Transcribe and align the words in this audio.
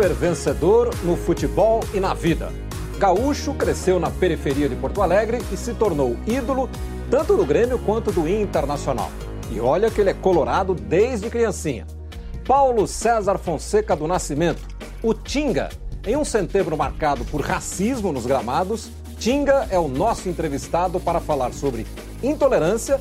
super 0.00 0.14
vencedor 0.14 0.94
no 1.04 1.14
futebol 1.14 1.80
e 1.92 2.00
na 2.00 2.14
vida. 2.14 2.50
Gaúcho 2.98 3.52
cresceu 3.52 4.00
na 4.00 4.10
periferia 4.10 4.66
de 4.66 4.74
Porto 4.74 5.02
Alegre 5.02 5.42
e 5.52 5.56
se 5.58 5.74
tornou 5.74 6.16
ídolo 6.26 6.70
tanto 7.10 7.36
do 7.36 7.44
Grêmio 7.44 7.78
quanto 7.78 8.10
do 8.10 8.26
Internacional. 8.26 9.10
E 9.50 9.60
olha 9.60 9.90
que 9.90 10.00
ele 10.00 10.08
é 10.08 10.14
colorado 10.14 10.74
desde 10.74 11.28
criancinha. 11.28 11.86
Paulo 12.46 12.86
César 12.86 13.36
Fonseca 13.36 13.94
do 13.94 14.06
Nascimento, 14.06 14.62
o 15.02 15.12
Tinga. 15.12 15.68
Em 16.06 16.16
um 16.16 16.24
setembro 16.24 16.78
marcado 16.78 17.26
por 17.26 17.42
racismo 17.42 18.10
nos 18.10 18.24
gramados, 18.24 18.90
Tinga 19.18 19.66
é 19.70 19.78
o 19.78 19.86
nosso 19.86 20.30
entrevistado 20.30 20.98
para 20.98 21.20
falar 21.20 21.52
sobre 21.52 21.86
intolerância, 22.22 22.98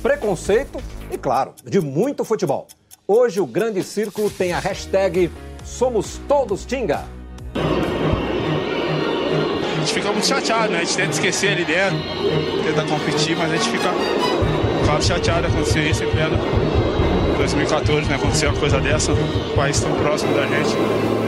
preconceito 0.00 0.78
e, 1.10 1.18
claro, 1.18 1.54
de 1.64 1.80
muito 1.80 2.24
futebol. 2.24 2.68
Hoje 3.06 3.40
o 3.40 3.46
Grande 3.46 3.82
Círculo 3.82 4.30
tem 4.30 4.52
a 4.52 4.60
hashtag 4.60 5.28
Somos 5.64 6.20
Todos 6.28 6.64
Tinga. 6.64 7.04
A 9.74 9.78
gente 9.80 9.92
fica 9.92 10.12
muito 10.12 10.26
chateado, 10.26 10.72
né? 10.72 10.78
A 10.78 10.84
gente 10.84 10.96
tenta 10.96 11.10
esquecer 11.10 11.50
ali 11.50 11.64
dentro, 11.64 11.98
tenta 12.62 12.84
competir, 12.84 13.36
mas 13.36 13.50
a 13.50 13.56
gente 13.56 13.70
fica, 13.70 13.90
claro, 14.84 15.02
chateado 15.02 15.48
acontecer 15.48 15.90
isso 15.90 16.04
em 16.04 16.10
pleno 16.12 16.38
2014, 17.38 18.08
né? 18.08 18.14
Aconteceu 18.14 18.50
uma 18.50 18.60
coisa 18.60 18.80
dessa, 18.80 19.12
um 19.12 19.56
país 19.56 19.80
tão 19.80 19.92
próximo 19.96 20.32
da 20.32 20.46
gente. 20.46 21.25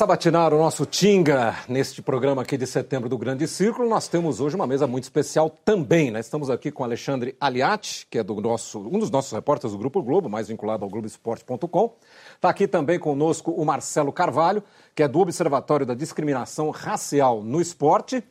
Sabatinar 0.00 0.54
o 0.54 0.56
nosso 0.56 0.86
Tinga 0.86 1.54
neste 1.68 2.00
programa 2.00 2.40
aqui 2.40 2.56
de 2.56 2.66
setembro 2.66 3.06
do 3.06 3.18
Grande 3.18 3.46
Círculo, 3.46 3.86
nós 3.86 4.08
temos 4.08 4.40
hoje 4.40 4.56
uma 4.56 4.66
mesa 4.66 4.86
muito 4.86 5.04
especial 5.04 5.50
também. 5.62 6.10
Né? 6.10 6.20
Estamos 6.20 6.48
aqui 6.48 6.70
com 6.70 6.82
Alexandre 6.82 7.36
Aliati, 7.38 8.06
que 8.08 8.16
é 8.16 8.22
do 8.22 8.40
nosso, 8.40 8.78
um 8.78 8.98
dos 8.98 9.10
nossos 9.10 9.30
repórteres 9.30 9.72
do 9.72 9.78
Grupo 9.78 10.02
Globo, 10.02 10.30
mais 10.30 10.48
vinculado 10.48 10.84
ao 10.84 10.90
Globoesporte.com. 10.90 11.94
Está 12.34 12.48
aqui 12.48 12.66
também 12.66 12.98
conosco 12.98 13.50
o 13.50 13.62
Marcelo 13.62 14.10
Carvalho, 14.10 14.62
que 14.94 15.02
é 15.02 15.06
do 15.06 15.20
Observatório 15.20 15.84
da 15.84 15.92
Discriminação 15.92 16.70
Racial 16.70 17.42
no 17.42 17.60
Esporte. 17.60 18.24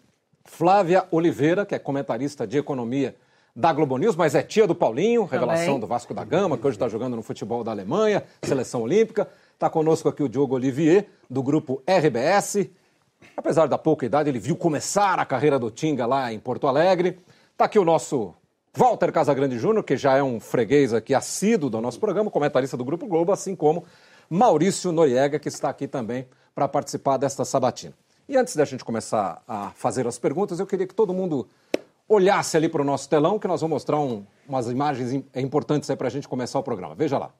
Flávia 0.45 1.05
Oliveira, 1.11 1.67
que 1.67 1.75
é 1.75 1.77
comentarista 1.77 2.47
de 2.47 2.57
economia 2.57 3.15
da 3.55 3.71
Globo 3.71 3.95
News, 3.99 4.15
mas 4.15 4.33
é 4.33 4.41
tia 4.41 4.65
do 4.65 4.73
Paulinho, 4.73 5.25
revelação 5.25 5.65
também. 5.65 5.79
do 5.81 5.87
Vasco 5.87 6.15
da 6.15 6.23
Gama, 6.23 6.57
que 6.57 6.65
hoje 6.65 6.77
está 6.77 6.87
jogando 6.87 7.15
no 7.15 7.21
futebol 7.21 7.63
da 7.63 7.69
Alemanha, 7.69 8.23
seleção 8.41 8.81
olímpica. 8.81 9.29
Está 9.59 9.69
conosco 9.69 10.07
aqui 10.07 10.23
o 10.23 10.29
Diogo 10.29 10.55
Olivier, 10.55 11.09
do 11.29 11.43
grupo 11.43 11.83
RBS. 11.85 12.69
Apesar 13.35 13.67
da 13.67 13.77
pouca 13.77 14.05
idade, 14.05 14.29
ele 14.29 14.39
viu 14.39 14.55
começar 14.55 15.19
a 15.19 15.25
carreira 15.25 15.59
do 15.59 15.69
Tinga 15.69 16.05
lá 16.05 16.31
em 16.31 16.39
Porto 16.39 16.65
Alegre. 16.65 17.19
Está 17.51 17.65
aqui 17.65 17.77
o 17.77 17.83
nosso 17.83 18.33
Walter 18.73 19.11
Casagrande 19.11 19.59
Júnior, 19.59 19.83
que 19.83 19.97
já 19.97 20.15
é 20.15 20.23
um 20.23 20.39
freguês 20.39 20.93
aqui 20.93 21.13
assíduo 21.13 21.69
do 21.69 21.81
nosso 21.81 21.99
programa, 21.99 22.31
comentarista 22.31 22.77
do 22.77 22.85
Grupo 22.85 23.05
Globo, 23.05 23.33
assim 23.33 23.53
como 23.53 23.83
Maurício 24.29 24.93
Noriega, 24.93 25.37
que 25.37 25.49
está 25.49 25.67
aqui 25.67 25.89
também 25.89 26.25
para 26.55 26.65
participar 26.65 27.17
desta 27.17 27.43
sabatina. 27.43 27.93
E 28.29 28.37
antes 28.37 28.55
da 28.55 28.63
gente 28.63 28.85
começar 28.85 29.43
a 29.45 29.71
fazer 29.71 30.07
as 30.07 30.17
perguntas, 30.17 30.61
eu 30.61 30.65
queria 30.65 30.87
que 30.87 30.95
todo 30.95 31.13
mundo 31.13 31.49
olhasse 32.07 32.55
ali 32.55 32.69
para 32.69 32.81
o 32.81 32.85
nosso 32.85 33.09
telão, 33.09 33.37
que 33.37 33.45
nós 33.45 33.59
vamos 33.59 33.75
mostrar 33.75 33.99
um, 33.99 34.25
umas 34.47 34.67
imagens 34.67 35.21
importantes 35.35 35.93
para 35.97 36.07
a 36.07 36.09
gente 36.09 36.29
começar 36.29 36.57
o 36.59 36.63
programa. 36.63 36.95
Veja 36.95 37.17
lá. 37.17 37.33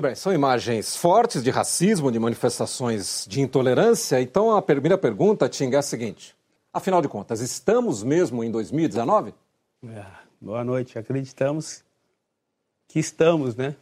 Muito 0.00 0.08
bem, 0.08 0.14
são 0.14 0.32
imagens 0.32 0.96
fortes 0.96 1.42
de 1.44 1.50
racismo, 1.50 2.10
de 2.10 2.18
manifestações 2.18 3.26
de 3.28 3.42
intolerância. 3.42 4.18
Então 4.18 4.56
a 4.56 4.62
primeira 4.62 4.96
pergunta, 4.96 5.46
Ting, 5.46 5.74
é 5.74 5.76
a 5.76 5.82
seguinte: 5.82 6.34
afinal 6.72 7.02
de 7.02 7.08
contas, 7.08 7.42
estamos 7.42 8.02
mesmo 8.02 8.42
em 8.42 8.50
2019? 8.50 9.34
É, 9.84 10.06
boa 10.40 10.64
noite, 10.64 10.98
acreditamos 10.98 11.84
que 12.88 12.98
estamos, 12.98 13.54
né? 13.54 13.76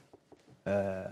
É, 0.67 1.09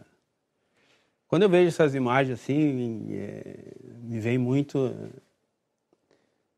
quando 1.28 1.44
eu 1.44 1.48
vejo 1.48 1.68
essas 1.68 1.94
imagens 1.94 2.40
assim, 2.40 3.06
é, 3.12 3.74
me 4.02 4.18
vem 4.18 4.38
muito, 4.38 4.92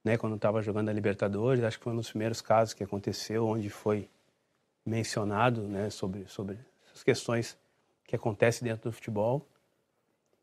né? 0.03 0.17
Quando 0.17 0.33
eu 0.33 0.37
estava 0.37 0.62
jogando 0.62 0.89
a 0.89 0.93
Libertadores, 0.94 1.62
acho 1.62 1.77
que 1.77 1.85
foi 1.85 1.93
um 1.93 1.97
dos 1.97 2.09
primeiros 2.09 2.41
casos 2.41 2.73
que 2.73 2.83
aconteceu, 2.83 3.47
onde 3.47 3.69
foi 3.69 4.09
mencionado, 4.87 5.69
né, 5.69 5.91
sobre 5.91 6.25
sobre 6.27 6.56
essas 6.87 7.05
questões 7.05 7.55
que 8.08 8.16
acontece 8.16 8.64
dentro 8.64 8.90
do 8.90 8.93
futebol, 8.93 9.46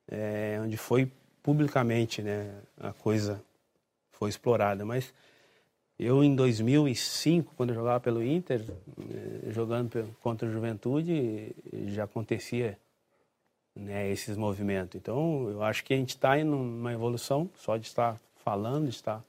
é, 0.07 0.59
onde 0.63 0.77
foi 0.77 1.11
publicamente 1.41 2.21
né, 2.21 2.55
a 2.79 2.93
coisa 2.93 3.43
foi 4.11 4.29
explorada. 4.29 4.85
Mas 4.85 5.11
eu, 5.97 6.23
em 6.23 6.35
2005, 6.35 7.55
quando 7.57 7.71
eu 7.71 7.75
jogava 7.75 7.99
pelo 7.99 8.23
Inter, 8.23 8.63
é, 8.99 9.51
jogando 9.51 10.15
contra 10.21 10.47
a 10.47 10.51
Juventude, 10.51 11.55
já 11.87 12.03
acontecia 12.03 12.77
né, 13.75 14.11
esses 14.11 14.37
movimentos. 14.37 14.95
Então, 14.95 15.49
eu 15.49 15.63
acho 15.63 15.83
que 15.83 15.93
a 15.93 15.97
gente 15.97 16.09
está 16.09 16.37
em 16.37 16.47
uma 16.47 16.93
evolução 16.93 17.49
só 17.57 17.77
de 17.77 17.87
estar 17.87 18.21
falando, 18.43 18.83
de 18.83 18.95
estar 18.95 19.23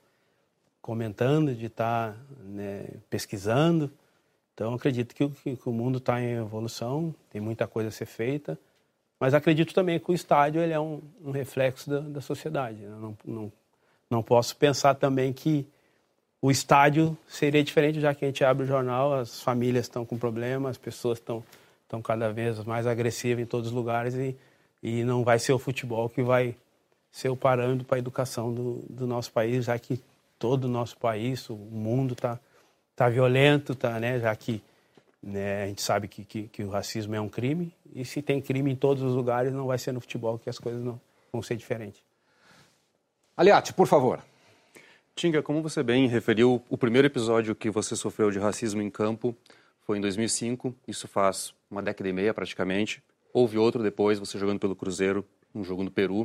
comentando, 0.79 1.55
de 1.55 1.65
estar 1.65 2.15
né, 2.43 2.85
pesquisando. 3.09 3.91
Então, 4.57 4.73
acredito 4.73 5.13
que, 5.13 5.29
que, 5.29 5.69
o 5.69 5.71
mundo 5.71 5.99
está 5.99 6.19
em 6.19 6.31
evolução, 6.31 7.13
tem 7.29 7.39
muita 7.39 7.67
coisa 7.67 7.89
a 7.89 7.91
ser 7.91 8.07
feita. 8.07 8.57
Mas 9.19 9.35
acredito 9.35 9.71
também 9.71 9.99
que 9.99 10.09
o 10.09 10.15
estádio 10.15 10.59
ele 10.59 10.73
é 10.73 10.79
um, 10.79 10.99
um 11.23 11.29
reflexo 11.29 11.87
da, 11.87 11.99
da 11.99 12.21
sociedade. 12.21 12.79
Né? 12.79 12.97
Não, 12.99 13.17
não, 13.23 13.51
não 14.09 14.23
posso 14.23 14.57
pensar 14.57 14.95
também 14.95 15.31
que 15.31 15.63
o 16.41 16.49
estádio 16.49 17.15
seria 17.27 17.63
diferente, 17.63 18.01
já 18.01 18.15
que 18.15 18.25
a 18.25 18.27
gente 18.27 18.43
abre 18.43 18.63
o 18.63 18.67
jornal, 18.67 19.13
as 19.13 19.43
famílias 19.43 19.85
estão 19.85 20.03
com 20.03 20.17
problemas, 20.17 20.71
as 20.71 20.77
pessoas 20.79 21.19
estão, 21.19 21.43
estão 21.83 22.01
cada 22.01 22.33
vez 22.33 22.63
mais 22.63 22.87
agressivas 22.87 23.43
em 23.43 23.45
todos 23.45 23.67
os 23.67 23.73
lugares 23.73 24.15
e, 24.15 24.35
e 24.81 25.03
não 25.03 25.23
vai 25.23 25.37
ser 25.37 25.53
o 25.53 25.59
futebol 25.59 26.09
que 26.09 26.23
vai 26.23 26.55
ser 27.11 27.29
o 27.29 27.37
parâmetro 27.37 27.85
para 27.85 27.97
a 27.97 27.99
educação 27.99 28.51
do, 28.51 28.83
do 28.89 29.05
nosso 29.05 29.31
país, 29.31 29.65
já 29.65 29.77
que 29.77 30.01
todo 30.39 30.63
o 30.63 30.67
nosso 30.67 30.97
país, 30.97 31.47
o 31.47 31.55
mundo 31.55 32.13
está 32.13 32.39
tá 32.97 33.07
violento, 33.07 33.75
tá, 33.75 33.99
né, 33.99 34.19
já 34.19 34.35
que 34.35 34.59
né, 35.21 35.63
a 35.63 35.67
gente 35.67 35.83
sabe 35.83 36.07
que, 36.07 36.25
que, 36.25 36.47
que, 36.47 36.63
o 36.63 36.69
racismo 36.69 37.13
é 37.13 37.21
um 37.21 37.29
crime 37.29 37.71
e 37.93 38.03
se 38.03 38.23
tem 38.23 38.41
crime 38.41 38.71
em 38.71 38.75
todos 38.75 39.03
os 39.03 39.13
lugares, 39.13 39.53
não 39.53 39.67
vai 39.67 39.77
ser 39.77 39.91
no 39.91 40.01
futebol 40.01 40.39
que 40.39 40.49
as 40.49 40.57
coisas 40.57 40.83
não 40.83 40.99
vão 41.31 41.43
ser 41.43 41.55
diferentes. 41.55 42.01
Aliate, 43.37 43.71
por 43.71 43.85
favor. 43.85 44.19
Tinga, 45.15 45.43
como 45.43 45.61
você 45.61 45.83
bem 45.83 46.07
referiu, 46.07 46.63
o 46.69 46.77
primeiro 46.77 47.05
episódio 47.05 47.53
que 47.53 47.69
você 47.69 47.95
sofreu 47.95 48.31
de 48.31 48.39
racismo 48.39 48.81
em 48.81 48.89
campo 48.89 49.35
foi 49.85 49.99
em 49.99 50.01
2005, 50.01 50.75
isso 50.87 51.07
faz 51.07 51.53
uma 51.69 51.83
década 51.83 52.09
e 52.09 52.13
meia 52.13 52.33
praticamente. 52.33 53.03
Houve 53.31 53.59
outro 53.59 53.83
depois, 53.83 54.17
você 54.17 54.39
jogando 54.39 54.59
pelo 54.59 54.75
Cruzeiro, 54.75 55.23
um 55.53 55.63
jogo 55.63 55.83
no 55.83 55.91
Peru. 55.91 56.21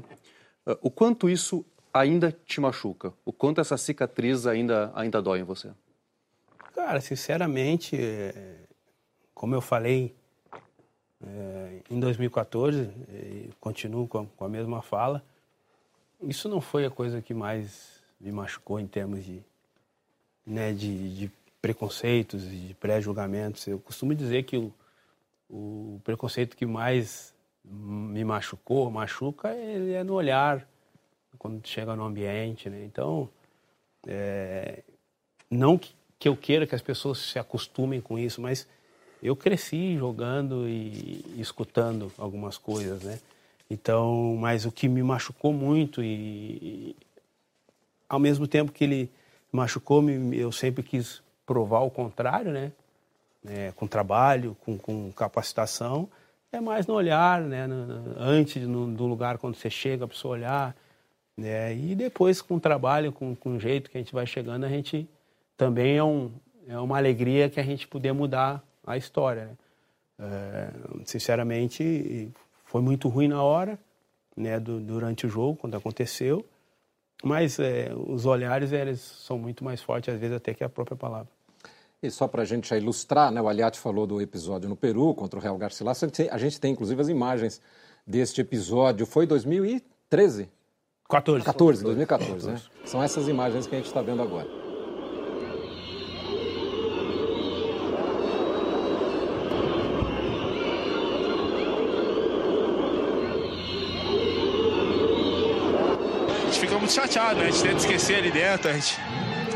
Uh, 0.67 0.79
o 0.81 0.91
quanto 0.91 1.29
isso 1.29 1.67
ainda 1.93 2.35
te 2.47 2.63
machuca? 2.63 3.13
O 3.27 3.33
quanto 3.33 3.61
essa 3.61 3.77
cicatriz 3.77 4.47
ainda, 4.47 4.91
ainda 4.95 5.21
dói 5.21 5.41
em 5.41 5.45
você? 5.45 5.69
Cara, 6.75 7.01
sinceramente, 7.01 7.97
como 9.35 9.55
eu 9.55 9.61
falei 9.61 10.15
é, 11.25 11.81
em 11.91 12.01
2014, 12.01 12.91
continuo 13.61 14.09
com 14.09 14.21
a, 14.21 14.27
com 14.27 14.45
a 14.45 14.49
mesma 14.49 14.81
fala, 14.83 15.23
isso 16.23 16.49
não 16.49 16.61
foi 16.61 16.87
a 16.87 16.91
coisa 16.91 17.21
que 17.21 17.35
mais 17.35 18.03
me 18.21 18.33
machucou 18.33 18.79
em 18.79 18.87
termos 18.87 19.25
de, 19.25 19.43
né, 20.47 20.73
de, 20.73 21.15
de 21.17 21.33
preconceitos 21.61 22.45
e 22.45 22.57
de 22.57 22.75
pré-julgamentos. 22.75 23.67
Eu 23.67 23.79
costumo 23.79 24.15
dizer 24.15 24.45
que 24.45 24.57
o, 24.57 24.73
o 25.51 26.01
preconceito 26.05 26.57
que 26.57 26.65
mais 26.65 27.35
me 27.65 28.25
machucou, 28.25 28.91
machuca, 28.91 29.55
ele 29.55 29.93
é 29.93 30.03
no 30.03 30.15
olhar, 30.15 30.67
quando 31.39 31.67
chega 31.67 31.95
no 31.97 32.05
ambiente, 32.05 32.71
né? 32.71 32.85
Então, 32.85 33.29
é, 34.07 34.83
não 35.51 35.77
que, 35.77 35.95
que 36.23 36.29
eu 36.29 36.37
queira 36.37 36.69
que 36.69 36.75
as 36.77 36.81
pessoas 36.81 37.19
se 37.19 37.37
acostumem 37.37 38.01
com 38.01 38.17
isso, 38.17 38.41
mas 38.41 38.69
eu 39.21 39.35
cresci 39.35 39.97
jogando 39.97 40.69
e, 40.69 41.25
escutando 41.37 42.13
algumas 42.17 42.57
coisas, 42.57 43.03
né? 43.03 43.19
Então, 43.69 44.37
mas 44.39 44.65
o 44.65 44.71
que 44.71 44.87
me 44.87 45.03
machucou 45.03 45.53
muito 45.53 46.01
e, 46.01 46.15
e 46.63 46.97
ao 48.09 48.21
mesmo 48.21 48.47
tempo 48.47 48.71
que 48.71 48.85
ele 48.85 49.11
machucou, 49.51 50.01
me, 50.01 50.39
eu 50.39 50.53
sempre 50.53 50.85
quis 50.85 51.21
provar 51.45 51.81
o 51.81 51.91
contrário, 51.91 52.53
né? 52.53 52.71
É, 53.45 53.73
com 53.75 53.89
trabalho, 53.89 54.57
com, 54.61 54.79
com, 54.79 55.11
capacitação, 55.11 56.09
é 56.53 56.61
mais 56.61 56.87
no 56.87 56.95
olhar, 56.95 57.41
né? 57.41 57.67
No, 57.67 58.15
antes 58.17 58.63
no, 58.63 58.87
do 58.95 59.07
lugar 59.07 59.39
quando 59.39 59.57
você 59.57 59.69
chega, 59.69 60.05
a 60.05 60.09
pessoa 60.09 60.35
olhar, 60.35 60.77
né? 61.37 61.75
E 61.75 61.97
depois 61.97 62.41
com 62.41 62.55
o 62.55 62.61
trabalho, 62.61 63.11
com, 63.11 63.35
com 63.35 63.57
o 63.57 63.59
jeito 63.59 63.91
que 63.91 63.99
a 63.99 64.01
gente 64.01 64.15
vai 64.15 64.25
chegando, 64.25 64.63
a 64.63 64.69
gente 64.69 65.09
também 65.57 65.97
é, 65.97 66.05
um, 66.05 66.31
é 66.69 66.79
uma 66.79 66.97
alegria 66.97 67.49
que 67.49 67.61
a 67.61 67.63
gente 67.63 67.87
poder 67.87 68.13
mudar 68.13 68.63
a 68.87 68.97
história. 68.97 69.47
Né? 69.47 69.57
É, 70.19 70.71
sinceramente, 71.05 72.31
foi 72.65 72.81
muito 72.81 73.09
ruim 73.09 73.29
na 73.29 73.43
hora, 73.43 73.79
né, 74.37 74.59
do, 74.59 74.81
durante 74.81 75.27
o 75.27 75.29
jogo, 75.29 75.57
quando 75.57 75.77
aconteceu, 75.77 76.45
mas 77.23 77.59
é, 77.59 77.93
os 77.95 78.27
olhares 78.27 78.73
eles 78.73 79.01
são 79.01 79.39
muito 79.39 79.63
mais 79.65 79.81
fortes, 79.81 80.13
às 80.13 80.21
vezes, 80.21 80.37
até 80.37 80.55
que 80.55 80.65
a 80.65 80.69
própria 80.69 80.97
palavra. 80.97 81.29
E 82.03 82.11
só 82.11 82.27
para 82.27 82.43
a 82.43 82.45
gente 82.45 82.75
ilustrar, 82.75 83.31
né, 83.31 83.41
o 83.41 83.49
Aliati 83.49 83.79
falou 83.79 84.07
do 84.07 84.21
episódio 84.21 84.69
no 84.69 84.75
Peru 84.75 85.15
contra 85.15 85.39
o 85.39 85.43
Real 85.43 85.57
Garcilaso. 85.57 86.07
A 86.31 86.39
gente 86.39 86.61
tem, 86.61 86.73
inclusive, 86.73 87.01
as 87.01 87.09
imagens 87.09 87.61
deste 88.05 88.41
episódio. 88.41 89.07
Foi 89.07 89.25
2013? 89.25 90.49
14. 91.09 91.45
14, 91.45 91.85
2014, 91.85 92.51
né? 92.51 92.61
São 92.85 93.03
essas 93.03 93.29
imagens 93.29 93.67
que 93.69 93.75
a 93.75 93.79
gente 93.79 93.87
está 93.87 94.03
vendo 94.03 94.23
agora. 94.23 94.49
muito 106.82 106.82
chateado, 106.93 107.41
né? 107.41 107.47
A 107.47 107.51
gente 107.51 107.63
tenta 107.63 107.77
esquecer 107.77 108.17
ali 108.17 108.31
dentro, 108.31 108.69
a 108.69 108.73
gente 108.75 108.97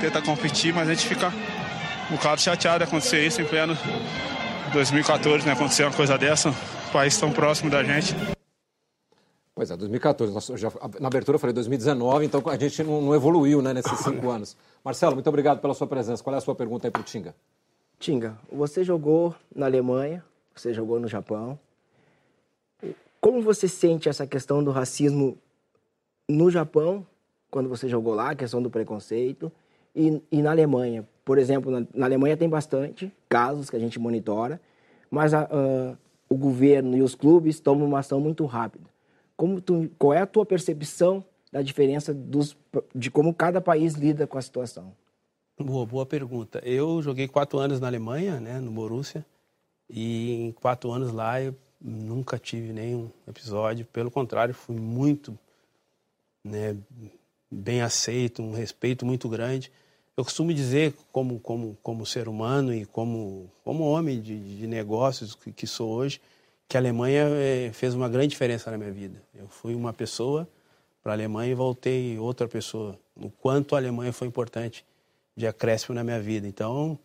tenta 0.01 0.23
competir, 0.23 0.73
mas 0.73 0.89
a 0.89 0.95
gente 0.95 1.07
fica 1.07 1.33
um 2.11 2.17
bocado 2.17 2.41
chateado 2.41 2.79
de 2.79 2.85
acontecer 2.85 3.27
isso 3.27 3.41
em 3.41 3.45
pleno 3.45 3.77
2014, 4.73 5.47
né? 5.47 5.53
Acontecer 5.53 5.85
uma 5.85 5.93
coisa 5.93 6.17
dessa, 6.17 6.51
o 6.51 6.93
país 6.93 7.19
tão 7.19 7.31
próximo 7.31 7.71
da 7.71 7.85
gente. 7.85 8.15
Pois 9.55 9.71
é, 9.71 9.77
2014. 9.77 10.33
Nós 10.33 10.47
já, 10.61 10.71
na 11.01 11.09
abertura 11.09 11.37
eu 11.37 11.39
falei 11.39 11.55
2019, 11.55 12.27
então 12.27 12.43
a 12.47 12.59
gente 12.59 12.83
não, 12.83 13.01
não 13.01 13.15
evoluiu 13.15 13.63
né, 13.63 13.73
nesses 13.73 13.99
cinco 14.01 14.29
anos. 14.31 14.57
Marcelo, 14.85 15.15
muito 15.15 15.29
obrigado 15.29 15.61
pela 15.61 15.75
sua 15.75 15.87
presença. 15.87 16.23
Qual 16.23 16.35
é 16.35 16.39
a 16.39 16.43
sua 16.43 16.55
pergunta 16.55 16.87
aí 16.87 16.91
para 16.91 17.01
o 17.01 17.05
Tinga? 17.05 17.35
Tinga, 17.99 18.37
você 18.53 18.85
jogou 18.85 19.35
na 19.55 19.67
Alemanha, 19.67 20.23
você 20.55 20.75
jogou 20.75 21.01
no 21.01 21.09
Japão. 21.09 21.59
Como 23.21 23.41
você 23.41 23.67
sente 23.67 24.09
essa 24.09 24.27
questão 24.27 24.63
do 24.63 24.71
racismo 24.71 25.39
no 26.29 26.51
Japão 26.51 27.07
quando 27.57 27.71
você 27.71 27.89
jogou 27.89 28.13
lá, 28.13 28.33
a 28.33 28.35
questão 28.35 28.61
do 28.61 28.69
preconceito, 28.69 29.51
e, 29.95 30.21
e 30.31 30.43
na 30.43 30.51
Alemanha. 30.51 31.09
Por 31.25 31.39
exemplo, 31.39 31.71
na, 31.71 31.87
na, 31.95 32.05
Alemanha 32.05 32.37
tem 32.37 32.51
bastante 32.51 33.11
casos 33.31 33.71
que 33.71 33.77
a 33.77 33.79
gente 33.79 33.99
monitora, 33.99 34.61
mas 35.11 35.33
a, 35.33 35.49
o 36.29 36.37
governo 36.37 36.95
e 36.99 37.01
os 37.01 37.15
clubes 37.15 37.59
tomam 37.59 37.89
uma 37.89 38.01
ação 38.01 38.21
muito 38.21 38.45
rápida. 38.45 38.85
Como 39.39 39.59
tu, 39.59 39.91
qual 39.99 40.13
é 40.13 40.21
a 40.21 40.27
tua 40.27 40.45
percepção 40.45 41.25
da 41.51 41.63
diferença 41.63 42.13
dos, 42.13 42.55
de 42.95 43.11
como 43.11 43.33
cada 43.33 43.59
país 43.59 43.95
lida 43.95 44.27
com 44.27 44.37
a 44.37 44.43
situação? 44.43 44.93
Boa, 45.59 45.87
boa 45.87 46.05
pergunta. 46.05 46.61
Eu 46.63 47.01
joguei 47.01 47.27
quatro 47.27 47.59
anos 47.59 47.81
na 47.81 47.87
Alemanha, 47.87 48.39
né, 48.39 48.61
no 48.61 48.71
Borussia, 48.71 49.25
e 49.89 50.43
em 50.43 50.53
quatro 50.53 50.93
anos 50.93 51.11
lá 51.11 51.41
eu 51.41 51.55
nunca 51.81 52.39
tive 52.39 52.75
nenhum 52.75 53.09
episódio. 53.27 53.87
Pelo 53.87 54.11
contrário, 54.11 54.53
fui 54.53 54.77
muito 54.77 55.39
né, 56.45 56.77
bem 57.57 57.81
aceito, 57.81 58.43
um 58.43 58.53
respeito 58.53 59.07
muito 59.07 59.29
grande. 59.29 59.73
Eu 60.17 60.25
costumo 60.25 60.53
dizer, 60.53 60.95
como, 61.11 61.41
como, 61.41 61.77
como 61.83 62.05
ser 62.05 62.29
humano 62.29 62.73
e 62.73 62.85
como, 62.85 63.51
como 63.65 63.85
homem 63.85 64.21
de, 64.21 64.59
de 64.59 64.67
negócios 64.67 65.35
que, 65.35 65.53
que, 65.53 65.67
sou 65.67 65.91
hoje, 65.91 66.21
que 66.69 66.77
a 66.77 66.81
Alemanha 66.81 67.25
é, 67.29 67.71
fez 67.73 67.95
uma 67.95 68.09
grande 68.09 68.29
diferença 68.29 68.71
na 68.71 68.79
minha 68.79 68.93
vida. 68.93 69.23
Eu 69.35 69.49
fui 69.49 69.75
uma 69.75 69.93
pessoa 69.93 70.49
para 71.03 71.13
a 71.13 71.15
Alemanha 71.15 71.53
e 71.53 71.55
voltei 71.55 72.19
outra 72.19 72.47
pessoa. 72.47 72.99
O 73.15 73.31
quanto 73.31 73.75
a 73.75 73.79
Alemanha 73.79 74.13
foi 74.13 74.29
importante 74.29 74.85
de 75.37 75.47
acréscimo 75.47 75.95
na 75.95 76.05
minha 76.05 76.21
vida. 76.21 76.47
Então, 76.47 76.99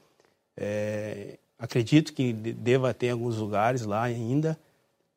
é, 0.57 1.37
acredito 1.57 2.13
que 2.13 2.33
deva 2.33 2.93
ter 2.93 3.09
alguns 3.09 3.37
lugares 3.37 3.85
lá 3.85 4.03
ainda, 4.03 4.57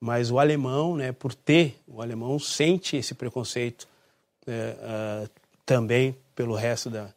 mas 0.00 0.30
o 0.30 0.38
alemão, 0.38 0.96
né, 0.96 1.12
por 1.12 1.34
ter, 1.34 1.76
o 1.86 2.02
alemão 2.02 2.38
sente 2.38 2.96
esse 2.96 3.14
preconceito 3.14 3.88
é, 4.46 5.28
também 5.64 6.16
pelo 6.34 6.54
resto 6.54 6.90
da, 6.90 7.08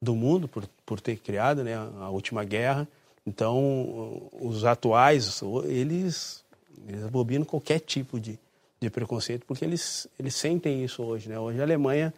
do 0.00 0.14
mundo, 0.14 0.48
por, 0.48 0.64
por 0.84 1.00
ter 1.00 1.16
criado 1.16 1.62
né, 1.62 1.74
a 1.74 2.08
última 2.08 2.44
guerra. 2.44 2.88
Então, 3.26 4.28
os 4.40 4.64
atuais, 4.64 5.40
eles, 5.64 6.44
eles 6.88 7.04
abobinam 7.04 7.44
qualquer 7.44 7.78
tipo 7.78 8.18
de, 8.18 8.38
de 8.80 8.90
preconceito, 8.90 9.44
porque 9.46 9.64
eles, 9.64 10.08
eles 10.18 10.34
sentem 10.34 10.84
isso 10.84 11.02
hoje. 11.02 11.28
Né? 11.28 11.38
Hoje 11.38 11.60
a 11.60 11.62
Alemanha 11.62 12.12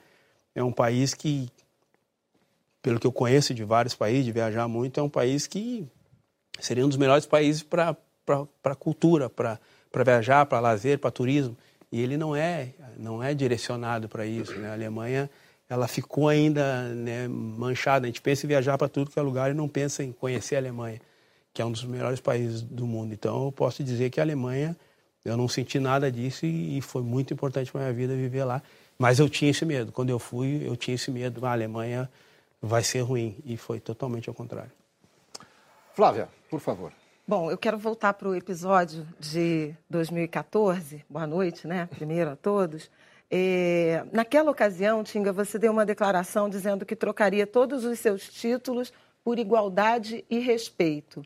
é 0.54 0.62
um 0.62 0.72
país 0.72 1.12
que, 1.12 1.48
pelo 2.80 2.98
que 2.98 3.06
eu 3.06 3.12
conheço 3.12 3.52
de 3.52 3.64
vários 3.64 3.94
países, 3.94 4.24
de 4.24 4.32
viajar 4.32 4.66
muito, 4.66 4.98
é 4.98 5.02
um 5.02 5.10
país 5.10 5.46
que 5.46 5.86
seria 6.60 6.84
um 6.84 6.88
dos 6.88 6.96
melhores 6.96 7.26
países 7.26 7.62
para 7.62 7.96
cultura, 8.78 9.28
para 9.28 9.58
viajar, 10.04 10.46
para 10.46 10.60
lazer, 10.60 10.98
para 10.98 11.10
turismo 11.10 11.56
e 11.94 12.00
ele 12.00 12.16
não 12.16 12.34
é 12.34 12.70
não 12.96 13.22
é 13.22 13.32
direcionado 13.32 14.08
para 14.08 14.26
isso. 14.26 14.52
Né? 14.58 14.68
A 14.68 14.72
Alemanha 14.72 15.30
ela 15.70 15.86
ficou 15.86 16.28
ainda 16.28 16.88
né, 16.88 17.28
manchada. 17.28 18.06
A 18.06 18.08
gente 18.08 18.20
pensa 18.20 18.44
em 18.44 18.48
viajar 18.48 18.76
para 18.76 18.88
tudo 18.88 19.12
que 19.12 19.18
é 19.18 19.22
lugar 19.22 19.52
e 19.52 19.54
não 19.54 19.68
pensa 19.68 20.02
em 20.02 20.10
conhecer 20.10 20.56
a 20.56 20.58
Alemanha, 20.58 21.00
que 21.52 21.62
é 21.62 21.64
um 21.64 21.70
dos 21.70 21.84
melhores 21.84 22.18
países 22.18 22.62
do 22.62 22.84
mundo. 22.84 23.14
Então 23.14 23.44
eu 23.44 23.52
posso 23.52 23.84
dizer 23.84 24.10
que 24.10 24.18
a 24.18 24.24
Alemanha 24.24 24.76
eu 25.24 25.36
não 25.36 25.46
senti 25.46 25.78
nada 25.78 26.10
disso 26.10 26.44
e, 26.44 26.80
foi 26.80 27.02
muito 27.02 27.32
importante 27.32 27.70
para 27.70 27.82
minha 27.82 27.92
vida 27.92 28.12
viver 28.16 28.42
lá. 28.42 28.60
Mas 28.98 29.20
eu 29.20 29.28
tinha 29.28 29.52
esse 29.52 29.64
medo. 29.64 29.92
Quando 29.92 30.10
eu 30.10 30.18
fui, 30.18 30.66
eu 30.66 30.76
tinha 30.76 30.96
esse 30.96 31.12
medo. 31.12 31.46
A 31.46 31.52
Alemanha 31.52 32.10
vai 32.60 32.82
ser 32.82 33.02
ruim. 33.02 33.36
E 33.44 33.56
foi 33.56 33.78
totalmente 33.78 34.28
ao 34.28 34.34
contrário. 34.34 34.72
Flávia, 35.94 36.28
por 36.50 36.58
favor. 36.58 36.92
Bom, 37.26 37.50
eu 37.50 37.56
quero 37.56 37.78
voltar 37.78 38.12
para 38.12 38.28
o 38.28 38.34
episódio 38.34 39.08
de 39.18 39.74
2014. 39.88 41.02
Boa 41.08 41.26
noite, 41.26 41.66
né? 41.66 41.88
Primeiro 41.90 42.32
a 42.32 42.36
todos. 42.36 42.90
É, 43.30 44.04
naquela 44.12 44.50
ocasião, 44.50 45.02
Tinga, 45.02 45.32
você 45.32 45.58
deu 45.58 45.72
uma 45.72 45.86
declaração 45.86 46.50
dizendo 46.50 46.84
que 46.84 46.94
trocaria 46.94 47.46
todos 47.46 47.82
os 47.86 47.98
seus 47.98 48.28
títulos 48.28 48.92
por 49.24 49.38
igualdade 49.38 50.22
e 50.28 50.38
respeito. 50.38 51.24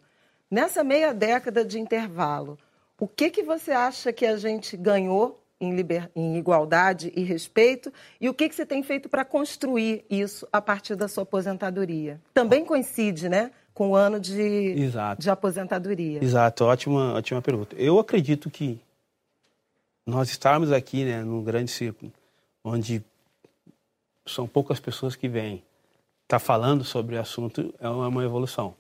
Nessa 0.48 0.84
meia 0.84 1.12
década 1.12 1.64
de 1.64 1.80
intervalo, 1.80 2.56
o 2.96 3.08
que, 3.08 3.28
que 3.28 3.42
você 3.42 3.72
acha 3.72 4.12
que 4.12 4.24
a 4.24 4.36
gente 4.36 4.76
ganhou 4.76 5.42
em, 5.60 5.74
liber... 5.74 6.08
em 6.14 6.36
igualdade 6.36 7.12
e 7.16 7.24
respeito 7.24 7.92
e 8.20 8.28
o 8.28 8.34
que, 8.34 8.48
que 8.48 8.54
você 8.54 8.64
tem 8.64 8.84
feito 8.84 9.08
para 9.08 9.24
construir 9.24 10.04
isso 10.08 10.46
a 10.52 10.60
partir 10.60 10.94
da 10.94 11.08
sua 11.08 11.24
aposentadoria? 11.24 12.20
Também 12.32 12.64
coincide, 12.64 13.28
né? 13.28 13.50
Com 13.78 13.90
o 13.90 13.94
ano 13.94 14.18
de, 14.18 14.42
Exato. 14.42 15.22
de 15.22 15.30
aposentadoria. 15.30 16.18
Exato, 16.20 16.64
ótima, 16.64 17.14
ótima 17.14 17.40
pergunta. 17.40 17.76
Eu 17.76 18.00
acredito 18.00 18.50
que 18.50 18.76
nós 20.04 20.30
estarmos 20.30 20.72
aqui, 20.72 21.04
né, 21.04 21.22
num 21.22 21.44
grande 21.44 21.70
círculo, 21.70 22.12
onde 22.64 23.00
são 24.26 24.48
poucas 24.48 24.80
pessoas 24.80 25.14
que 25.14 25.28
vêm, 25.28 25.62
tá 26.26 26.40
falando 26.40 26.82
sobre 26.82 27.14
o 27.14 27.20
assunto, 27.20 27.72
é 27.78 27.88
uma 27.88 28.24
evolução. 28.24 28.74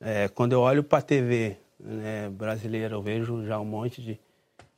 É, 0.00 0.26
quando 0.28 0.54
eu 0.54 0.60
olho 0.62 0.82
para 0.82 1.00
a 1.00 1.02
TV 1.02 1.58
né, 1.78 2.30
brasileira, 2.30 2.94
eu 2.94 3.02
vejo 3.02 3.44
já 3.44 3.60
um 3.60 3.64
monte 3.66 4.00
de, 4.00 4.18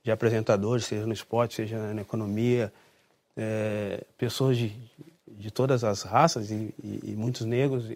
de 0.02 0.10
apresentadores, 0.10 0.86
seja 0.86 1.06
no 1.06 1.12
esporte, 1.12 1.54
seja 1.54 1.94
na 1.94 2.02
economia, 2.02 2.72
é, 3.36 4.02
pessoas 4.18 4.56
de, 4.56 4.76
de 5.28 5.52
todas 5.52 5.84
as 5.84 6.02
raças 6.02 6.50
e, 6.50 6.74
e, 6.82 7.12
e 7.12 7.14
muitos 7.16 7.46
negros 7.46 7.88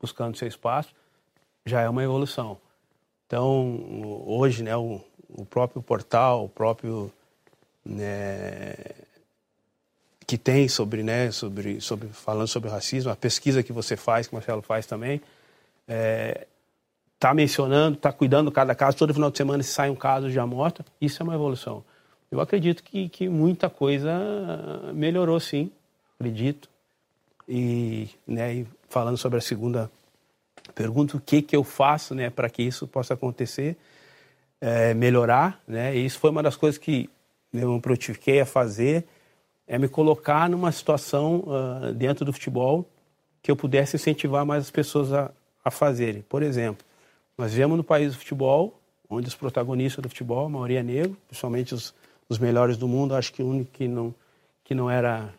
buscando 0.00 0.36
seu 0.36 0.48
espaço, 0.48 0.94
já 1.64 1.80
é 1.80 1.88
uma 1.88 2.02
evolução. 2.02 2.58
Então, 3.26 4.24
hoje, 4.26 4.62
né, 4.62 4.76
o, 4.76 5.00
o 5.28 5.44
próprio 5.44 5.82
portal, 5.82 6.44
o 6.44 6.48
próprio 6.48 7.12
né, 7.84 8.74
que 10.26 10.36
tem 10.36 10.68
sobre, 10.68 11.02
né, 11.02 11.30
sobre, 11.30 11.80
sobre 11.80 12.08
falando 12.08 12.48
sobre 12.48 12.70
racismo, 12.70 13.10
a 13.10 13.16
pesquisa 13.16 13.62
que 13.62 13.72
você 13.72 13.96
faz, 13.96 14.26
que 14.26 14.32
o 14.32 14.36
Marcelo 14.36 14.62
faz 14.62 14.86
também, 14.86 15.16
está 15.16 15.26
é, 15.88 16.46
tá 17.18 17.34
mencionando, 17.34 17.96
está 17.96 18.12
cuidando 18.12 18.52
cada 18.52 18.74
caso. 18.74 18.96
Todo 18.96 19.14
final 19.14 19.30
de 19.30 19.38
semana 19.38 19.62
se 19.62 19.70
sai 19.70 19.90
um 19.90 19.96
caso 19.96 20.30
de 20.30 20.38
amostra. 20.38 20.84
Isso 21.00 21.22
é 21.22 21.24
uma 21.24 21.34
evolução. 21.34 21.84
Eu 22.30 22.40
acredito 22.40 22.82
que, 22.82 23.08
que 23.08 23.28
muita 23.28 23.70
coisa 23.70 24.12
melhorou, 24.94 25.40
sim. 25.40 25.70
Acredito. 26.18 26.68
E, 27.48 28.08
né, 28.26 28.54
e 28.54 28.66
falando 28.88 29.16
sobre 29.16 29.38
a 29.38 29.40
segunda 29.40 29.90
pergunta, 30.74 31.16
o 31.16 31.20
que, 31.20 31.40
que 31.40 31.56
eu 31.56 31.64
faço 31.64 32.14
né, 32.14 32.28
para 32.28 32.50
que 32.50 32.62
isso 32.62 32.86
possa 32.86 33.14
acontecer, 33.14 33.76
é, 34.60 34.92
melhorar. 34.94 35.60
Né? 35.66 35.96
E 35.96 36.04
isso 36.04 36.18
foi 36.18 36.30
uma 36.30 36.42
das 36.42 36.56
coisas 36.56 36.78
que 36.78 37.08
eu 37.52 37.72
me 37.72 37.80
prontifiquei 37.80 38.40
a 38.40 38.46
fazer, 38.46 39.04
é 39.66 39.78
me 39.78 39.88
colocar 39.88 40.48
numa 40.48 40.72
situação 40.72 41.44
uh, 41.46 41.92
dentro 41.92 42.24
do 42.24 42.32
futebol 42.32 42.86
que 43.42 43.50
eu 43.50 43.56
pudesse 43.56 43.96
incentivar 43.96 44.44
mais 44.44 44.64
as 44.64 44.70
pessoas 44.70 45.12
a, 45.12 45.30
a 45.64 45.70
fazerem. 45.70 46.22
Por 46.22 46.42
exemplo, 46.42 46.84
nós 47.36 47.52
vivemos 47.52 47.76
no 47.76 47.84
país 47.84 48.12
do 48.12 48.18
futebol, 48.18 48.78
onde 49.08 49.28
os 49.28 49.34
protagonistas 49.34 50.02
do 50.02 50.08
futebol, 50.08 50.46
a 50.46 50.48
maioria 50.48 50.80
é 50.80 50.82
negro, 50.82 51.16
principalmente 51.28 51.74
os, 51.74 51.94
os 52.28 52.38
melhores 52.38 52.76
do 52.76 52.88
mundo, 52.88 53.14
acho 53.14 53.32
que 53.32 53.42
o 53.42 53.48
único 53.48 53.70
que 53.70 53.86
não, 53.86 54.14
que 54.64 54.74
não 54.74 54.90
era 54.90 55.32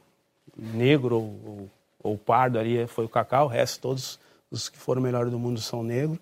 negro 0.55 1.15
ou, 1.15 1.23
ou, 1.45 1.69
ou 2.01 2.17
pardo 2.17 2.57
ali 2.57 2.87
foi 2.87 3.05
o 3.05 3.09
Cacau, 3.09 3.45
o 3.45 3.49
resto 3.49 3.81
todos 3.81 4.19
os 4.49 4.69
que 4.69 4.77
foram 4.77 5.01
melhores 5.01 5.31
do 5.31 5.39
mundo 5.39 5.59
são 5.59 5.83
negros. 5.83 6.17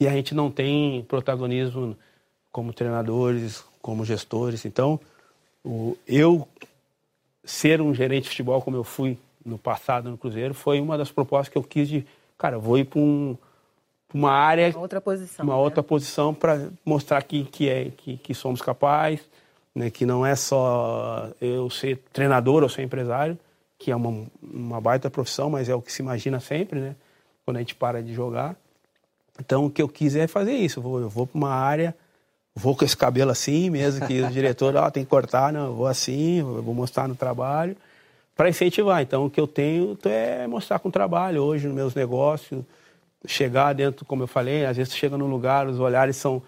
E 0.00 0.06
a 0.06 0.12
gente 0.12 0.34
não 0.34 0.50
tem 0.50 1.02
protagonismo 1.04 1.96
como 2.52 2.72
treinadores, 2.72 3.64
como 3.80 4.04
gestores. 4.04 4.64
Então, 4.64 5.00
o, 5.64 5.96
eu 6.06 6.46
ser 7.44 7.80
um 7.80 7.94
gerente 7.94 8.24
de 8.24 8.30
futebol 8.30 8.60
como 8.60 8.76
eu 8.76 8.84
fui 8.84 9.18
no 9.44 9.58
passado 9.58 10.10
no 10.10 10.18
Cruzeiro 10.18 10.54
foi 10.54 10.80
uma 10.80 10.98
das 10.98 11.10
propostas 11.10 11.48
que 11.48 11.56
eu 11.56 11.62
quis 11.62 11.88
de, 11.88 12.06
cara, 12.36 12.58
vou 12.58 12.78
ir 12.78 12.84
para 12.84 13.00
um, 13.00 13.36
uma 14.12 14.30
área, 14.30 14.68
uma 14.70 14.80
outra 14.80 15.00
posição, 15.00 15.44
uma 15.44 15.54
né? 15.54 15.60
outra 15.60 15.82
posição 15.82 16.34
para 16.34 16.68
mostrar 16.84 17.22
que 17.22 17.44
que 17.44 17.68
é 17.68 17.90
que, 17.96 18.16
que 18.18 18.34
somos 18.34 18.60
capazes, 18.60 19.26
né, 19.74 19.90
que 19.90 20.04
não 20.04 20.24
é 20.24 20.34
só 20.34 21.30
eu 21.40 21.70
ser 21.70 21.98
treinador 22.12 22.62
ou 22.62 22.68
ser 22.68 22.82
empresário, 22.82 23.38
que 23.78 23.90
é 23.90 23.96
uma, 23.96 24.26
uma 24.42 24.80
baita 24.80 25.08
profissão, 25.08 25.48
mas 25.48 25.68
é 25.68 25.74
o 25.74 25.80
que 25.80 25.92
se 25.92 26.02
imagina 26.02 26.40
sempre, 26.40 26.80
né? 26.80 26.96
quando 27.48 27.56
a 27.56 27.60
gente 27.60 27.74
para 27.74 28.02
de 28.02 28.12
jogar. 28.12 28.54
Então, 29.40 29.64
o 29.64 29.70
que 29.70 29.80
eu 29.80 29.88
quis 29.88 30.14
é 30.14 30.26
fazer 30.26 30.52
isso. 30.52 30.80
Eu 30.80 30.82
vou, 30.82 31.08
vou 31.08 31.26
para 31.26 31.38
uma 31.38 31.48
área, 31.48 31.96
vou 32.54 32.76
com 32.76 32.84
esse 32.84 32.94
cabelo 32.94 33.30
assim, 33.30 33.70
mesmo 33.70 34.06
que 34.06 34.20
o 34.20 34.28
diretor 34.28 34.76
ó, 34.76 34.90
tem 34.90 35.02
que 35.02 35.08
cortar, 35.08 35.50
não, 35.50 35.68
eu 35.68 35.74
vou 35.74 35.86
assim, 35.86 36.40
eu 36.40 36.62
vou 36.62 36.74
mostrar 36.74 37.08
no 37.08 37.14
trabalho, 37.14 37.74
para 38.36 38.50
incentivar. 38.50 39.00
Então, 39.00 39.24
o 39.24 39.30
que 39.30 39.40
eu 39.40 39.46
tenho 39.46 39.96
é 40.04 40.46
mostrar 40.46 40.78
com 40.78 40.90
o 40.90 40.92
trabalho 40.92 41.42
hoje 41.42 41.66
nos 41.66 41.74
meus 41.74 41.94
negócios, 41.94 42.62
chegar 43.24 43.72
dentro, 43.72 44.04
como 44.04 44.24
eu 44.24 44.28
falei, 44.28 44.66
às 44.66 44.76
vezes 44.76 44.94
chega 44.94 45.16
num 45.16 45.30
lugar, 45.30 45.66
os 45.68 45.80
olhares 45.80 46.16
são, 46.16 46.42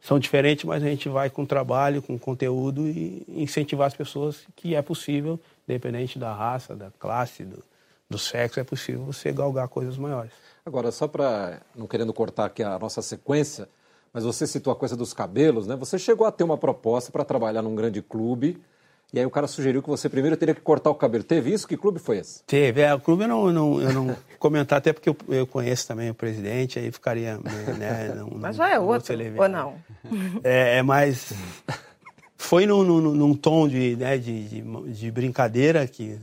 são 0.00 0.18
diferentes, 0.18 0.64
mas 0.64 0.82
a 0.82 0.86
gente 0.86 1.10
vai 1.10 1.28
com 1.28 1.44
trabalho, 1.44 2.00
com 2.00 2.18
conteúdo 2.18 2.88
e 2.88 3.22
incentivar 3.28 3.86
as 3.86 3.94
pessoas 3.94 4.46
que 4.56 4.74
é 4.74 4.80
possível, 4.80 5.38
independente 5.68 6.18
da 6.18 6.32
raça, 6.32 6.74
da 6.74 6.90
classe, 6.98 7.44
do, 7.44 7.62
do 8.08 8.18
sexo, 8.18 8.58
é 8.58 8.64
possível 8.64 9.04
você 9.04 9.30
galgar 9.32 9.68
coisas 9.68 9.98
maiores. 9.98 10.32
Agora, 10.64 10.90
só 10.90 11.06
para, 11.06 11.60
não 11.74 11.86
querendo 11.86 12.12
cortar 12.12 12.46
aqui 12.46 12.62
a 12.62 12.78
nossa 12.78 13.02
sequência, 13.02 13.68
mas 14.12 14.24
você 14.24 14.46
citou 14.46 14.72
a 14.72 14.76
coisa 14.76 14.96
dos 14.96 15.12
cabelos, 15.12 15.66
né? 15.66 15.76
Você 15.76 15.98
chegou 15.98 16.26
a 16.26 16.32
ter 16.32 16.44
uma 16.44 16.58
proposta 16.58 17.12
para 17.12 17.24
trabalhar 17.24 17.62
num 17.62 17.74
grande 17.74 18.02
clube, 18.02 18.60
e 19.12 19.18
aí 19.18 19.24
o 19.24 19.30
cara 19.30 19.46
sugeriu 19.46 19.82
que 19.82 19.88
você 19.88 20.08
primeiro 20.08 20.36
teria 20.36 20.54
que 20.54 20.60
cortar 20.60 20.90
o 20.90 20.94
cabelo. 20.94 21.24
Teve 21.24 21.52
isso? 21.52 21.66
Que 21.66 21.78
clube 21.78 21.98
foi 21.98 22.18
esse? 22.18 22.42
Teve. 22.44 22.82
É, 22.82 22.94
o 22.94 23.00
clube 23.00 23.22
eu 23.24 23.28
não, 23.28 23.50
não, 23.50 23.80
eu 23.80 23.92
não 23.92 24.16
comentar, 24.38 24.78
até 24.78 24.92
porque 24.92 25.08
eu, 25.08 25.16
eu, 25.28 25.46
conheço 25.46 25.88
também 25.88 26.10
o 26.10 26.14
presidente, 26.14 26.78
aí 26.78 26.92
ficaria... 26.92 27.38
Né, 27.78 28.12
não, 28.14 28.30
mas 28.32 28.56
já 28.56 28.68
é 28.68 28.78
outro, 28.78 29.14
ou 29.38 29.48
não? 29.48 29.76
É, 30.44 30.78
é 30.78 30.82
mais... 30.82 31.32
Foi 32.40 32.66
num, 32.66 32.84
num, 32.84 33.00
num 33.00 33.34
tom 33.34 33.66
de, 33.66 33.96
né, 33.96 34.16
de, 34.16 34.48
de, 34.48 34.92
de, 34.92 35.10
brincadeira, 35.10 35.86
que 35.88 36.16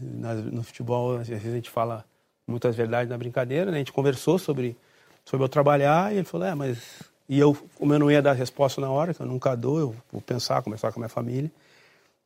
no 0.52 0.64
futebol 0.64 1.18
às 1.18 1.28
vezes 1.28 1.46
a 1.46 1.56
gente 1.56 1.70
fala 1.70 2.06
muitas 2.48 2.74
verdades 2.74 3.10
na 3.10 3.18
brincadeira, 3.18 3.70
né? 3.70 3.76
a 3.76 3.80
gente 3.80 3.92
conversou 3.92 4.40
sobre, 4.40 4.78
sobre 5.26 5.44
eu 5.44 5.50
trabalhar 5.50 6.14
e 6.14 6.18
ele 6.18 6.26
falou, 6.26 6.48
é, 6.48 6.56
mas... 6.56 6.80
E 7.28 7.40
eu, 7.40 7.58
como 7.76 7.92
eu 7.92 8.00
não 8.00 8.10
ia 8.10 8.22
dar 8.22 8.34
resposta 8.34 8.80
na 8.80 8.90
hora, 8.90 9.14
que 9.14 9.20
eu 9.20 9.26
nunca 9.26 9.56
dou, 9.56 9.80
eu 9.80 9.96
vou 10.12 10.22
pensar, 10.22 10.62
conversar 10.62 10.92
com 10.92 11.00
a 11.00 11.02
minha 11.02 11.10
família. 11.10 11.52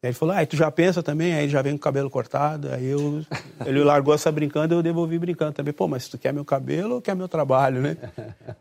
Aí 0.03 0.09
ele 0.09 0.13
falou, 0.13 0.35
ah, 0.35 0.43
e 0.43 0.45
tu 0.45 0.55
já 0.55 0.69
pensa 0.69 1.01
também? 1.01 1.33
Aí 1.33 1.43
ele 1.43 1.51
já 1.51 1.61
vem 1.61 1.73
com 1.73 1.77
o 1.77 1.81
cabelo 1.81 2.09
cortado. 2.09 2.69
Aí 2.69 2.85
eu, 2.85 3.25
ele 3.65 3.83
largou 3.83 4.13
essa 4.13 4.31
brincando 4.31 4.75
eu 4.75 4.83
devolvi 4.83 5.17
brincando 5.17 5.53
também. 5.53 5.73
Pô, 5.73 5.87
mas 5.87 6.07
tu 6.07 6.17
quer 6.17 6.33
meu 6.33 6.45
cabelo 6.45 6.95
ou 6.95 7.01
quer 7.01 7.15
meu 7.15 7.27
trabalho, 7.27 7.81
né? 7.81 7.97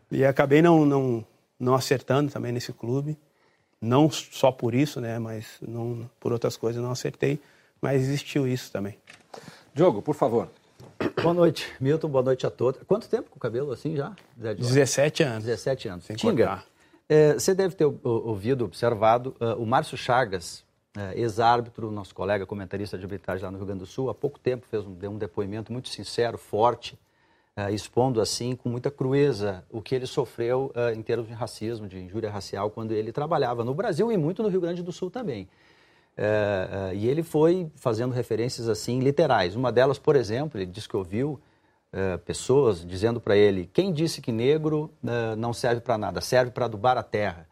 E 0.09 0.23
acabei 0.25 0.61
não, 0.61 0.85
não, 0.85 1.25
não 1.59 1.75
acertando 1.75 2.31
também 2.31 2.51
nesse 2.51 2.73
clube. 2.73 3.17
Não 3.81 4.09
só 4.09 4.51
por 4.51 4.75
isso, 4.75 4.99
né, 4.99 5.17
mas 5.19 5.57
não, 5.61 6.09
por 6.19 6.33
outras 6.33 6.57
coisas 6.57 6.81
não 6.81 6.91
acertei, 6.91 7.39
mas 7.81 8.01
existiu 8.01 8.47
isso 8.47 8.71
também. 8.71 8.97
Diogo, 9.73 10.01
por 10.01 10.15
favor. 10.15 10.49
Boa 11.21 11.33
noite, 11.33 11.71
Milton, 11.79 12.09
boa 12.09 12.23
noite 12.23 12.45
a 12.45 12.49
todos. 12.49 12.81
Quanto 12.85 13.07
tempo 13.07 13.29
com 13.29 13.37
o 13.37 13.39
cabelo 13.39 13.71
assim 13.71 13.95
já? 13.95 14.13
17 14.35 15.23
anos. 15.23 15.45
17 15.45 15.87
anos. 15.87 16.05
Sem 16.05 16.15
Tinga, 16.15 16.63
é, 17.07 17.33
você 17.33 17.55
deve 17.55 17.73
ter 17.73 17.85
ouvido, 18.03 18.65
observado, 18.65 19.35
uh, 19.41 19.61
o 19.61 19.65
Márcio 19.65 19.97
Chagas, 19.97 20.63
uh, 20.95 21.11
ex-árbitro, 21.15 21.89
nosso 21.89 22.13
colega 22.13 22.45
comentarista 22.45 22.99
de 22.99 23.03
arbitragem 23.03 23.43
lá 23.43 23.49
no 23.49 23.57
Rio 23.57 23.65
Grande 23.65 23.79
do 23.79 23.87
Sul, 23.87 24.11
há 24.11 24.13
pouco 24.13 24.37
tempo 24.39 24.67
fez 24.69 24.85
um, 24.85 24.93
deu 24.93 25.09
um 25.09 25.17
depoimento 25.17 25.73
muito 25.73 25.89
sincero, 25.89 26.37
forte, 26.37 26.93
uh, 26.93 26.99
expondo 27.71 28.21
assim 28.21 28.55
com 28.55 28.69
muita 28.69 28.91
crueza 28.91 29.63
o 29.69 29.81
que 29.81 29.95
ele 29.95 30.05
sofreu 30.05 30.71
uh, 30.75 30.97
em 30.97 31.01
termos 31.01 31.27
de 31.27 31.33
racismo, 31.33 31.87
de 31.87 31.99
injúria 31.99 32.29
racial, 32.29 32.69
quando 32.69 32.91
ele 32.91 33.11
trabalhava 33.11 33.63
no 33.63 33.73
Brasil 33.73 34.11
e 34.11 34.17
muito 34.17 34.43
no 34.43 34.49
Rio 34.49 34.61
Grande 34.61 34.83
do 34.83 34.91
Sul 34.91 35.09
também. 35.09 35.47
Uh, 36.17 36.93
e 36.93 37.07
ele 37.07 37.23
foi 37.23 37.71
fazendo 37.75 38.13
referências 38.13 38.69
assim 38.69 38.99
literais. 38.99 39.55
Uma 39.55 39.71
delas, 39.71 39.97
por 39.97 40.15
exemplo, 40.15 40.59
ele 40.59 40.65
disse 40.65 40.87
que 40.87 40.97
ouviu 40.97 41.39
pessoas 42.23 42.85
dizendo 42.85 43.19
para 43.19 43.35
ele: 43.35 43.67
quem 43.73 43.91
disse 43.91 44.21
que 44.21 44.31
negro 44.31 44.93
não 45.35 45.51
serve 45.53 45.81
para 45.81 45.97
nada, 45.97 46.21
serve 46.21 46.51
para 46.51 46.65
adubar 46.65 46.99
a 46.99 47.01
terra. 47.01 47.47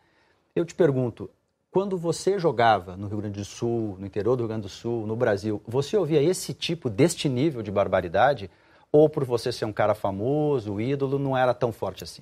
Eu 0.56 0.64
te 0.64 0.76
pergunto, 0.76 1.28
quando 1.72 1.98
você 1.98 2.40
jogava 2.40 2.96
no 2.96 3.08
Rio 3.08 3.18
Grande 3.18 3.40
do 3.40 3.46
Sul, 3.46 3.98
no 4.00 4.06
interior 4.06 4.36
do 4.36 4.42
Rio 4.42 4.48
Grande 4.48 4.64
do 4.64 4.70
Sul, 4.70 5.06
no 5.06 5.16
Brasil, 5.16 5.62
você 5.68 5.98
ouvia 5.98 6.22
esse 6.22 6.54
tipo, 6.54 6.90
deste 6.90 7.28
nível 7.28 7.62
de 7.62 7.70
barbaridade? 7.70 8.50
Ou 8.98 9.10
por 9.10 9.24
você 9.24 9.52
ser 9.52 9.66
um 9.66 9.74
cara 9.74 9.94
famoso, 9.94 10.80
ídolo, 10.80 11.20
não 11.20 11.38
era 11.38 11.54
tão 11.54 11.72
forte 11.72 12.04
assim? 12.04 12.22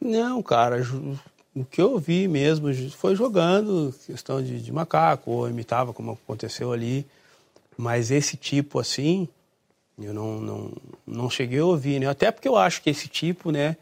Não, 0.00 0.42
cara, 0.42 0.82
o 1.54 1.64
que 1.64 1.80
eu 1.80 1.98
vi 1.98 2.28
mesmo 2.28 2.72
foi 2.90 3.16
jogando 3.16 3.94
questão 4.06 4.42
de, 4.42 4.60
de 4.60 4.72
macaco, 4.72 5.30
ou 5.30 5.48
imitava 5.48 5.92
como 5.92 6.12
aconteceu 6.12 6.72
ali. 6.72 7.06
Mas 7.76 8.10
esse 8.10 8.36
tipo 8.36 8.78
assim, 8.78 9.28
eu 9.98 10.12
não, 10.12 10.40
não, 10.40 10.72
não 11.06 11.30
cheguei 11.30 11.60
a 11.60 11.64
ouvir, 11.64 12.00
né? 12.00 12.08
Até 12.08 12.30
porque 12.30 12.48
eu 12.48 12.56
acho 12.56 12.82
que 12.82 12.90
esse 12.90 13.08
tipo, 13.08 13.50
né, 13.50 13.76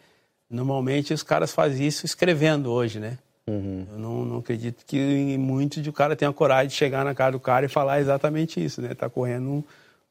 Normalmente 0.49 1.13
os 1.13 1.23
caras 1.23 1.53
fazem 1.53 1.87
isso 1.87 2.07
escrevendo 2.07 2.71
hoje, 2.71 3.01
né? 3.01 3.19
Uhum. 3.49 3.87
Eu 3.93 3.99
não, 3.99 4.25
não, 4.25 4.39
acredito 4.39 4.85
que 4.87 5.37
muito 5.39 5.83
de 5.83 5.91
o 5.91 5.93
cara 5.93 6.17
tenha 6.17 6.33
coragem 6.33 6.69
de 6.69 6.75
chegar 6.75 7.05
na 7.05 7.15
cara 7.15 7.33
do 7.33 7.41
cara 7.41 7.67
e 7.67 7.69
falar 7.69 8.01
exatamente 8.01 8.65
isso, 8.65 8.81
né? 8.81 8.95
Tá 8.95 9.09
correndo 9.09 9.49
um, 9.49 9.65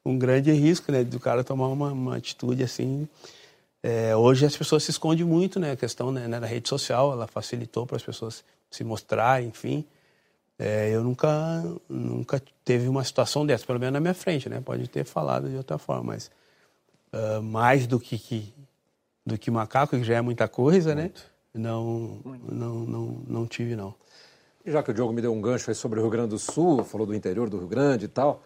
um 0.06 0.18
grande 0.18 0.52
risco, 0.52 0.92
né? 0.92 1.02
Do 1.02 1.18
cara 1.18 1.42
tomar 1.42 1.66
uma, 1.68 1.92
uma 1.92 2.16
atitude 2.16 2.62
assim. 2.62 3.08
É, 3.82 4.16
hoje 4.16 4.46
as 4.46 4.56
pessoas 4.56 4.84
se 4.84 4.90
escondem 4.90 5.24
muito, 5.24 5.58
né? 5.58 5.72
A 5.72 5.76
questão 5.76 6.12
né, 6.12 6.28
na 6.28 6.38
rede 6.46 6.68
social, 6.68 7.12
ela 7.12 7.26
facilitou 7.26 7.86
para 7.86 7.96
as 7.96 8.02
pessoas 8.02 8.44
se 8.70 8.84
mostrar, 8.84 9.42
enfim. 9.42 9.84
É, 10.58 10.90
eu 10.90 11.02
nunca, 11.02 11.28
nunca 11.88 12.42
teve 12.64 12.88
uma 12.88 13.04
situação 13.04 13.44
dessa, 13.44 13.66
pelo 13.66 13.78
menos 13.78 13.92
na 13.92 14.00
minha 14.00 14.14
frente, 14.14 14.48
né? 14.48 14.60
Pode 14.64 14.88
ter 14.88 15.04
falado 15.04 15.48
de 15.48 15.56
outra 15.56 15.76
forma, 15.76 16.14
mas 16.14 16.30
uh, 17.12 17.42
mais 17.42 17.86
do 17.86 18.00
que, 18.00 18.18
que, 18.18 18.54
do 19.24 19.36
que 19.36 19.50
macaco, 19.50 19.96
que 19.96 20.04
já 20.04 20.16
é 20.16 20.20
muita 20.20 20.48
coisa, 20.48 20.94
né? 20.94 21.02
muito. 21.02 21.20
né? 21.20 21.30
Não, 21.54 22.20
não, 22.48 22.74
não, 22.86 23.20
não 23.26 23.46
tive, 23.46 23.76
não. 23.76 23.94
Já 24.64 24.82
que 24.82 24.90
o 24.90 24.94
Diogo 24.94 25.12
me 25.12 25.22
deu 25.22 25.32
um 25.32 25.40
gancho 25.40 25.70
aí 25.70 25.74
sobre 25.74 25.98
o 25.98 26.02
Rio 26.02 26.10
Grande 26.10 26.30
do 26.30 26.38
Sul, 26.38 26.82
falou 26.84 27.06
do 27.06 27.14
interior 27.14 27.48
do 27.48 27.58
Rio 27.58 27.68
Grande 27.68 28.06
e 28.06 28.08
tal, 28.08 28.42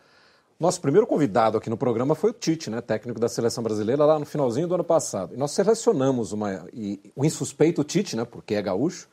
nosso 0.61 0.79
primeiro 0.79 1.07
convidado 1.07 1.57
aqui 1.57 1.71
no 1.71 1.77
programa 1.77 2.15
foi 2.15 2.31
o 2.31 2.33
Tite, 2.35 2.69
né, 2.69 2.83
técnico 2.83 3.19
da 3.19 3.31
seleção 3.31 3.65
brasileira, 3.65 4.05
lá 4.05 4.19
no 4.19 4.27
finalzinho 4.27 4.69
do 4.69 4.75
ano 4.75 4.85
passado. 4.85 5.35
E 5.35 5.39
nós 5.39 5.53
selecionamos 5.53 6.33
uma, 6.33 6.67
e, 6.71 7.01
o 7.17 7.25
insuspeito 7.25 7.83
Tite, 7.83 8.15
né, 8.15 8.27
porque 8.27 8.55
é 8.55 8.61
gaúcho, 8.61 9.09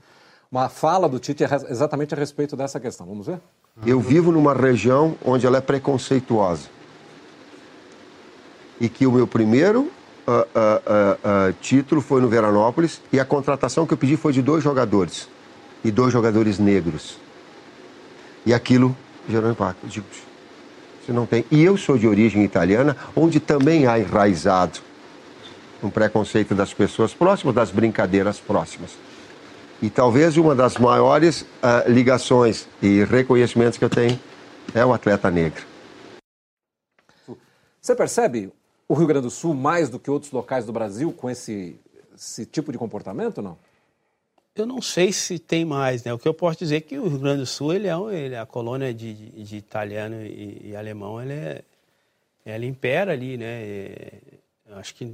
uma 0.51 0.68
fala 0.68 1.08
do 1.08 1.20
Tite 1.20 1.46
exatamente 1.70 2.13
a 2.13 2.18
respeito 2.18 2.58
dessa 2.58 2.82
questão. 2.82 3.08
Vamos 3.08 3.27
ver? 3.27 3.39
Eu 3.86 4.01
vivo 4.01 4.30
numa 4.30 4.54
região 4.54 5.16
onde 5.24 5.48
ela 5.48 5.58
é 5.58 5.62
preconceituosa. 5.62 6.68
E 8.80 8.89
que 8.89 9.08
o 9.08 9.12
meu 9.12 9.25
primeiro 9.25 9.82
uh, 10.27 10.32
uh, 10.32 11.50
uh, 11.50 11.54
título 11.62 12.01
foi 12.01 12.22
no 12.22 12.27
Veranópolis 12.27 13.01
e 13.12 13.20
a 13.20 13.25
contratação 13.25 13.88
que 13.88 13.94
eu 13.94 13.98
pedi 13.98 14.18
foi 14.18 14.34
de 14.34 14.42
dois 14.42 14.63
jogadores. 14.63 15.30
E 15.84 15.92
dois 15.92 16.12
jogadores 16.12 16.60
negros. 16.60 17.18
E 18.46 18.54
aquilo 18.54 18.96
gerou 19.30 19.50
impacto. 19.50 19.80
Eu 19.84 19.89
digo, 19.89 20.06
você 21.08 21.14
não 21.14 21.26
tem. 21.26 21.46
E 21.50 21.64
eu 21.64 21.78
sou 21.78 21.98
de 21.98 22.06
origem 22.06 22.44
italiana, 22.44 22.98
onde 23.16 23.40
também 23.40 23.88
há 23.88 23.98
enraizado 23.98 24.80
um 25.82 25.90
preconceito 25.90 26.54
das 26.54 26.74
pessoas 26.74 27.14
próximas, 27.14 27.56
das 27.56 27.72
brincadeiras 27.72 28.40
próximas. 28.40 28.98
E 29.82 29.90
talvez 29.90 30.36
uma 30.38 30.54
das 30.54 30.78
maiores 30.78 31.44
uh, 31.44 31.90
ligações 31.90 32.68
e 32.82 33.04
reconhecimentos 33.06 33.78
que 33.78 33.86
eu 33.86 33.90
tenho 33.90 34.20
é 34.74 34.84
o 34.86 34.92
atleta 34.92 35.32
negro. 35.32 35.64
Você 37.80 37.96
percebe 37.96 38.52
o 38.88 38.94
Rio 38.94 39.08
Grande 39.08 39.28
do 39.28 39.30
Sul 39.30 39.54
mais 39.54 39.88
do 39.88 40.00
que 40.00 40.12
outros 40.12 40.32
locais 40.32 40.66
do 40.66 40.74
Brasil 40.74 41.14
com 41.14 41.30
esse, 41.30 41.80
esse 42.16 42.46
tipo 42.46 42.72
de 42.72 42.78
comportamento, 42.78 43.42
não? 43.42 43.58
Eu 44.58 44.66
não 44.66 44.82
sei 44.82 45.12
se 45.12 45.38
tem 45.38 45.64
mais, 45.64 46.04
né? 46.04 46.14
O 46.14 46.18
que 46.18 46.28
eu 46.28 46.34
posso 46.34 46.60
dizer 46.60 46.78
é 46.78 46.82
que 46.82 46.98
o 46.98 47.08
Rio 47.08 47.20
Grande 47.20 47.42
do 47.42 47.46
Sul, 47.46 47.74
ele 47.74 47.88
é, 47.88 47.94
ele, 48.14 48.36
a 48.36 48.46
colônia 48.46 48.94
de, 48.94 49.14
de, 49.14 49.44
de 49.44 49.58
italiano 49.58 50.26
e, 50.26 50.70
e, 50.70 50.76
alemão, 50.76 51.22
ele 51.22 51.34
é, 51.34 51.64
ela 52.44 52.66
impera 52.66 53.12
ali, 53.12 53.38
né? 53.38 53.64
E, 53.64 54.22
acho 54.72 54.96
que, 54.96 55.14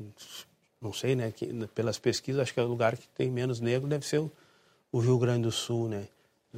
não 0.81 0.93
sei, 0.93 1.15
né? 1.15 1.31
Que, 1.31 1.47
pelas 1.75 1.99
pesquisas, 1.99 2.41
acho 2.41 2.53
que 2.53 2.59
é 2.59 2.63
o 2.63 2.67
lugar 2.67 2.95
que 2.95 3.07
tem 3.09 3.29
menos 3.29 3.59
negro 3.59 3.87
deve 3.87 4.05
ser 4.05 4.19
o, 4.19 4.31
o 4.91 4.99
Rio 4.99 5.17
Grande 5.17 5.43
do 5.43 5.51
Sul, 5.51 5.89
né? 5.89 6.07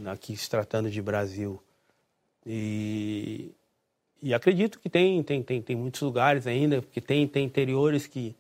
Aqui 0.06 0.38
se 0.38 0.50
tratando 0.50 0.90
de 0.92 1.02
Brasil. 1.02 1.62
E, 2.46 3.52
e 4.22 4.34
acredito 4.34 4.80
que 4.80 4.90
tem, 4.90 5.24
tem, 5.24 5.42
tem, 5.42 5.62
tem 5.62 5.76
muitos 5.76 6.02
lugares 6.02 6.46
ainda, 6.46 6.82
porque 6.82 7.02
tem, 7.02 7.28
tem 7.28 7.46
interiores 7.46 8.06
que, 8.06 8.36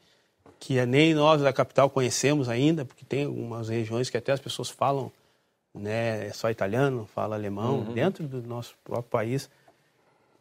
que 0.59 0.83
nem 0.85 1.13
nós 1.13 1.41
da 1.41 1.53
capital 1.53 1.89
conhecemos 1.89 2.49
ainda, 2.49 2.85
porque 2.85 3.05
tem 3.05 3.25
algumas 3.25 3.69
regiões 3.69 4.09
que 4.09 4.17
até 4.17 4.31
as 4.31 4.39
pessoas 4.39 4.69
falam 4.69 5.11
né, 5.73 6.27
é 6.27 6.33
só 6.33 6.49
italiano, 6.49 7.07
fala 7.13 7.35
alemão, 7.35 7.79
uhum. 7.79 7.93
dentro 7.93 8.27
do 8.27 8.41
nosso 8.41 8.75
próprio 8.83 9.09
país. 9.09 9.49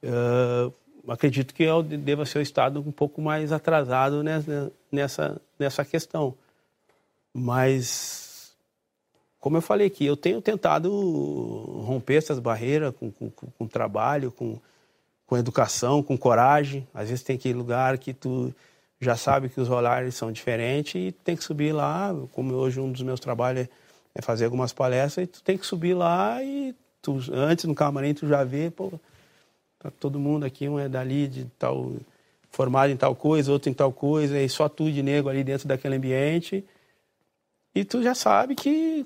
Uh, 0.03 0.73
acredito 1.11 1.53
que 1.53 1.67
deva 1.99 2.25
ser 2.25 2.39
o 2.39 2.43
Estado 2.43 2.81
um 2.81 2.93
pouco 2.93 3.21
mais 3.21 3.53
atrasado 3.53 4.23
nessa, 4.23 4.73
nessa, 4.93 5.41
nessa 5.59 5.85
questão. 5.85 6.35
Mas 7.33 8.55
como 9.45 9.59
eu 9.59 9.61
falei 9.61 9.89
aqui, 9.89 10.07
eu 10.07 10.17
tenho 10.17 10.41
tentado 10.41 10.91
romper 11.85 12.15
essas 12.15 12.39
barreiras 12.39 12.95
com, 12.97 13.11
com, 13.11 13.31
com 13.31 13.67
trabalho, 13.67 14.33
com, 14.33 14.59
com 15.27 15.37
educação, 15.37 16.03
com 16.03 16.17
coragem. 16.17 16.89
Às 16.95 17.11
vezes 17.11 17.23
tem 17.23 17.37
que 17.37 17.51
ir 17.51 17.53
lugar 17.53 17.99
que 17.99 18.15
tu 18.15 18.55
já 19.05 19.17
sabe 19.17 19.49
que 19.49 19.61
os 19.61 19.71
horários 19.71 20.15
são 20.15 20.33
diferentes 20.33 20.95
e 20.95 21.13
tem 21.13 21.37
que 21.37 21.45
subir 21.45 21.73
lá. 21.73 22.15
Como 22.33 22.55
hoje 22.55 22.81
um 22.81 22.91
dos 22.91 23.03
meus 23.03 23.21
trabalhos 23.21 23.69
é 24.15 24.23
fazer 24.23 24.45
algumas 24.45 24.73
palestras, 24.73 25.25
e 25.25 25.27
tu 25.27 25.43
tem 25.43 25.59
que 25.59 25.67
subir 25.67 25.95
lá 25.95 26.43
e 26.43 26.75
tu, 27.03 27.19
antes 27.33 27.65
no 27.65 27.75
camarim 27.75 28.15
tu 28.15 28.27
já 28.27 28.45
vê, 28.45 28.71
pô, 28.71 28.93
tá 29.79 29.91
todo 29.91 30.19
mundo 30.19 30.45
aqui, 30.45 30.69
um 30.69 30.79
é 30.79 30.89
dali 30.89 31.27
de 31.27 31.45
tal, 31.59 31.93
formado 32.51 32.91
em 32.91 32.97
tal 32.97 33.15
coisa, 33.15 33.53
outro 33.53 33.69
em 33.71 33.75
tal 33.75 33.93
coisa, 33.93 34.41
e 34.41 34.49
só 34.49 34.69
tu 34.69 34.91
de 34.91 35.03
nego 35.03 35.29
ali 35.29 35.45
dentro 35.45 35.69
daquele 35.69 35.97
ambiente. 35.97 36.65
E 37.75 37.85
tu 37.85 38.03
já 38.03 38.15
sabe 38.15 38.55
que 38.55 39.05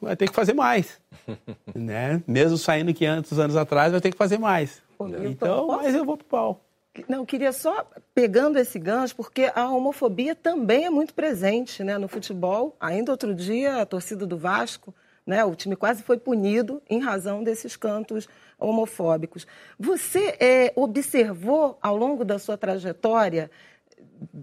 vai 0.00 0.14
ter 0.14 0.28
que 0.28 0.34
fazer 0.34 0.52
mais. 0.52 1.00
né? 1.74 2.22
Mesmo 2.26 2.58
saindo 2.58 2.92
500 2.92 3.38
anos 3.38 3.56
atrás, 3.56 3.92
vai 3.92 4.00
ter 4.00 4.10
que 4.10 4.18
fazer 4.18 4.38
mais. 4.38 4.82
Então, 5.24 5.68
mas 5.68 5.94
eu 5.94 6.04
vou 6.04 6.16
pro 6.16 6.26
pau. 6.26 6.60
Não, 7.08 7.26
queria 7.26 7.52
só 7.52 7.86
pegando 8.14 8.58
esse 8.58 8.78
gancho, 8.78 9.14
porque 9.14 9.50
a 9.54 9.68
homofobia 9.68 10.34
também 10.34 10.86
é 10.86 10.90
muito 10.90 11.14
presente 11.14 11.84
né, 11.84 11.98
no 11.98 12.08
futebol. 12.08 12.76
Ainda 12.80 13.12
outro 13.12 13.34
dia, 13.34 13.82
a 13.82 13.86
torcida 13.86 14.26
do 14.26 14.38
Vasco, 14.38 14.94
né, 15.26 15.44
o 15.44 15.54
time 15.54 15.76
quase 15.76 16.02
foi 16.02 16.18
punido 16.18 16.82
em 16.88 16.98
razão 16.98 17.44
desses 17.44 17.76
cantos 17.76 18.28
homofóbicos. 18.58 19.46
Você 19.78 20.36
é, 20.40 20.72
observou 20.74 21.78
ao 21.80 21.96
longo 21.96 22.24
da 22.24 22.38
sua 22.38 22.56
trajetória, 22.56 23.50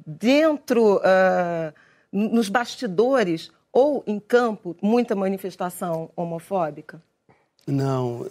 dentro, 0.05 0.97
uh, 0.97 1.73
nos 2.11 2.49
bastidores, 2.49 3.51
ou 3.73 4.03
em 4.07 4.19
campo 4.19 4.75
muita 4.81 5.15
manifestação 5.15 6.09
homofóbica? 6.15 7.01
Não, 7.67 8.25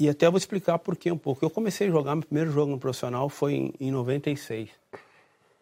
e, 0.00 0.08
até 0.08 0.28
vou 0.28 0.38
explicar 0.38 0.78
por 0.78 0.96
quê 0.96 1.10
um 1.10 1.18
pouco. 1.18 1.44
Eu 1.44 1.50
comecei 1.50 1.88
a 1.88 1.90
jogar, 1.90 2.14
meu 2.14 2.24
primeiro 2.24 2.50
jogo 2.50 2.72
no 2.72 2.78
profissional 2.78 3.28
foi 3.28 3.54
em, 3.54 3.74
em 3.80 3.90
96. 3.90 4.70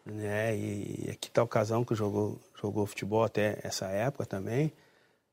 Né? 0.05 0.57
E 0.57 1.09
aqui 1.11 1.27
está 1.27 1.43
o 1.43 1.47
Casão 1.47 1.83
que 1.83 1.93
jogou, 1.93 2.39
jogou 2.59 2.85
futebol 2.85 3.23
até 3.23 3.59
essa 3.63 3.87
época 3.87 4.25
também. 4.25 4.71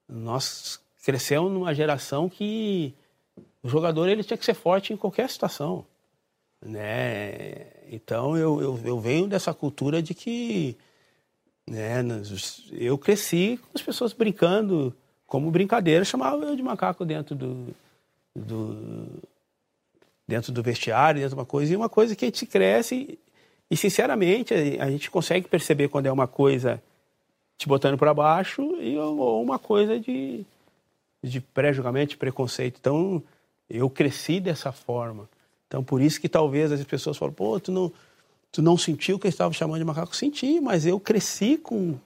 Nós 0.09 0.81
crescemos 1.05 1.53
numa 1.53 1.75
geração 1.75 2.29
que 2.29 2.95
o 3.63 3.69
jogador 3.69 4.09
ele 4.09 4.25
tinha 4.25 4.37
que 4.37 4.45
ser 4.45 4.55
forte 4.55 4.93
em 4.93 4.97
qualquer 4.97 5.31
situação. 5.31 5.85
Né? 6.65 7.67
Então 7.91 8.37
eu, 8.37 8.61
eu, 8.61 8.81
eu 8.85 9.01
venho 9.01 9.27
dessa 9.27 9.55
cultura 9.55 10.03
de 10.03 10.15
que 10.15 10.77
né? 11.69 12.01
Eu 12.73 12.97
cresci 12.97 13.59
com 13.61 13.71
as 13.75 13.83
pessoas 13.83 14.13
brincando, 14.13 14.95
como 15.27 15.51
brincadeira, 15.51 16.05
chamavam 16.05 16.45
eu 16.45 16.55
de 16.55 16.63
macaco 16.63 17.05
dentro 17.05 17.35
do, 17.35 17.75
do, 18.37 19.23
dentro 20.27 20.53
do 20.53 20.63
vestiário, 20.63 21.21
dentro 21.21 21.37
de 21.37 21.41
uma 21.41 21.47
coisa, 21.47 21.73
e 21.73 21.77
uma 21.77 21.89
coisa 21.89 22.15
que 22.15 22.25
a 22.25 22.29
gente 22.29 22.47
cresce 22.47 23.19
e, 23.71 23.77
sinceramente, 23.77 24.55
a 24.55 24.91
gente 24.91 25.11
consegue 25.11 25.49
perceber 25.49 25.89
quando 25.89 26.07
é 26.07 26.13
uma 26.13 26.29
coisa 26.29 26.83
te 27.59 27.67
botando 27.67 27.99
para 27.99 28.15
baixo 28.15 28.63
e 28.81 28.97
ou 28.99 29.43
uma 29.43 29.59
coisa 29.59 29.99
de, 29.99 30.45
de 31.23 31.41
pré-julgamento, 31.41 32.11
de 32.11 32.17
preconceito. 32.17 32.79
Então, 32.79 33.23
eu 33.69 33.91
cresci 33.91 34.39
dessa 34.39 34.71
forma. 34.71 35.29
Então, 35.67 35.83
por 35.83 36.01
isso 36.01 36.21
que 36.21 36.29
talvez 36.29 36.71
as 36.71 36.85
pessoas 36.85 37.17
falam, 37.17 37.35
pô, 37.35 37.59
tu 37.59 37.73
não, 37.73 37.93
Tu 38.57 38.63
não 38.63 38.79
sentiu 38.79 39.19
que 39.19 39.27
eu 39.27 39.29
estava 39.29 39.53
chamando 39.53 39.81
de 39.81 39.85
macaco? 39.85 40.17
Senti, 40.17 40.61
mas 40.63 40.87
eu 40.87 40.99
cresci 40.99 41.59
com. 41.59 41.97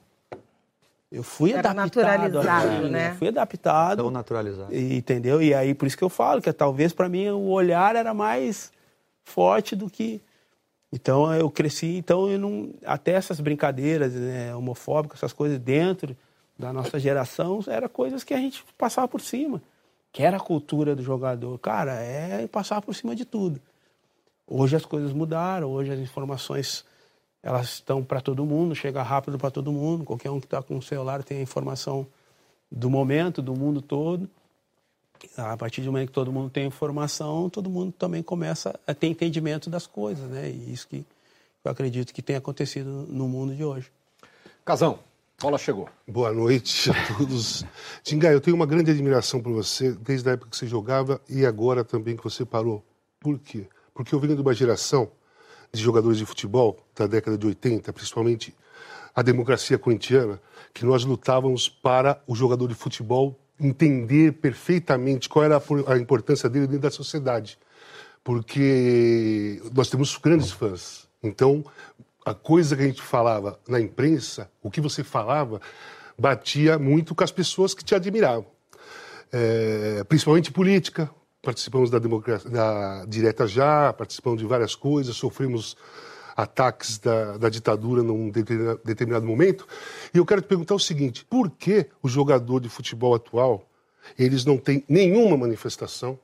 Eu 1.11 1.23
fui 1.23 1.51
Era 1.51 1.71
adaptado. 1.71 2.21
Naturalizado, 2.21 2.89
né? 2.89 3.15
Fui 3.15 3.27
adaptado. 3.27 3.97
Tão 3.97 4.11
naturalizado. 4.11 4.73
Entendeu? 4.73 5.41
E 5.41 5.53
aí, 5.53 5.73
por 5.73 5.85
isso 5.85 5.97
que 5.97 6.03
eu 6.03 6.09
falo 6.09 6.41
que 6.41 6.51
talvez 6.53 6.93
para 6.93 7.09
mim 7.09 7.29
o 7.29 7.49
olhar 7.49 7.97
era 7.97 8.13
mais 8.13 8.71
forte 9.23 9.75
do 9.75 9.89
que. 9.89 10.21
Então 10.91 11.33
eu 11.33 11.49
cresci, 11.49 11.97
então 11.97 12.29
eu 12.29 12.39
não. 12.39 12.73
Até 12.85 13.11
essas 13.11 13.41
brincadeiras 13.41 14.13
né, 14.13 14.55
homofóbicas, 14.55 15.19
essas 15.19 15.33
coisas 15.33 15.59
dentro 15.59 16.15
da 16.57 16.71
nossa 16.71 16.97
geração, 16.97 17.59
eram 17.67 17.89
coisas 17.89 18.23
que 18.23 18.33
a 18.33 18.37
gente 18.37 18.63
passava 18.77 19.07
por 19.07 19.19
cima. 19.19 19.61
Que 20.13 20.23
era 20.23 20.37
a 20.37 20.41
cultura 20.41 20.95
do 20.95 21.03
jogador. 21.03 21.57
Cara, 21.59 21.93
é 21.93 22.47
passar 22.47 22.81
por 22.81 22.93
cima 22.95 23.15
de 23.15 23.25
tudo. 23.25 23.61
Hoje 24.47 24.75
as 24.75 24.85
coisas 24.85 25.11
mudaram, 25.11 25.69
hoje 25.69 25.91
as 25.91 25.99
informações 25.99 26.85
elas 27.43 27.73
estão 27.73 28.03
para 28.03 28.21
todo 28.21 28.45
mundo, 28.45 28.75
chega 28.75 29.01
rápido 29.01 29.37
para 29.37 29.49
todo 29.49 29.71
mundo, 29.71 30.03
qualquer 30.03 30.29
um 30.29 30.39
que 30.39 30.45
está 30.45 30.61
com 30.61 30.77
o 30.77 30.81
celular 30.81 31.23
tem 31.23 31.39
a 31.39 31.41
informação 31.41 32.05
do 32.71 32.89
momento, 32.89 33.41
do 33.41 33.55
mundo 33.55 33.81
todo. 33.81 34.29
A 35.37 35.55
partir 35.55 35.81
do 35.81 35.91
momento 35.91 36.07
que 36.07 36.13
todo 36.13 36.31
mundo 36.31 36.49
tem 36.49 36.65
informação, 36.65 37.49
todo 37.49 37.69
mundo 37.69 37.91
também 37.91 38.23
começa 38.23 38.79
a 38.87 38.93
ter 38.93 39.07
entendimento 39.07 39.69
das 39.69 39.85
coisas, 39.85 40.29
né? 40.29 40.49
E 40.49 40.73
isso 40.73 40.87
que 40.87 41.05
eu 41.63 41.71
acredito 41.71 42.13
que 42.13 42.21
tem 42.21 42.35
acontecido 42.35 43.05
no 43.07 43.27
mundo 43.27 43.55
de 43.55 43.63
hoje. 43.63 43.91
Casão, 44.65 44.99
Bola 45.41 45.57
chegou. 45.57 45.89
Boa 46.07 46.31
noite 46.31 46.91
a 46.91 47.17
todos. 47.17 47.65
Tinga, 48.03 48.31
eu 48.31 48.39
tenho 48.39 48.55
uma 48.55 48.67
grande 48.67 48.91
admiração 48.91 49.41
por 49.41 49.51
você, 49.51 49.91
desde 49.91 50.29
a 50.29 50.33
época 50.33 50.51
que 50.51 50.57
você 50.57 50.67
jogava 50.67 51.19
e 51.27 51.45
agora 51.45 51.83
também 51.83 52.15
que 52.15 52.23
você 52.23 52.45
parou. 52.45 52.83
Por 53.19 53.39
quê? 53.39 53.67
Porque 53.91 54.13
eu 54.13 54.19
venho 54.19 54.35
de 54.35 54.41
uma 54.41 54.53
geração 54.53 55.09
de 55.71 55.81
jogadores 55.81 56.17
de 56.17 56.25
futebol 56.25 56.77
da 56.95 57.07
década 57.07 57.37
de 57.37 57.47
80, 57.47 57.91
principalmente 57.93 58.53
a 59.15 59.21
democracia 59.21 59.77
corintiana, 59.77 60.39
que 60.73 60.85
nós 60.85 61.03
lutávamos 61.03 61.69
para 61.69 62.21
o 62.27 62.35
jogador 62.35 62.67
de 62.67 62.75
futebol 62.75 63.37
entender 63.59 64.33
perfeitamente 64.33 65.29
qual 65.29 65.45
era 65.45 65.61
a 65.87 65.97
importância 65.97 66.49
dele 66.49 66.67
dentro 66.67 66.83
da 66.83 66.91
sociedade. 66.91 67.57
Porque 68.23 69.61
nós 69.73 69.89
temos 69.89 70.17
grandes 70.17 70.51
fãs. 70.51 71.07
Então, 71.21 71.63
a 72.25 72.33
coisa 72.33 72.75
que 72.75 72.83
a 72.83 72.85
gente 72.85 73.01
falava 73.01 73.59
na 73.67 73.79
imprensa, 73.79 74.49
o 74.61 74.69
que 74.69 74.81
você 74.81 75.03
falava, 75.03 75.61
batia 76.17 76.77
muito 76.77 77.15
com 77.15 77.23
as 77.23 77.31
pessoas 77.31 77.73
que 77.73 77.83
te 77.83 77.95
admiravam. 77.95 78.45
É, 79.31 80.03
principalmente 80.03 80.51
política, 80.51 81.09
participamos 81.41 81.89
da, 81.89 81.99
da 81.99 83.05
Direta 83.05 83.47
Já, 83.47 83.91
participamos 83.93 84.39
de 84.39 84.45
várias 84.45 84.75
coisas, 84.75 85.15
sofremos 85.15 85.75
ataques 86.35 86.97
da, 86.97 87.37
da, 87.37 87.49
ditadura 87.49 88.03
num 88.03 88.29
determinado 88.29 89.25
momento. 89.25 89.67
E 90.13 90.17
eu 90.17 90.25
quero 90.25 90.41
te 90.41 90.47
perguntar 90.47 90.75
o 90.75 90.79
seguinte: 90.79 91.25
por 91.25 91.49
que 91.49 91.87
o 92.01 92.07
jogador 92.07 92.59
de 92.59 92.69
futebol 92.69 93.13
atual 93.15 93.67
eles 94.17 94.45
não 94.45 94.57
têm 94.57 94.83
nenhuma 94.87 95.37
manifestação? 95.37 96.17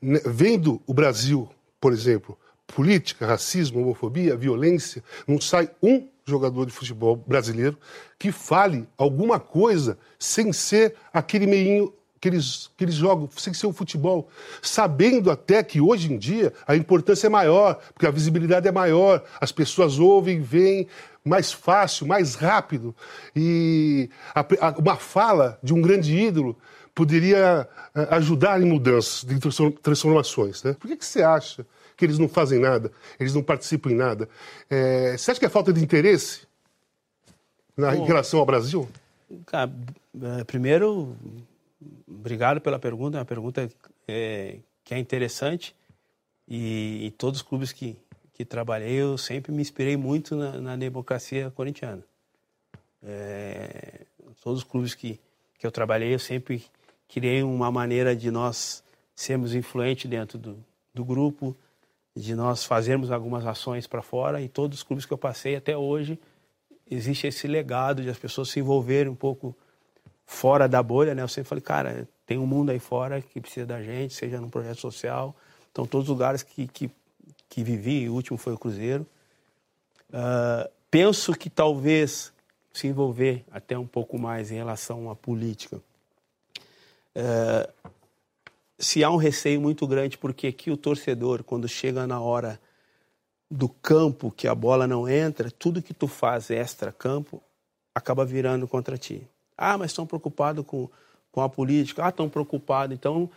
Vendo 0.00 0.82
o 0.86 0.92
Brasil, 0.92 1.48
por 1.80 1.92
exemplo, 1.92 2.36
política, 2.66 3.26
racismo, 3.26 3.80
homofobia, 3.80 4.36
violência, 4.36 5.02
não 5.26 5.40
sai 5.40 5.70
um 5.82 6.08
jogador 6.24 6.66
de 6.66 6.72
futebol 6.72 7.16
brasileiro 7.16 7.76
que 8.18 8.32
fale 8.32 8.88
alguma 8.96 9.38
coisa 9.38 9.98
sem 10.18 10.52
ser 10.52 10.94
aquele 11.12 11.46
meinho 11.46 11.92
que 12.22 12.28
eles, 12.28 12.70
que 12.76 12.84
eles 12.84 12.94
jogam, 12.94 13.28
sem 13.36 13.52
ser 13.52 13.66
o 13.66 13.72
futebol, 13.72 14.28
sabendo 14.62 15.28
até 15.28 15.60
que 15.60 15.80
hoje 15.80 16.12
em 16.12 16.16
dia 16.16 16.52
a 16.68 16.76
importância 16.76 17.26
é 17.26 17.30
maior, 17.30 17.80
porque 17.92 18.06
a 18.06 18.12
visibilidade 18.12 18.68
é 18.68 18.70
maior, 18.70 19.24
as 19.40 19.50
pessoas 19.50 19.98
ouvem, 19.98 20.40
veem 20.40 20.86
mais 21.24 21.52
fácil, 21.52 22.06
mais 22.06 22.36
rápido. 22.36 22.94
E 23.34 24.08
a, 24.32 24.40
a, 24.40 24.70
uma 24.78 24.94
fala 24.94 25.58
de 25.60 25.74
um 25.74 25.82
grande 25.82 26.16
ídolo 26.16 26.56
poderia 26.94 27.68
eh, 27.92 28.06
ajudar 28.10 28.62
em 28.62 28.66
mudanças, 28.66 29.28
em 29.28 29.40
transformações. 29.82 30.62
Né? 30.62 30.76
Por 30.78 30.86
que, 30.86 30.96
que 30.96 31.04
você 31.04 31.24
acha 31.24 31.66
que 31.96 32.04
eles 32.04 32.20
não 32.20 32.28
fazem 32.28 32.60
nada, 32.60 32.92
eles 33.18 33.34
não 33.34 33.42
participam 33.42 33.90
em 33.90 33.96
nada. 33.96 34.28
É, 34.70 35.16
você 35.16 35.32
acha 35.32 35.40
que 35.40 35.46
é 35.46 35.48
falta 35.48 35.72
de 35.72 35.82
interesse 35.82 36.42
na, 37.76 37.90
Bom, 37.90 38.04
em 38.04 38.06
relação 38.06 38.38
ao 38.38 38.46
Brasil? 38.46 38.88
Cara, 39.46 39.72
é, 40.38 40.44
primeiro, 40.44 41.16
obrigado 42.06 42.60
pela 42.60 42.78
pergunta, 42.78 43.16
é 43.16 43.20
uma 43.20 43.26
pergunta 43.26 43.68
é, 44.08 44.58
que 44.84 44.94
é 44.94 44.98
interessante 44.98 45.74
e 46.48 47.06
em 47.06 47.10
todos 47.10 47.40
os 47.40 47.46
clubes 47.46 47.72
que, 47.72 47.96
que 48.32 48.44
trabalhei 48.44 48.94
eu 48.94 49.16
sempre 49.16 49.52
me 49.52 49.62
inspirei 49.62 49.96
muito 49.96 50.36
na, 50.36 50.60
na 50.60 50.76
democracia 50.76 51.50
corintiana. 51.50 52.02
É, 53.02 54.02
todos 54.42 54.60
os 54.60 54.64
clubes 54.64 54.94
que, 54.94 55.20
que 55.58 55.66
eu 55.66 55.70
trabalhei 55.70 56.14
eu 56.14 56.18
sempre 56.18 56.64
criei 57.08 57.42
uma 57.42 57.70
maneira 57.70 58.14
de 58.14 58.30
nós 58.30 58.82
sermos 59.14 59.54
influentes 59.54 60.08
dentro 60.08 60.38
do, 60.38 60.64
do 60.94 61.04
grupo, 61.04 61.56
de 62.14 62.34
nós 62.34 62.64
fazermos 62.64 63.10
algumas 63.10 63.46
ações 63.46 63.86
para 63.86 64.02
fora 64.02 64.40
e 64.40 64.48
todos 64.48 64.78
os 64.78 64.82
clubes 64.82 65.06
que 65.06 65.12
eu 65.12 65.18
passei 65.18 65.56
até 65.56 65.76
hoje 65.76 66.18
existe 66.90 67.26
esse 67.26 67.46
legado 67.46 68.02
de 68.02 68.10
as 68.10 68.18
pessoas 68.18 68.50
se 68.50 68.60
envolverem 68.60 69.10
um 69.10 69.16
pouco 69.16 69.56
fora 70.26 70.68
da 70.68 70.82
bolha, 70.82 71.14
né? 71.14 71.22
Eu 71.22 71.28
sempre 71.28 71.48
falei, 71.48 71.62
cara, 71.62 72.08
tem 72.26 72.38
um 72.38 72.46
mundo 72.46 72.70
aí 72.70 72.78
fora 72.78 73.20
que 73.20 73.40
precisa 73.40 73.66
da 73.66 73.82
gente, 73.82 74.14
seja 74.14 74.40
num 74.40 74.48
projeto 74.48 74.80
social. 74.80 75.36
Então, 75.70 75.86
todos 75.86 76.08
os 76.08 76.12
lugares 76.12 76.42
que, 76.42 76.66
que, 76.66 76.90
que 77.48 77.62
vivi, 77.62 78.08
o 78.08 78.14
último 78.14 78.38
foi 78.38 78.52
o 78.52 78.58
Cruzeiro. 78.58 79.06
Uh, 80.10 80.70
penso 80.90 81.34
que 81.34 81.48
talvez 81.48 82.32
se 82.72 82.86
envolver 82.86 83.44
até 83.50 83.78
um 83.78 83.86
pouco 83.86 84.18
mais 84.18 84.50
em 84.50 84.56
relação 84.56 85.10
à 85.10 85.16
política. 85.16 85.80
Uh, 87.16 87.92
se 88.78 89.04
há 89.04 89.10
um 89.10 89.16
receio 89.16 89.60
muito 89.60 89.86
grande, 89.86 90.18
porque 90.18 90.46
aqui 90.46 90.70
o 90.70 90.76
torcedor, 90.76 91.44
quando 91.44 91.68
chega 91.68 92.06
na 92.06 92.20
hora 92.20 92.60
do 93.50 93.68
campo, 93.68 94.30
que 94.30 94.48
a 94.48 94.54
bola 94.54 94.86
não 94.86 95.08
entra, 95.08 95.50
tudo 95.50 95.82
que 95.82 95.94
tu 95.94 96.08
faz 96.08 96.50
extra-campo 96.50 97.42
acaba 97.94 98.24
virando 98.24 98.66
contra 98.66 98.96
ti. 98.96 99.28
Ah, 99.62 99.78
mas 99.78 99.90
estão 99.90 100.06
preocupados 100.06 100.64
com, 100.66 100.88
com 101.30 101.40
a 101.40 101.48
política. 101.48 102.04
Ah, 102.04 102.08
estão 102.08 102.28
preocupados. 102.28 102.94
Então, 102.94 103.30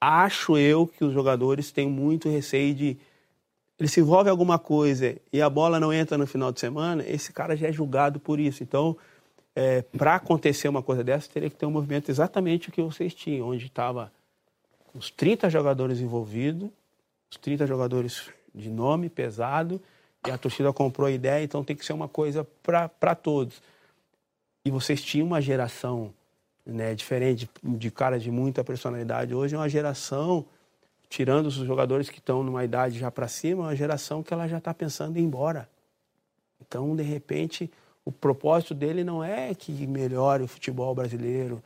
acho 0.00 0.56
eu 0.56 0.86
que 0.86 1.04
os 1.04 1.12
jogadores 1.12 1.72
têm 1.72 1.88
muito 1.88 2.28
receio 2.28 2.74
de. 2.74 2.98
Ele 3.78 3.88
se 3.88 4.00
envolve 4.00 4.28
em 4.28 4.30
alguma 4.30 4.58
coisa 4.58 5.16
e 5.32 5.40
a 5.40 5.48
bola 5.48 5.80
não 5.80 5.90
entra 5.90 6.18
no 6.18 6.26
final 6.26 6.52
de 6.52 6.60
semana, 6.60 7.02
esse 7.06 7.32
cara 7.32 7.56
já 7.56 7.68
é 7.68 7.72
julgado 7.72 8.20
por 8.20 8.38
isso. 8.38 8.62
Então, 8.62 8.94
é, 9.56 9.80
para 9.82 10.16
acontecer 10.16 10.68
uma 10.68 10.82
coisa 10.82 11.02
dessa, 11.02 11.30
teria 11.30 11.48
que 11.48 11.56
ter 11.56 11.64
um 11.64 11.70
movimento 11.70 12.10
exatamente 12.10 12.68
o 12.68 12.72
que 12.72 12.82
vocês 12.82 13.14
tinham, 13.14 13.48
onde 13.48 13.66
estava 13.66 14.12
os 14.94 15.10
30 15.10 15.48
jogadores 15.48 16.00
envolvidos, 16.00 16.68
os 17.30 17.38
30 17.38 17.66
jogadores 17.66 18.28
de 18.54 18.68
nome 18.68 19.08
pesado, 19.08 19.80
e 20.26 20.30
a 20.30 20.36
torcida 20.36 20.72
comprou 20.72 21.06
a 21.06 21.10
ideia, 21.10 21.42
então 21.42 21.64
tem 21.64 21.74
que 21.74 21.84
ser 21.84 21.94
uma 21.94 22.08
coisa 22.08 22.46
para 22.62 23.14
todos. 23.14 23.62
E 24.70 24.72
vocês 24.72 25.02
tinham 25.02 25.26
uma 25.26 25.40
geração 25.40 26.14
né, 26.64 26.94
diferente, 26.94 27.50
de, 27.60 27.76
de 27.76 27.90
caras 27.90 28.22
de 28.22 28.30
muita 28.30 28.62
personalidade. 28.62 29.34
Hoje 29.34 29.56
é 29.56 29.58
uma 29.58 29.68
geração, 29.68 30.44
tirando 31.08 31.46
os 31.46 31.54
jogadores 31.54 32.08
que 32.08 32.20
estão 32.20 32.44
numa 32.44 32.64
idade 32.64 32.96
já 32.96 33.10
para 33.10 33.26
cima, 33.26 33.64
é 33.64 33.66
uma 33.66 33.74
geração 33.74 34.22
que 34.22 34.32
ela 34.32 34.46
já 34.46 34.58
está 34.58 34.72
pensando 34.72 35.16
em 35.16 35.22
ir 35.22 35.24
embora. 35.24 35.68
Então, 36.60 36.94
de 36.94 37.02
repente, 37.02 37.68
o 38.04 38.12
propósito 38.12 38.72
dele 38.72 39.02
não 39.02 39.24
é 39.24 39.52
que 39.56 39.72
melhore 39.88 40.44
o 40.44 40.46
futebol 40.46 40.94
brasileiro, 40.94 41.60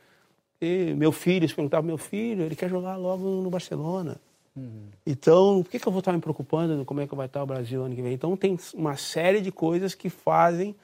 e 0.59 0.95
meu 0.95 1.11
filho, 1.11 1.47
se 1.47 1.53
perguntava, 1.53 1.85
meu 1.85 1.99
filho, 1.99 2.41
ele 2.41 2.55
quer 2.55 2.71
jogar 2.71 2.95
logo 2.95 3.39
no 3.39 3.51
Barcelona. 3.51 4.19
Uhum. 4.55 4.87
Então, 5.05 5.61
por 5.61 5.69
que, 5.69 5.77
que 5.77 5.87
eu 5.87 5.91
vou 5.91 5.99
estar 5.99 6.11
me 6.11 6.19
preocupando 6.19 6.83
como 6.85 7.01
é 7.01 7.07
que 7.07 7.13
vai 7.13 7.27
estar 7.27 7.43
o 7.43 7.45
Brasil 7.45 7.83
ano 7.83 7.95
que 7.95 8.01
vem? 8.01 8.13
Então, 8.13 8.35
tem 8.35 8.57
uma 8.73 8.97
série 8.97 9.41
de 9.41 9.51
coisas 9.51 9.93
que 9.93 10.09
fazem 10.09 10.75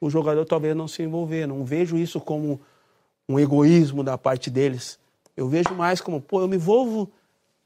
o 0.00 0.10
jogador 0.10 0.44
talvez 0.44 0.76
não 0.76 0.88
se 0.88 1.02
envolver. 1.02 1.46
Não 1.46 1.64
vejo 1.64 1.96
isso 1.96 2.20
como 2.20 2.60
um 3.28 3.38
egoísmo 3.38 4.02
da 4.04 4.16
parte 4.16 4.50
deles. 4.50 4.98
Eu 5.36 5.48
vejo 5.48 5.74
mais 5.74 6.00
como, 6.00 6.20
pô, 6.20 6.40
eu 6.40 6.48
me 6.48 6.56
envolvo 6.56 7.10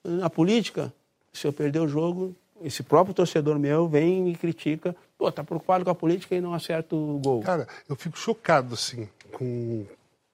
na 0.02 0.30
política, 0.30 0.92
se 1.32 1.46
eu 1.46 1.52
perder 1.52 1.80
o 1.80 1.88
jogo, 1.88 2.34
esse 2.62 2.82
próprio 2.82 3.14
torcedor 3.14 3.58
meu 3.58 3.88
vem 3.88 4.18
e 4.18 4.22
me 4.22 4.36
critica, 4.36 4.94
pô, 5.16 5.30
tá 5.30 5.44
preocupado 5.44 5.84
com 5.84 5.90
a 5.90 5.94
política 5.94 6.34
e 6.34 6.40
não 6.40 6.54
acerta 6.54 6.94
o 6.94 7.20
gol. 7.22 7.42
Cara, 7.42 7.66
eu 7.88 7.96
fico 7.96 8.18
chocado, 8.18 8.74
assim, 8.74 9.08
com, 9.32 9.86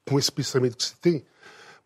com 0.09 0.19
esse 0.19 0.31
pensamento 0.31 0.77
que 0.77 0.85
você 0.85 0.95
tem, 1.01 1.25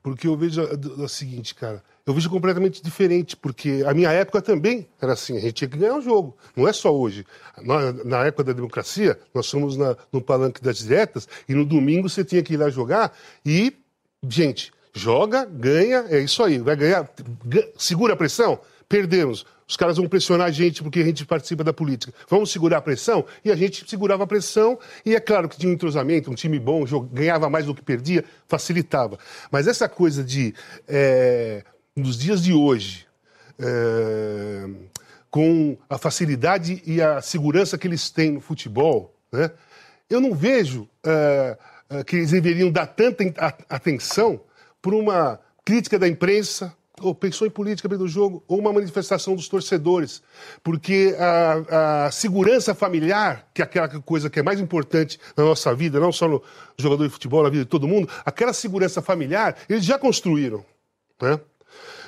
porque 0.03 0.27
eu 0.27 0.37
vejo 0.37 0.63
o 0.63 1.09
seguinte, 1.09 1.55
cara, 1.55 1.83
eu 2.11 2.15
vejo 2.15 2.29
completamente 2.29 2.83
diferente, 2.83 3.37
porque 3.37 3.85
a 3.87 3.95
minha 3.95 4.11
época 4.11 4.43
também 4.43 4.89
era 5.01 5.13
assim, 5.13 5.37
a 5.37 5.41
gente 5.41 5.53
tinha 5.53 5.69
que 5.69 5.79
ganhar 5.79 5.97
o 5.97 6.01
jogo, 6.01 6.37
não 6.57 6.67
é 6.67 6.73
só 6.73 6.95
hoje. 6.95 7.25
Na, 7.63 7.93
na 8.05 8.27
época 8.27 8.45
da 8.45 8.53
democracia, 8.53 9.17
nós 9.33 9.47
somos 9.47 9.77
na, 9.77 9.97
no 10.13 10.21
palanque 10.21 10.61
das 10.61 10.79
diretas, 10.79 11.29
e 11.49 11.55
no 11.55 11.65
domingo 11.65 12.09
você 12.09 12.25
tinha 12.25 12.43
que 12.43 12.55
ir 12.55 12.57
lá 12.57 12.69
jogar, 12.69 13.17
e, 13.47 13.73
gente, 14.29 14.73
joga, 14.93 15.45
ganha, 15.45 16.05
é 16.09 16.19
isso 16.19 16.43
aí, 16.43 16.59
vai 16.59 16.75
ganhar, 16.75 17.09
segura 17.77 18.15
a 18.15 18.17
pressão, 18.17 18.59
perdemos. 18.89 19.47
Os 19.69 19.77
caras 19.77 19.99
vão 19.99 20.09
pressionar 20.09 20.49
a 20.49 20.51
gente 20.51 20.83
porque 20.83 20.99
a 20.99 21.05
gente 21.05 21.25
participa 21.25 21.63
da 21.63 21.73
política. 21.73 22.13
Vamos 22.29 22.51
segurar 22.51 22.79
a 22.79 22.81
pressão? 22.81 23.25
E 23.45 23.53
a 23.53 23.55
gente 23.55 23.89
segurava 23.89 24.25
a 24.25 24.27
pressão, 24.27 24.77
e 25.07 25.15
é 25.15 25.21
claro 25.21 25.49
que 25.49 25.57
tinha 25.57 25.71
um 25.71 25.75
entrosamento, 25.75 26.29
um 26.29 26.35
time 26.35 26.59
bom, 26.59 26.85
ganhava 27.13 27.49
mais 27.49 27.67
do 27.67 27.73
que 27.73 27.81
perdia, 27.81 28.25
facilitava. 28.49 29.17
Mas 29.49 29.69
essa 29.69 29.89
coisa 29.89 30.25
de, 30.25 30.53
é, 30.89 31.63
nos 31.97 32.19
dias 32.19 32.43
de 32.43 32.53
hoje, 32.53 33.07
é, 33.59 34.69
com 35.31 35.77
a 35.89 35.99
facilidade 35.99 36.83
e 36.87 37.01
a 37.01 37.21
segurança 37.21 37.79
que 37.79 37.87
eles 37.87 38.11
têm 38.11 38.33
no 38.33 38.41
futebol, 38.41 39.15
né, 39.31 39.51
eu 40.09 40.21
não 40.21 40.35
vejo 40.35 40.89
é, 41.05 41.57
é 41.89 42.05
que 42.05 42.17
eles 42.17 42.31
deveriam 42.31 42.71
dar 42.71 42.87
tanta 42.87 43.23
atenção 43.69 44.41
por 44.83 44.95
uma 44.95 45.39
crítica 45.65 45.99
da 45.99 46.09
imprensa, 46.09 46.75
ou 47.01 47.15
pensou 47.15 47.47
em 47.47 47.51
política 47.51 47.89
do 47.89 48.07
jogo, 48.07 48.45
ou 48.47 48.59
uma 48.59 48.73
manifestação 48.73 49.35
dos 49.35 49.49
torcedores. 49.49 50.23
Porque 50.63 51.17
a, 51.19 52.07
a, 52.07 52.11
segurança 52.11 52.75
familiar, 52.75 53.49
que 53.55 53.63
é 53.63 53.65
aquela 53.65 53.89
coisa 54.01 54.29
que 54.29 54.39
é 54.39 54.43
mais 54.43 54.61
importante 54.61 55.19
na 55.37 55.45
nossa 55.45 55.75
vida, 55.75 55.99
não 55.99 56.13
só 56.13 56.29
no 56.29 56.43
jogador 56.77 57.05
de 57.05 57.11
futebol, 57.11 57.43
na 57.43 57.49
vida 57.49 57.65
de 57.65 57.71
todo 57.71 57.89
mundo, 57.89 58.09
aquela 58.25 58.53
segurança 58.53 59.01
familiar, 59.01 59.57
eles 59.69 59.85
já 59.85 59.99
construíram. 59.99 60.65
Né? 61.21 61.41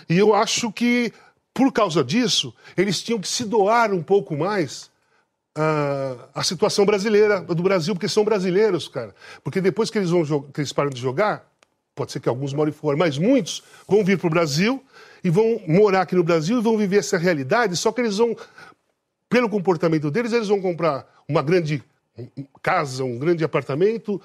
E 0.09 0.19
eu 0.19 0.35
acho 0.35 0.73
que, 0.73 1.13
por 1.55 1.73
causa 1.73 2.03
disso, 2.03 2.55
eles 2.77 3.03
tinham 3.03 3.21
que 3.21 3.29
se 3.29 3.45
doar 3.45 3.93
um 3.93 4.03
pouco 4.03 4.37
mais 4.37 4.91
a, 5.55 6.17
a 6.35 6.43
situação 6.43 6.85
brasileira, 6.85 7.41
do 7.41 7.63
Brasil, 7.63 7.95
porque 7.95 8.09
são 8.09 8.25
brasileiros, 8.25 8.89
cara. 8.89 9.15
Porque 9.43 9.61
depois 9.61 9.91
que 9.91 9.99
eles, 9.99 10.11
vão 10.11 10.43
que 10.43 10.61
eles 10.61 10.73
param 10.73 10.91
de 10.91 11.01
jogar, 11.01 11.47
pode 11.95 12.13
ser 12.13 12.21
que 12.21 12.29
alguns 12.29 12.53
morem 12.53 12.73
fora, 12.73 12.97
mas 12.97 13.19
muitos 13.19 13.63
vão 13.87 14.05
vir 14.05 14.19
para 14.19 14.27
o 14.27 14.31
Brasil 14.31 14.83
e 15.23 15.31
vão 15.31 15.61
morar 15.67 16.03
aqui 16.03 16.15
no 16.15 16.25
Brasil 16.25 16.59
e 16.59 16.63
vão 16.63 16.77
viver 16.77 16.99
essa 16.99 17.19
realidade, 17.19 17.77
só 17.77 17.93
que 17.93 18.01
eles 18.01 18.17
vão, 18.17 18.37
pelo 19.29 19.49
comportamento 19.49 20.11
deles, 20.11 20.33
eles 20.33 20.49
vão 20.49 20.61
comprar 20.61 21.07
uma 21.29 21.43
grande 21.43 21.83
casa, 22.63 23.05
um 23.05 23.19
grande 23.19 23.45
apartamento 23.45 24.21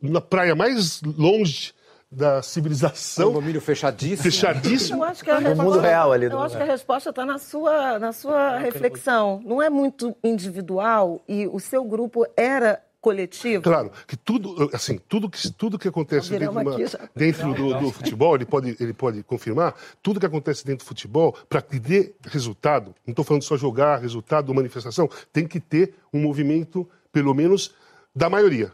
na 0.00 0.20
praia 0.20 0.54
mais 0.54 1.02
longe 1.02 1.74
da 2.10 2.40
civilização. 2.42 3.30
Um 3.30 3.34
domínio 3.34 3.60
fechadíssimo. 3.60 4.22
Fechadíssimo. 4.22 4.98
Eu 4.98 5.04
acho 5.04 5.24
que 5.24 5.30
a 5.30 5.40
No 5.40 5.48
resposta, 5.48 5.62
mundo 5.70 5.80
real 5.80 6.12
ali. 6.12 6.26
Eu 6.26 6.40
acho 6.40 6.56
que 6.56 6.62
a 6.62 6.66
resposta 6.66 7.10
está 7.10 7.26
na 7.26 7.38
sua, 7.38 7.98
na 7.98 8.12
sua 8.12 8.58
reflexão. 8.58 9.40
Não 9.44 9.60
é 9.60 9.68
muito 9.68 10.16
individual 10.22 11.22
e 11.28 11.46
o 11.46 11.58
seu 11.58 11.84
grupo 11.84 12.24
era 12.36 12.80
coletivo. 13.00 13.62
Claro, 13.62 13.92
que 14.06 14.16
tudo, 14.16 14.68
assim, 14.72 14.98
tudo 15.08 15.28
que, 15.30 15.50
tudo 15.52 15.78
que 15.78 15.86
acontece 15.86 16.30
dentro, 16.30 16.50
uma- 16.50 16.76
dentro 17.14 17.54
do, 17.54 17.78
do 17.78 17.92
futebol, 17.92 18.34
ele 18.34 18.44
pode, 18.44 18.76
ele 18.80 18.92
pode 18.92 19.22
confirmar, 19.22 19.74
tudo 20.02 20.18
que 20.18 20.26
acontece 20.26 20.66
dentro 20.66 20.84
do 20.84 20.88
futebol, 20.88 21.32
para 21.48 21.62
que 21.62 21.78
dê 21.78 22.14
resultado, 22.26 22.94
não 23.06 23.12
estou 23.12 23.24
falando 23.24 23.42
só 23.44 23.56
jogar, 23.56 23.98
resultado, 24.00 24.52
manifestação, 24.52 25.08
tem 25.32 25.46
que 25.46 25.60
ter 25.60 25.94
um 26.12 26.20
movimento, 26.20 26.88
pelo 27.12 27.32
menos, 27.32 27.72
da 28.14 28.28
maioria. 28.28 28.72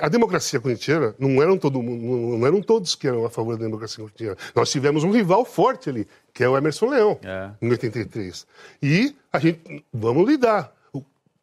A 0.00 0.08
democracia 0.08 0.60
corintiana 0.60 1.14
não 1.18 1.42
eram, 1.42 1.58
todo 1.58 1.82
mundo, 1.82 2.38
não 2.38 2.46
eram 2.46 2.62
todos 2.62 2.94
que 2.94 3.08
eram 3.08 3.24
a 3.24 3.30
favor 3.30 3.56
da 3.56 3.64
democracia 3.64 4.02
corintiana. 4.04 4.36
Nós 4.54 4.70
tivemos 4.70 5.02
um 5.02 5.10
rival 5.10 5.44
forte 5.44 5.90
ali, 5.90 6.06
que 6.32 6.44
é 6.44 6.48
o 6.48 6.56
Emerson 6.56 6.86
Leão, 6.86 7.18
É. 7.24 7.50
em 7.60 7.68
83. 7.68 8.46
E 8.80 9.14
a 9.32 9.38
gente, 9.40 9.84
vamos 9.92 10.28
lidar. 10.28 10.72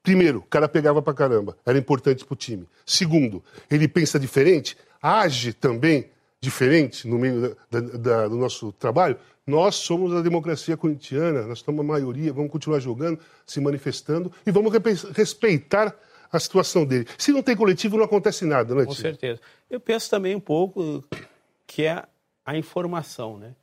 Primeiro, 0.01 0.39
o 0.39 0.43
cara 0.43 0.69
pegava 0.69 1.01
pra 1.01 1.13
caramba, 1.13 1.57
era 1.65 1.77
importante 1.77 2.23
pro 2.25 2.35
time. 2.35 2.65
Segundo, 2.85 3.43
ele 3.69 3.87
pensa 3.87 4.17
diferente, 4.17 4.77
age 5.01 5.51
também 5.51 6.09
diferente 6.39 7.05
no 7.07 7.19
meio 7.19 7.55
da- 7.69 7.79
da- 7.81 7.97
da- 7.97 8.27
do 8.29 8.37
nosso 8.37 8.71
trabalho. 8.71 9.17
Nós 9.45 9.75
somos 9.75 10.13
a 10.15 10.21
democracia 10.21 10.77
corintiana, 10.77 11.41
nós 11.45 11.57
estamos 11.57 11.81
a 11.81 11.83
maioria, 11.83 12.31
vamos 12.31 12.49
continuar 12.51 12.79
jogando, 12.79 13.19
se 13.45 13.59
manifestando 13.59 14.31
e 14.47 14.51
vamos 14.51 14.71
respeitar 15.13 15.93
a 16.31 16.39
situação 16.39 16.85
dele. 16.85 17.07
Se 17.17 17.31
não 17.31 17.41
tem 17.41 17.55
coletivo, 17.55 17.97
não 17.97 18.05
acontece 18.05 18.45
nada, 18.45 18.73
não 18.73 18.81
é, 18.81 18.85
Com 18.85 18.93
certeza. 18.93 19.41
Eu 19.69 19.79
penso 19.79 20.09
também 20.09 20.35
um 20.35 20.39
pouco 20.39 21.03
que 21.65 21.85
é 21.85 22.03
a 22.45 22.57
informação, 22.57 23.37
né? 23.37 23.53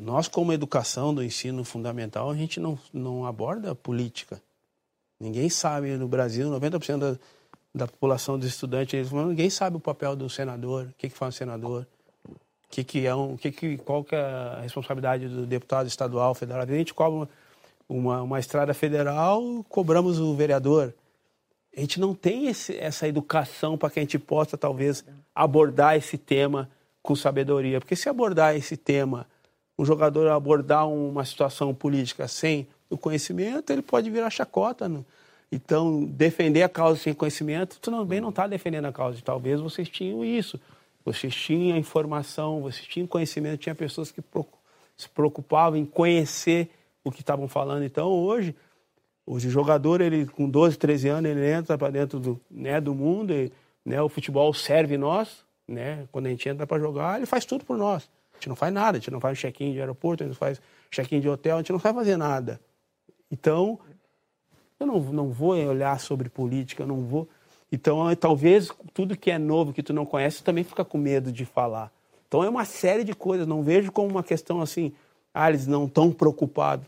Nós, 0.00 0.26
como 0.26 0.52
educação 0.52 1.14
do 1.14 1.22
ensino 1.22 1.64
fundamental, 1.64 2.30
a 2.30 2.34
gente 2.34 2.58
não, 2.58 2.78
não 2.92 3.26
aborda 3.26 3.74
política. 3.74 4.42
Ninguém 5.20 5.48
sabe 5.48 5.96
no 5.96 6.08
Brasil, 6.08 6.50
90% 6.50 6.98
da, 6.98 7.18
da 7.74 7.86
população 7.86 8.38
dos 8.38 8.48
estudantes, 8.48 9.12
ninguém 9.12 9.48
sabe 9.48 9.76
o 9.76 9.80
papel 9.80 10.16
do 10.16 10.28
senador, 10.28 10.86
o 10.86 10.94
que, 10.98 11.08
que 11.08 11.16
faz 11.16 11.34
o 11.34 11.38
senador, 11.38 11.86
o 12.28 12.36
que, 12.68 12.82
que 12.82 13.06
é 13.06 13.14
um, 13.14 13.36
que 13.36 13.52
que, 13.52 13.78
qual 13.78 14.02
que 14.02 14.16
é 14.16 14.20
a 14.20 14.60
responsabilidade 14.62 15.28
do 15.28 15.46
deputado 15.46 15.86
estadual, 15.86 16.34
federal. 16.34 16.62
A 16.62 16.66
gente 16.66 16.92
cobra 16.92 17.28
uma, 17.88 18.22
uma 18.22 18.40
estrada 18.40 18.74
federal, 18.74 19.64
cobramos 19.68 20.18
o 20.18 20.34
vereador. 20.34 20.92
A 21.76 21.80
gente 21.80 21.98
não 21.98 22.14
tem 22.14 22.46
esse- 22.46 22.76
essa 22.76 23.08
educação 23.08 23.76
para 23.76 23.90
que 23.90 23.98
a 23.98 24.02
gente 24.02 24.18
possa, 24.18 24.56
talvez, 24.56 25.04
abordar 25.34 25.96
esse 25.96 26.16
tema 26.16 26.70
com 27.02 27.14
sabedoria. 27.16 27.80
Porque 27.80 27.96
se 27.96 28.08
abordar 28.08 28.56
esse 28.56 28.76
tema, 28.76 29.26
um 29.78 29.84
jogador 29.84 30.28
abordar 30.28 30.88
uma 30.88 31.24
situação 31.24 31.74
política 31.74 32.28
sem 32.28 32.66
o 32.88 32.96
conhecimento, 32.96 33.70
ele 33.72 33.82
pode 33.82 34.08
virar 34.10 34.30
chacota. 34.30 34.88
né? 34.88 35.04
Então, 35.50 36.04
defender 36.04 36.62
a 36.62 36.68
causa 36.68 37.00
sem 37.00 37.14
conhecimento, 37.14 37.78
tu 37.80 37.90
também 37.90 38.20
não 38.20 38.30
está 38.30 38.46
defendendo 38.46 38.86
a 38.86 38.92
causa. 38.92 39.20
Talvez 39.22 39.60
vocês 39.60 39.88
tinham 39.88 40.24
isso. 40.24 40.58
Vocês 41.04 41.34
tinham 41.34 41.76
informação, 41.76 42.62
vocês 42.62 42.86
tinham 42.86 43.06
conhecimento, 43.06 43.58
tinha 43.60 43.74
pessoas 43.74 44.10
que 44.10 44.22
se 44.96 45.08
preocupavam 45.08 45.78
em 45.78 45.84
conhecer 45.84 46.70
o 47.04 47.10
que 47.10 47.20
estavam 47.20 47.46
falando. 47.46 47.84
Então, 47.84 48.08
hoje, 48.08 48.54
Hoje 49.26 49.48
o 49.48 49.50
jogador, 49.50 50.00
ele 50.00 50.26
com 50.26 50.48
12, 50.48 50.76
13 50.76 51.08
anos, 51.08 51.30
ele 51.30 51.50
entra 51.50 51.78
para 51.78 51.90
dentro 51.90 52.20
do, 52.20 52.40
né, 52.50 52.80
do 52.80 52.94
mundo, 52.94 53.32
e, 53.32 53.50
né, 53.84 54.00
o 54.02 54.08
futebol 54.08 54.52
serve 54.52 54.98
nós, 54.98 55.44
né? 55.66 56.06
Quando 56.12 56.26
a 56.26 56.28
gente 56.28 56.46
entra 56.48 56.66
para 56.66 56.78
jogar, 56.78 57.16
ele 57.16 57.26
faz 57.26 57.44
tudo 57.44 57.64
por 57.64 57.76
nós. 57.78 58.08
A 58.32 58.36
gente 58.36 58.48
não 58.48 58.56
faz 58.56 58.72
nada, 58.72 58.98
a 58.98 59.00
gente 59.00 59.10
não 59.10 59.20
faz 59.20 59.38
check-in 59.38 59.72
de 59.72 59.80
aeroporto, 59.80 60.22
a 60.22 60.26
gente 60.26 60.34
não 60.34 60.38
faz 60.38 60.60
check-in 60.90 61.20
de 61.20 61.28
hotel, 61.28 61.56
a 61.56 61.58
gente 61.60 61.72
não 61.72 61.78
vai 61.78 61.94
fazer 61.94 62.16
nada. 62.16 62.60
Então, 63.30 63.78
eu 64.78 64.86
não, 64.86 65.00
não 65.00 65.30
vou 65.30 65.54
olhar 65.54 65.98
sobre 66.00 66.28
política, 66.28 66.82
eu 66.82 66.86
não 66.86 67.02
vou. 67.02 67.28
Então, 67.72 68.14
talvez 68.14 68.70
tudo 68.92 69.16
que 69.16 69.30
é 69.30 69.38
novo, 69.38 69.72
que 69.72 69.82
tu 69.82 69.92
não 69.92 70.04
conhece, 70.04 70.38
tu 70.38 70.44
também 70.44 70.64
fica 70.64 70.84
com 70.84 70.98
medo 70.98 71.32
de 71.32 71.44
falar. 71.44 71.90
Então, 72.28 72.44
é 72.44 72.48
uma 72.48 72.64
série 72.64 73.04
de 73.04 73.14
coisas. 73.14 73.46
Não 73.46 73.62
vejo 73.62 73.90
como 73.90 74.08
uma 74.08 74.22
questão 74.22 74.60
assim, 74.60 74.92
ah, 75.32 75.48
eles 75.48 75.66
não 75.66 75.86
estão 75.86 76.12
preocupados. 76.12 76.86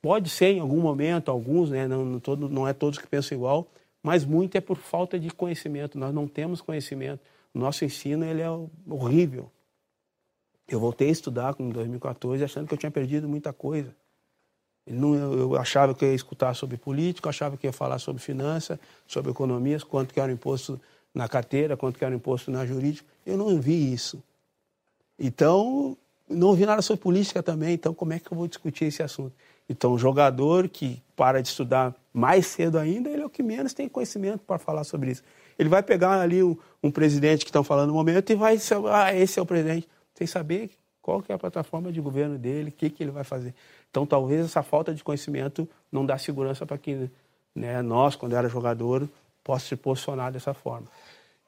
Pode 0.00 0.30
ser 0.30 0.52
em 0.52 0.60
algum 0.60 0.80
momento, 0.80 1.30
alguns, 1.30 1.70
né? 1.70 1.88
não, 1.88 2.04
não, 2.04 2.20
todo, 2.20 2.48
não 2.48 2.66
é 2.66 2.72
todos 2.72 2.98
que 2.98 3.06
pensam 3.06 3.36
igual, 3.36 3.66
mas 4.02 4.24
muito 4.24 4.56
é 4.56 4.60
por 4.60 4.76
falta 4.76 5.18
de 5.18 5.30
conhecimento. 5.30 5.98
Nós 5.98 6.14
não 6.14 6.28
temos 6.28 6.60
conhecimento. 6.60 7.20
O 7.52 7.58
nosso 7.58 7.84
ensino 7.84 8.24
ele 8.24 8.42
é 8.42 8.48
horrível. 8.88 9.50
Eu 10.68 10.78
voltei 10.78 11.08
a 11.08 11.12
estudar 11.12 11.54
em 11.58 11.70
2014 11.70 12.42
achando 12.44 12.66
que 12.68 12.74
eu 12.74 12.78
tinha 12.78 12.90
perdido 12.90 13.28
muita 13.28 13.52
coisa. 13.52 13.94
Eu, 14.86 15.56
achava 15.56 15.94
que 15.94 16.04
eu 16.04 16.10
ia 16.10 16.14
escutar 16.14 16.54
sobre 16.54 16.76
política, 16.76 17.26
eu 17.26 17.30
achava 17.30 17.56
que 17.56 17.66
ia 17.66 17.72
falar 17.72 17.98
sobre 17.98 18.22
finanças, 18.22 18.78
sobre 19.06 19.32
economias, 19.32 19.82
quanto 19.82 20.14
que 20.14 20.20
era 20.20 20.30
o 20.30 20.34
imposto 20.34 20.80
na 21.12 21.28
carteira, 21.28 21.76
quanto 21.76 21.98
que 21.98 22.04
era 22.04 22.14
o 22.14 22.16
imposto 22.16 22.50
na 22.52 22.64
jurídica. 22.64 23.08
Eu 23.24 23.36
não 23.36 23.60
vi 23.60 23.92
isso. 23.92 24.22
Então, 25.18 25.96
não 26.28 26.54
vi 26.54 26.66
nada 26.66 26.82
sobre 26.82 27.02
política 27.02 27.42
também, 27.42 27.74
então 27.74 27.92
como 27.92 28.12
é 28.12 28.20
que 28.20 28.30
eu 28.30 28.36
vou 28.36 28.46
discutir 28.46 28.84
esse 28.84 29.02
assunto? 29.02 29.34
Então, 29.68 29.92
o 29.92 29.98
jogador 29.98 30.68
que 30.68 31.02
para 31.16 31.42
de 31.42 31.48
estudar 31.48 31.94
mais 32.12 32.46
cedo 32.46 32.78
ainda, 32.78 33.10
ele 33.10 33.22
é 33.22 33.26
o 33.26 33.30
que 33.30 33.42
menos 33.42 33.74
tem 33.74 33.88
conhecimento 33.88 34.40
para 34.46 34.58
falar 34.58 34.84
sobre 34.84 35.10
isso. 35.10 35.22
Ele 35.58 35.68
vai 35.68 35.82
pegar 35.82 36.20
ali 36.20 36.42
um, 36.42 36.56
um 36.82 36.90
presidente 36.90 37.44
que 37.44 37.50
estão 37.50 37.64
falando 37.64 37.88
no 37.88 37.94
momento 37.94 38.30
e 38.30 38.34
vai, 38.36 38.58
ah, 38.92 39.14
esse 39.14 39.38
é 39.38 39.42
o 39.42 39.46
presidente, 39.46 39.88
sem 40.14 40.26
saber 40.26 40.70
qual 41.02 41.22
que 41.22 41.32
é 41.32 41.34
a 41.34 41.38
plataforma 41.38 41.90
de 41.90 42.00
governo 42.00 42.36
dele, 42.38 42.68
o 42.68 42.72
que, 42.72 42.90
que 42.90 43.02
ele 43.02 43.10
vai 43.10 43.24
fazer. 43.24 43.54
Então, 43.90 44.04
talvez 44.06 44.44
essa 44.44 44.62
falta 44.62 44.92
de 44.94 45.02
conhecimento 45.02 45.68
não 45.90 46.04
dá 46.04 46.18
segurança 46.18 46.66
para 46.66 46.76
que 46.78 47.10
né, 47.54 47.80
nós, 47.82 48.14
quando 48.14 48.36
era 48.36 48.48
jogador, 48.48 49.08
possa 49.42 49.66
se 49.66 49.76
posicionar 49.76 50.30
dessa 50.30 50.52
forma. 50.52 50.86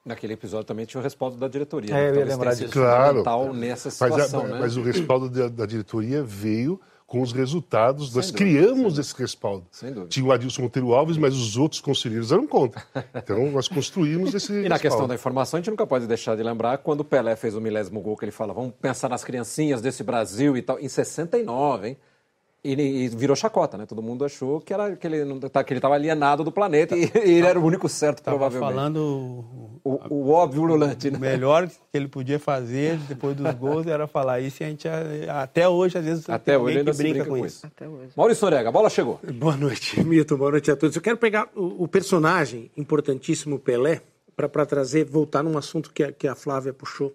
Naquele 0.03 0.33
episódio 0.33 0.65
também 0.65 0.85
tinha 0.85 0.99
o 0.99 1.03
respaldo 1.03 1.37
da 1.37 1.47
diretoria. 1.47 1.95
É, 1.95 2.09
eu 2.09 2.15
ia 2.15 2.25
lembrar 2.25 2.55
disso. 2.55 2.71
Claro. 2.71 3.21
nessa 3.53 3.89
Mas, 3.89 4.01
a- 4.01 4.05
situação, 4.23 4.47
né? 4.47 4.57
mas 4.59 4.77
o 4.77 4.81
respaldo 4.81 5.29
da, 5.29 5.47
da 5.49 5.65
diretoria 5.65 6.23
veio 6.23 6.79
com 7.09 7.21
os 7.21 7.31
resultados. 7.33 8.13
Nós 8.15 8.31
dúvida, 8.31 8.37
criamos 8.37 8.99
esse 8.99 9.15
respaldo. 9.17 9.65
Sem 9.71 9.89
dúvida. 9.89 10.09
Tinha 10.09 10.25
o 10.25 10.31
Adilson 10.31 10.61
Monteiro 10.61 10.93
Alves, 10.93 11.17
mas 11.17 11.35
os 11.35 11.57
outros 11.57 11.81
conselheiros 11.81 12.31
eram 12.31 12.47
contra. 12.47 12.81
Então, 13.15 13.51
nós 13.51 13.67
construímos 13.67 14.33
esse 14.33 14.51
E 14.51 14.55
na 14.55 14.61
respaldo. 14.61 14.81
questão 14.81 15.07
da 15.07 15.15
informação, 15.15 15.57
a 15.57 15.61
gente 15.61 15.71
nunca 15.71 15.87
pode 15.87 16.05
deixar 16.05 16.35
de 16.35 16.43
lembrar 16.43 16.77
quando 16.77 17.01
o 17.01 17.03
Pelé 17.03 17.35
fez 17.35 17.55
o 17.55 17.61
milésimo 17.61 17.99
gol, 17.99 18.15
que 18.15 18.25
ele 18.25 18.31
fala, 18.31 18.53
vamos 18.53 18.73
pensar 18.79 19.09
nas 19.09 19.23
criancinhas 19.23 19.81
desse 19.81 20.03
Brasil 20.03 20.55
e 20.55 20.61
tal, 20.61 20.79
em 20.79 20.87
69, 20.87 21.89
hein? 21.89 21.97
E, 22.61 22.73
e 22.73 23.07
virou 23.07 23.35
chacota, 23.37 23.77
né? 23.77 23.85
Todo 23.85 24.01
mundo 24.01 24.25
achou 24.25 24.59
que, 24.59 24.73
era, 24.73 24.93
que 24.95 25.07
ele 25.07 25.23
tá, 25.49 25.61
estava 25.61 25.95
alienado 25.95 26.43
do 26.43 26.51
planeta 26.51 26.95
e, 26.97 27.05
e 27.05 27.11
ele 27.37 27.47
era 27.47 27.57
o 27.57 27.63
único 27.63 27.87
certo, 27.87 28.17
Estava 28.19 28.37
provavelmente. 28.37 28.75
falando 28.75 28.99
O, 29.81 29.99
o 30.09 30.29
óbvio 30.31 30.63
ululante, 30.63 31.07
O 31.07 31.11
né? 31.13 31.19
melhor 31.19 31.69
que 31.69 31.77
ele 31.93 32.09
podia 32.09 32.37
fazer 32.37 32.97
depois 33.07 33.33
dos 33.35 33.53
gols 33.53 33.87
era 33.87 34.07
falar 34.07 34.41
isso 34.41 34.61
e 34.61 34.65
a 34.65 34.69
gente 34.69 34.87
até 35.29 35.69
hoje 35.69 35.97
às 35.97 36.03
vezes 36.03 36.29
Até 36.29 36.57
hoje 36.57 36.79
ainda 36.79 36.91
brinca, 36.91 37.13
brinca 37.13 37.29
com 37.29 37.37
com 37.39 37.45
isso. 37.45 37.65
Até 37.65 37.87
hoje. 37.87 38.11
Maurício 38.15 38.43
Norega, 38.43 38.67
a 38.67 38.71
bola 38.73 38.89
chegou. 38.89 39.21
Boa 39.35 39.55
noite, 39.55 40.03
Milton. 40.03 40.35
Boa 40.35 40.51
noite 40.51 40.69
a 40.69 40.75
todos. 40.75 40.95
Eu 40.95 41.01
quero 41.01 41.17
pegar 41.17 41.47
o, 41.55 41.83
o 41.83 41.87
personagem 41.87 42.69
importantíssimo 42.75 43.57
Pelé 43.57 44.01
para 44.35 44.65
trazer, 44.65 45.05
voltar 45.05 45.43
num 45.43 45.57
assunto 45.57 45.91
que 45.93 46.03
a, 46.03 46.11
que 46.11 46.27
a 46.27 46.35
Flávia 46.35 46.73
puxou. 46.73 47.13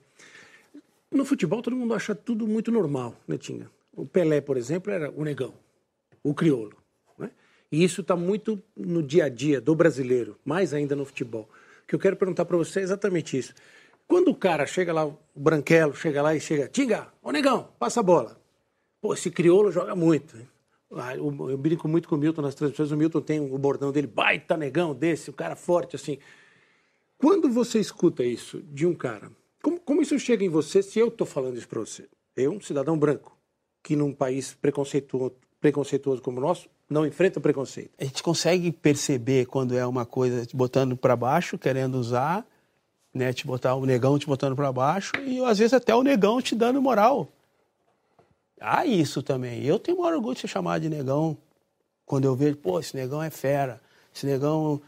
No 1.12 1.24
futebol, 1.24 1.62
todo 1.62 1.76
mundo 1.76 1.94
acha 1.94 2.14
tudo 2.14 2.46
muito 2.46 2.72
normal, 2.72 3.14
né, 3.28 3.36
Tinga? 3.38 3.66
O 3.96 4.04
Pelé, 4.06 4.40
por 4.40 4.56
exemplo, 4.56 4.92
era 4.92 5.10
o 5.10 5.24
negão, 5.24 5.54
o 6.22 6.34
crioulo. 6.34 6.76
Né? 7.18 7.30
E 7.70 7.84
isso 7.84 8.00
está 8.00 8.16
muito 8.16 8.62
no 8.76 9.02
dia 9.02 9.26
a 9.26 9.28
dia 9.28 9.60
do 9.60 9.74
brasileiro, 9.74 10.36
mais 10.44 10.74
ainda 10.74 10.96
no 10.96 11.04
futebol. 11.04 11.48
O 11.82 11.86
que 11.86 11.94
eu 11.94 11.98
quero 11.98 12.16
perguntar 12.16 12.44
para 12.44 12.56
você 12.56 12.80
é 12.80 12.82
exatamente 12.82 13.36
isso. 13.36 13.54
Quando 14.06 14.28
o 14.28 14.34
cara 14.34 14.66
chega 14.66 14.92
lá, 14.92 15.06
o 15.06 15.16
branquelo, 15.34 15.94
chega 15.94 16.22
lá 16.22 16.34
e 16.34 16.40
chega, 16.40 16.68
Tinga, 16.68 17.08
ô 17.22 17.30
negão, 17.30 17.68
passa 17.78 18.00
a 18.00 18.02
bola. 18.02 18.40
Pô, 19.00 19.14
esse 19.14 19.30
crioulo 19.30 19.70
joga 19.70 19.94
muito. 19.94 20.36
Ah, 20.92 21.14
Eu 21.16 21.58
brinco 21.58 21.88
muito 21.88 22.08
com 22.08 22.14
o 22.14 22.18
Milton 22.18 22.42
nas 22.42 22.54
transmissões. 22.54 22.90
O 22.90 22.96
Milton 22.96 23.20
tem 23.20 23.40
o 23.40 23.58
bordão 23.58 23.92
dele, 23.92 24.06
baita 24.06 24.56
negão 24.56 24.94
desse, 24.94 25.30
um 25.30 25.34
cara 25.34 25.56
forte 25.56 25.96
assim. 25.96 26.18
Quando 27.18 27.50
você 27.50 27.78
escuta 27.78 28.22
isso 28.24 28.62
de 28.62 28.86
um 28.86 28.94
cara, 28.94 29.30
como, 29.62 29.80
como 29.80 30.02
isso 30.02 30.18
chega 30.18 30.44
em 30.44 30.48
você 30.48 30.82
se 30.82 30.98
eu 30.98 31.08
estou 31.08 31.26
falando 31.26 31.56
isso 31.56 31.68
para 31.68 31.80
você? 31.80 32.06
Eu, 32.36 32.52
um 32.52 32.60
cidadão 32.60 32.98
branco, 32.98 33.33
que 33.84 33.94
num 33.94 34.12
país 34.12 34.54
preconceituoso, 34.54 35.34
preconceituoso 35.60 36.22
como 36.22 36.38
o 36.38 36.40
nosso 36.40 36.68
não 36.88 37.06
enfrenta 37.06 37.38
preconceito. 37.38 37.90
A 38.00 38.04
gente 38.04 38.22
consegue 38.22 38.72
perceber 38.72 39.46
quando 39.46 39.76
é 39.76 39.86
uma 39.86 40.06
coisa 40.06 40.44
te 40.46 40.56
botando 40.56 40.96
para 40.96 41.14
baixo, 41.14 41.58
querendo 41.58 41.96
usar, 41.96 42.46
né, 43.12 43.32
te 43.32 43.46
botar 43.46 43.74
o 43.74 43.84
negão 43.84 44.18
te 44.18 44.26
botando 44.26 44.56
para 44.56 44.72
baixo 44.72 45.12
e 45.24 45.38
às 45.44 45.58
vezes 45.58 45.74
até 45.74 45.94
o 45.94 46.02
negão 46.02 46.40
te 46.40 46.54
dando 46.54 46.80
moral. 46.80 47.28
Há 48.58 48.86
isso 48.86 49.22
também. 49.22 49.62
Eu 49.62 49.78
tenho 49.78 49.98
maior 49.98 50.14
orgulho 50.14 50.34
de 50.34 50.40
ser 50.40 50.48
chamado 50.48 50.80
de 50.80 50.88
negão 50.88 51.36
quando 52.06 52.24
eu 52.24 52.34
vejo, 52.34 52.56
pô, 52.56 52.80
esse 52.80 52.96
negão 52.96 53.22
é 53.22 53.30
fera, 53.30 53.80
esse 54.14 54.24
negão. 54.24 54.80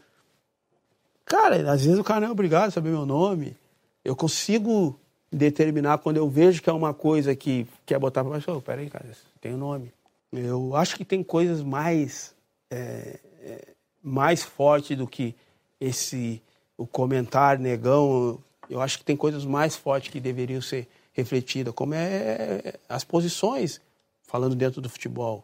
Cara, 1.23 1.71
às 1.71 1.83
vezes 1.83 1.99
o 1.99 2.03
cara 2.03 2.21
não 2.21 2.29
é 2.29 2.31
obrigado 2.31 2.69
a 2.69 2.71
saber 2.71 2.89
meu 2.89 3.05
nome. 3.05 3.55
Eu 4.03 4.15
consigo 4.15 4.99
determinar 5.31 5.97
quando 5.99 6.17
eu 6.17 6.29
vejo 6.29 6.61
que 6.61 6.69
é 6.69 6.73
uma 6.73 6.93
coisa 6.93 7.35
que 7.35 7.67
quer 7.85 7.99
botar 7.99 8.23
para 8.23 8.33
baixo. 8.33 8.51
Oh, 8.51 8.61
peraí, 8.61 8.89
cara, 8.89 9.05
tem 9.41 9.53
um 9.53 9.57
nome. 9.57 9.91
Eu 10.31 10.75
acho 10.75 10.95
que 10.95 11.05
tem 11.05 11.23
coisas 11.23 11.61
mais, 11.61 12.33
é, 12.69 13.19
é, 13.41 13.67
mais 14.01 14.43
fortes 14.43 14.97
do 14.97 15.07
que 15.07 15.35
esse 15.79 16.41
o 16.77 16.85
comentário 16.85 17.61
negão. 17.61 18.41
Eu 18.69 18.81
acho 18.81 18.97
que 18.97 19.05
tem 19.05 19.15
coisas 19.15 19.45
mais 19.45 19.75
fortes 19.75 20.11
que 20.11 20.19
deveriam 20.19 20.61
ser 20.61 20.87
refletida, 21.13 21.73
como 21.73 21.95
é 21.95 22.75
as 22.87 23.03
posições, 23.03 23.81
falando 24.21 24.55
dentro 24.55 24.81
do 24.81 24.89
futebol. 24.89 25.43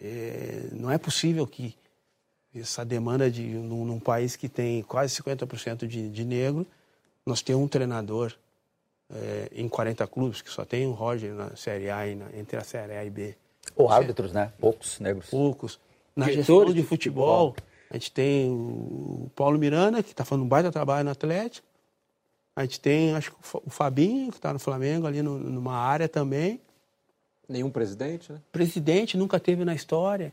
É, 0.00 0.68
não 0.72 0.90
é 0.90 0.98
possível 0.98 1.46
que 1.46 1.74
essa 2.54 2.84
demanda 2.84 3.30
de 3.30 3.42
num, 3.42 3.84
num 3.84 4.00
país 4.00 4.36
que 4.36 4.48
tem 4.48 4.82
quase 4.82 5.20
50% 5.20 5.86
de, 5.86 6.08
de 6.08 6.24
negro, 6.24 6.66
nós 7.24 7.42
temos 7.42 7.62
um 7.62 7.68
treinador 7.68 8.32
é, 9.14 9.48
em 9.52 9.68
40 9.68 10.06
clubes, 10.06 10.42
que 10.42 10.50
só 10.50 10.64
tem 10.64 10.86
o 10.86 10.92
Roger 10.92 11.32
na 11.32 11.54
Série 11.56 11.90
A 11.90 12.06
e 12.06 12.14
na, 12.14 12.26
entre 12.36 12.56
a 12.56 12.64
Série 12.64 12.92
A 12.92 13.04
e 13.04 13.10
B. 13.10 13.36
Ou 13.74 13.90
árbitros, 13.90 14.32
né? 14.32 14.52
Poucos 14.58 14.98
negros. 15.00 15.28
Poucos. 15.28 15.80
Na 16.14 16.26
gestão 16.26 16.64
de 16.72 16.82
futebol, 16.82 17.50
futebol, 17.50 17.56
a 17.90 17.94
gente 17.94 18.10
tem 18.10 18.50
o 18.50 19.30
Paulo 19.34 19.58
Miranda, 19.58 20.02
que 20.02 20.10
está 20.10 20.24
fazendo 20.24 20.44
um 20.44 20.48
baita 20.48 20.72
trabalho 20.72 21.04
no 21.04 21.10
Atlético. 21.10 21.66
A 22.54 22.62
gente 22.62 22.80
tem, 22.80 23.14
acho 23.14 23.32
que 23.32 23.36
o 23.52 23.70
Fabinho, 23.70 24.30
que 24.30 24.38
está 24.38 24.50
no 24.52 24.58
Flamengo, 24.58 25.06
ali 25.06 25.20
no, 25.20 25.38
numa 25.38 25.76
área 25.76 26.08
também. 26.08 26.60
Nenhum 27.46 27.70
presidente, 27.70 28.32
né? 28.32 28.40
Presidente 28.50 29.16
nunca 29.16 29.38
teve 29.38 29.64
na 29.64 29.74
história. 29.74 30.32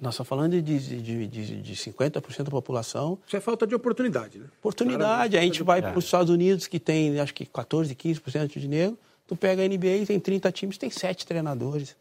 Nós 0.00 0.14
estamos 0.14 0.28
falando 0.28 0.62
de, 0.62 0.78
de, 0.78 1.26
de, 1.26 1.62
de 1.62 1.72
50% 1.74 2.44
da 2.44 2.50
população. 2.50 3.18
Isso 3.26 3.36
é 3.36 3.40
falta 3.40 3.66
de 3.66 3.74
oportunidade, 3.74 4.38
né? 4.38 4.46
Oportunidade. 4.60 5.36
a 5.36 5.42
gente 5.42 5.62
vai 5.62 5.82
para 5.82 5.98
os 5.98 6.04
Estados 6.04 6.30
Unidos, 6.30 6.66
que 6.66 6.78
tem, 6.78 7.18
acho 7.18 7.34
que 7.34 7.44
14, 7.44 7.94
15% 7.94 8.58
de 8.58 8.68
negro. 8.68 8.96
Tu 9.26 9.36
pega 9.36 9.62
a 9.62 9.68
NBA, 9.68 10.06
tem 10.06 10.20
30 10.20 10.52
times, 10.52 10.78
tem 10.78 10.88
7 10.88 11.26
treinadores. 11.26 11.96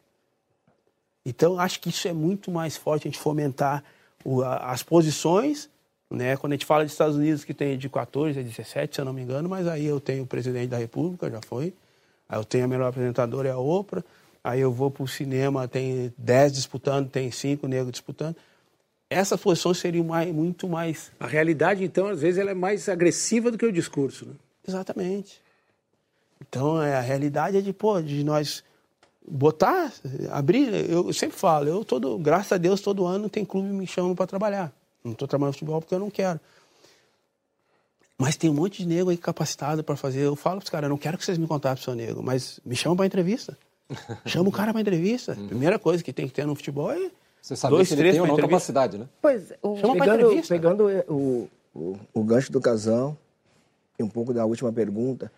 Então, 1.25 1.60
acho 1.60 1.79
que 1.79 1.89
isso 1.89 2.07
é 2.07 2.13
muito 2.13 2.51
mais 2.51 2.77
forte, 2.77 3.07
a 3.07 3.12
gente 3.12 3.19
fomentar 3.19 3.83
o, 4.23 4.43
a, 4.43 4.71
as 4.71 4.83
posições 4.83 5.69
né? 6.10 6.38
Quando 6.38 6.53
a 6.53 6.55
gente 6.55 6.65
fala 6.65 6.86
de 6.86 6.91
Estados 6.91 7.15
Unidos, 7.15 7.43
que 7.43 7.53
tem 7.53 7.77
de 7.77 7.89
14 7.89 8.39
a 8.39 8.41
17, 8.41 8.95
se 8.95 9.01
eu 9.01 9.05
não 9.05 9.13
me 9.13 9.21
engano, 9.21 9.49
mas 9.49 9.67
aí 9.67 9.86
eu 9.86 9.99
tenho 9.99 10.23
o 10.23 10.27
presidente 10.27 10.69
da 10.69 10.77
República, 10.77 11.29
já 11.29 11.41
foi. 11.41 11.73
Aí 12.29 12.39
eu 12.39 12.45
tenho 12.45 12.65
a 12.65 12.67
melhor 12.67 12.88
apresentadora, 12.88 13.49
é 13.49 13.51
a 13.51 13.57
Oprah. 13.57 14.03
Aí 14.47 14.62
eu 14.62 14.71
vou 14.71 14.89
para 14.89 15.03
o 15.03 15.07
cinema, 15.10 15.67
tem 15.67 16.13
10 16.17 16.53
disputando, 16.53 17.10
tem 17.10 17.29
5 17.29 17.67
negros 17.67 17.91
disputando. 17.91 18.33
Essas 19.10 19.38
posições 19.41 19.77
seriam 19.77 20.05
mais, 20.05 20.33
muito 20.33 20.69
mais. 20.69 21.12
A 21.19 21.27
realidade, 21.27 21.83
então, 21.83 22.07
às 22.07 22.21
vezes, 22.21 22.39
ela 22.39 22.51
é 22.51 22.53
mais 22.53 22.88
agressiva 22.88 23.51
do 23.51 23.57
que 23.57 23.65
o 23.65 23.73
discurso, 23.73 24.25
né? 24.25 24.36
Exatamente. 24.65 25.41
Então, 26.39 26.81
é, 26.81 26.95
a 26.95 27.01
realidade 27.01 27.57
é 27.57 27.62
de, 27.62 27.73
pô, 27.73 28.01
de 28.01 28.23
nós 28.23 28.63
botar, 29.27 29.91
abrir. 30.31 30.73
Eu 30.89 31.12
sempre 31.12 31.38
falo, 31.38 31.67
eu 31.67 31.83
todo, 31.83 32.17
graças 32.17 32.53
a 32.53 32.57
Deus, 32.57 32.79
todo 32.79 33.05
ano 33.05 33.29
tem 33.29 33.43
clube 33.43 33.67
me 33.67 33.86
chamando 33.86 34.15
para 34.15 34.27
trabalhar. 34.27 34.71
Não 35.03 35.12
estou 35.12 35.27
trabalhando 35.27 35.55
futebol 35.55 35.81
porque 35.81 35.93
eu 35.93 35.99
não 35.99 36.10
quero. 36.10 36.39
Mas 38.17 38.38
tem 38.38 38.49
um 38.49 38.53
monte 38.53 38.77
de 38.77 38.88
nego 38.88 39.10
aí 39.10 39.17
capacitado 39.17 39.83
para 39.83 39.97
fazer. 39.97 40.21
Eu 40.21 40.38
falo 40.38 40.60
para 40.60 40.63
os 40.63 40.69
caras, 40.69 40.86
eu 40.86 40.89
não 40.89 40.97
quero 40.97 41.17
que 41.17 41.25
vocês 41.25 41.38
me 41.38 41.47
contatem, 41.47 41.83
seu 41.83 41.93
nego, 41.93 42.23
mas 42.23 42.62
me 42.65 42.77
chamam 42.77 42.95
para 42.95 43.05
entrevista. 43.05 43.57
Chama 44.26 44.50
o 44.50 44.52
cara 44.52 44.71
para 44.71 44.82
entrevista. 44.82 45.34
Uhum. 45.38 45.47
Primeira 45.47 45.80
coisa 45.80 46.04
que 46.04 46.13
tem 46.13 46.28
que 46.28 46.34
ter 46.34 46.45
no 46.45 46.56
futebol 46.56 46.91
é. 46.91 47.12
Você 47.41 47.56
sabe 47.56 47.76
dois, 47.76 47.88
que 47.88 47.93
ele 47.93 48.02
três 48.02 48.15
tem 48.15 48.21
ou 48.21 48.28
não 48.28 48.36
capacidade, 48.36 48.97
né? 48.97 49.08
Pois, 49.21 49.54
o, 49.62 49.78
Chama 49.78 49.93
pegando, 49.93 50.47
pegando 50.47 50.88
o, 51.08 51.50
o, 51.73 52.00
o, 52.13 52.23
gancho 52.23 52.52
do 52.52 52.60
casão 52.60 53.17
e 53.97 54.04
um 54.04 54.10
pouco 54.10 54.34
da 54.34 54.45
última 54.45 54.71
pergunta, 54.73 55.32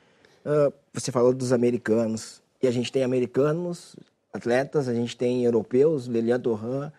uh, 0.43 0.73
você 0.93 1.11
falou 1.11 1.33
dos 1.33 1.53
americanos. 1.53 2.41
E 2.61 2.67
a 2.67 2.71
gente 2.71 2.91
tem 2.91 3.03
americanos, 3.03 3.95
atletas, 4.33 4.87
a 4.87 4.93
gente 4.93 5.15
tem 5.15 5.45
europeus, 5.45 6.07
Lilian 6.07 6.39
Torran, 6.39 6.91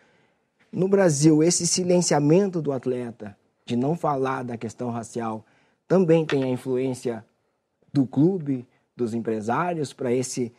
no 0.72 0.86
Brasil, 0.86 1.42
esse 1.42 1.66
silenciamento 1.66 2.62
do 2.62 2.72
atleta, 2.72 3.36
de 3.66 3.74
não 3.74 3.96
falar 3.96 4.44
da 4.44 4.56
questão 4.56 4.90
racial, 4.90 5.44
também 5.88 6.24
tem 6.24 6.44
a 6.44 6.48
influência 6.48 7.24
do 7.92 8.06
clube, 8.06 8.66
dos 8.96 9.12
empresários, 9.12 9.92
para 9.92 10.12
esse, 10.12 10.52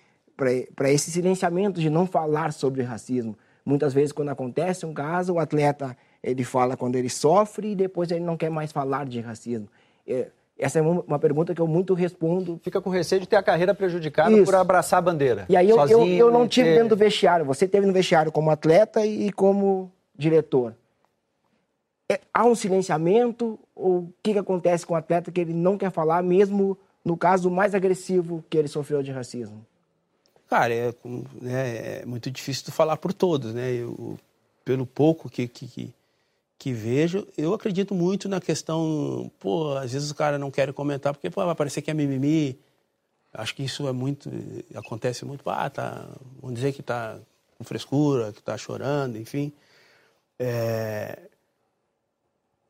esse 0.89 1.11
silenciamento 1.11 1.79
de 1.79 1.89
não 1.89 2.05
falar 2.05 2.53
sobre 2.53 2.81
racismo. 2.81 3.37
Muitas 3.65 3.93
vezes, 3.93 4.11
quando 4.11 4.29
acontece 4.29 4.85
um 4.85 4.93
caso, 4.93 5.33
o 5.33 5.39
atleta 5.39 5.95
ele 6.23 6.43
fala 6.43 6.77
quando 6.77 6.95
ele 6.95 7.09
sofre 7.09 7.71
e 7.71 7.75
depois 7.75 8.11
ele 8.11 8.23
não 8.23 8.37
quer 8.37 8.49
mais 8.49 8.71
falar 8.71 9.05
de 9.05 9.19
racismo. 9.19 9.67
É, 10.07 10.27
essa 10.57 10.77
é 10.77 10.81
uma 10.81 11.17
pergunta 11.17 11.55
que 11.55 11.61
eu 11.61 11.67
muito 11.67 11.93
respondo. 11.93 12.59
Fica 12.63 12.79
com 12.79 12.89
receio 12.89 13.21
de 13.21 13.27
ter 13.27 13.35
a 13.35 13.43
carreira 13.43 13.73
prejudicada 13.73 14.31
Isso. 14.31 14.45
por 14.45 14.55
abraçar 14.55 14.99
a 14.99 15.01
bandeira. 15.01 15.45
E 15.49 15.55
aí 15.55 15.69
eu, 15.69 15.77
eu, 15.87 16.05
eu, 16.07 16.31
não 16.31 16.47
tive 16.47 16.69
ter... 16.69 16.75
dentro 16.75 16.89
do 16.89 16.95
vestiário. 16.95 17.45
Você 17.45 17.67
teve 17.67 17.87
no 17.87 17.93
vestiário 17.93 18.31
como 18.31 18.51
atleta 18.51 19.03
e 19.03 19.31
como 19.31 19.91
diretor? 20.15 20.75
É, 22.11 22.19
há 22.31 22.45
um 22.45 22.53
silenciamento 22.53 23.57
ou 23.75 23.99
o 23.99 24.13
que, 24.21 24.33
que 24.33 24.39
acontece 24.39 24.85
com 24.85 24.93
o 24.93 24.97
atleta 24.97 25.31
que 25.31 25.41
ele 25.41 25.53
não 25.53 25.77
quer 25.77 25.89
falar, 25.89 26.21
mesmo 26.21 26.77
no 27.03 27.17
caso 27.17 27.49
mais 27.49 27.73
agressivo 27.73 28.43
que 28.47 28.57
ele 28.57 28.67
sofreu 28.67 29.01
de 29.01 29.11
racismo? 29.11 29.65
Cara, 30.51 30.73
é, 30.73 30.93
é, 31.45 32.01
é 32.01 32.05
muito 32.05 32.29
difícil 32.29 32.65
de 32.65 32.71
falar 32.71 32.97
por 32.97 33.13
todos, 33.13 33.53
né? 33.53 33.71
Eu, 33.71 34.19
pelo 34.65 34.85
pouco 34.85 35.29
que, 35.29 35.47
que, 35.47 35.65
que, 35.65 35.93
que, 36.59 36.73
vejo, 36.73 37.25
eu 37.37 37.53
acredito 37.53 37.95
muito 37.95 38.27
na 38.27 38.41
questão, 38.41 39.31
pô, 39.39 39.77
às 39.77 39.93
vezes 39.93 40.11
o 40.11 40.15
cara 40.15 40.37
não 40.37 40.51
quer 40.51 40.73
comentar 40.73 41.13
porque 41.13 41.29
pô, 41.29 41.45
vai 41.45 41.55
parecer 41.55 41.81
que 41.81 41.89
é 41.89 41.93
mimimi. 41.93 42.59
Acho 43.33 43.55
que 43.55 43.63
isso 43.63 43.87
é 43.87 43.93
muito, 43.93 44.29
acontece 44.75 45.23
muito, 45.23 45.49
ah, 45.49 45.69
tá, 45.69 46.05
vamos 46.41 46.55
dizer 46.55 46.73
que 46.73 46.83
tá 46.83 47.17
com 47.57 47.63
frescura, 47.63 48.33
que 48.33 48.43
tá 48.43 48.57
chorando, 48.57 49.17
enfim. 49.17 49.53
É... 50.37 51.17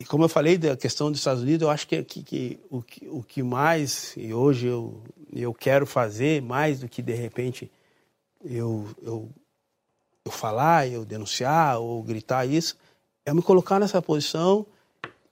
E 0.01 0.05
como 0.05 0.23
eu 0.23 0.29
falei 0.29 0.57
da 0.57 0.75
questão 0.75 1.11
dos 1.11 1.19
Estados 1.19 1.43
Unidos, 1.43 1.61
eu 1.61 1.69
acho 1.69 1.87
que, 1.87 2.03
que, 2.03 2.23
que, 2.23 2.59
o, 2.71 2.81
que 2.81 3.07
o 3.07 3.21
que 3.21 3.43
mais, 3.43 4.15
e 4.17 4.33
hoje 4.33 4.65
eu, 4.65 4.99
eu 5.31 5.53
quero 5.53 5.85
fazer, 5.85 6.41
mais 6.41 6.79
do 6.79 6.89
que 6.89 7.03
de 7.03 7.13
repente 7.13 7.71
eu, 8.43 8.89
eu, 8.99 9.29
eu 10.25 10.31
falar, 10.31 10.87
eu 10.87 11.05
denunciar 11.05 11.79
ou 11.79 12.01
gritar 12.01 12.47
isso, 12.47 12.75
é 13.23 13.31
me 13.31 13.43
colocar 13.43 13.79
nessa 13.79 14.01
posição 14.01 14.65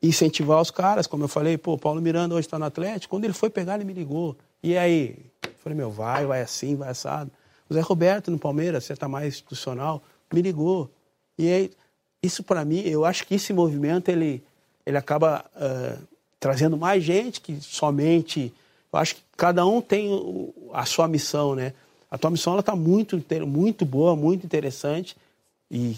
incentivar 0.04 0.62
os 0.62 0.70
caras. 0.70 1.08
Como 1.08 1.24
eu 1.24 1.28
falei, 1.28 1.58
pô, 1.58 1.76
Paulo 1.76 2.00
Miranda 2.00 2.36
hoje 2.36 2.46
está 2.46 2.60
no 2.60 2.66
Atlético, 2.66 3.10
quando 3.10 3.24
ele 3.24 3.34
foi 3.34 3.50
pegar, 3.50 3.74
ele 3.74 3.86
me 3.86 3.94
ligou. 3.94 4.38
E 4.62 4.78
aí? 4.78 5.18
Eu 5.44 5.54
falei, 5.64 5.76
meu, 5.76 5.90
vai, 5.90 6.28
vai 6.28 6.44
assim, 6.44 6.76
vai 6.76 6.90
assado. 6.90 7.32
O 7.68 7.74
Zé 7.74 7.82
Roberto 7.82 8.30
no 8.30 8.38
Palmeiras, 8.38 8.84
você 8.84 8.94
está 8.94 9.08
mais 9.08 9.30
institucional, 9.30 10.04
me 10.32 10.44
ligou. 10.44 10.92
E 11.40 11.52
aí, 11.52 11.72
isso 12.22 12.44
para 12.44 12.64
mim, 12.64 12.82
eu 12.82 13.04
acho 13.04 13.26
que 13.26 13.34
esse 13.34 13.52
movimento 13.52 14.10
ele, 14.10 14.44
ele 14.90 14.98
acaba 14.98 15.46
uh, 15.56 16.08
trazendo 16.40 16.76
mais 16.76 17.04
gente 17.04 17.40
que 17.40 17.62
somente. 17.62 18.52
Eu 18.92 19.00
acho 19.00 19.16
que 19.16 19.22
cada 19.38 19.66
um 19.66 19.82
tem 19.82 20.10
a 20.74 20.84
sua 20.86 21.08
missão, 21.08 21.54
né? 21.54 21.74
A 22.10 22.18
tua 22.18 22.32
missão 22.32 22.54
ela 22.54 22.62
está 22.62 22.76
muito, 22.76 23.24
muito 23.46 23.86
boa, 23.86 24.16
muito 24.16 24.46
interessante 24.46 25.16
e 25.70 25.96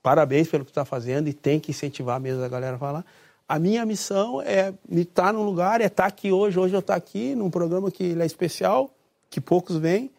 parabéns 0.00 0.46
pelo 0.48 0.64
que 0.64 0.70
está 0.70 0.84
fazendo 0.84 1.28
e 1.28 1.32
tem 1.32 1.58
que 1.58 1.72
incentivar 1.72 2.20
mesmo 2.20 2.44
a 2.44 2.48
galera 2.48 2.76
a 2.76 2.78
falar. 2.78 3.04
A 3.48 3.58
minha 3.58 3.84
missão 3.84 4.40
é 4.40 4.72
estar 4.88 5.24
tá 5.24 5.32
num 5.32 5.42
lugar, 5.42 5.80
é 5.80 5.86
estar 5.86 6.04
tá 6.04 6.08
aqui 6.08 6.30
hoje. 6.30 6.60
Hoje 6.60 6.74
eu 6.74 6.80
estou 6.80 6.94
aqui 6.94 7.34
num 7.34 7.50
programa 7.50 7.90
que 7.90 8.16
é 8.16 8.24
especial, 8.24 8.88
que 9.28 9.40
poucos 9.40 9.76
vêm. 9.76 10.10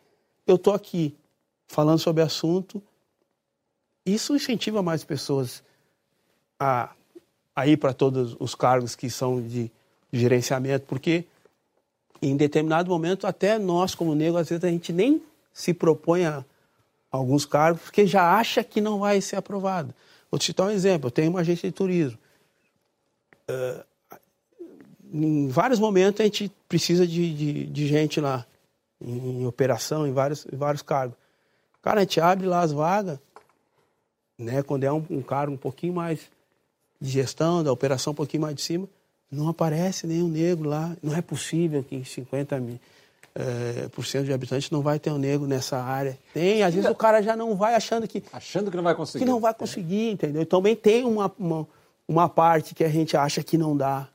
Eu 0.45 0.55
estou 0.55 0.73
aqui 0.73 1.15
falando 1.67 1.99
sobre 1.99 2.21
assunto 2.21 2.83
isso 4.05 4.35
incentiva 4.35 4.83
mais 4.83 5.03
pessoas 5.03 5.63
a, 6.59 6.91
a 7.55 7.67
ir 7.67 7.77
para 7.77 7.93
todos 7.93 8.35
os 8.39 8.55
cargos 8.55 8.95
que 8.95 9.09
são 9.09 9.41
de, 9.41 9.71
gerenciamento, 10.13 10.85
porque 10.85 11.25
em 12.21 12.37
determinado 12.37 12.89
momento, 12.89 13.25
até 13.25 13.57
nós, 13.57 13.95
como 13.95 14.15
negros, 14.15 14.41
às 14.41 14.49
vezes 14.49 14.63
a 14.63 14.69
gente 14.69 14.93
nem 14.93 15.21
se 15.51 15.73
propõe 15.73 16.25
a 16.25 16.45
alguns 17.11 17.45
cargos, 17.45 17.81
porque 17.81 18.07
já 18.07 18.37
acha 18.37 18.63
que 18.63 18.79
não 18.79 18.99
vai 18.99 19.19
ser 19.19 19.35
aprovado. 19.35 19.93
Vou 20.31 20.39
te 20.39 20.45
citar 20.45 20.67
um 20.67 20.71
exemplo: 20.71 21.07
eu 21.07 21.11
tenho 21.11 21.31
uma 21.31 21.41
agência 21.41 21.67
de 21.67 21.75
turismo. 21.75 22.17
Uh, 23.49 23.83
em 25.11 25.47
vários 25.49 25.79
momentos 25.79 26.21
a 26.21 26.23
gente 26.23 26.51
precisa 26.67 27.05
de, 27.05 27.33
de, 27.33 27.65
de 27.65 27.87
gente 27.87 28.21
lá, 28.21 28.45
em, 29.01 29.41
em, 29.41 29.45
operação, 29.45 30.07
em 30.07 30.13
vários, 30.13 30.45
em 30.51 30.55
vários 30.55 30.81
cargos. 30.81 31.17
Cara, 31.81 31.99
a 31.99 32.03
gente 32.03 32.21
abre 32.21 32.47
lá 32.47 32.61
as 32.61 32.71
vagas, 32.71 33.19
né? 34.37 34.63
Quando 34.63 34.85
é 34.85 34.91
um, 34.91 35.05
um 35.09 35.21
cargo 35.21 35.53
um 35.53 35.57
pouquinho 35.57 35.93
mais 35.93 36.31
de 37.03 37.09
gestão, 37.09 37.61
da 37.61 37.71
operação 37.71 38.11
um 38.13 38.15
pouquinho 38.15 38.43
mais 38.43 38.55
de 38.55 38.61
cima, 38.61 38.87
não 39.29 39.49
aparece 39.49 40.07
nenhum 40.07 40.29
negro 40.29 40.69
lá. 40.69 40.95
Não 41.03 41.13
é 41.13 41.21
possível 41.21 41.83
que 41.83 41.97
em 41.97 42.05
50 42.05 42.57
mil, 42.61 42.79
é, 43.35 43.89
por 43.89 44.05
cento 44.05 44.23
de 44.23 44.31
habitantes 44.31 44.71
não 44.71 44.81
vai 44.81 44.97
ter 44.97 45.11
um 45.11 45.17
negro 45.17 45.45
nessa 45.45 45.77
área. 45.83 46.17
Tem, 46.33 46.63
às 46.63 46.73
vezes 46.73 46.89
o 46.89 46.95
cara 46.95 47.21
já 47.21 47.35
não 47.35 47.57
vai 47.57 47.75
achando 47.75 48.07
que... 48.07 48.23
Achando 48.31 48.71
que 48.71 48.77
não 48.77 48.83
vai 48.85 48.95
conseguir. 48.95 49.25
Que 49.25 49.29
não 49.29 49.41
vai 49.41 49.53
conseguir, 49.53 50.11
entendeu? 50.11 50.45
Também 50.45 50.77
tem 50.77 51.03
uma, 51.03 51.29
uma, 51.37 51.67
uma 52.07 52.29
parte 52.29 52.73
que 52.73 52.85
a 52.85 52.89
gente 52.89 53.17
acha 53.17 53.43
que 53.43 53.57
não 53.57 53.75
dá. 53.75 54.07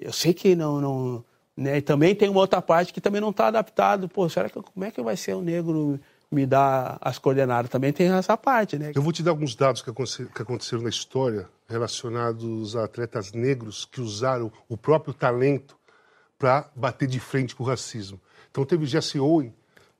Eu 0.00 0.12
sei 0.12 0.32
que 0.32 0.54
não... 0.54 0.80
não 0.80 1.24
né? 1.56 1.78
E 1.78 1.82
também 1.82 2.14
tem 2.14 2.28
uma 2.28 2.40
outra 2.40 2.62
parte 2.62 2.92
que 2.92 3.00
também 3.00 3.20
não 3.20 3.30
está 3.30 3.48
adaptado. 3.48 4.08
Pô, 4.08 4.28
será 4.28 4.48
que 4.48 4.62
como 4.62 4.84
é 4.84 4.92
que 4.92 5.02
vai 5.02 5.16
ser 5.16 5.34
o 5.34 5.40
negro 5.40 5.98
me 6.30 6.46
dar 6.46 6.98
as 7.00 7.18
coordenadas? 7.18 7.70
Também 7.70 7.92
tem 7.92 8.08
essa 8.08 8.36
parte, 8.36 8.78
né? 8.78 8.92
Eu 8.94 9.02
vou 9.02 9.12
te 9.12 9.22
dar 9.22 9.30
alguns 9.30 9.54
dados 9.54 9.82
que 9.82 9.90
aconteceram 9.90 10.82
na 10.82 10.88
história 10.88 11.48
relacionados 11.68 12.76
a 12.76 12.84
atletas 12.84 13.32
negros 13.32 13.84
que 13.84 14.00
usaram 14.00 14.52
o 14.68 14.76
próprio 14.76 15.14
talento 15.14 15.76
para 16.38 16.70
bater 16.74 17.08
de 17.08 17.18
frente 17.18 17.54
com 17.54 17.64
o 17.64 17.66
racismo. 17.66 18.20
Então 18.50 18.64
teve 18.64 18.86
Jesse 18.86 19.18
Owen 19.18 19.54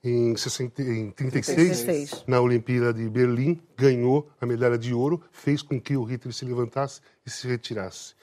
em, 0.08 0.36
60, 0.36 0.82
em 0.82 1.10
36, 1.10 1.82
36, 1.82 2.24
na 2.26 2.40
Olimpíada 2.40 2.92
de 2.92 3.08
Berlim, 3.08 3.60
ganhou 3.76 4.28
a 4.40 4.46
medalha 4.46 4.78
de 4.78 4.94
ouro, 4.94 5.20
fez 5.32 5.62
com 5.62 5.80
que 5.80 5.96
o 5.96 6.04
Hitler 6.04 6.32
se 6.32 6.44
levantasse 6.44 7.00
e 7.26 7.30
se 7.30 7.48
retirasse. 7.48 8.14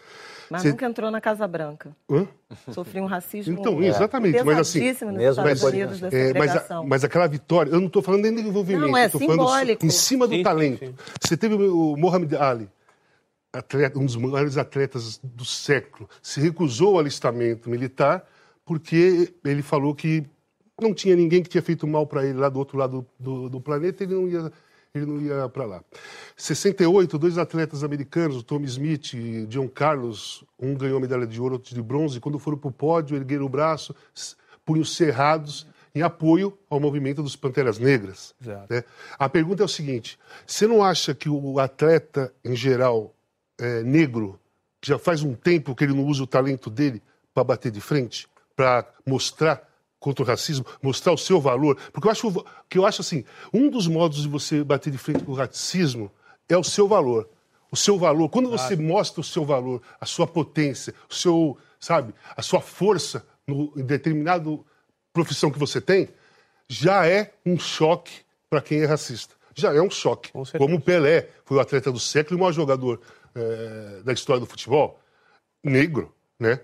Mas 0.49 0.61
Cê... 0.61 0.69
nunca 0.69 0.85
entrou 0.85 1.11
na 1.11 1.19
Casa 1.19 1.47
Branca. 1.47 1.95
Hã? 2.09 2.27
Sofreu 2.71 3.03
um 3.03 3.07
racismo 3.07 3.59
então, 3.59 3.81
exatamente. 3.83 4.41
Mas 4.43 4.59
assim, 4.59 4.91
nos 4.91 5.01
mesmo 5.01 5.29
Estados 5.29 5.63
Unidos 5.63 6.01
mas, 6.01 6.13
é, 6.13 6.33
mas, 6.33 6.71
a, 6.71 6.83
mas, 6.83 7.03
aquela 7.03 7.27
vitória, 7.27 7.71
eu 7.71 7.79
não 7.79 7.87
estou 7.87 8.01
falando 8.01 8.23
nem 8.23 8.35
de 8.35 8.41
envolvimento, 8.47 8.87
não, 8.87 8.97
é 8.97 9.05
estou 9.05 9.21
falando 9.21 9.77
em 9.83 9.89
cima 9.89 10.27
do 10.27 10.35
sim, 10.35 10.43
talento. 10.43 10.85
Sim. 10.85 10.95
Você 11.21 11.35
teve 11.35 11.55
o 11.55 11.97
Mohamed 11.97 12.35
Ali, 12.35 12.69
atleta, 13.51 13.99
um 13.99 14.05
dos 14.05 14.15
maiores 14.15 14.57
atletas 14.57 15.19
do 15.23 15.43
século, 15.43 16.09
se 16.21 16.39
recusou 16.39 16.93
ao 16.93 16.99
alistamento 16.99 17.69
militar 17.69 18.25
porque 18.65 19.33
ele 19.43 19.61
falou 19.61 19.93
que 19.93 20.23
não 20.83 20.93
tinha 20.93 21.15
ninguém 21.15 21.41
que 21.41 21.49
tinha 21.49 21.61
feito 21.61 21.87
mal 21.87 22.05
para 22.05 22.25
ele 22.25 22.37
lá 22.37 22.49
do 22.49 22.59
outro 22.59 22.77
lado 22.77 23.05
do, 23.19 23.49
do 23.49 23.59
planeta, 23.59 24.03
ele 24.03 24.13
não 24.13 24.27
ia, 24.27 24.51
ele 24.93 25.05
não 25.05 25.19
ia 25.19 25.49
para 25.49 25.65
lá. 25.65 25.83
68, 26.37 27.17
dois 27.17 27.37
atletas 27.37 27.83
americanos, 27.83 28.37
o 28.37 28.43
Tom 28.43 28.61
Smith 28.61 29.13
e 29.13 29.45
John 29.47 29.67
Carlos, 29.67 30.43
um 30.59 30.75
ganhou 30.75 30.97
a 30.97 31.01
medalha 31.01 31.25
de 31.25 31.41
ouro, 31.41 31.55
outro 31.55 31.73
de 31.73 31.81
bronze, 31.81 32.19
quando 32.19 32.37
foram 32.37 32.57
para 32.57 32.69
o 32.69 32.71
pódio, 32.71 33.15
ergueram 33.15 33.45
o 33.45 33.49
braço, 33.49 33.95
punhos 34.65 34.95
cerrados, 34.95 35.65
em 35.95 36.01
apoio 36.01 36.57
ao 36.69 36.79
movimento 36.79 37.23
dos 37.23 37.35
Panteras 37.35 37.79
Negras. 37.79 38.35
Né? 38.69 38.83
A 39.17 39.29
pergunta 39.29 39.63
é 39.63 39.65
o 39.65 39.69
seguinte: 39.69 40.19
você 40.45 40.67
não 40.67 40.83
acha 40.83 41.13
que 41.15 41.29
o 41.29 41.59
atleta, 41.59 42.33
em 42.43 42.55
geral, 42.55 43.13
é, 43.59 43.83
negro, 43.83 44.39
já 44.83 44.99
faz 44.99 45.23
um 45.23 45.33
tempo 45.33 45.75
que 45.75 45.83
ele 45.83 45.93
não 45.93 46.05
usa 46.05 46.23
o 46.23 46.27
talento 46.27 46.69
dele 46.69 47.01
para 47.33 47.43
bater 47.43 47.71
de 47.71 47.79
frente? 47.79 48.27
para 48.55 48.85
mostrar 49.05 49.61
contra 50.03 50.21
o 50.21 50.27
racismo, 50.27 50.65
mostrar 50.81 51.13
o 51.13 51.17
seu 51.17 51.39
valor. 51.39 51.77
Porque 51.93 52.07
eu 52.07 52.11
acho 52.11 52.45
que 52.69 52.77
eu 52.77 52.85
acho 52.85 52.99
assim, 52.99 53.23
um 53.53 53.69
dos 53.69 53.87
modos 53.87 54.21
de 54.21 54.27
você 54.27 54.61
bater 54.61 54.91
de 54.91 54.97
frente 54.97 55.23
com 55.23 55.31
o 55.31 55.35
racismo 55.35 56.11
é 56.49 56.57
o 56.57 56.63
seu 56.63 56.89
valor. 56.89 57.29
O 57.71 57.77
seu 57.77 57.97
valor, 57.97 58.29
quando 58.29 58.49
você 58.49 58.75
mostra 58.75 59.21
o 59.21 59.23
seu 59.23 59.45
valor, 59.45 59.81
a 59.99 60.05
sua 60.05 60.27
potência, 60.27 60.93
o 61.09 61.13
seu, 61.13 61.57
sabe, 61.79 62.13
a 62.35 62.41
sua 62.41 62.59
força 62.59 63.25
no, 63.47 63.73
em 63.77 63.83
determinado 63.83 64.63
profissão 65.13 65.49
que 65.49 65.57
você 65.57 65.79
tem, 65.79 66.09
já 66.67 67.07
é 67.07 67.31
um 67.45 67.57
choque 67.57 68.21
para 68.49 68.61
quem 68.61 68.81
é 68.81 68.85
racista. 68.85 69.33
Já 69.55 69.73
é 69.73 69.81
um 69.81 69.89
choque. 69.89 70.31
Com 70.31 70.43
Como 70.57 70.75
o 70.75 70.81
Pelé 70.81 71.29
foi 71.45 71.57
o 71.57 71.59
atleta 71.61 71.91
do 71.91 71.99
século 71.99 72.35
e 72.35 72.37
o 72.37 72.39
maior 72.41 72.51
jogador 72.51 72.99
é, 73.33 74.01
da 74.03 74.11
história 74.11 74.39
do 74.41 74.45
futebol, 74.45 74.99
negro, 75.63 76.13
né? 76.39 76.59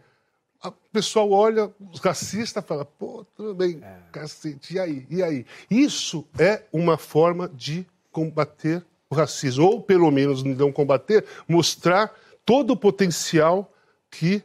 O 0.67 0.71
pessoal 0.91 1.31
olha, 1.31 1.71
os 1.91 1.99
racistas 1.99 2.63
fala, 2.65 2.83
pô, 2.83 3.25
tudo 3.35 3.55
bem, 3.55 3.79
é. 3.81 3.97
cacete, 4.11 4.75
e 4.75 4.79
aí? 4.79 5.07
E 5.09 5.23
aí? 5.23 5.45
Isso 5.69 6.27
é 6.37 6.63
uma 6.73 6.97
forma 6.97 7.47
de 7.47 7.85
combater 8.11 8.83
o 9.09 9.15
racismo, 9.15 9.65
ou 9.65 9.81
pelo 9.81 10.11
menos 10.11 10.43
não 10.43 10.71
combater, 10.71 11.25
mostrar 11.47 12.13
todo 12.45 12.71
o 12.71 12.77
potencial 12.77 13.71
que 14.11 14.43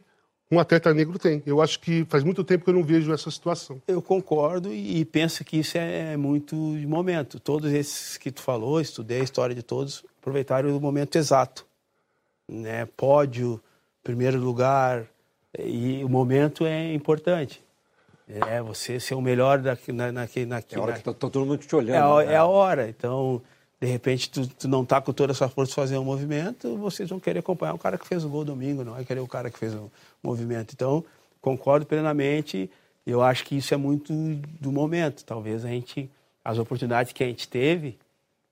um 0.49 0.59
atleta 0.59 0.93
negro 0.93 1.19
tem. 1.19 1.43
Eu 1.45 1.61
acho 1.61 1.79
que 1.79 2.05
faz 2.05 2.23
muito 2.23 2.43
tempo 2.43 2.63
que 2.63 2.69
eu 2.69 2.75
não 2.75 2.83
vejo 2.83 3.11
essa 3.11 3.29
situação. 3.29 3.81
Eu 3.87 4.01
concordo 4.01 4.73
e 4.73 5.03
penso 5.05 5.43
que 5.43 5.57
isso 5.57 5.77
é 5.77 6.15
muito 6.15 6.55
de 6.77 6.87
momento. 6.87 7.39
Todos 7.39 7.71
esses 7.71 8.17
que 8.17 8.31
tu 8.31 8.41
falou, 8.41 8.79
estudei 8.79 9.21
a 9.21 9.23
história 9.23 9.55
de 9.55 9.63
todos, 9.63 10.03
aproveitaram 10.19 10.75
o 10.75 10.79
momento 10.79 11.15
exato. 11.17 11.65
Né? 12.47 12.85
Pódio, 12.85 13.61
primeiro 14.03 14.39
lugar, 14.39 15.07
e 15.59 16.03
o 16.03 16.09
momento 16.09 16.65
é 16.65 16.93
importante. 16.93 17.63
É 18.27 18.59
você 18.61 18.99
ser 18.99 19.13
o 19.13 19.21
melhor 19.21 19.59
daqui, 19.59 19.91
na, 19.91 20.11
naquele, 20.11 20.47
naquele, 20.47 20.79
É 20.79 20.81
a 20.81 20.83
hora 20.83 20.91
na... 20.93 20.97
que 20.97 21.03
tá, 21.03 21.13
tá, 21.13 21.29
todo 21.29 21.45
mundo 21.45 21.57
te 21.57 21.75
olhando. 21.75 21.95
É 21.95 21.99
a, 21.99 22.25
né? 22.25 22.33
é 22.33 22.37
a 22.37 22.45
hora. 22.45 22.89
Então, 22.89 23.41
de 23.79 23.87
repente, 23.87 24.29
tu, 24.31 24.47
tu 24.47 24.67
não 24.67 24.81
está 24.81 24.99
com 24.99 25.13
toda 25.13 25.31
a 25.31 25.35
sua 25.35 25.47
força 25.47 25.73
fazer 25.73 25.97
um 25.97 26.03
movimento, 26.03 26.75
vocês 26.77 27.09
vão 27.09 27.19
querer 27.19 27.39
acompanhar 27.39 27.73
o 27.75 27.77
cara 27.77 27.97
que 27.97 28.07
fez 28.07 28.23
o 28.23 28.29
gol 28.29 28.43
domingo, 28.43 28.83
não 28.83 28.93
vai 28.93 29.05
querer 29.05 29.19
o 29.19 29.27
cara 29.27 29.51
que 29.51 29.59
fez 29.59 29.73
o 29.75 29.91
movimento. 30.23 30.73
Então, 30.73 31.03
concordo 31.39 31.85
plenamente. 31.85 32.69
Eu 33.05 33.21
acho 33.21 33.43
que 33.43 33.55
isso 33.55 33.73
é 33.73 33.77
muito 33.77 34.11
do 34.59 34.71
momento. 34.71 35.23
Talvez 35.23 35.63
a 35.63 35.69
gente, 35.69 36.09
as 36.43 36.57
oportunidades 36.57 37.13
que 37.13 37.23
a 37.23 37.27
gente 37.27 37.47
teve, 37.47 37.99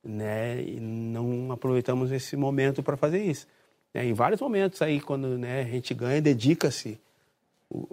né, 0.04 0.64
não 0.80 1.51
aproveitamos 1.51 2.12
esse 2.12 2.36
momento 2.38 2.84
para 2.84 2.95
fazer 2.95 3.24
isso. 3.24 3.47
Né? 3.94 4.06
Em 4.06 4.14
vários 4.14 4.41
momentos 4.41 4.82
aí, 4.82 5.00
quando 5.00 5.38
né, 5.38 5.62
a 5.62 5.66
gente 5.66 5.94
ganha, 5.94 6.22
dedica-se 6.22 7.00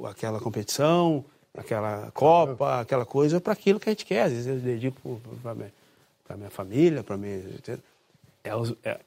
aquela 0.05 0.41
competição, 0.41 1.25
aquela 1.57 2.11
Copa, 2.13 2.81
aquela 2.81 3.05
coisa, 3.05 3.41
para 3.41 3.53
aquilo 3.53 3.79
que 3.79 3.89
a 3.89 3.93
gente 3.93 4.07
quer. 4.07 4.23
Às 4.23 4.33
vezes 4.33 4.47
eu 4.47 4.57
dedico 4.57 5.21
para 5.43 5.55
minha, 5.55 5.73
minha 6.37 6.51
família, 6.51 7.03
para 7.03 7.17
mim. 7.17 7.43
É, 8.45 8.51
é, 8.85 9.01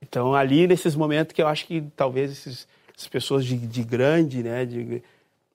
então, 0.00 0.34
ali, 0.34 0.66
nesses 0.66 0.94
momentos 0.94 1.32
que 1.32 1.42
eu 1.42 1.48
acho 1.48 1.66
que 1.66 1.82
talvez 1.96 2.30
esses, 2.30 2.68
essas 2.96 3.08
pessoas 3.08 3.44
de, 3.44 3.56
de 3.56 3.82
grande, 3.82 4.42
né, 4.42 4.64
de, 4.64 5.02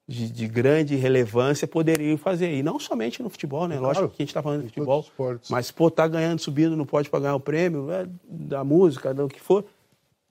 de, 0.06 0.28
de, 0.30 0.48
grande 0.48 0.96
relevância 0.96 1.66
poderiam 1.66 2.18
fazer. 2.18 2.52
E 2.52 2.62
não 2.62 2.78
somente 2.78 3.22
no 3.22 3.30
futebol, 3.30 3.68
né? 3.68 3.78
Claro, 3.78 3.86
Lógico 3.86 4.08
que 4.16 4.22
a 4.22 4.24
gente 4.24 4.30
está 4.30 4.42
falando 4.42 4.62
de 4.62 4.68
futebol, 4.68 5.06
mas 5.48 5.70
pô, 5.70 5.90
tá 5.90 6.06
ganhando, 6.08 6.40
subindo, 6.40 6.76
não 6.76 6.84
pode 6.84 7.08
pagar 7.08 7.34
o 7.34 7.40
prêmio 7.40 7.90
é, 7.90 8.06
da 8.24 8.64
música, 8.64 9.14
do 9.14 9.28
que 9.28 9.40
for 9.40 9.64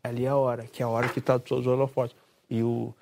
ali 0.03 0.25
é 0.25 0.29
a 0.29 0.35
hora, 0.35 0.65
que 0.65 0.81
é 0.81 0.85
a 0.85 0.89
hora 0.89 1.09
que 1.09 1.19
está 1.19 1.37
todos 1.39 1.65
os 1.65 1.71
holofotes. 1.71 2.15
E, 2.49 2.61
o, 2.63 2.93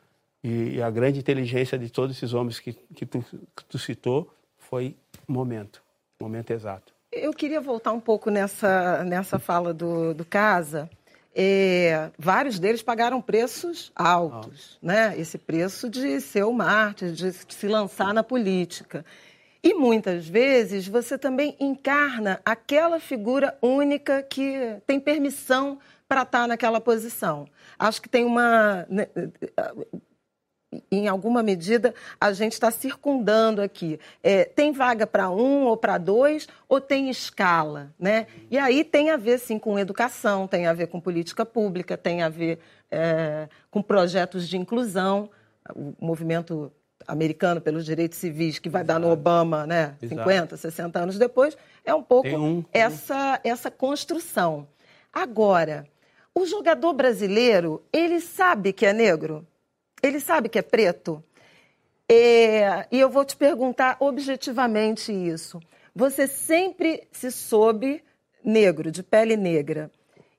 e, 0.43 0.82
a 0.82 0.89
grande 0.89 1.20
inteligência 1.20 1.78
de 1.78 1.89
todos 1.89 2.16
esses 2.16 2.34
homens 2.34 2.60
que, 2.60 2.74
que, 2.74 3.06
tu, 3.06 3.24
que 3.56 3.66
tu 3.66 3.80
citou 3.80 4.32
foi 4.58 4.95
momento, 5.28 5.82
momento 6.22 6.52
exato. 6.52 6.93
Eu 7.12 7.34
queria 7.34 7.60
voltar 7.60 7.91
um 7.91 8.00
pouco 8.00 8.30
nessa, 8.30 9.04
nessa 9.04 9.39
fala 9.39 9.74
do, 9.74 10.14
do 10.14 10.24
Casa. 10.24 10.89
É, 11.34 12.12
vários 12.18 12.60
deles 12.60 12.82
pagaram 12.82 13.22
preços 13.22 13.91
altos, 13.95 14.78
ah. 14.84 14.86
né? 14.86 15.20
Esse 15.20 15.38
preço 15.38 15.89
de 15.89 16.20
ser 16.22 16.43
o 16.43 16.54
mártir, 16.54 17.12
de 17.12 17.32
se 17.32 17.68
lançar 17.68 18.14
na 18.14 18.24
política. 18.24 19.06
E 19.64 19.74
muitas 19.74 20.28
vezes 20.28 20.88
você 20.88 21.18
também 21.18 21.56
encarna 21.60 22.39
aquela 22.45 23.00
figura 23.00 23.58
única 23.62 24.24
que 24.24 24.78
tem 24.88 25.00
permissão 25.00 25.80
para 26.10 26.24
estar 26.24 26.41
tá 26.41 26.47
naquela 26.47 26.82
posição. 26.82 27.47
Acho 27.78 28.01
que 28.01 28.10
tem 28.10 28.26
uma. 28.26 28.86
Né, 28.89 29.07
em 30.91 31.07
alguma 31.07 31.41
medida, 31.41 31.95
a 32.20 32.32
gente 32.32 32.53
está 32.53 32.70
circundando 32.70 33.62
aqui. 33.62 33.99
É, 34.22 34.43
tem 34.43 34.72
vaga 34.72 35.07
para 35.07 35.30
um 35.30 35.66
ou 35.66 35.76
para 35.76 35.97
dois, 35.97 36.47
ou 36.68 36.80
tem 36.80 37.10
escala? 37.10 37.91
Né? 37.97 38.28
E 38.51 38.57
aí 38.57 38.84
tem 38.84 39.10
a 39.10 39.18
ver, 39.18 39.39
sim, 39.39 39.57
com 39.57 39.80
educação, 39.80 40.47
tem 40.47 40.68
a 40.68 40.74
ver 40.74 40.88
com 40.88 40.99
política 40.99 41.45
pública, 41.45 41.97
tem 41.97 42.22
a 42.22 42.30
ver 42.30 42.60
é, 42.91 43.47
com 43.72 43.82
projetos 43.82 44.47
de 44.47 44.57
inclusão. 44.57 45.30
O 45.76 45.93
movimento 45.99 46.72
americano 47.07 47.62
pelos 47.62 47.86
direitos 47.86 48.18
civis, 48.20 48.60
que 48.60 48.70
vai 48.70 48.82
Exato. 48.84 48.99
dar 48.99 49.07
no 49.07 49.12
Obama 49.12 49.66
né, 49.66 49.95
50, 50.07 50.57
60 50.57 50.99
anos 50.99 51.18
depois, 51.18 51.57
é 51.84 51.93
um 51.93 52.03
pouco 52.03 52.30
um, 52.30 52.64
essa, 52.72 53.39
essa 53.43 53.72
construção. 53.72 54.68
Agora, 55.12 55.88
o 56.41 56.45
jogador 56.45 56.93
brasileiro, 56.93 57.81
ele 57.91 58.19
sabe 58.19 58.73
que 58.73 58.85
é 58.85 58.93
negro? 58.93 59.45
Ele 60.01 60.19
sabe 60.19 60.49
que 60.49 60.57
é 60.57 60.61
preto? 60.61 61.23
É, 62.07 62.87
e 62.91 62.99
eu 62.99 63.09
vou 63.09 63.23
te 63.23 63.35
perguntar 63.35 63.97
objetivamente 63.99 65.11
isso. 65.11 65.59
Você 65.93 66.27
sempre 66.27 67.07
se 67.11 67.31
soube 67.31 68.03
negro, 68.43 68.91
de 68.91 69.03
pele 69.03 69.35
negra. 69.35 69.91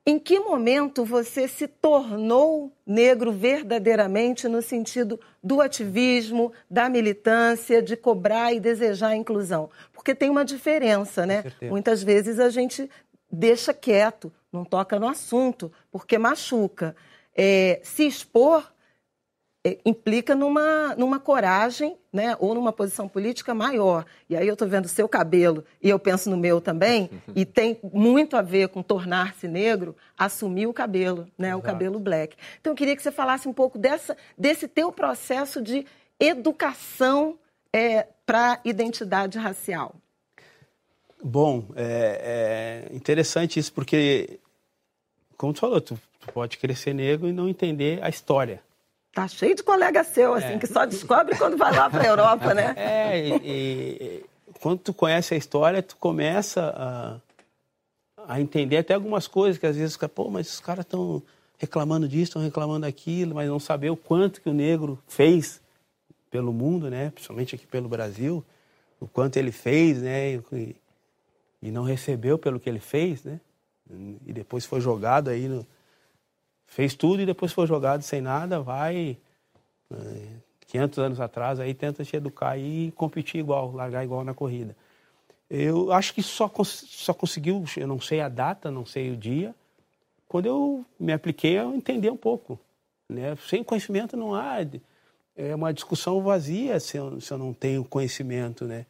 Em 0.07 0.19
que 0.19 0.41
momento 0.41 1.05
você 1.05 1.47
se 1.47 1.69
tornou 1.69 2.73
negro 2.87 3.31
verdadeiramente 3.31 4.49
no 4.49 4.63
sentido 4.63 5.21
do 5.45 5.61
ativismo, 5.61 6.53
da 6.69 6.89
militância, 6.89 7.83
de 7.83 7.97
cobrar 7.97 8.53
e 8.53 8.59
desejar 8.59 9.09
a 9.09 9.17
inclusão? 9.17 9.71
Porque 9.93 10.15
tem 10.15 10.31
uma 10.31 10.45
diferença, 10.45 11.27
né? 11.27 11.45
Muitas 11.63 12.03
vezes 12.03 12.41
a 12.41 12.49
gente 12.49 12.91
deixa 13.31 13.73
quieto, 13.73 14.33
não 14.53 14.65
toca 14.65 14.99
no 14.99 15.09
assunto, 15.09 15.73
porque 15.91 16.19
machuca. 16.19 16.97
É, 17.35 17.81
se 17.83 18.07
expor 18.07 18.71
é, 19.65 19.79
implica 19.85 20.35
numa, 20.35 20.95
numa 20.97 21.21
coragem, 21.21 21.97
né, 22.13 22.35
ou 22.39 22.55
numa 22.55 22.73
posição 22.73 23.07
política 23.07 23.55
maior. 23.55 24.07
E 24.29 24.37
aí 24.37 24.49
eu 24.49 24.55
estou 24.55 24.67
vendo 24.67 24.89
seu 24.89 25.09
cabelo 25.09 25.65
e 25.83 25.89
eu 25.89 25.99
penso 25.99 26.31
no 26.31 26.37
meu 26.37 26.61
também, 26.61 27.11
e 27.37 27.45
tem 27.45 27.79
muito 27.93 28.37
a 28.37 28.43
ver 28.43 28.69
com 28.69 28.83
tornar-se 28.83 29.47
negro, 29.47 29.95
assumir 30.17 30.67
o 30.67 30.73
cabelo, 30.73 31.29
né, 31.37 31.55
o 31.55 31.61
cabelo 31.61 31.99
black. 31.99 32.37
Então 32.61 32.73
eu 32.73 32.77
queria 32.77 32.97
que 32.97 33.03
você 33.03 33.13
falasse 33.13 33.49
um 33.49 33.53
pouco 33.53 33.79
dessa, 33.79 34.17
desse 34.37 34.67
teu 34.67 34.91
processo 34.91 35.61
de 35.61 35.87
educação 36.19 37.39
é, 37.73 38.07
para 38.25 38.61
identidade 38.65 39.39
racial. 39.39 39.95
Bom, 41.23 41.65
é, 41.77 42.89
é, 42.91 42.97
interessante 42.97 43.59
isso, 43.59 43.73
porque, 43.73 44.39
como 45.37 45.53
tu 45.53 45.61
falou, 45.61 45.81
tu, 45.81 46.01
tu, 46.21 46.33
pode 46.33 46.57
crescer 46.59 46.95
negro 46.95 47.29
e 47.29 47.33
não 47.33 47.49
entender 47.49 48.03
a 48.03 48.09
história. 48.09 48.63
Tá 49.13 49.27
cheio 49.29 49.55
de 49.55 49.63
colega 49.63 50.03
seu, 50.05 50.35
assim, 50.35 50.55
é. 50.55 50.59
que 50.59 50.67
só 50.67 50.87
descobre 50.87 51.37
quando 51.37 51.57
vai 51.57 51.75
lá 51.75 51.91
para 51.91 52.03
a 52.03 52.07
Europa, 52.07 52.55
né? 52.55 52.75
É, 52.79 53.29
e, 53.29 53.33
e, 53.45 54.25
quando 54.61 54.79
tu 54.81 54.95
conhece 54.95 55.35
a 55.35 55.37
história, 55.37 55.83
tu 55.83 55.97
começa 55.97 56.73
a, 56.77 58.35
a 58.35 58.41
entender 58.41 58.79
até 58.79 58.95
algumas 58.95 59.27
coisas 59.27 59.59
que 59.59 59.67
às 59.67 59.77
vezes, 59.77 59.97
pô, 60.15 60.31
mas 60.31 60.53
os 60.53 60.61
caras 60.61 60.85
estão 60.85 61.23
reclamando 61.59 62.09
disso, 62.09 62.31
estão 62.31 62.43
reclamando 62.43 62.87
daquilo, 62.87 63.35
mas 63.35 63.49
não 63.49 63.61
saber 63.61 63.91
o 63.91 63.97
quanto 63.97 64.41
que 64.41 64.49
o 64.49 64.55
negro 64.55 64.99
fez 65.07 65.61
pelo 66.31 66.53
mundo, 66.53 66.89
né? 66.89 67.11
Principalmente 67.11 67.55
aqui 67.55 67.67
pelo 67.67 67.89
Brasil, 67.89 68.43
o 68.99 69.07
quanto 69.07 69.37
ele 69.37 69.53
fez, 69.53 70.01
né? 70.01 70.35
E, 70.53 70.77
e 71.63 71.71
não 71.71 71.83
recebeu 71.83 72.39
pelo 72.39 72.59
que 72.59 72.69
ele 72.69 72.81
fez, 72.81 73.25
né? 73.25 73.41
E 74.27 74.33
depois 74.33 74.65
foi 74.65 74.81
jogado 74.81 75.29
aí 75.29 75.49
no, 75.49 75.67
fez 76.67 76.95
tudo 76.95 77.21
e 77.21 77.27
depois 77.27 77.53
foi 77.53 77.67
jogado 77.67 78.03
sem 78.03 78.21
nada, 78.21 78.61
vai 78.61 79.19
500 80.69 80.99
eh, 80.99 81.03
anos 81.03 81.21
atrás 81.21 81.59
aí 81.59 81.75
tenta 81.75 82.05
se 82.05 82.17
educar 82.17 82.57
e 82.57 82.93
competir 82.93 83.41
igual, 83.41 83.73
largar 83.73 84.05
igual 84.05 84.25
na 84.25 84.33
corrida. 84.33 84.77
Eu 85.51 85.93
acho 85.93 86.15
que 86.15 86.23
só 86.23 86.49
só 86.65 87.13
conseguiu, 87.13 87.65
eu 87.77 87.89
não 87.89 88.01
sei 88.01 88.21
a 88.21 88.29
data, 88.29 88.71
não 88.71 88.87
sei 88.87 89.11
o 89.11 89.17
dia, 89.17 89.53
quando 90.29 90.47
eu 90.47 90.85
me 90.99 91.13
apliquei 91.13 91.59
a 91.59 91.65
entender 91.65 92.11
um 92.11 92.17
pouco, 92.17 92.59
né? 93.09 93.37
Sem 93.49 93.65
conhecimento 93.65 94.17
não 94.17 94.33
há 94.33 94.59
é 95.35 95.55
uma 95.55 95.73
discussão 95.73 96.23
vazia 96.23 96.79
se 96.79 96.97
eu, 96.97 97.21
se 97.21 97.33
eu 97.33 97.39
não 97.39 97.53
tenho 97.53 97.85
conhecimento, 97.85 98.65
né? 98.65 98.87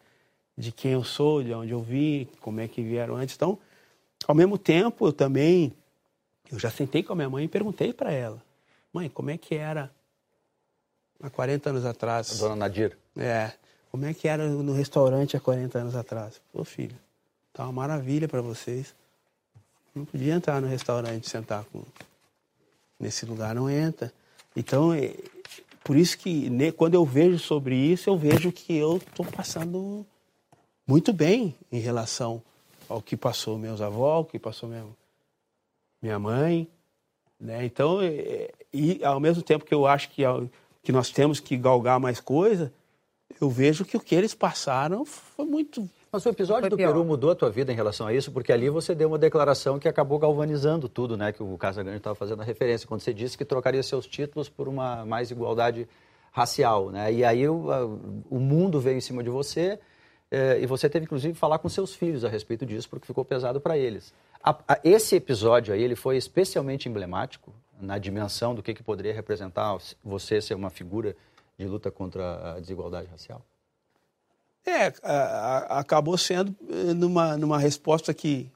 De 0.61 0.71
quem 0.71 0.93
eu 0.93 1.03
sou, 1.03 1.43
de 1.43 1.53
onde 1.53 1.73
eu 1.73 1.83
vim, 1.83 2.29
como 2.41 2.61
é 2.61 2.69
que 2.69 2.83
vieram 2.83 3.17
antes. 3.17 3.35
Então, 3.35 3.59
ao 4.29 4.35
mesmo 4.35 4.59
tempo, 4.59 5.07
eu 5.07 5.13
também, 5.13 5.73
eu 6.53 6.59
já 6.59 6.71
sentei 6.71 7.03
com 7.03 7.13
a 7.13 7.17
minha 7.17 7.31
mãe 7.31 7.45
e 7.45 7.49
perguntei 7.49 7.93
para 7.93 8.13
ela, 8.13 8.43
mãe, 8.93 9.09
como 9.09 9.31
é 9.31 9.39
que 9.39 9.55
era 9.55 9.91
há 11.23 11.31
40 11.31 11.71
anos 11.71 11.85
atrás? 11.85 12.33
A 12.33 12.37
dona 12.37 12.57
Nadir. 12.57 12.97
É, 13.17 13.53
como 13.91 14.05
é 14.05 14.15
que 14.15 14.29
era 14.29 14.47
no 14.49 14.73
restaurante 14.73 15.37
há 15.37 15.41
40 15.41 15.79
anos 15.79 15.97
atrás? 15.97 16.41
Pô, 16.53 16.63
filho, 16.63 16.97
tá 17.53 17.65
uma 17.65 17.73
maravilha 17.73 18.29
para 18.29 18.43
vocês. 18.43 18.95
Não 19.95 20.05
podia 20.05 20.35
entrar 20.35 20.61
no 20.61 20.69
restaurante 20.69 21.29
sentar 21.29 21.65
com 21.65 21.83
nesse 23.01 23.25
lugar 23.25 23.55
não 23.55 23.69
entra. 23.69 24.13
Então, 24.55 24.93
é, 24.93 25.15
por 25.83 25.97
isso 25.97 26.19
que 26.19 26.51
quando 26.73 26.95
eu 26.95 27.05
vejo 27.05 27.39
sobre 27.39 27.75
isso, 27.75 28.11
eu 28.11 28.19
vejo 28.19 28.53
que 28.53 28.77
eu 28.77 28.99
estou 28.99 29.25
passando 29.25 30.07
muito 30.91 31.13
bem 31.13 31.55
em 31.71 31.79
relação 31.79 32.43
ao 32.89 33.01
que 33.01 33.17
passou 33.17 33.57
meus 33.57 33.81
avós, 33.81 34.23
o 34.23 34.25
que 34.25 34.41
passou 34.41 34.69
minha, 34.69 34.85
minha 36.03 36.19
mãe. 36.19 36.67
Né? 37.39 37.65
Então, 37.65 38.01
é, 38.03 38.51
e 38.75 39.03
ao 39.05 39.21
mesmo 39.21 39.41
tempo 39.41 39.65
que 39.65 39.73
eu 39.73 39.87
acho 39.87 40.11
que, 40.11 40.23
que 40.83 40.91
nós 40.91 41.11
temos 41.11 41.39
que 41.39 41.57
galgar 41.57 42.01
mais 42.01 42.19
coisa, 42.21 42.73
eu 43.41 43.49
vejo 43.49 43.85
que 43.85 43.97
o 43.97 44.01
que 44.01 44.17
eles 44.17 44.35
passaram 44.35 45.05
foi 45.05 45.47
muito. 45.47 45.89
Mas 46.11 46.27
o 46.27 46.29
episódio 46.29 46.63
foi 46.63 46.71
do 46.71 46.77
pior. 46.77 46.89
Peru 46.89 47.05
mudou 47.05 47.31
a 47.31 47.37
tua 47.37 47.51
vida 47.51 47.73
em 47.73 47.77
relação 47.77 48.09
a 48.09 48.13
isso, 48.13 48.33
porque 48.33 48.53
ali 48.53 48.69
você 48.69 48.93
deu 48.93 49.07
uma 49.07 49.19
declaração 49.19 49.79
que 49.79 49.87
acabou 49.87 50.19
galvanizando 50.19 50.89
tudo, 50.89 51.17
né? 51.17 51.31
Que 51.31 51.41
o 51.41 51.57
Casagrande 51.57 51.99
estava 51.99 52.17
fazendo 52.17 52.43
a 52.43 52.45
referência, 52.45 52.89
quando 52.89 53.01
você 53.01 53.15
disse 53.15 53.39
que 53.39 53.45
trocaria 53.45 53.83
seus 53.85 54.09
títulos 54.09 54.49
por 54.49 54.67
uma 54.67 55.07
mais 55.07 55.31
igualdade 55.31 55.89
racial, 56.33 56.91
né? 56.91 57.13
E 57.13 57.25
aí 57.25 57.49
o, 57.49 57.69
o 58.29 58.41
mundo 58.41 58.81
veio 58.81 58.99
em 58.99 59.01
cima 59.01 59.23
de 59.23 59.31
você, 59.31 59.61
é, 59.71 59.79
e 60.31 60.67
você 60.67 60.89
teve, 60.89 61.05
inclusive, 61.05 61.35
que 61.35 61.41
falar 61.41 61.59
com 61.59 61.69
seus 61.69 61.95
filhos 61.95 62.25
a 62.25 62.29
respeito 62.29 62.65
disso, 62.65 62.89
porque 62.89 63.07
ficou 63.07 63.25
pesado 63.25 63.61
para 63.61 63.77
eles. 63.77 64.13
A, 64.43 64.57
a, 64.69 64.81
esse 64.85 65.17
episódio 65.17 65.75
aí, 65.75 65.83
ele 65.83 65.97
foi 65.97 66.17
especialmente 66.17 66.89
emblemático 66.89 67.53
na 67.81 67.99
dimensão 67.99 68.55
do 68.55 68.63
que, 68.63 68.75
que 68.75 68.83
poderia 68.83 69.13
representar 69.13 69.77
você 70.05 70.41
ser 70.41 70.55
uma 70.55 70.71
figura 70.71 71.17
de 71.59 71.67
luta 71.67 71.91
contra 71.91 72.55
a 72.55 72.61
desigualdade 72.61 73.09
racial? 73.11 73.45
É, 74.65 74.93
a, 75.03 75.81
acabou 75.81 76.17
sendo 76.17 76.55
eh, 76.69 76.95
numa, 76.95 77.37
numa 77.37 77.59
resposta 77.59 78.13
que, 78.15 78.51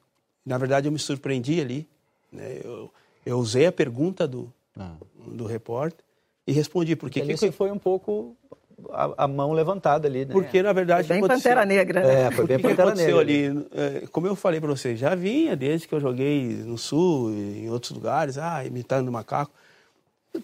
na 0.45 0.57
verdade, 0.59 0.89
eu 0.89 0.93
me 0.93 0.99
surpreendi 0.99 1.61
ali. 1.61 1.89
Né? 2.31 2.61
Eu, 2.63 2.91
eu 3.25 3.39
usei 3.39 3.67
a 3.67 3.73
pergunta 3.73 4.29
do, 4.29 4.53
ah. 4.79 4.97
do 5.27 5.47
repórter 5.47 6.05
e 6.47 6.53
respondi. 6.53 6.95
Porque, 6.95 7.21
porque 7.21 7.37
que, 7.37 7.53
foi 7.53 7.71
um 7.71 7.79
pouco 7.79 8.37
a, 8.91 9.25
a, 9.25 9.29
mão 9.29 9.53
levantada 9.53 10.09
ali. 10.09 10.25
Né? 10.25 10.33
Porque, 10.33 10.63
na 10.63 10.73
verdade. 10.73 11.09
Foi 11.09 11.19
bem 11.19 11.29
Pantera 11.29 11.65
Negra. 11.65 12.01
Né? 12.01 12.23
É, 12.23 12.31
foi 12.31 12.47
bem 12.47 12.59
Pantera 12.59 12.93
que 12.93 12.99
Negra. 12.99 13.21
ali? 13.21 13.67
É, 13.73 14.07
como 14.11 14.27
eu 14.27 14.35
falei 14.35 14.61
para 14.61 14.69
você, 14.69 14.97
já 14.97 15.15
vinha 15.15 15.57
desde 15.57 15.89
que 15.89 15.95
eu 15.95 16.01
joguei 16.01 16.57
no 16.65 16.79
Sul, 16.79 17.33
em 17.33 17.71
outros 17.71 17.93
lugares, 17.93 18.39
ah, 18.39 18.65
imitando 18.65 19.11
macaco. 19.11 19.53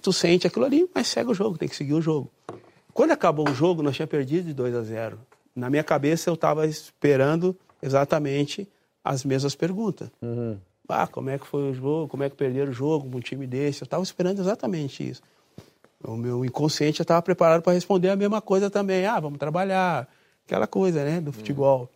Tu 0.02 0.12
sente 0.12 0.46
aquilo 0.46 0.64
ali, 0.64 0.88
mas 0.94 1.08
segue 1.08 1.30
o 1.30 1.34
jogo, 1.34 1.58
tem 1.58 1.68
que 1.68 1.74
seguir 1.74 1.94
o 1.94 2.00
jogo. 2.00 2.30
Quando 2.92 3.10
acabou 3.10 3.48
o 3.48 3.54
jogo, 3.54 3.82
nós 3.82 3.96
tínhamos 3.96 4.10
perdido 4.10 4.46
de 4.46 4.54
2 4.54 4.74
a 4.74 4.82
0. 4.82 5.18
Na 5.54 5.68
minha 5.68 5.82
cabeça, 5.82 6.30
eu 6.30 6.34
estava 6.34 6.66
esperando 6.66 7.56
exatamente 7.82 8.68
as 9.04 9.24
mesmas 9.24 9.54
perguntas. 9.54 10.08
Uhum. 10.22 10.58
Ah, 10.88 11.06
como 11.06 11.30
é 11.30 11.38
que 11.38 11.46
foi 11.46 11.70
o 11.70 11.74
jogo? 11.74 12.08
Como 12.08 12.22
é 12.22 12.30
que 12.30 12.36
perderam 12.36 12.70
o 12.70 12.74
jogo 12.74 13.08
com 13.08 13.18
um 13.18 13.20
time 13.20 13.46
desse? 13.46 13.82
Eu 13.82 13.84
estava 13.84 14.02
esperando 14.02 14.40
exatamente 14.40 15.08
isso. 15.08 15.22
O 16.02 16.16
meu 16.16 16.44
inconsciente 16.44 16.98
já 16.98 17.02
estava 17.02 17.20
preparado 17.20 17.62
para 17.62 17.72
responder 17.72 18.08
a 18.08 18.16
mesma 18.16 18.40
coisa 18.40 18.70
também. 18.70 19.04
Ah, 19.06 19.20
vamos 19.20 19.38
trabalhar. 19.38 20.08
Aquela 20.46 20.66
coisa, 20.66 21.04
né, 21.04 21.20
do 21.20 21.32
futebol. 21.32 21.88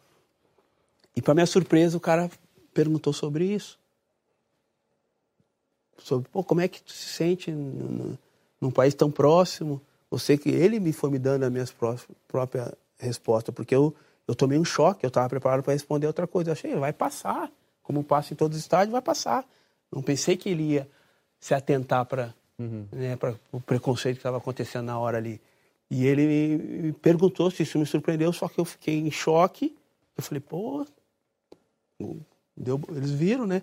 E 1.16 1.22
para 1.22 1.34
minha 1.34 1.46
surpresa, 1.46 1.96
o 1.96 2.00
cara 2.00 2.30
perguntou 2.72 3.12
sobre 3.12 3.46
isso. 3.46 3.78
Sobre, 5.98 6.28
pô, 6.28 6.44
como 6.44 6.60
é 6.60 6.68
que 6.68 6.82
tu 6.82 6.92
se 6.92 7.08
sente 7.08 7.50
num 7.50 8.70
país 8.70 8.94
tão 8.94 9.10
próximo? 9.10 9.80
Você 10.10 10.36
que 10.36 10.50
ele 10.50 10.78
me 10.78 10.92
foi 10.92 11.10
me 11.10 11.18
dando 11.18 11.44
a 11.44 11.50
minha 11.50 11.64
própria 12.28 12.76
resposta, 12.98 13.50
porque 13.50 13.74
eu, 13.74 13.94
eu 14.28 14.34
tomei 14.34 14.58
um 14.58 14.64
choque, 14.64 15.04
eu 15.04 15.08
estava 15.08 15.28
preparado 15.28 15.62
para 15.62 15.72
responder 15.72 16.06
outra 16.06 16.26
coisa. 16.26 16.50
Eu 16.50 16.52
achei, 16.52 16.74
vai 16.74 16.92
passar. 16.92 17.50
Como 17.82 18.04
passa 18.04 18.32
em 18.32 18.36
todos 18.36 18.56
os 18.56 18.62
estádios, 18.62 18.92
vai 18.92 19.02
passar. 19.02 19.44
Não 19.90 20.02
pensei 20.02 20.36
que 20.36 20.48
ele 20.48 20.74
ia 20.74 20.88
se 21.38 21.54
atentar 21.54 22.04
para 22.06 22.34
uhum. 22.58 22.86
né, 22.92 23.16
para 23.16 23.34
o 23.52 23.60
preconceito 23.60 24.16
que 24.16 24.20
estava 24.20 24.38
acontecendo 24.38 24.86
na 24.86 24.98
hora 24.98 25.18
ali. 25.18 25.40
E 25.90 26.06
ele 26.06 26.58
me 26.82 26.92
perguntou 26.92 27.50
se 27.50 27.62
isso 27.62 27.78
me 27.78 27.86
surpreendeu, 27.86 28.32
só 28.32 28.48
que 28.48 28.58
eu 28.58 28.64
fiquei 28.64 28.98
em 28.98 29.10
choque. 29.10 29.76
Eu 30.16 30.22
falei, 30.22 30.40
pô, 30.40 30.86
deu, 32.56 32.80
eles 32.90 33.10
viram, 33.10 33.46
né? 33.46 33.62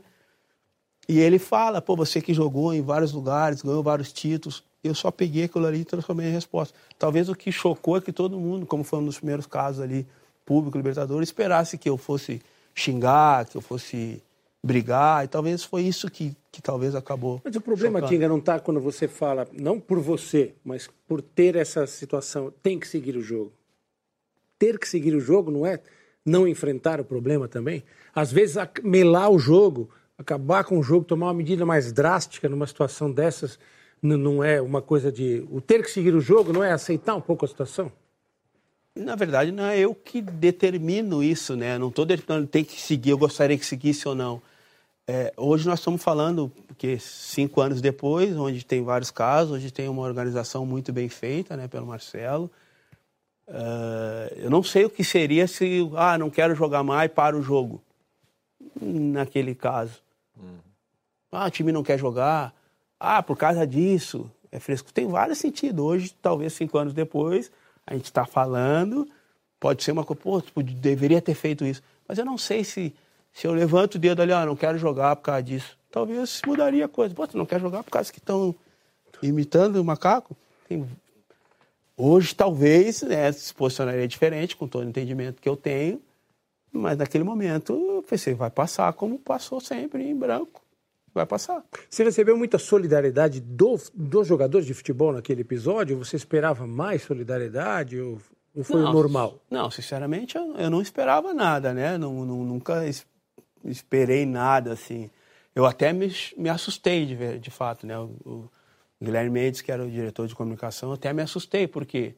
E 1.10 1.20
ele 1.20 1.40
fala, 1.40 1.82
pô, 1.82 1.96
você 1.96 2.22
que 2.22 2.34
jogou 2.34 2.74
em 2.74 2.82
vários 2.82 3.12
lugares, 3.12 3.62
ganhou 3.62 3.84
vários 3.84 4.14
títulos. 4.14 4.64
Eu 4.84 4.96
só 4.96 5.12
peguei 5.12 5.46
aquilo 5.46 5.66
ali 5.66 5.82
e 5.82 5.86
transformei 5.86 6.28
em 6.28 6.32
resposta. 6.32 6.78
Talvez 6.98 7.28
o 7.28 7.36
que 7.36 7.52
chocou 7.52 7.98
é 7.98 8.02
que 8.02 8.12
todo 8.12 8.40
mundo, 8.40 8.66
como 8.66 8.84
foi 8.84 9.00
um 9.00 9.06
dos 9.06 9.18
primeiros 9.18 9.46
casos 9.46 9.82
ali, 9.82 10.08
público, 10.46 10.78
libertador, 10.78 11.22
esperasse 11.22 11.78
que 11.78 11.90
eu 11.90 11.98
fosse 11.98 12.42
xingar, 12.74 13.46
que 13.46 13.58
eu 13.58 13.62
fosse 13.62 14.22
brigar, 14.64 15.26
e 15.26 15.28
talvez 15.28 15.64
foi 15.64 15.84
isso 15.84 16.10
que, 16.10 16.36
que 16.52 16.62
talvez 16.62 16.94
acabou. 16.94 17.42
Mas 17.44 17.56
o 17.56 17.62
problema, 17.62 18.00
chocando. 18.00 18.10
Tinga, 18.10 18.28
não 18.28 18.40
está 18.40 18.60
quando 18.60 18.80
você 18.80 19.08
fala, 19.08 19.48
não 19.54 19.80
por 19.80 20.00
você, 20.00 20.54
mas 20.64 20.90
por 21.08 21.22
ter 21.22 21.56
essa 21.56 21.88
situação, 21.88 22.54
tem 22.62 22.78
que 22.78 22.88
seguir 22.88 23.16
o 23.16 23.22
jogo. 23.22 23.54
Ter 24.60 24.78
que 24.78 24.88
seguir 24.88 25.16
o 25.16 25.20
jogo 25.20 25.50
não 25.50 25.66
é 25.66 25.80
não 26.26 26.48
enfrentar 26.48 27.00
o 27.00 27.06
problema 27.06 27.48
também? 27.48 27.84
Às 28.14 28.32
vezes, 28.32 28.58
melar 28.84 29.32
o 29.32 29.40
jogo, 29.40 29.90
acabar 30.18 30.64
com 30.64 30.78
o 30.78 30.84
jogo, 30.84 31.06
tomar 31.06 31.28
uma 31.28 31.34
medida 31.34 31.66
mais 31.66 31.94
drástica 31.94 32.50
numa 32.50 32.68
situação 32.68 33.12
dessas, 33.12 33.58
não 34.02 34.44
é 34.44 34.62
uma 34.62 34.82
coisa 34.82 35.12
de. 35.12 35.46
O 35.50 35.62
ter 35.62 35.82
que 35.82 35.90
seguir 35.90 36.14
o 36.14 36.22
jogo 36.22 36.52
não 36.52 36.64
é 36.64 36.72
aceitar 36.72 37.16
um 37.16 37.22
pouco 37.22 37.46
a 37.46 37.48
situação? 37.48 37.92
Na 38.94 39.16
verdade, 39.16 39.52
não 39.52 39.64
é 39.64 39.80
eu 39.80 39.96
que 39.96 40.22
determino 40.22 41.24
isso, 41.24 41.56
né? 41.56 41.78
Não 41.78 41.88
estou 41.88 42.06
determinando 42.06 42.48
tem 42.48 42.64
que 42.64 42.82
seguir, 42.82 43.12
eu 43.12 43.18
gostaria 43.18 43.58
que 43.58 43.66
seguisse 43.66 44.06
ou 44.08 44.14
não. 44.14 44.42
É, 45.08 45.34
hoje 45.36 45.68
nós 45.68 45.80
estamos 45.80 46.02
falando, 46.02 46.52
porque 46.68 46.98
cinco 47.00 47.60
anos 47.60 47.82
depois, 47.82 48.36
onde 48.38 48.66
tem 48.66 48.84
vários 48.84 49.12
casos, 49.12 49.58
onde 49.58 49.72
tem 49.72 49.90
uma 49.90 50.04
organização 50.04 50.66
muito 50.66 50.94
bem 50.94 51.10
feita 51.10 51.58
né, 51.58 51.68
pelo 51.68 51.88
Marcelo. 51.88 52.50
Uh, 53.48 54.34
eu 54.38 54.50
não 54.50 54.64
sei 54.64 54.86
o 54.86 54.90
que 54.90 55.04
seria 55.04 55.48
se, 55.48 55.90
ah, 55.96 56.18
não 56.18 56.30
quero 56.30 56.56
jogar 56.56 56.84
mais, 56.84 57.12
para 57.12 57.38
o 57.38 57.42
jogo. 57.42 57.82
naquele 58.80 59.56
caso. 59.56 60.02
Ah, 61.32 61.48
o 61.48 61.52
time 61.52 61.72
não 61.72 61.84
quer 61.84 61.98
jogar. 61.98 62.54
Ah, 63.00 63.24
por 63.24 63.38
causa 63.38 63.66
disso. 63.66 64.30
É 64.52 64.60
fresco. 64.60 64.92
Tem 64.92 65.08
vários 65.08 65.38
sentidos. 65.38 65.84
Hoje, 65.84 66.16
talvez 66.22 66.54
cinco 66.54 66.78
anos 66.78 66.94
depois, 66.94 67.52
a 67.88 67.94
gente 67.94 68.06
está 68.06 68.26
falando, 68.26 69.08
pode 69.60 69.84
ser 69.84 69.92
uma 69.92 70.04
coisa, 70.04 70.22
pô, 70.22 70.42
tipo, 70.42 70.62
deveria 70.62 71.22
ter 71.22 71.34
feito 71.34 71.66
isso. 71.66 71.82
Mas 72.08 72.18
eu 72.18 72.26
não 72.26 72.38
sei 72.38 72.64
se, 72.64 72.94
se 73.34 73.48
eu 73.48 73.54
levanto 73.54 73.96
o 73.96 74.00
dedo 74.00 74.22
ali, 74.22 74.34
ah, 74.34 74.46
não 74.46 74.56
quero 74.56 74.78
jogar 74.78 75.16
por 75.16 75.24
causa 75.24 75.44
disso. 75.44 75.78
Talvez 75.92 76.42
mudaria 76.46 76.86
a 76.86 76.90
coisa. 76.90 77.14
Pô, 77.14 77.28
tu 77.28 77.38
não 77.38 77.46
quer 77.46 77.60
jogar 77.60 77.84
por 77.84 77.92
causa 77.92 78.12
que 78.12 78.20
estão 78.20 78.56
imitando 79.22 79.78
o 79.78 79.86
macaco? 79.86 80.36
Tem... 80.68 80.88
Hoje, 81.98 82.34
talvez, 82.34 83.02
né, 83.04 83.32
se 83.32 83.54
posicionaria 83.54 84.08
diferente, 84.08 84.56
com 84.56 84.68
todo 84.68 84.86
o 84.86 84.90
entendimento 84.90 85.42
que 85.42 85.50
eu 85.50 85.56
tenho. 85.56 86.02
Mas 86.72 86.98
naquele 86.98 87.24
momento, 87.24 87.74
eu 87.74 88.04
pensei, 88.04 88.34
vai 88.34 88.50
passar 88.50 88.92
como 88.94 89.20
passou 89.20 89.60
sempre, 89.60 90.04
em 90.04 90.16
branco. 90.16 90.62
Vai 91.14 91.26
passar. 91.26 91.64
Você 91.90 92.06
recebeu 92.06 92.38
muita 92.38 92.58
solidariedade 92.58 93.42
do, 93.42 93.78
dos 93.94 94.26
jogadores 94.26 94.66
de 94.66 94.74
futebol 94.74 95.12
naquele 95.12 95.42
episódio? 95.42 95.98
Você 95.98 96.16
esperava 96.16 96.66
mais 96.66 97.02
solidariedade 97.02 98.00
ou, 98.00 98.18
ou 98.56 98.64
foi 98.64 98.80
não, 98.80 98.90
o 98.90 98.94
normal? 98.94 99.42
Não, 99.50 99.70
sinceramente, 99.70 100.38
eu, 100.38 100.56
eu, 100.56 100.70
não 100.70 100.82
esperava 100.82 101.34
nada, 101.34 101.74
né? 101.74 101.98
Não, 101.98 102.26
não, 102.26 102.46
nunca 102.46 102.88
esperei 103.66 104.26
nada, 104.26 104.74
assim. 104.74 105.10
Eu 105.56 105.66
até 105.66 105.92
me, 105.94 106.14
me 106.38 106.50
assustei, 106.50 107.06
de, 107.06 107.40
de 107.40 107.52
fato, 107.52 107.86
né? 107.86 107.98
O, 107.98 108.10
o 108.26 108.50
Guilherme 109.02 109.30
Mendes, 109.30 109.62
que 109.62 109.72
era 109.72 109.84
o 109.84 109.90
diretor 109.90 110.28
de 110.28 110.36
comunicação, 110.36 110.94
até 110.94 111.12
me 111.12 111.22
assustei, 111.22 111.68
porque 111.68 112.16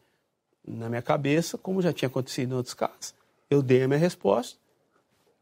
na 0.67 0.89
minha 0.89 1.01
cabeça, 1.01 1.57
como 1.57 1.81
já 1.81 1.91
tinha 1.91 2.07
acontecido 2.07 2.53
em 2.53 2.57
outros 2.57 2.73
casos, 2.73 3.13
eu 3.49 3.61
dei 3.61 3.83
a 3.83 3.87
minha 3.87 3.99
resposta, 3.99 4.57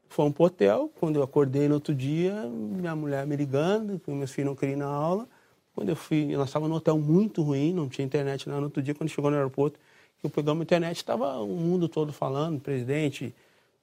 fomos 0.08 0.34
pro 0.34 0.44
hotel. 0.44 0.90
Quando 1.00 1.16
eu 1.16 1.22
acordei 1.22 1.68
no 1.68 1.74
outro 1.74 1.94
dia, 1.94 2.32
minha 2.46 2.94
mulher 2.94 3.26
me 3.26 3.36
ligando, 3.36 4.00
meus 4.06 4.30
filhos 4.30 4.50
não 4.50 4.56
queriam 4.56 4.76
ir 4.76 4.78
na 4.78 4.86
aula. 4.86 5.28
Quando 5.74 5.88
eu 5.88 5.96
fui, 5.96 6.26
nós 6.36 6.48
estávamos 6.48 6.70
num 6.70 6.76
hotel 6.76 6.98
muito 6.98 7.42
ruim, 7.42 7.72
não 7.72 7.88
tinha 7.88 8.04
internet 8.04 8.48
lá. 8.48 8.56
No 8.56 8.64
outro 8.64 8.82
dia, 8.82 8.94
quando 8.94 9.08
chegou 9.08 9.30
no 9.30 9.36
aeroporto, 9.36 9.80
eu 10.22 10.30
pegamos 10.30 10.60
a 10.60 10.64
internet, 10.64 10.96
estava 10.98 11.38
o 11.38 11.56
mundo 11.56 11.88
todo 11.88 12.12
falando, 12.12 12.60
presidente 12.60 13.34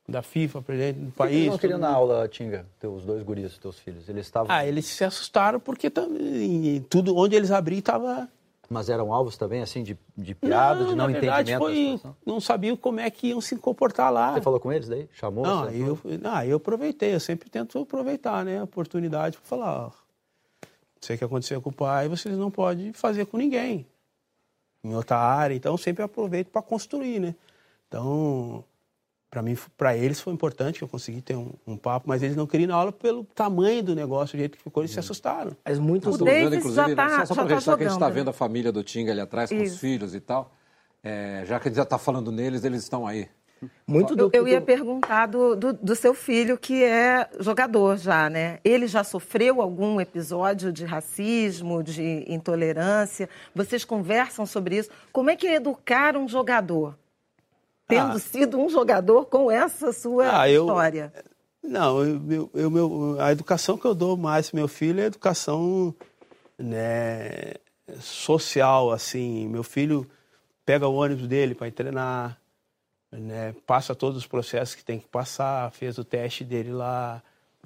da 0.09 0.21
FIFA, 0.21 0.61
presidente 0.61 0.99
do 0.99 1.11
país. 1.11 1.35
Eles 1.35 1.49
não 1.49 1.57
queriam 1.57 1.79
na 1.79 1.89
aula, 1.89 2.27
Tinga, 2.27 2.65
teus 2.79 3.03
dois 3.03 3.23
guris, 3.23 3.57
teus 3.57 3.79
filhos? 3.79 4.07
Eles 4.09 4.25
estavam... 4.25 4.53
Ah, 4.53 4.65
eles 4.65 4.85
se 4.85 5.03
assustaram 5.03 5.59
porque 5.59 5.89
também, 5.89 6.85
tudo 6.89 7.15
onde 7.15 7.35
eles 7.35 7.51
abriam 7.51 7.79
estava 7.79 8.29
mas 8.69 8.87
eram 8.87 9.11
alvos 9.11 9.35
também, 9.35 9.61
assim, 9.61 9.81
de, 9.81 9.97
de 10.15 10.35
piada, 10.35 10.81
não, 10.81 10.89
de 10.89 10.95
não 10.95 11.07
na 11.07 11.17
entendimento 11.17 11.57
foi, 11.57 11.99
Não 12.23 12.39
sabiam 12.39 12.77
como 12.77 12.99
é 12.99 13.09
que 13.09 13.29
iam 13.29 13.41
se 13.41 13.55
comportar 13.55 14.13
lá. 14.13 14.33
Você 14.33 14.41
falou 14.41 14.59
com 14.59 14.71
eles 14.71 14.87
daí? 14.87 15.09
Chamou? 15.11 15.43
Não, 15.43 15.69
eu, 15.71 15.99
não 16.21 16.43
eu 16.43 16.57
aproveitei. 16.57 17.15
Eu 17.15 17.19
sempre 17.19 17.49
tento 17.49 17.79
aproveitar 17.79 18.45
né, 18.45 18.59
a 18.59 18.63
oportunidade 18.63 19.37
para 19.37 19.47
falar, 19.47 19.87
ó, 19.87 19.91
sei 21.01 21.17
que 21.17 21.23
aconteceu 21.23 21.59
com 21.61 21.71
o 21.71 21.73
pai, 21.73 22.07
vocês 22.07 22.37
não 22.37 22.51
podem 22.51 22.93
fazer 22.93 23.25
com 23.25 23.37
ninguém. 23.37 23.87
Em 24.83 24.93
outra 24.93 25.17
área, 25.17 25.55
então 25.55 25.75
sempre 25.75 26.03
aproveito 26.03 26.49
para 26.49 26.61
construir, 26.61 27.19
né? 27.19 27.35
Então, 27.87 28.63
para 29.29 29.41
mim, 29.43 29.55
para 29.77 29.95
eles 29.95 30.19
foi 30.19 30.33
importante 30.33 30.79
que 30.79 30.83
eu 30.83 30.87
consegui 30.87 31.21
ter 31.21 31.35
um, 31.35 31.51
um, 31.67 31.77
papo, 31.77 32.09
mas 32.09 32.23
eles 32.23 32.35
não 32.35 32.47
queriam 32.47 32.65
ir 32.65 32.67
na 32.67 32.75
aula 32.75 32.91
pelo 32.91 33.23
tamanho 33.23 33.83
do 33.83 33.93
negócio, 33.93 34.35
o 34.35 34.39
jeito 34.39 34.57
que 34.57 34.63
ficou, 34.63 34.81
eles 34.81 34.91
se 34.91 34.97
uhum. 34.97 35.01
assustaram. 35.01 35.57
Mas 35.63 35.77
muitos 35.77 36.19
o 36.19 36.25
Davis 36.25 36.59
inclusive, 36.59 36.95
tá, 36.95 37.19
só, 37.19 37.25
só 37.27 37.35
para 37.35 37.43
registrar 37.43 37.73
tá 37.73 37.77
que 37.77 37.83
a 37.83 37.87
gente 37.87 37.95
está 37.95 38.09
vendo 38.09 38.29
a 38.29 38.33
família 38.33 38.71
do 38.71 38.83
Tinga 38.83 39.11
ali 39.11 39.21
atrás 39.21 39.49
com 39.49 39.55
Isso. 39.55 39.75
os 39.75 39.79
filhos 39.79 40.15
e 40.15 40.19
tal. 40.19 40.51
É, 41.03 41.43
já 41.45 41.59
que 41.59 41.67
a 41.67 41.69
gente 41.69 41.77
já 41.77 41.83
está 41.83 41.97
falando 41.97 42.31
neles, 42.31 42.63
eles 42.63 42.81
estão 42.81 43.05
aí. 43.05 43.29
Muito 43.85 44.15
do, 44.15 44.29
eu, 44.33 44.41
eu 44.41 44.47
ia 44.47 44.61
perguntar 44.61 45.25
do, 45.25 45.55
do, 45.55 45.73
do, 45.73 45.95
seu 45.95 46.13
filho, 46.13 46.57
que 46.57 46.83
é 46.83 47.29
jogador 47.39 47.97
já, 47.97 48.29
né? 48.29 48.59
Ele 48.63 48.87
já 48.87 49.03
sofreu 49.03 49.61
algum 49.61 49.99
episódio 49.99 50.71
de 50.71 50.85
racismo, 50.85 51.83
de 51.83 52.23
intolerância? 52.27 53.29
Vocês 53.53 53.83
conversam 53.83 54.45
sobre 54.45 54.77
isso? 54.77 54.89
Como 55.11 55.29
é 55.29 55.35
que 55.35 55.47
é 55.47 55.55
educar 55.55 56.15
um 56.15 56.27
jogador? 56.27 56.97
Tendo 57.89 58.11
ah. 58.11 58.19
sido 58.19 58.57
um 58.59 58.69
jogador 58.69 59.25
com 59.25 59.49
essa 59.49 59.91
sua 59.91 60.41
ah, 60.41 60.49
eu, 60.49 60.65
história? 60.65 61.11
Não, 61.61 62.01
eu, 62.03 62.49
eu, 62.53 62.71
meu, 62.71 63.17
a 63.19 63.31
educação 63.31 63.77
que 63.77 63.85
eu 63.85 63.95
dou 63.95 64.15
mais 64.15 64.51
para 64.51 64.59
meu 64.59 64.67
filho 64.67 65.01
é 65.01 65.05
a 65.05 65.07
educação 65.07 65.93
né, 66.57 67.55
social, 67.99 68.91
assim. 68.91 69.47
Meu 69.47 69.63
filho 69.63 70.07
pega 70.63 70.87
o 70.87 70.93
ônibus 70.93 71.27
dele 71.27 71.55
para 71.55 71.71
treinar, 71.71 72.39
né, 73.11 73.55
passa 73.65 73.95
todos 73.95 74.19
os 74.19 74.27
processos 74.27 74.75
que 74.75 74.85
tem 74.85 74.99
que 74.99 75.07
passar, 75.07 75.71
fez 75.71 75.97
o 75.97 76.03
teste 76.03 76.43
dele 76.43 76.71
lá. 76.71 77.23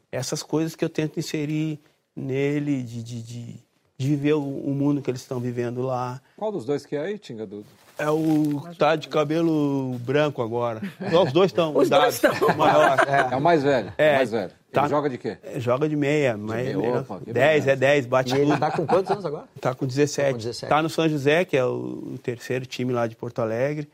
Essas 0.09 0.41
coisas 0.41 0.73
que 0.73 0.85
eu 0.85 0.89
tento 0.89 1.19
inserir 1.19 1.81
nele, 2.15 2.81
de, 2.81 3.03
de, 3.03 3.21
de, 3.21 3.59
de 3.97 4.07
viver 4.07 4.33
o, 4.33 4.41
o, 4.41 4.73
mundo 4.73 5.01
que 5.01 5.11
eles 5.11 5.21
estão 5.21 5.39
vivendo 5.39 5.81
lá. 5.81 6.21
Qual 6.37 6.51
dos 6.51 6.63
dois 6.63 6.85
que 6.85 6.95
é 6.95 7.01
aí, 7.01 7.17
Tinga 7.17 7.45
Dudu? 7.45 7.65
É 7.97 8.09
o 8.09 8.61
que 8.69 8.77
tá 8.77 8.95
de 8.95 9.07
cabelo 9.07 9.97
branco 9.99 10.41
agora. 10.41 10.81
Os 11.23 11.31
dois 11.31 11.51
estão. 11.51 11.73
Os 11.77 11.89
dois 11.89 12.15
estão. 12.15 12.33
Maior. 12.55 12.97
É. 13.07 13.33
é. 13.33 13.35
o 13.35 13.41
mais 13.41 13.63
velho. 13.63 13.93
É. 13.97 14.13
O 14.13 14.15
mais 14.15 14.31
velho. 14.31 14.51
Tá, 14.71 14.81
ele 14.81 14.89
joga 14.89 15.09
de 15.09 15.17
quê? 15.19 15.37
É, 15.43 15.59
joga 15.59 15.87
de 15.87 15.95
meia. 15.95 16.35
Mas, 16.35 16.67
de 16.67 16.75
meia. 16.75 16.99
Opa, 17.01 17.19
10, 17.25 17.67
é 17.67 17.75
10, 17.75 18.05
bate 18.07 18.33
e 18.33 18.39
tudo. 18.39 18.51
ele 18.51 18.59
tá 18.59 18.71
com 18.71 18.87
quantos 18.87 19.11
anos 19.11 19.25
agora? 19.25 19.45
Tá 19.61 19.75
com 19.75 19.85
17. 19.85 20.25
Tá, 20.25 20.31
com 20.31 20.37
17. 20.37 20.69
tá 20.69 20.81
no 20.81 20.89
São 20.89 21.07
José, 21.07 21.45
que 21.45 21.55
é 21.55 21.63
o 21.63 22.17
terceiro 22.23 22.65
time 22.65 22.91
lá 22.91 23.05
de 23.05 23.15
Porto 23.15 23.39
Alegre. 23.39 23.87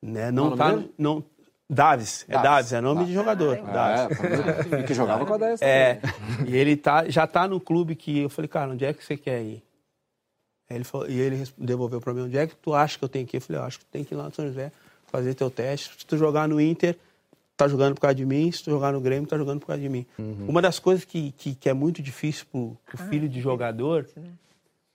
Né? 0.00 0.30
Não, 0.30 0.50
não 0.50 0.56
tá. 0.56 0.78
Não, 0.96 1.24
Davis, 1.68 2.24
é 2.28 2.32
Davis, 2.40 2.72
é 2.72 2.80
nome 2.80 3.04
de 3.04 3.12
jogador. 3.12 3.60
Ah, 3.64 4.08
Davis. 4.08 4.72
É, 4.72 4.82
que 4.82 4.94
jogava 4.94 5.24
com 5.24 5.34
a 5.34 5.38
10. 5.38 5.60
É, 5.62 6.00
e 6.46 6.56
ele 6.56 6.76
tá, 6.76 7.08
já 7.08 7.26
tá 7.26 7.46
no 7.46 7.60
clube 7.60 7.94
que 7.94 8.22
eu 8.22 8.28
falei, 8.28 8.48
cara, 8.48 8.72
onde 8.72 8.84
é 8.84 8.92
que 8.92 9.04
você 9.04 9.16
quer 9.16 9.40
ir? 9.42 9.62
Ele 10.70 10.84
falou, 10.84 11.08
e 11.08 11.18
ele 11.18 11.44
devolveu 11.58 12.00
para 12.00 12.14
mim, 12.14 12.22
onde 12.22 12.38
é 12.38 12.46
que 12.46 12.54
tu 12.54 12.72
acha 12.74 12.96
que 12.96 13.04
eu 13.04 13.08
tenho 13.08 13.26
que 13.26 13.36
ir? 13.36 13.38
Eu 13.38 13.42
falei, 13.42 13.60
eu 13.60 13.66
acho 13.66 13.80
que 13.80 13.84
tem 13.86 14.04
que 14.04 14.14
ir 14.14 14.16
lá 14.16 14.24
no 14.24 14.34
São 14.34 14.46
José, 14.46 14.70
fazer 15.06 15.34
teu 15.34 15.50
teste. 15.50 15.90
Se 15.98 16.06
tu 16.06 16.16
jogar 16.16 16.48
no 16.48 16.60
Inter, 16.60 16.96
tá 17.56 17.68
jogando 17.68 17.94
por 17.94 18.02
causa 18.02 18.14
de 18.14 18.24
mim. 18.24 18.50
Se 18.50 18.62
tu 18.62 18.70
jogar 18.70 18.92
no 18.92 19.00
Grêmio, 19.00 19.28
tá 19.28 19.36
jogando 19.36 19.60
por 19.60 19.66
causa 19.66 19.82
de 19.82 19.88
mim. 19.88 20.06
Uhum. 20.18 20.46
Uma 20.48 20.62
das 20.62 20.78
coisas 20.78 21.04
que, 21.04 21.32
que, 21.32 21.54
que, 21.54 21.68
é 21.68 21.74
muito 21.74 22.00
difícil 22.00 22.46
pro, 22.50 22.76
pro 22.86 23.02
ah, 23.02 23.08
filho 23.08 23.28
de 23.28 23.40
jogador, 23.40 24.08
né? 24.16 24.30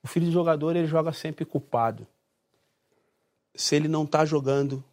o 0.01 0.07
filho 0.07 0.25
de 0.25 0.31
jogador, 0.31 0.75
ele 0.75 0.87
joga 0.87 1.11
sempre 1.11 1.45
culpado. 1.45 2.07
Se 3.53 3.75
ele 3.75 3.87
não 3.87 4.05
tá 4.05 4.25
jogando, 4.25 4.83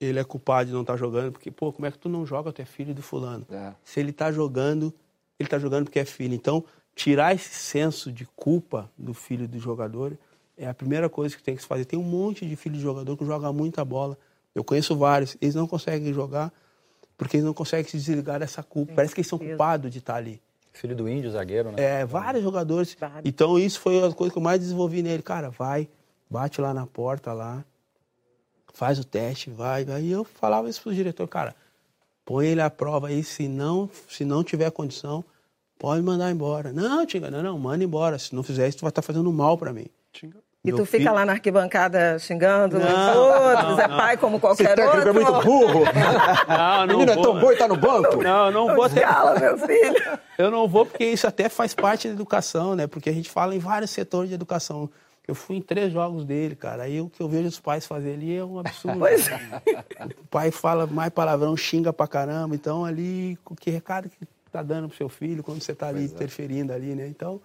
ele 0.00 0.18
é 0.18 0.24
culpado 0.24 0.66
de 0.66 0.72
não 0.72 0.82
estar 0.82 0.94
tá 0.94 0.98
jogando, 0.98 1.32
porque, 1.32 1.50
pô, 1.50 1.72
como 1.72 1.86
é 1.86 1.90
que 1.90 1.98
tu 1.98 2.08
não 2.08 2.26
joga, 2.26 2.52
tu 2.52 2.60
é 2.60 2.64
filho 2.64 2.94
do 2.94 3.02
fulano. 3.02 3.46
É. 3.50 3.72
Se 3.84 4.00
ele 4.00 4.12
tá 4.12 4.30
jogando, 4.30 4.92
ele 5.38 5.48
tá 5.48 5.58
jogando 5.58 5.84
porque 5.84 5.98
é 5.98 6.04
filho. 6.04 6.34
Então, 6.34 6.64
tirar 6.94 7.34
esse 7.34 7.54
senso 7.54 8.12
de 8.12 8.26
culpa 8.36 8.90
do 8.96 9.14
filho 9.14 9.48
do 9.48 9.58
jogador 9.58 10.16
é 10.56 10.66
a 10.66 10.74
primeira 10.74 11.08
coisa 11.08 11.36
que 11.36 11.42
tem 11.42 11.56
que 11.56 11.62
se 11.62 11.68
fazer. 11.68 11.84
Tem 11.84 11.98
um 11.98 12.02
monte 12.02 12.46
de 12.46 12.56
filho 12.56 12.76
de 12.76 12.82
jogador 12.82 13.16
que 13.16 13.24
joga 13.24 13.52
muita 13.52 13.84
bola. 13.84 14.16
Eu 14.54 14.62
conheço 14.62 14.96
vários. 14.96 15.36
Eles 15.40 15.54
não 15.54 15.66
conseguem 15.66 16.12
jogar 16.12 16.52
porque 17.16 17.36
eles 17.36 17.44
não 17.46 17.54
conseguem 17.54 17.90
se 17.90 17.96
desligar 17.96 18.40
dessa 18.40 18.62
culpa. 18.62 18.92
Parece 18.94 19.14
que 19.14 19.20
eles 19.20 19.28
são 19.28 19.38
culpados 19.38 19.90
de 19.90 19.98
estar 19.98 20.16
ali. 20.16 20.40
Filho 20.72 20.96
do 20.96 21.08
índio, 21.08 21.30
zagueiro, 21.30 21.70
né? 21.70 21.82
É, 21.82 22.04
vários 22.04 22.42
jogadores. 22.42 22.96
Vários. 22.98 23.22
Então, 23.24 23.58
isso 23.58 23.78
foi 23.78 24.02
a 24.04 24.10
coisa 24.12 24.32
que 24.32 24.38
eu 24.38 24.42
mais 24.42 24.58
desenvolvi 24.58 25.02
nele. 25.02 25.22
Cara, 25.22 25.50
vai, 25.50 25.88
bate 26.30 26.60
lá 26.60 26.72
na 26.72 26.86
porta 26.86 27.32
lá, 27.32 27.64
faz 28.72 28.98
o 28.98 29.04
teste, 29.04 29.50
vai. 29.50 29.84
Aí 29.90 30.10
eu 30.10 30.24
falava 30.24 30.68
isso 30.68 30.82
pro 30.82 30.94
diretor, 30.94 31.28
cara, 31.28 31.54
põe 32.24 32.46
ele 32.46 32.60
à 32.60 32.70
prova 32.70 33.08
aí, 33.08 33.22
se 33.22 33.48
não, 33.48 33.88
se 34.08 34.24
não 34.24 34.42
tiver 34.42 34.70
condição, 34.70 35.24
Pode 35.82 36.00
mandar 36.00 36.30
embora. 36.30 36.72
Não, 36.72 37.04
Tinga, 37.04 37.28
não, 37.28 37.42
não, 37.42 37.58
manda 37.58 37.82
embora. 37.82 38.16
Se 38.16 38.32
não 38.32 38.44
fizer 38.44 38.68
isso, 38.68 38.78
tu 38.78 38.82
vai 38.82 38.90
estar 38.90 39.02
fazendo 39.02 39.32
mal 39.32 39.58
para 39.58 39.72
mim. 39.72 39.86
Tinga. 40.12 40.36
E 40.64 40.72
tu 40.72 40.86
fica 40.86 41.10
lá 41.10 41.26
na 41.26 41.32
arquibancada 41.32 42.20
xingando 42.20 42.78
não, 42.78 42.86
os 42.86 43.16
outros, 43.16 43.78
é 43.80 43.88
pai 43.88 44.16
como 44.16 44.38
qualquer 44.38 44.78
Esse 44.78 44.86
outro. 44.86 45.08
é 45.08 45.12
muito 45.12 45.32
burro. 45.42 45.82
Não, 46.46 46.86
não 46.86 46.98
Menino 46.98 47.10
é 47.10 47.14
vou. 47.16 47.24
é 47.24 47.26
tão 47.26 47.40
bom 47.40 47.52
e 47.52 47.56
tá 47.56 47.66
no 47.66 47.76
banco. 47.76 48.22
Não, 48.22 48.50
não 48.52 48.74
vou. 48.76 48.84
Até... 48.84 49.00
Cala, 49.00 49.40
meu 49.40 49.58
filho. 49.58 50.18
Eu 50.38 50.52
não 50.52 50.68
vou 50.68 50.86
porque 50.86 51.04
isso 51.04 51.26
até 51.26 51.48
faz 51.48 51.74
parte 51.74 52.06
da 52.06 52.14
educação, 52.14 52.76
né? 52.76 52.86
Porque 52.86 53.10
a 53.10 53.12
gente 53.12 53.28
fala 53.28 53.52
em 53.56 53.58
vários 53.58 53.90
setores 53.90 54.28
de 54.28 54.36
educação. 54.36 54.88
Eu 55.26 55.34
fui 55.34 55.56
em 55.56 55.60
três 55.60 55.92
jogos 55.92 56.24
dele, 56.24 56.54
cara. 56.54 56.84
Aí 56.84 57.00
o 57.00 57.08
que 57.08 57.20
eu 57.20 57.28
vejo 57.28 57.48
os 57.48 57.58
pais 57.58 57.84
fazer 57.84 58.12
ali 58.12 58.36
é 58.36 58.44
um 58.44 58.60
absurdo. 58.60 59.00
Pois 59.00 59.28
é. 59.28 59.40
O 60.20 60.26
pai 60.30 60.52
fala 60.52 60.86
mais 60.86 61.10
palavrão, 61.10 61.56
xinga 61.56 61.92
pra 61.92 62.06
caramba. 62.06 62.54
Então 62.54 62.84
ali, 62.84 63.36
que 63.58 63.68
recado 63.68 64.08
que 64.08 64.16
está 64.52 64.62
dando 64.62 64.88
para 64.88 64.94
o 64.94 64.96
seu 64.96 65.08
filho 65.08 65.42
quando 65.42 65.62
você 65.62 65.72
está 65.72 65.88
ali 65.88 66.00
pois 66.00 66.12
é. 66.12 66.14
interferindo 66.14 66.72
é. 66.72 66.76
ali, 66.76 66.94
né? 66.94 67.08
Então, 67.08 67.40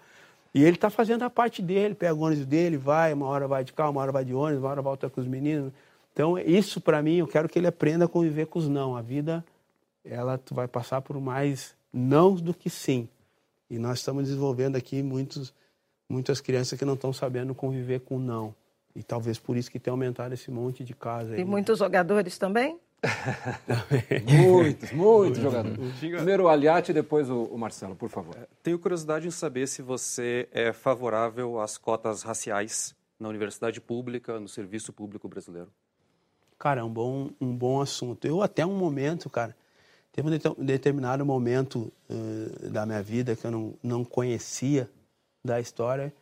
e 0.53 0.63
ele 0.63 0.75
está 0.75 0.89
fazendo 0.89 1.23
a 1.23 1.29
parte 1.29 1.61
dele, 1.61 1.95
pega 1.95 2.13
o 2.13 2.19
ônibus 2.19 2.45
dele, 2.45 2.77
vai, 2.77 3.13
uma 3.13 3.27
hora 3.27 3.47
vai 3.47 3.63
de 3.63 3.73
carro, 3.73 3.91
uma 3.91 4.01
hora 4.01 4.11
vai 4.11 4.25
de 4.25 4.33
ônibus, 4.33 4.63
uma 4.63 4.69
hora 4.69 4.81
volta 4.81 5.09
com 5.09 5.21
os 5.21 5.27
meninos. 5.27 5.71
Então, 6.13 6.37
isso 6.37 6.81
para 6.81 7.01
mim, 7.01 7.17
eu 7.17 7.27
quero 7.27 7.47
que 7.47 7.59
ele 7.59 7.67
aprenda 7.67 8.05
a 8.05 8.07
conviver 8.07 8.47
com 8.47 8.59
os 8.59 8.67
não. 8.67 8.95
A 8.95 9.01
vida, 9.01 9.45
ela 10.03 10.39
vai 10.51 10.67
passar 10.67 11.01
por 11.01 11.19
mais 11.19 11.75
não 11.93 12.35
do 12.35 12.53
que 12.53 12.69
sim. 12.69 13.07
E 13.69 13.77
nós 13.77 13.99
estamos 13.99 14.25
desenvolvendo 14.25 14.75
aqui 14.75 15.03
muitos, 15.03 15.53
muitas 16.09 16.41
crianças 16.41 16.77
que 16.77 16.85
não 16.85 16.95
estão 16.95 17.13
sabendo 17.13 17.53
conviver 17.53 17.99
com 18.01 18.17
não. 18.17 18.55
E 18.95 19.03
talvez 19.03 19.37
por 19.37 19.55
isso 19.55 19.69
que 19.69 19.79
tem 19.79 19.91
aumentado 19.91 20.33
esse 20.33 20.49
monte 20.49 20.83
de 20.83 20.95
casos. 20.95 21.37
E 21.37 21.45
muitos 21.45 21.79
jogadores 21.79 22.37
também? 22.37 22.79
muitos, 24.25 24.91
muitos 24.91 25.41
jogadores. 25.41 25.77
Primeiro 25.99 26.43
o 26.43 26.49
Aliati 26.49 26.91
e 26.91 26.93
depois 26.93 27.29
o, 27.29 27.43
o 27.43 27.57
Marcelo, 27.57 27.95
por 27.95 28.09
favor. 28.09 28.35
Tenho 28.63 28.79
curiosidade 28.79 29.27
em 29.27 29.31
saber 29.31 29.67
se 29.67 29.81
você 29.81 30.47
é 30.51 30.73
favorável 30.73 31.59
às 31.59 31.77
cotas 31.77 32.23
raciais 32.23 32.95
na 33.19 33.29
universidade 33.29 33.79
pública, 33.79 34.39
no 34.39 34.47
serviço 34.47 34.91
público 34.91 35.27
brasileiro. 35.27 35.69
Cara, 36.57 36.81
é 36.81 36.83
um 36.83 36.89
bom, 36.89 37.29
um 37.39 37.55
bom 37.55 37.81
assunto. 37.81 38.25
Eu 38.25 38.41
até 38.41 38.65
um 38.65 38.75
momento, 38.75 39.29
cara, 39.29 39.55
teve 40.11 40.27
um 40.27 40.65
determinado 40.65 41.25
momento 41.25 41.91
uh, 42.09 42.69
da 42.69 42.85
minha 42.85 43.01
vida 43.01 43.35
que 43.35 43.45
eu 43.45 43.51
não, 43.51 43.73
não 43.83 44.03
conhecia 44.03 44.89
da 45.43 45.59
história, 45.59 46.13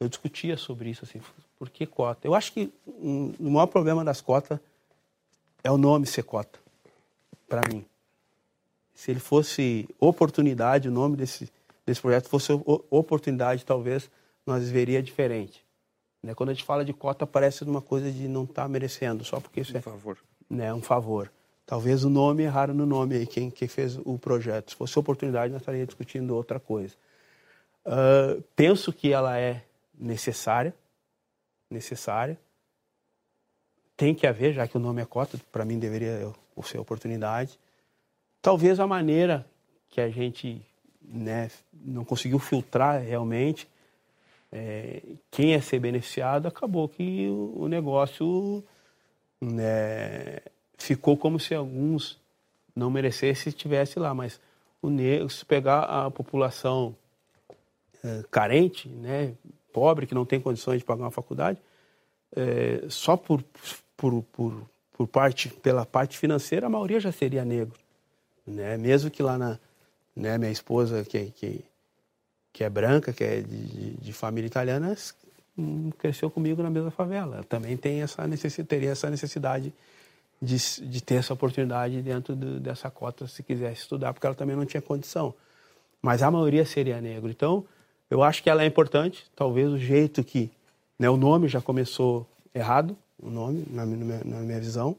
eu 0.00 0.08
discutia 0.08 0.56
sobre 0.56 0.90
isso, 0.90 1.04
assim, 1.04 1.20
por 1.58 1.70
que 1.70 1.86
cota? 1.86 2.26
Eu 2.26 2.34
acho 2.34 2.52
que 2.52 2.72
um, 2.86 3.32
o 3.38 3.50
maior 3.50 3.66
problema 3.66 4.04
das 4.04 4.20
cotas 4.20 4.58
é 5.62 5.70
o 5.70 5.78
nome 5.78 6.06
ser 6.06 6.24
cota, 6.24 6.58
para 7.48 7.62
mim. 7.72 7.84
Se 8.94 9.10
ele 9.10 9.20
fosse 9.20 9.88
oportunidade, 9.98 10.88
o 10.88 10.92
nome 10.92 11.16
desse, 11.16 11.50
desse 11.84 12.00
projeto 12.00 12.28
fosse 12.28 12.52
oportunidade, 12.90 13.64
talvez 13.64 14.10
nós 14.46 14.68
veria 14.68 15.02
diferente. 15.02 15.64
Né? 16.22 16.34
Quando 16.34 16.50
a 16.50 16.54
gente 16.54 16.64
fala 16.64 16.84
de 16.84 16.92
cota, 16.92 17.26
parece 17.26 17.64
uma 17.64 17.80
coisa 17.82 18.10
de 18.10 18.28
não 18.28 18.44
estar 18.44 18.62
tá 18.62 18.68
merecendo, 18.68 19.24
só 19.24 19.40
porque 19.40 19.60
isso 19.60 19.74
um 19.74 19.78
é 19.78 19.80
favor. 19.80 20.18
Né, 20.48 20.72
um 20.72 20.82
favor. 20.82 21.30
Talvez 21.64 22.04
o 22.04 22.10
nome 22.10 22.42
erraram 22.42 22.74
no 22.74 22.84
nome 22.84 23.14
aí, 23.16 23.26
quem, 23.26 23.50
quem 23.50 23.68
fez 23.68 23.96
o 24.04 24.18
projeto. 24.18 24.70
Se 24.70 24.76
fosse 24.76 24.98
oportunidade, 24.98 25.52
nós 25.52 25.62
estaríamos 25.62 25.88
discutindo 25.88 26.34
outra 26.34 26.60
coisa. 26.60 26.94
Uh, 27.86 28.42
penso 28.54 28.92
que 28.92 29.12
ela 29.12 29.38
é 29.38 29.64
necessária, 29.98 30.74
necessária. 31.70 32.38
Tem 33.96 34.14
que 34.14 34.26
haver, 34.26 34.52
já 34.52 34.66
que 34.66 34.76
o 34.76 34.80
nome 34.80 35.02
é 35.02 35.04
cota, 35.04 35.38
para 35.50 35.64
mim 35.64 35.78
deveria 35.78 36.32
ser 36.64 36.78
oportunidade. 36.78 37.58
Talvez 38.40 38.80
a 38.80 38.86
maneira 38.86 39.46
que 39.88 40.00
a 40.00 40.08
gente 40.08 40.60
né, 41.00 41.50
não 41.72 42.04
conseguiu 42.04 42.38
filtrar 42.38 43.02
realmente 43.02 43.68
é, 44.50 45.02
quem 45.30 45.52
ia 45.52 45.62
ser 45.62 45.78
beneficiado, 45.78 46.46
acabou 46.46 46.88
que 46.88 47.26
o, 47.28 47.62
o 47.62 47.68
negócio 47.68 48.62
né, 49.40 50.40
ficou 50.76 51.16
como 51.16 51.40
se 51.40 51.54
alguns 51.54 52.20
não 52.76 52.90
merecessem 52.90 53.50
estivesse 53.50 53.98
lá. 53.98 54.14
Mas 54.14 54.40
o 54.80 54.90
negro, 54.90 55.30
se 55.30 55.44
pegar 55.44 55.80
a 55.80 56.10
população 56.10 56.94
é, 58.04 58.22
carente, 58.30 58.88
né, 58.88 59.34
pobre, 59.72 60.06
que 60.06 60.14
não 60.14 60.26
tem 60.26 60.40
condições 60.40 60.78
de 60.78 60.84
pagar 60.84 61.04
uma 61.04 61.10
faculdade, 61.10 61.58
é, 62.34 62.84
só 62.88 63.16
por, 63.16 63.44
por, 63.96 64.22
por, 64.24 64.62
por, 64.92 65.06
parte, 65.06 65.48
pela 65.48 65.84
parte 65.84 66.18
financeira, 66.18 66.66
a 66.66 66.70
maioria 66.70 67.00
já 67.00 67.12
seria 67.12 67.44
negro. 67.44 67.78
Né? 68.46 68.76
Mesmo 68.76 69.10
que 69.10 69.22
lá 69.22 69.38
na. 69.38 69.58
Né, 70.14 70.36
minha 70.36 70.50
esposa, 70.50 71.04
que, 71.04 71.30
que, 71.30 71.64
que 72.52 72.62
é 72.62 72.68
branca, 72.68 73.14
que 73.14 73.24
é 73.24 73.40
de, 73.40 73.94
de 73.94 74.12
família 74.12 74.46
italiana, 74.46 74.94
hum, 75.56 75.90
cresceu 75.96 76.30
comigo 76.30 76.62
na 76.62 76.68
mesma 76.68 76.90
favela. 76.90 77.42
Também 77.44 77.78
tem 77.78 78.02
essa 78.02 78.26
necessidade, 78.26 78.68
teria 78.68 78.90
essa 78.90 79.08
necessidade 79.08 79.72
de, 80.40 80.56
de 80.82 81.02
ter 81.02 81.14
essa 81.14 81.32
oportunidade 81.32 82.02
dentro 82.02 82.36
de, 82.36 82.60
dessa 82.60 82.90
cota 82.90 83.26
se 83.26 83.42
quisesse 83.42 83.80
estudar, 83.80 84.12
porque 84.12 84.26
ela 84.26 84.34
também 84.34 84.54
não 84.54 84.66
tinha 84.66 84.82
condição. 84.82 85.32
Mas 86.02 86.22
a 86.22 86.30
maioria 86.30 86.66
seria 86.66 87.00
negro. 87.00 87.30
Então, 87.30 87.64
eu 88.10 88.22
acho 88.22 88.42
que 88.42 88.50
ela 88.50 88.62
é 88.62 88.66
importante, 88.66 89.24
talvez 89.34 89.70
o 89.70 89.78
jeito 89.78 90.22
que 90.22 90.50
né, 91.02 91.10
o 91.10 91.16
nome 91.16 91.48
já 91.48 91.60
começou 91.60 92.24
errado, 92.54 92.96
o 93.20 93.28
nome, 93.28 93.64
na 93.70 93.84
minha, 93.84 94.20
na 94.24 94.36
minha 94.38 94.60
visão, 94.60 94.94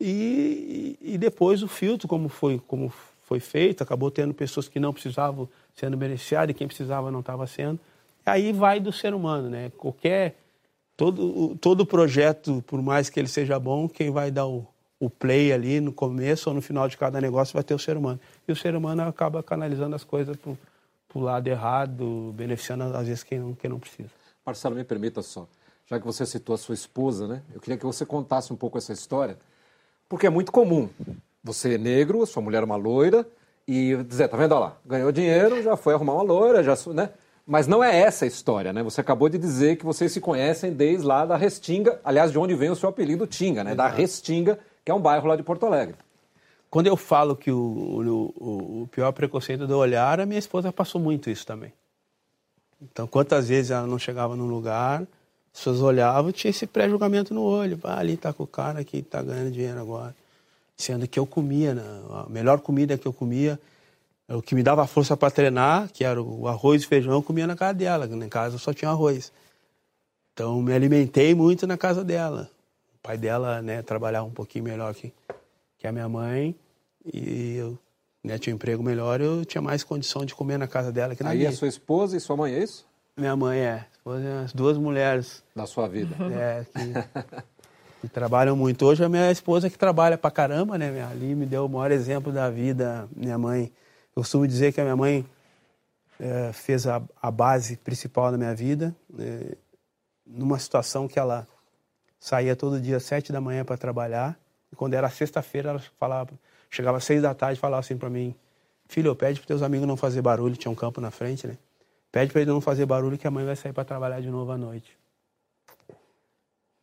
e, 0.00 0.98
e 1.00 1.16
depois 1.16 1.62
o 1.62 1.68
filtro, 1.68 2.08
como 2.08 2.28
foi, 2.28 2.60
como 2.66 2.92
foi 3.22 3.38
feito, 3.38 3.80
acabou 3.80 4.10
tendo 4.10 4.34
pessoas 4.34 4.66
que 4.66 4.80
não 4.80 4.92
precisavam 4.92 5.48
sendo 5.76 5.96
beneficiadas 5.96 6.50
e 6.50 6.54
quem 6.54 6.66
precisava 6.66 7.12
não 7.12 7.20
estava 7.20 7.46
sendo. 7.46 7.78
Aí 8.26 8.52
vai 8.52 8.80
do 8.80 8.92
ser 8.92 9.14
humano, 9.14 9.48
né? 9.48 9.70
Qualquer 9.78 10.36
todo 10.96 11.56
todo 11.60 11.86
projeto, 11.86 12.64
por 12.66 12.82
mais 12.82 13.08
que 13.08 13.20
ele 13.20 13.28
seja 13.28 13.56
bom, 13.56 13.88
quem 13.88 14.10
vai 14.10 14.32
dar 14.32 14.48
o, 14.48 14.66
o 14.98 15.08
play 15.08 15.52
ali 15.52 15.80
no 15.80 15.92
começo 15.92 16.50
ou 16.50 16.54
no 16.56 16.60
final 16.60 16.88
de 16.88 16.96
cada 16.96 17.20
negócio 17.20 17.54
vai 17.54 17.62
ter 17.62 17.74
o 17.74 17.78
ser 17.78 17.96
humano. 17.96 18.18
E 18.48 18.52
o 18.52 18.56
ser 18.56 18.74
humano 18.74 19.02
acaba 19.02 19.44
canalizando 19.44 19.94
as 19.94 20.02
coisas 20.02 20.36
para 20.36 20.56
o 21.14 21.20
lado 21.20 21.46
errado, 21.46 22.34
beneficiando 22.34 22.82
às 22.96 23.06
vezes 23.06 23.22
quem 23.22 23.38
não, 23.38 23.54
quem 23.54 23.70
não 23.70 23.78
precisa. 23.78 24.19
Marcelo, 24.50 24.74
me 24.74 24.84
permita 24.84 25.22
só, 25.22 25.46
já 25.86 25.98
que 25.98 26.04
você 26.04 26.26
citou 26.26 26.54
a 26.54 26.58
sua 26.58 26.74
esposa, 26.74 27.26
né? 27.26 27.42
Eu 27.54 27.60
queria 27.60 27.76
que 27.76 27.86
você 27.86 28.04
contasse 28.04 28.52
um 28.52 28.56
pouco 28.56 28.78
essa 28.78 28.92
história, 28.92 29.38
porque 30.08 30.26
é 30.26 30.30
muito 30.30 30.50
comum. 30.50 30.88
Você 31.42 31.74
é 31.74 31.78
negro, 31.78 32.26
sua 32.26 32.42
mulher 32.42 32.62
é 32.62 32.64
uma 32.64 32.76
loira, 32.76 33.26
e 33.66 33.96
dizer, 34.04 34.28
tá 34.28 34.36
vendo, 34.36 34.52
olha 34.52 34.60
lá, 34.60 34.76
ganhou 34.84 35.12
dinheiro, 35.12 35.62
já 35.62 35.76
foi 35.76 35.94
arrumar 35.94 36.14
uma 36.14 36.22
loira, 36.22 36.62
já, 36.62 36.74
né? 36.92 37.10
Mas 37.46 37.66
não 37.66 37.82
é 37.82 38.00
essa 38.00 38.24
a 38.24 38.28
história, 38.28 38.72
né? 38.72 38.82
Você 38.82 39.00
acabou 39.00 39.28
de 39.28 39.38
dizer 39.38 39.76
que 39.76 39.84
vocês 39.84 40.10
se 40.12 40.20
conhecem 40.20 40.72
desde 40.72 41.06
lá 41.06 41.24
da 41.24 41.36
Restinga, 41.36 42.00
aliás, 42.04 42.32
de 42.32 42.38
onde 42.38 42.54
vem 42.54 42.70
o 42.70 42.76
seu 42.76 42.88
apelido 42.88 43.26
Tinga, 43.26 43.62
né? 43.62 43.74
Da 43.74 43.88
Restinga, 43.88 44.58
que 44.84 44.90
é 44.90 44.94
um 44.94 45.00
bairro 45.00 45.28
lá 45.28 45.36
de 45.36 45.42
Porto 45.42 45.66
Alegre. 45.66 45.94
Quando 46.68 46.88
eu 46.88 46.96
falo 46.96 47.34
que 47.36 47.50
o, 47.50 48.32
o, 48.36 48.82
o 48.82 48.88
pior 48.88 49.12
preconceito 49.12 49.66
do 49.66 49.76
olhar, 49.76 50.20
a 50.20 50.26
minha 50.26 50.38
esposa 50.38 50.72
passou 50.72 51.00
muito 51.00 51.30
isso 51.30 51.46
também. 51.46 51.72
Então, 52.80 53.06
quantas 53.06 53.48
vezes 53.48 53.70
ela 53.70 53.86
não 53.86 53.98
chegava 53.98 54.34
num 54.34 54.46
lugar, 54.46 55.02
as 55.52 55.58
pessoas 55.58 55.80
olhavam, 55.80 56.32
tinha 56.32 56.50
esse 56.50 56.66
pré-julgamento 56.66 57.34
no 57.34 57.42
olho. 57.42 57.78
Ah, 57.82 57.98
ali 57.98 58.16
tá 58.16 58.32
com 58.32 58.44
o 58.44 58.46
cara 58.46 58.82
que 58.84 59.02
tá 59.02 59.22
ganhando 59.22 59.50
dinheiro 59.50 59.80
agora. 59.80 60.14
Sendo 60.76 61.06
que 61.06 61.18
eu 61.18 61.26
comia, 61.26 61.74
né? 61.74 61.82
a 62.10 62.26
melhor 62.30 62.60
comida 62.60 62.96
que 62.96 63.06
eu 63.06 63.12
comia, 63.12 63.60
o 64.28 64.40
que 64.40 64.54
me 64.54 64.62
dava 64.62 64.86
força 64.86 65.16
para 65.16 65.30
treinar, 65.30 65.90
que 65.92 66.04
era 66.04 66.22
o 66.22 66.48
arroz 66.48 66.82
e 66.82 66.86
feijão, 66.86 67.12
eu 67.12 67.22
comia 67.22 67.46
na 67.46 67.56
casa 67.56 67.74
dela. 67.74 68.06
Em 68.06 68.28
casa 68.28 68.56
só 68.56 68.72
tinha 68.72 68.90
arroz. 68.90 69.32
Então, 70.32 70.62
me 70.62 70.72
alimentei 70.72 71.34
muito 71.34 71.66
na 71.66 71.76
casa 71.76 72.02
dela. 72.02 72.48
O 72.94 72.98
pai 73.02 73.18
dela, 73.18 73.60
né, 73.60 73.82
trabalhava 73.82 74.26
um 74.26 74.32
pouquinho 74.32 74.64
melhor 74.64 74.94
que, 74.94 75.12
que 75.76 75.86
a 75.86 75.92
minha 75.92 76.08
mãe 76.08 76.54
e 77.04 77.56
eu 77.56 77.78
né, 78.22 78.38
tinha 78.38 78.54
um 78.54 78.56
emprego 78.56 78.82
melhor, 78.82 79.20
eu 79.20 79.44
tinha 79.44 79.62
mais 79.62 79.82
condição 79.82 80.24
de 80.24 80.34
comer 80.34 80.58
na 80.58 80.68
casa 80.68 80.92
dela 80.92 81.16
que 81.16 81.22
na 81.22 81.30
Aí 81.30 81.38
minha. 81.38 81.50
a 81.50 81.52
sua 81.52 81.68
esposa 81.68 82.16
e 82.16 82.20
sua 82.20 82.36
mãe, 82.36 82.54
é 82.54 82.62
isso? 82.62 82.86
Minha 83.16 83.36
mãe 83.36 83.58
é. 83.60 83.86
As 84.44 84.52
duas 84.52 84.78
mulheres. 84.78 85.42
Da 85.54 85.66
sua 85.66 85.86
vida. 85.88 86.16
É, 86.32 86.64
que, 86.64 88.02
que 88.02 88.08
trabalham 88.08 88.56
muito. 88.56 88.84
Hoje 88.86 89.04
a 89.04 89.08
minha 89.08 89.30
esposa 89.30 89.68
que 89.68 89.76
trabalha 89.76 90.16
pra 90.16 90.30
caramba, 90.30 90.78
né? 90.78 90.90
Minha 90.90 91.08
Ali 91.08 91.34
me 91.34 91.44
deu 91.44 91.66
o 91.66 91.68
maior 91.68 91.90
exemplo 91.90 92.32
da 92.32 92.48
vida. 92.48 93.08
Minha 93.14 93.38
mãe. 93.38 93.70
Eu 94.16 94.22
costumo 94.22 94.46
dizer 94.48 94.72
que 94.72 94.80
a 94.80 94.84
minha 94.84 94.96
mãe 94.96 95.26
é, 96.18 96.52
fez 96.52 96.86
a, 96.86 97.02
a, 97.20 97.30
base 97.30 97.76
principal 97.76 98.32
da 98.32 98.38
minha 98.38 98.54
vida. 98.54 98.94
É, 99.18 99.56
numa 100.26 100.58
situação 100.58 101.06
que 101.06 101.18
ela 101.18 101.46
saía 102.18 102.56
todo 102.56 102.80
dia 102.80 102.96
às 102.96 103.04
sete 103.04 103.32
da 103.32 103.40
manhã 103.40 103.64
para 103.64 103.76
trabalhar. 103.76 104.38
E 104.72 104.76
quando 104.76 104.94
era 104.94 105.08
sexta-feira, 105.10 105.70
ela 105.70 105.80
falava 105.98 106.30
Chegava 106.70 106.98
às 106.98 107.04
seis 107.04 107.20
da 107.20 107.34
tarde 107.34 107.58
e 107.58 107.60
falava 107.60 107.80
assim 107.80 107.98
para 107.98 108.08
mim, 108.08 108.34
filho, 108.86 109.14
pede 109.16 109.40
para 109.40 109.48
teus 109.48 109.60
amigos 109.60 109.88
não 109.88 109.96
fazer 109.96 110.22
barulho, 110.22 110.56
tinha 110.56 110.70
um 110.70 110.74
campo 110.74 111.00
na 111.00 111.10
frente, 111.10 111.46
né? 111.46 111.58
Pede 112.12 112.30
para 112.32 112.42
eles 112.42 112.54
não 112.54 112.60
fazer 112.60 112.86
barulho 112.86 113.18
que 113.18 113.26
a 113.26 113.30
mãe 113.30 113.44
vai 113.44 113.56
sair 113.56 113.72
para 113.72 113.84
trabalhar 113.84 114.20
de 114.20 114.30
novo 114.30 114.52
à 114.52 114.56
noite. 114.56 114.96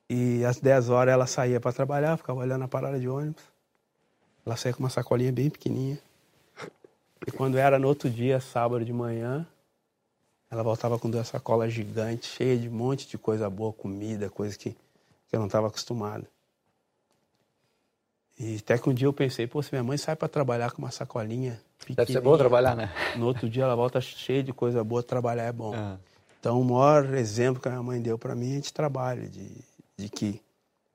E 0.10 0.44
às 0.44 0.60
10 0.60 0.90
horas 0.90 1.14
ela 1.14 1.26
saía 1.26 1.60
para 1.60 1.72
trabalhar, 1.72 2.18
ficava 2.18 2.40
olhando 2.40 2.64
a 2.64 2.68
parada 2.68 3.00
de 3.00 3.08
ônibus. 3.08 3.44
Ela 4.46 4.58
saía 4.58 4.74
com 4.74 4.84
uma 4.84 4.90
sacolinha 4.90 5.32
bem 5.32 5.50
pequenininha. 5.50 6.00
E 7.26 7.32
quando 7.32 7.58
era 7.58 7.80
no 7.80 7.88
outro 7.88 8.10
dia, 8.10 8.40
sábado 8.40 8.84
de 8.86 8.94
manhã, 8.94 9.46
ela 10.50 10.64
voltava 10.64 11.00
com 11.00 11.10
duas 11.10 11.28
sacolas 11.28 11.74
gigantes, 11.74 12.30
cheias 12.30 12.62
de 12.62 12.70
um 12.70 12.74
monte 12.74 13.08
de 13.08 13.18
coisa 13.18 13.50
boa, 13.50 13.74
comida, 13.74 14.30
coisa 14.30 14.58
que, 14.58 14.72
que 15.28 15.36
eu 15.36 15.40
não 15.40 15.48
estava 15.48 15.68
acostumado. 15.68 16.26
E 18.40 18.58
até 18.58 18.78
que 18.78 18.90
um 18.90 18.94
dia 18.94 19.08
eu 19.08 19.14
pensei, 19.14 19.48
pô, 19.48 19.62
se 19.64 19.72
minha 19.72 19.84
mãe 19.84 19.98
sai 19.98 20.16
para 20.16 20.28
trabalhar 20.28 20.72
com 20.72 20.82
uma 20.82 20.92
sacolinha 20.92 21.60
Deve 21.90 22.12
ser 22.12 22.22
bom 22.22 22.38
trabalhar, 22.38 22.76
né? 22.76 22.92
No 23.16 23.26
outro 23.26 23.50
dia 23.50 23.64
ela 23.64 23.76
volta 23.76 24.02
cheia 24.02 24.44
de 24.44 24.52
coisa 24.52 24.84
boa, 24.84 25.02
trabalhar 25.02 25.44
é 25.44 25.52
bom. 25.52 25.74
É. 25.74 25.98
Então 26.40 26.60
o 26.60 26.66
maior 26.66 27.14
exemplo 27.16 27.62
que 27.62 27.68
a 27.68 27.72
minha 27.72 27.84
mãe 27.84 28.02
deu 28.02 28.18
para 28.18 28.36
mim 28.36 28.58
é 28.58 28.60
de 28.60 28.74
trabalho, 28.74 29.30
de, 29.30 29.50
de 29.98 30.10
que 30.10 30.42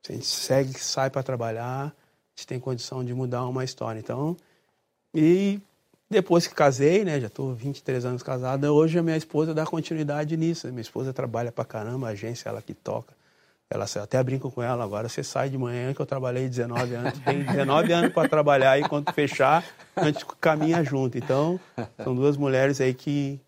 se 0.01 0.11
a 0.11 0.15
gente 0.15 0.27
segue, 0.27 0.73
sai 0.79 1.09
para 1.09 1.23
trabalhar, 1.23 1.87
a 1.87 1.93
gente 2.35 2.47
tem 2.47 2.59
condição 2.59 3.03
de 3.03 3.13
mudar 3.13 3.45
uma 3.45 3.63
história. 3.63 3.99
Então, 3.99 4.37
e 5.13 5.59
depois 6.09 6.45
que 6.45 6.53
casei, 6.53 7.03
né, 7.03 7.19
já 7.19 7.27
estou 7.27 7.53
23 7.53 8.05
anos 8.05 8.21
casada, 8.21 8.71
hoje 8.71 8.99
a 8.99 9.03
minha 9.03 9.17
esposa 9.17 9.53
dá 9.53 9.65
continuidade 9.65 10.35
nisso. 10.37 10.67
Minha 10.67 10.81
esposa 10.81 11.13
trabalha 11.13 11.51
para 11.51 11.65
caramba, 11.65 12.07
a 12.07 12.11
agência 12.11 12.49
ela 12.49 12.61
que 12.61 12.73
toca. 12.73 13.13
Ela 13.69 13.85
até 14.01 14.21
brinco 14.23 14.51
com 14.51 14.61
ela, 14.61 14.83
agora 14.83 15.09
você 15.09 15.23
sai 15.23 15.49
de 15.49 15.57
manhã 15.57 15.93
que 15.93 15.99
eu 15.99 16.05
trabalhei 16.05 16.47
19 16.47 16.93
anos, 16.93 17.19
tem 17.19 17.43
19 17.43 17.91
anos 17.91 18.13
para 18.13 18.29
trabalhar 18.29 18.77
e 18.79 18.87
quando 18.87 19.11
fechar, 19.11 19.63
a 19.95 20.05
gente 20.05 20.23
caminha 20.39 20.83
junto. 20.83 21.17
Então, 21.17 21.59
são 22.03 22.13
duas 22.13 22.37
mulheres 22.37 22.79
aí 22.79 22.93
que, 22.93 23.39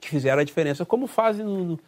que 0.00 0.08
fizeram 0.08 0.40
a 0.40 0.44
diferença, 0.44 0.86
como 0.86 1.08
fazem 1.08 1.44
no, 1.44 1.78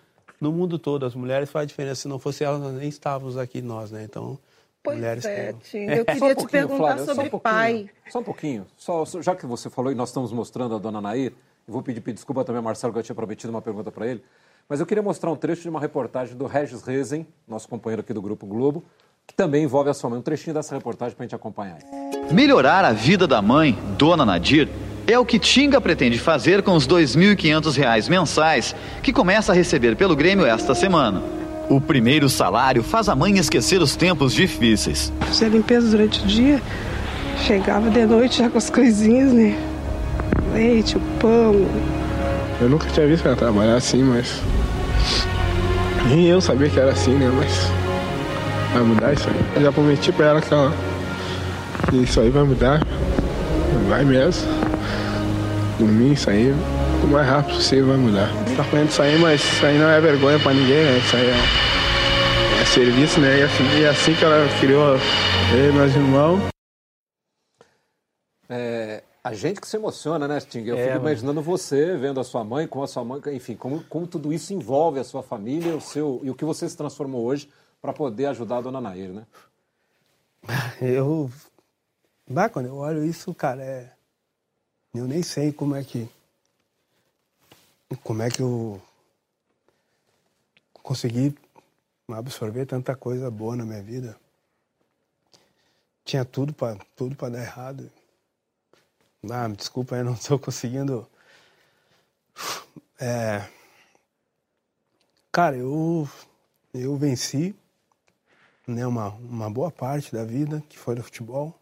no 0.40 0.50
mundo 0.52 0.76
todo. 0.76 1.06
As 1.06 1.14
mulheres 1.14 1.50
fazem 1.50 1.64
a 1.64 1.68
diferença, 1.68 2.02
se 2.02 2.08
não 2.08 2.18
fosse 2.18 2.42
elas, 2.42 2.60
nós 2.60 2.74
nem 2.74 2.88
estávamos 2.88 3.38
aqui 3.38 3.62
nós, 3.62 3.92
né? 3.92 4.02
Então, 4.02 4.38
Pois 4.82 4.96
mulheres 4.96 5.24
é. 5.24 5.52
Tinga, 5.52 5.94
eu 5.94 6.04
Só 6.04 6.12
um 6.12 6.14
queria 6.14 6.34
te 6.34 6.38
pouquinho, 6.38 6.48
perguntar 6.48 6.76
Flávia, 6.76 7.04
só 7.04 7.12
um 7.12 7.14
sobre 7.14 7.30
pouquinho. 7.30 7.54
pai. 7.54 7.90
Só 8.10 8.18
um 8.18 8.24
pouquinho. 8.24 8.66
Só, 8.76 9.04
já 9.20 9.36
que 9.36 9.46
você 9.46 9.70
falou 9.70 9.92
e 9.92 9.94
nós 9.94 10.08
estamos 10.08 10.32
mostrando 10.32 10.74
a 10.74 10.78
dona 10.78 11.00
Nair, 11.00 11.32
eu 11.68 11.72
vou 11.72 11.82
pedir, 11.82 12.00
pedir 12.00 12.14
desculpa 12.16 12.44
também 12.44 12.58
ao 12.58 12.64
Marcelo, 12.64 12.92
que 12.92 12.98
eu 12.98 13.02
tinha 13.04 13.14
prometido 13.14 13.52
uma 13.52 13.62
pergunta 13.62 13.92
para 13.92 14.08
ele. 14.08 14.24
Mas 14.68 14.80
eu 14.80 14.86
queria 14.86 15.02
mostrar 15.02 15.30
um 15.30 15.36
trecho 15.36 15.62
de 15.62 15.68
uma 15.68 15.80
reportagem 15.80 16.36
do 16.36 16.46
Regis 16.46 16.82
Rezen, 16.82 17.26
nosso 17.46 17.68
companheiro 17.68 18.00
aqui 18.00 18.12
do 18.12 18.22
Grupo 18.22 18.46
Globo, 18.46 18.82
que 19.26 19.34
também 19.34 19.64
envolve 19.64 19.90
a 19.90 19.94
sua 19.94 20.10
mãe. 20.10 20.18
Um 20.18 20.22
trechinho 20.22 20.54
dessa 20.54 20.74
reportagem 20.74 21.14
para 21.14 21.24
a 21.24 21.26
gente 21.26 21.34
acompanhar. 21.34 21.78
Melhorar 22.30 22.84
a 22.84 22.92
vida 22.92 23.26
da 23.26 23.42
mãe, 23.42 23.78
Dona 23.98 24.24
Nadir, 24.24 24.68
é 25.06 25.18
o 25.18 25.26
que 25.26 25.38
Tinga 25.38 25.80
pretende 25.80 26.18
fazer 26.18 26.62
com 26.62 26.74
os 26.74 26.86
2.500 26.86 27.76
reais 27.76 28.08
mensais 28.08 28.74
que 29.02 29.12
começa 29.12 29.52
a 29.52 29.54
receber 29.54 29.96
pelo 29.96 30.14
Grêmio 30.14 30.46
esta 30.46 30.74
semana. 30.74 31.22
O 31.68 31.80
primeiro 31.80 32.28
salário 32.28 32.82
faz 32.82 33.08
a 33.08 33.16
mãe 33.16 33.36
esquecer 33.38 33.80
os 33.80 33.96
tempos 33.96 34.32
difíceis. 34.32 35.12
Fazia 35.20 35.48
limpeza 35.48 35.90
durante 35.90 36.22
o 36.22 36.26
dia, 36.26 36.62
chegava 37.38 37.90
de 37.90 38.06
noite 38.06 38.38
já 38.38 38.50
com 38.50 38.58
as 38.58 38.70
coisinhas, 38.70 39.32
né? 39.32 39.56
Leite, 40.52 40.96
o 40.96 41.00
pão. 41.18 41.66
Eu 42.62 42.68
nunca 42.68 42.88
tinha 42.90 43.04
visto 43.08 43.26
ela 43.26 43.34
trabalhar 43.34 43.74
assim, 43.74 44.04
mas. 44.04 44.40
Nem 46.08 46.28
eu 46.28 46.40
sabia 46.40 46.70
que 46.70 46.78
era 46.78 46.92
assim, 46.92 47.12
né? 47.12 47.28
Mas. 47.36 47.68
Vai 48.72 48.82
mudar 48.84 49.12
isso 49.12 49.28
aí. 49.28 49.44
Eu 49.56 49.62
já 49.62 49.72
prometi 49.72 50.12
pra 50.12 50.26
ela 50.26 50.40
que 50.40 50.54
ela. 50.54 50.72
isso 51.92 52.20
aí 52.20 52.30
vai 52.30 52.44
mudar. 52.44 52.80
Vai 53.88 54.04
mesmo. 54.04 54.46
Por 55.76 55.88
mim, 55.88 56.12
isso 56.12 56.30
aí. 56.30 56.54
O 57.02 57.06
mais 57.08 57.26
rápido 57.26 57.56
possível 57.56 57.88
vai 57.88 57.96
mudar. 57.96 58.28
Tá 58.56 58.62
falando 58.62 58.88
isso 58.88 59.02
aí, 59.02 59.18
mas 59.18 59.40
isso 59.40 59.66
aí 59.66 59.76
não 59.76 59.88
é 59.88 60.00
vergonha 60.00 60.38
pra 60.38 60.54
ninguém, 60.54 60.84
né? 60.84 61.02
Isso 61.04 61.16
aí 61.16 61.26
é, 61.26 62.62
é 62.62 62.64
serviço, 62.64 63.18
né? 63.18 63.40
E 63.40 63.42
assim, 63.42 63.80
e 63.80 63.86
assim 63.86 64.14
que 64.14 64.24
ela 64.24 64.48
criou 64.60 65.00
eu 65.52 65.68
e 65.68 65.72
meus 65.72 65.96
irmãos. 65.96 66.42
É, 68.48 69.02
a 69.24 69.32
gente 69.34 69.60
que 69.60 69.68
se 69.68 69.76
emociona, 69.76 70.26
né, 70.26 70.40
Sting? 70.40 70.64
Eu 70.64 70.76
É, 70.76 70.86
fico 70.86 70.96
imaginando 70.96 71.40
você 71.40 71.96
vendo 71.96 72.18
a 72.18 72.24
sua 72.24 72.42
mãe 72.42 72.66
com 72.66 72.82
a 72.82 72.88
sua 72.88 73.04
mãe, 73.04 73.20
enfim, 73.32 73.54
como, 73.54 73.84
como 73.84 74.06
tudo 74.06 74.32
isso 74.32 74.52
envolve 74.52 74.98
a 74.98 75.04
sua 75.04 75.22
família 75.22 75.76
o 75.76 75.80
seu, 75.80 76.20
e 76.24 76.30
o 76.30 76.34
que 76.34 76.44
você 76.44 76.68
se 76.68 76.76
transformou 76.76 77.24
hoje 77.24 77.48
para 77.80 77.92
poder 77.92 78.26
ajudar 78.26 78.58
a 78.58 78.60
dona 78.62 78.80
Nair, 78.80 79.12
né? 79.12 79.26
Eu. 80.80 81.30
Bah, 82.28 82.48
quando 82.48 82.66
eu 82.66 82.76
olho 82.76 83.04
isso, 83.04 83.34
cara, 83.34 83.62
é. 83.62 83.92
Eu 84.94 85.06
nem 85.06 85.22
sei 85.22 85.52
como 85.52 85.74
é 85.74 85.84
que. 85.84 86.08
Como 88.02 88.22
é 88.22 88.30
que 88.30 88.40
eu. 88.40 88.80
Consegui 90.82 91.36
absorver 92.08 92.66
tanta 92.66 92.96
coisa 92.96 93.30
boa 93.30 93.54
na 93.54 93.64
minha 93.64 93.82
vida. 93.82 94.16
Tinha 96.04 96.24
tudo 96.24 96.52
para 96.52 96.76
tudo 96.96 97.14
pra 97.14 97.28
dar 97.28 97.42
errado. 97.42 97.90
Ah, 99.30 99.48
me 99.48 99.56
desculpa, 99.56 99.96
eu 99.96 100.04
não 100.04 100.14
estou 100.14 100.38
conseguindo. 100.38 101.08
É. 103.00 103.48
Cara, 105.30 105.56
eu. 105.56 106.08
Eu 106.74 106.96
venci 106.96 107.54
né, 108.66 108.86
uma, 108.86 109.08
uma 109.10 109.50
boa 109.50 109.70
parte 109.70 110.12
da 110.12 110.24
vida, 110.24 110.62
que 110.68 110.78
foi 110.78 110.94
no 110.94 111.02
futebol. 111.02 111.58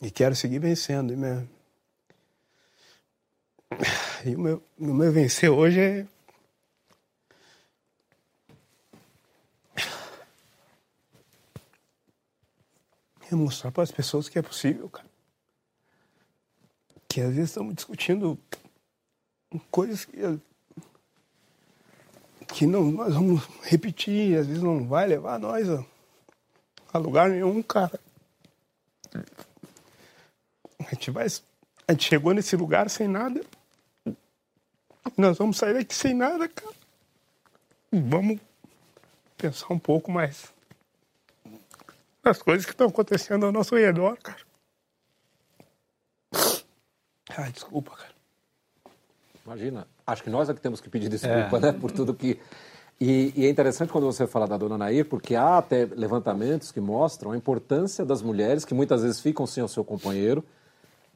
E 0.00 0.10
quero 0.10 0.34
seguir 0.34 0.58
vencendo. 0.58 1.12
E, 1.12 1.16
meu, 1.16 1.46
e 4.24 4.34
o, 4.34 4.38
meu, 4.38 4.62
o 4.78 4.94
meu 4.94 5.12
vencer 5.12 5.50
hoje 5.50 5.80
é. 5.80 6.06
É 13.30 13.34
mostrar 13.34 13.70
para 13.70 13.82
as 13.84 13.92
pessoas 13.92 14.28
que 14.28 14.38
é 14.38 14.42
possível, 14.42 14.88
cara. 14.88 15.09
Que 17.10 17.20
às 17.20 17.34
vezes 17.34 17.50
estamos 17.50 17.74
discutindo 17.74 18.38
coisas 19.68 20.04
que 20.04 20.16
que 22.46 22.66
não, 22.66 22.84
nós 22.84 23.14
vamos 23.14 23.42
repetir, 23.62 24.38
às 24.38 24.46
vezes 24.46 24.62
não 24.62 24.86
vai 24.86 25.06
levar 25.06 25.38
nós 25.38 25.68
a, 25.68 25.84
a 26.92 26.98
lugar 26.98 27.28
nenhum, 27.30 27.60
cara. 27.62 27.98
A 30.78 30.94
gente 30.94 31.10
vai. 31.10 31.26
A 31.88 31.92
gente 31.92 32.08
chegou 32.08 32.32
nesse 32.32 32.54
lugar 32.56 32.88
sem 32.88 33.08
nada. 33.08 33.44
Nós 35.16 35.36
vamos 35.36 35.56
sair 35.56 35.74
daqui 35.74 35.94
sem 35.94 36.14
nada, 36.14 36.48
cara. 36.48 36.74
Vamos 37.92 38.40
pensar 39.36 39.72
um 39.72 39.78
pouco 39.78 40.12
mais 40.12 40.52
nas 42.22 42.40
coisas 42.40 42.64
que 42.64 42.72
estão 42.72 42.88
acontecendo 42.88 43.46
ao 43.46 43.52
nosso 43.52 43.74
redor, 43.74 44.16
cara. 44.18 44.49
Ai, 47.36 47.52
desculpa, 47.52 47.92
cara. 47.92 48.20
Imagina. 49.46 49.86
Acho 50.06 50.22
que 50.22 50.30
nós 50.30 50.48
é 50.48 50.54
que 50.54 50.60
temos 50.60 50.80
que 50.80 50.88
pedir 50.88 51.08
desculpa, 51.08 51.58
né? 51.58 51.72
Por 51.72 51.90
tudo 51.90 52.14
que. 52.14 52.38
E, 53.00 53.32
e 53.34 53.46
é 53.46 53.48
interessante 53.48 53.90
quando 53.90 54.04
você 54.04 54.26
fala 54.26 54.46
da 54.46 54.56
dona 54.58 54.76
Nair, 54.76 55.06
porque 55.06 55.34
há 55.34 55.58
até 55.58 55.86
levantamentos 55.86 56.70
que 56.70 56.80
mostram 56.80 57.32
a 57.32 57.36
importância 57.36 58.04
das 58.04 58.20
mulheres 58.20 58.64
que 58.64 58.74
muitas 58.74 59.02
vezes 59.02 59.20
ficam 59.20 59.46
sem 59.46 59.64
o 59.64 59.68
seu 59.68 59.82
companheiro 59.82 60.44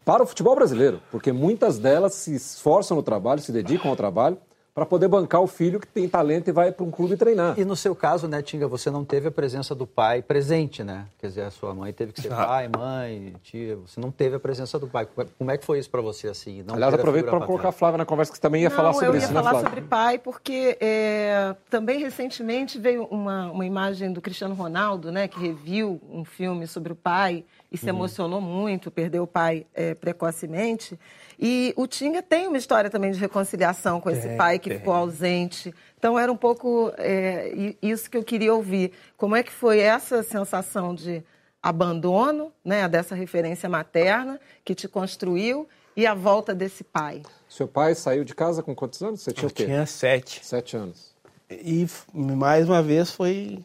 para 0.04 0.22
o 0.22 0.26
futebol 0.26 0.54
brasileiro, 0.54 1.02
porque 1.10 1.32
muitas 1.32 1.78
delas 1.78 2.14
se 2.14 2.34
esforçam 2.34 2.96
no 2.96 3.02
trabalho, 3.02 3.40
se 3.40 3.52
dedicam 3.52 3.90
ao 3.90 3.96
trabalho 3.96 4.38
para 4.74 4.84
poder 4.84 5.06
bancar 5.06 5.40
o 5.40 5.46
filho 5.46 5.78
que 5.78 5.86
tem 5.86 6.08
talento 6.08 6.48
e 6.48 6.52
vai 6.52 6.72
para 6.72 6.84
um 6.84 6.90
clube 6.90 7.16
treinar. 7.16 7.54
E 7.56 7.64
no 7.64 7.76
seu 7.76 7.94
caso, 7.94 8.26
né, 8.26 8.42
Tinga, 8.42 8.66
você 8.66 8.90
não 8.90 9.04
teve 9.04 9.28
a 9.28 9.30
presença 9.30 9.72
do 9.72 9.86
pai 9.86 10.20
presente, 10.20 10.82
né? 10.82 11.06
Quer 11.20 11.28
dizer, 11.28 11.42
a 11.42 11.50
sua 11.52 11.72
mãe 11.72 11.92
teve 11.92 12.12
que 12.12 12.20
ser 12.20 12.32
Ah. 12.32 12.44
pai, 12.44 12.68
mãe, 12.76 13.34
tia. 13.44 13.76
Você 13.76 14.00
não 14.00 14.10
teve 14.10 14.34
a 14.34 14.40
presença 14.40 14.76
do 14.76 14.88
pai. 14.88 15.06
Como 15.38 15.48
é 15.48 15.56
que 15.56 15.64
foi 15.64 15.78
isso 15.78 15.88
para 15.88 16.00
você, 16.00 16.26
assim? 16.26 16.64
Não 16.64 16.74
Aliás, 16.74 16.92
aproveito 16.92 17.26
para 17.26 17.46
colocar 17.46 17.68
a? 17.68 17.72
Flávia 17.72 17.98
na 17.98 18.04
conversa, 18.04 18.32
que 18.32 18.38
você 18.38 18.42
também 18.42 18.62
ia 18.62 18.68
Não, 18.68 18.74
falar 18.76 18.92
sobre 18.94 19.06
eu 19.06 19.14
isso, 19.16 19.26
ia 19.26 19.28
né, 19.28 19.34
falar 19.34 19.50
Flávia? 19.50 19.68
sobre 19.68 19.80
pai, 19.82 20.18
porque 20.18 20.76
é, 20.80 21.54
também 21.70 22.00
recentemente 22.00 22.76
veio 22.76 23.04
uma, 23.04 23.52
uma 23.52 23.64
imagem 23.64 24.12
do 24.12 24.20
Cristiano 24.20 24.56
Ronaldo, 24.56 25.12
né, 25.12 25.28
que 25.28 25.38
reviu 25.38 26.00
um 26.10 26.24
filme 26.24 26.66
sobre 26.66 26.92
o 26.92 26.96
pai 26.96 27.44
e 27.74 27.76
se 27.76 27.84
Uhum. 27.90 27.96
emocionou 27.96 28.40
muito, 28.40 28.90
perdeu 28.90 29.24
o 29.24 29.26
pai 29.26 29.66
é, 29.74 29.94
precocemente. 29.94 30.98
E 31.38 31.74
o 31.76 31.86
Tinga 31.86 32.22
tem 32.22 32.46
uma 32.46 32.56
história 32.56 32.88
também 32.88 33.10
de 33.10 33.18
reconciliação 33.18 34.00
com 34.00 34.08
esse 34.08 34.36
pai 34.36 34.58
que 34.58 34.70
tem. 34.70 34.78
ficou 34.78 34.94
ausente. 34.94 35.74
Então 35.98 36.16
era 36.18 36.30
um 36.32 36.36
pouco 36.36 36.92
é, 36.96 37.74
isso 37.82 38.08
que 38.08 38.16
eu 38.16 38.22
queria 38.24 38.54
ouvir. 38.54 38.92
Como 39.16 39.34
é 39.36 39.42
que 39.42 39.50
foi 39.52 39.80
essa 39.80 40.22
sensação 40.22 40.94
de 40.94 41.22
abandono, 41.62 42.52
né, 42.64 42.88
dessa 42.88 43.14
referência 43.14 43.68
materna 43.68 44.38
que 44.64 44.74
te 44.74 44.86
construiu 44.86 45.66
e 45.96 46.06
a 46.06 46.14
volta 46.14 46.54
desse 46.54 46.84
pai? 46.84 47.22
Seu 47.48 47.66
pai 47.66 47.94
saiu 47.94 48.22
de 48.24 48.34
casa 48.34 48.62
com 48.62 48.74
quantos 48.74 49.02
anos? 49.02 49.22
Você 49.22 49.32
tinha 49.32 49.46
Eu 49.46 49.50
o 49.50 49.52
quê? 49.52 49.64
tinha 49.64 49.86
sete. 49.86 50.44
Sete 50.44 50.76
anos. 50.76 51.12
E 51.50 51.86
mais 52.12 52.68
uma 52.68 52.82
vez 52.82 53.10
foi 53.10 53.58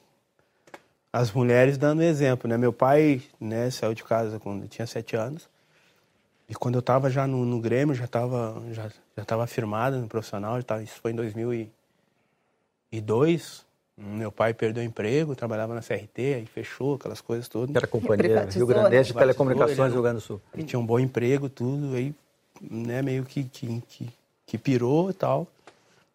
as 1.12 1.32
mulheres 1.32 1.78
dando 1.78 2.04
exemplo, 2.04 2.48
né? 2.50 2.58
Meu 2.58 2.72
pai, 2.74 3.22
né, 3.40 3.70
saiu 3.72 3.94
de 3.94 4.04
casa 4.04 4.40
quando 4.40 4.64
eu 4.64 4.68
tinha 4.68 4.86
sete 4.86 5.16
anos. 5.16 5.48
E 6.48 6.54
quando 6.56 6.76
eu 6.76 6.80
estava 6.80 7.10
já 7.10 7.26
no, 7.28 7.46
no 7.46 7.60
Grêmio, 7.60 7.96
já 7.96 8.06
estava 8.06 8.62
já, 8.72 8.90
já 9.18 9.26
tava 9.26 9.46
firmado 9.48 9.98
no 10.00 10.08
profissional, 10.08 10.58
já 10.58 10.64
tava- 10.64 10.84
isso 10.84 11.00
foi 11.02 11.12
em 11.12 11.16
2002. 11.16 13.68
Meu 13.98 14.32
pai 14.32 14.54
perdeu 14.54 14.82
o 14.82 14.86
emprego, 14.86 15.36
trabalhava 15.36 15.76
na 15.76 15.82
CRT, 15.82 16.36
aí 16.36 16.46
fechou 16.46 16.96
aquelas 16.96 17.20
coisas 17.20 17.50
todas. 17.50 17.76
Era 17.76 17.86
Companhia 17.86 18.46
Rio 18.58 18.66
Grandense 18.66 19.10
de 19.10 19.14
Telecomunicações 19.14 19.90
do 19.90 19.94
Rio 19.94 20.02
Grande 20.02 20.18
do 20.18 20.22
Sul. 20.22 20.42
Ele 20.54 20.64
tinha 20.64 20.80
um 20.80 20.86
bom 20.86 20.98
emprego, 21.00 21.50
tudo, 21.50 21.96
aí, 21.96 22.16
né, 22.62 23.02
meio 23.02 23.26
que, 23.26 23.44
que, 23.44 23.82
que, 23.88 24.10
que 24.48 24.58
pirou 24.58 25.10
e 25.10 25.14
tal. 25.14 25.46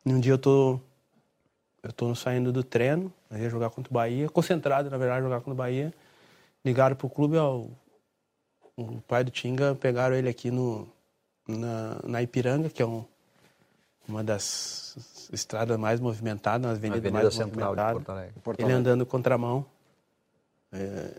E 0.05 0.13
um 0.13 0.19
dia 0.19 0.33
eu 0.33 0.39
tô, 0.39 0.81
eu 1.83 1.93
tô 1.93 2.15
saindo 2.15 2.51
do 2.51 2.65
treino, 2.65 3.13
eu 3.39 3.45
ia 3.45 3.51
jogar 3.51 3.71
contra 3.71 3.91
o 3.91 3.95
Bahia, 3.95 4.29
concentrado, 4.29 4.91
na 4.91 4.97
verdade, 4.97 5.23
jogar 5.23 5.39
contra 5.39 5.53
o 5.53 5.57
Bahia. 5.57 5.93
Ligaram 6.65 6.97
pro 6.97 7.09
clube, 7.09 7.37
ó, 7.37 7.65
o, 8.77 9.01
pai 9.07 9.25
do 9.25 9.31
Tinga, 9.31 9.75
pegaram 9.75 10.15
ele 10.17 10.29
aqui 10.29 10.51
no, 10.51 10.89
na, 11.47 11.99
na 12.05 12.23
Ipiranga, 12.23 12.69
que 12.69 12.83
é 12.83 12.87
um, 12.87 13.05
uma 14.09 14.25
das 14.25 15.29
estradas 15.33 15.77
mais 15.79 16.01
movimentadas, 16.01 16.67
uma 16.67 16.73
avenida, 16.73 16.99
Avenida 16.99 17.23
mais 17.23 17.35
Central 17.35 17.75
de 17.75 17.81
movimentada. 17.81 17.93
Porto 17.93 18.11
Alegre. 18.11 18.35
Porto 18.43 18.61
ele 18.61 18.73
Alegre. 18.73 18.81
andando 18.81 19.07
contramão 19.07 19.67
é, 20.73 21.11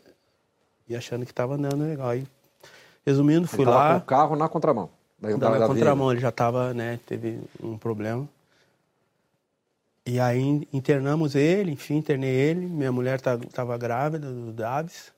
e 0.88 0.96
achando 0.96 1.26
que 1.26 1.32
estava 1.32 1.56
andando 1.56 1.84
legal. 1.84 2.10
Aí, 2.10 2.28
resumindo, 3.06 3.48
fui 3.48 3.62
Ele 3.62 3.72
lá. 3.72 3.94
com 3.94 3.98
o 3.98 4.02
carro 4.02 4.36
na 4.36 4.50
contramão. 4.50 4.90
Da, 5.20 5.30
da, 5.30 5.38
Tava 5.38 5.54
da 5.54 5.60
na 5.60 5.68
contramão, 5.68 6.12
ele 6.12 6.22
já 6.22 6.30
estava, 6.30 6.74
né, 6.74 7.00
teve 7.06 7.40
um 7.62 7.78
problema. 7.78 8.28
E 10.06 10.20
aí 10.20 10.68
internamos 10.72 11.34
ele, 11.34 11.72
enfim, 11.72 11.96
internei 11.96 12.30
ele. 12.30 12.66
Minha 12.68 12.92
mulher 12.92 13.16
estava 13.16 13.78
grávida 13.78 14.32
do 14.32 14.54
Davis, 14.54 15.12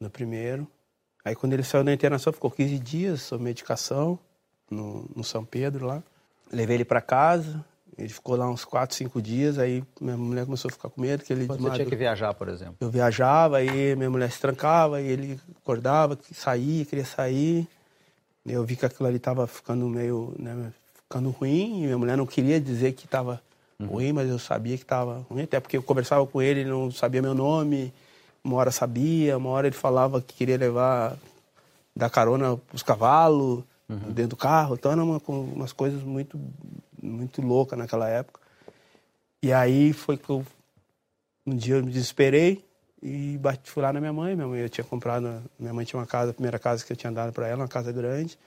no 0.00 0.10
primeiro. 0.10 0.66
Aí 1.24 1.36
quando 1.36 1.52
ele 1.52 1.62
saiu 1.62 1.84
da 1.84 1.92
internação, 1.92 2.32
ficou 2.32 2.50
15 2.50 2.78
dias 2.80 3.22
sob 3.22 3.44
medicação, 3.44 4.18
no, 4.72 5.08
no 5.14 5.22
São 5.22 5.44
Pedro 5.44 5.86
lá. 5.86 6.02
Levei 6.50 6.76
ele 6.76 6.84
para 6.84 7.00
casa, 7.00 7.64
Ele 7.96 8.08
ficou 8.08 8.36
lá 8.36 8.48
uns 8.48 8.64
4, 8.64 8.96
5 8.96 9.22
dias, 9.22 9.58
aí 9.58 9.84
minha 10.00 10.16
mulher 10.16 10.44
começou 10.44 10.68
a 10.68 10.72
ficar 10.72 10.88
com 10.88 11.00
medo. 11.00 11.22
Que 11.22 11.32
ele 11.32 11.46
Quando 11.46 11.60
você 11.60 11.76
tinha 11.76 11.86
que 11.86 11.96
viajar, 11.96 12.34
por 12.34 12.48
exemplo? 12.48 12.76
Eu 12.80 12.90
viajava, 12.90 13.58
aí 13.58 13.94
minha 13.94 14.10
mulher 14.10 14.30
se 14.30 14.40
trancava, 14.40 15.00
e 15.00 15.06
ele 15.06 15.40
acordava, 15.62 16.18
saía, 16.32 16.84
queria 16.84 17.04
sair. 17.04 17.68
Eu 18.44 18.64
vi 18.64 18.76
que 18.76 18.84
aquilo 18.84 19.06
ali 19.06 19.18
estava 19.18 19.46
ficando 19.46 19.86
meio, 19.86 20.34
né, 20.38 20.72
ficando 20.94 21.30
ruim, 21.30 21.82
e 21.82 21.86
minha 21.86 21.98
mulher 21.98 22.16
não 22.16 22.26
queria 22.26 22.60
dizer 22.60 22.92
que 22.92 23.04
estava. 23.04 23.40
Ruim, 23.86 24.12
mas 24.12 24.28
eu 24.28 24.38
sabia 24.38 24.76
que 24.76 24.82
estava 24.82 25.24
ruim, 25.30 25.42
até 25.42 25.60
porque 25.60 25.76
eu 25.76 25.82
conversava 25.82 26.26
com 26.26 26.40
ele, 26.40 26.60
ele 26.60 26.70
não 26.70 26.90
sabia 26.90 27.22
meu 27.22 27.34
nome, 27.34 27.92
uma 28.42 28.56
hora 28.56 28.70
sabia, 28.70 29.36
uma 29.36 29.50
hora 29.50 29.66
ele 29.66 29.76
falava 29.76 30.20
que 30.20 30.34
queria 30.34 30.56
levar, 30.56 31.16
dar 31.94 32.10
carona 32.10 32.58
os 32.72 32.82
cavalos, 32.82 33.64
uhum. 33.88 34.12
dentro 34.12 34.30
do 34.30 34.36
carro, 34.36 34.74
então 34.74 34.92
eram 34.92 35.10
uma, 35.10 35.20
umas 35.28 35.72
coisas 35.72 36.02
muito 36.02 36.38
muito 37.02 37.42
louca 37.42 37.74
naquela 37.74 38.08
época. 38.08 38.40
E 39.42 39.52
aí 39.52 39.92
foi 39.92 40.16
que 40.16 40.30
eu, 40.30 40.46
um 41.44 41.56
dia 41.56 41.74
eu 41.74 41.84
me 41.84 41.90
desesperei 41.90 42.64
e 43.02 43.36
bati, 43.38 43.68
fui 43.68 43.82
lá 43.82 43.92
na 43.92 43.98
minha 43.98 44.12
mãe. 44.12 44.36
Minha 44.36 44.46
mãe 44.46 44.60
eu 44.60 44.68
tinha 44.68 44.84
comprado, 44.84 45.42
minha 45.58 45.74
mãe 45.74 45.84
tinha 45.84 45.98
uma 45.98 46.06
casa, 46.06 46.30
a 46.30 46.34
primeira 46.34 46.58
casa 46.58 46.84
que 46.84 46.92
eu 46.92 46.96
tinha 46.96 47.10
dado 47.10 47.32
para 47.32 47.48
ela, 47.48 47.62
uma 47.62 47.68
casa 47.68 47.90
grande. 47.90 48.38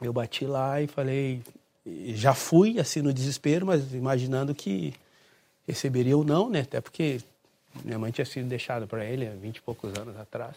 Eu 0.00 0.12
bati 0.12 0.46
lá 0.46 0.80
e 0.80 0.86
falei, 0.86 1.42
já 1.84 2.34
fui 2.34 2.78
assim 2.78 3.02
no 3.02 3.12
desespero, 3.12 3.66
mas 3.66 3.92
imaginando 3.92 4.54
que 4.54 4.94
receberia 5.66 6.16
ou 6.16 6.24
não, 6.24 6.48
né? 6.48 6.60
Até 6.60 6.80
porque 6.80 7.20
minha 7.84 7.98
mãe 7.98 8.12
tinha 8.12 8.24
sido 8.24 8.48
deixada 8.48 8.86
para 8.86 9.04
ele 9.04 9.26
há 9.26 9.32
vinte 9.32 9.56
e 9.56 9.62
poucos 9.62 9.92
anos 9.98 10.16
atrás. 10.16 10.56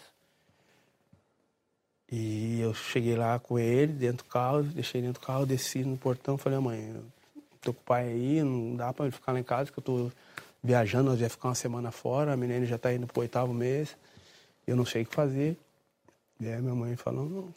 E 2.12 2.60
eu 2.60 2.74
cheguei 2.74 3.16
lá 3.16 3.40
com 3.40 3.58
ele, 3.58 3.92
dentro 3.94 4.26
do 4.26 4.30
carro, 4.30 4.64
deixei 4.64 5.02
dentro 5.02 5.20
do 5.20 5.26
carro, 5.26 5.46
desci 5.46 5.84
no 5.84 5.98
portão, 5.98 6.38
falei, 6.38 6.60
mãe, 6.60 6.96
tô 7.62 7.74
com 7.74 7.82
o 7.82 7.84
pai 7.84 8.08
aí, 8.08 8.44
não 8.44 8.76
dá 8.76 8.94
para 8.94 9.06
ele 9.06 9.12
ficar 9.12 9.32
lá 9.32 9.40
em 9.40 9.44
casa, 9.44 9.72
que 9.72 9.80
eu 9.80 9.84
tô 9.84 10.12
viajando, 10.64 11.10
nós 11.10 11.20
ia 11.20 11.30
ficar 11.30 11.50
uma 11.50 11.56
semana 11.56 11.92
fora, 11.92 12.34
a 12.34 12.38
menina 12.38 12.66
já 12.66 12.78
tá 12.78 12.94
indo 12.94 13.08
pro 13.08 13.22
oitavo 13.22 13.54
mês, 13.54 13.98
eu 14.68 14.76
não 14.76 14.86
sei 14.86 15.02
o 15.02 15.06
que 15.06 15.16
fazer. 15.16 15.58
E 16.40 16.48
aí 16.48 16.62
minha 16.62 16.76
mãe 16.76 16.96
falou, 16.96 17.28
não, 17.28 17.54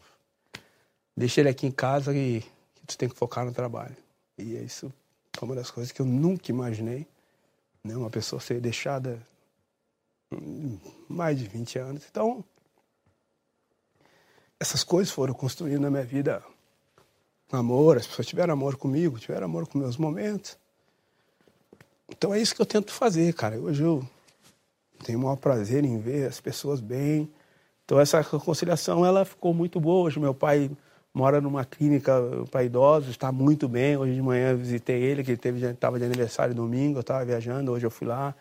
deixa 1.16 1.41
ele 1.41 1.51
aqui 1.51 1.66
em 1.66 1.71
casa 1.71 2.14
e 2.14 2.43
tu 2.89 2.99
tem 2.99 3.09
que 3.09 3.14
focar 3.14 3.45
no 3.45 3.53
trabalho. 3.53 3.97
E 4.36 4.57
isso 4.57 4.93
foi 5.36 5.49
uma 5.49 5.55
das 5.55 5.70
coisas 5.70 5.93
que 5.93 6.01
eu 6.01 6.07
nunca 6.07 6.51
imaginei, 6.51 7.07
né? 7.84 7.97
Uma 7.97 8.11
pessoa 8.11 8.41
ser 8.41 8.61
deixada 8.61 9.22
mais 11.09 11.39
de 11.39 11.47
20 11.47 11.78
anos. 11.78 12.05
Então, 12.11 12.45
essas 14.59 14.82
coisas 14.82 15.12
foram 15.12 15.34
construindo 15.34 15.82
na 15.82 15.91
minha 15.91 16.05
vida 16.05 16.43
amor, 17.53 17.97
as 17.97 18.07
pessoas 18.07 18.26
tiveram 18.26 18.53
amor 18.55 18.76
comigo, 18.76 19.18
tiveram 19.18 19.45
amor 19.45 19.66
com 19.66 19.78
meus 19.78 19.97
momentos. 19.97 20.57
Então 22.09 22.34
é 22.34 22.41
isso 22.41 22.55
que 22.55 22.61
eu 22.61 22.66
tento 22.66 22.93
fazer, 22.93 23.32
cara. 23.34 23.59
Hoje 23.59 23.82
eu 23.82 24.07
tenho 25.05 25.18
o 25.18 25.22
maior 25.22 25.36
prazer 25.36 25.84
em 25.84 25.99
ver 26.01 26.26
as 26.26 26.41
pessoas 26.41 26.80
bem. 26.80 27.30
Então 27.84 28.01
essa 28.01 28.20
reconciliação 28.20 29.05
ela 29.05 29.24
ficou 29.24 29.55
muito 29.55 29.78
boa. 29.78 30.07
Hoje 30.07 30.18
meu 30.18 30.34
pai 30.34 30.70
mora 31.19 31.41
numa 31.41 31.64
clínica 31.64 32.14
para 32.49 32.62
idosos, 32.62 33.11
está 33.11 33.33
muito 33.33 33.69
bem. 33.69 33.97
Hoje 33.97 34.14
de 34.14 34.23
manhã 34.23 34.55
visitei 34.55 35.03
ele, 35.03 35.25
que 35.25 35.33
ele 35.33 35.66
estava 35.66 35.99
de 35.99 36.05
aniversário 36.05 36.55
domingo, 36.55 36.99
eu 36.99 37.01
estava 37.01 37.25
viajando, 37.25 37.73
hoje 37.73 37.85
eu 37.85 37.91
fui 37.91 38.07
lá, 38.07 38.33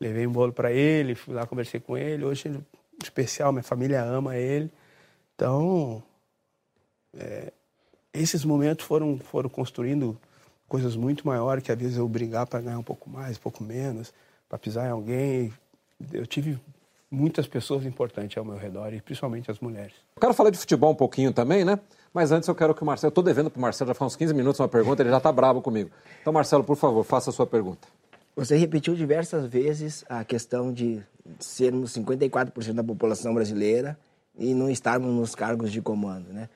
levei 0.00 0.26
um 0.26 0.32
bolo 0.32 0.52
para 0.52 0.72
ele, 0.72 1.14
fui 1.14 1.32
lá 1.32 1.46
conversei 1.46 1.78
com 1.78 1.96
ele. 1.96 2.24
Hoje 2.24 2.58
especial, 3.00 3.52
minha 3.52 3.62
família 3.62 4.02
ama 4.02 4.36
ele. 4.36 4.72
Então, 5.36 6.02
é, 7.16 7.52
esses 8.12 8.44
momentos 8.44 8.84
foram, 8.84 9.16
foram 9.18 9.48
construindo 9.48 10.18
coisas 10.66 10.96
muito 10.96 11.24
maiores 11.24 11.62
que 11.62 11.70
às 11.70 11.78
vezes 11.78 11.96
eu 11.96 12.08
brigar 12.08 12.44
para 12.48 12.60
ganhar 12.60 12.78
um 12.80 12.82
pouco 12.82 13.08
mais, 13.08 13.36
um 13.36 13.40
pouco 13.40 13.62
menos, 13.62 14.12
para 14.48 14.58
pisar 14.58 14.88
em 14.88 14.90
alguém. 14.90 15.52
Eu 16.12 16.26
tive 16.26 16.58
muitas 17.08 17.46
pessoas 17.46 17.86
importantes 17.86 18.36
ao 18.36 18.44
meu 18.44 18.56
redor 18.56 18.92
e 18.92 19.00
principalmente 19.00 19.48
as 19.48 19.60
mulheres. 19.60 19.94
Eu 20.16 20.20
quero 20.20 20.34
falar 20.34 20.50
de 20.50 20.58
futebol 20.58 20.90
um 20.90 20.96
pouquinho 20.96 21.32
também, 21.32 21.64
né? 21.64 21.78
Mas 22.16 22.32
antes 22.32 22.48
eu 22.48 22.54
quero 22.54 22.74
que 22.74 22.82
o 22.82 22.86
Marcelo. 22.86 23.08
Eu 23.08 23.10
estou 23.10 23.22
devendo 23.22 23.50
para 23.50 23.58
o 23.58 23.60
Marcelo 23.60 23.88
já 23.88 23.94
faz 23.94 24.12
uns 24.12 24.16
15 24.16 24.32
minutos 24.32 24.58
uma 24.58 24.66
pergunta, 24.66 25.02
ele 25.02 25.10
já 25.10 25.18
está 25.18 25.30
bravo 25.30 25.60
comigo. 25.60 25.90
Então, 26.22 26.32
Marcelo, 26.32 26.64
por 26.64 26.74
favor, 26.74 27.04
faça 27.04 27.28
a 27.28 27.32
sua 27.32 27.46
pergunta. 27.46 27.86
Você 28.34 28.56
repetiu 28.56 28.94
diversas 28.94 29.44
vezes 29.44 30.02
a 30.08 30.24
questão 30.24 30.72
de 30.72 31.02
sermos 31.38 31.94
54% 31.94 32.72
da 32.72 32.82
população 32.82 33.34
brasileira 33.34 33.98
e 34.38 34.54
não 34.54 34.70
estarmos 34.70 35.12
nos 35.12 35.34
cargos 35.34 35.70
de 35.70 35.82
comando, 35.82 36.32
né? 36.32 36.48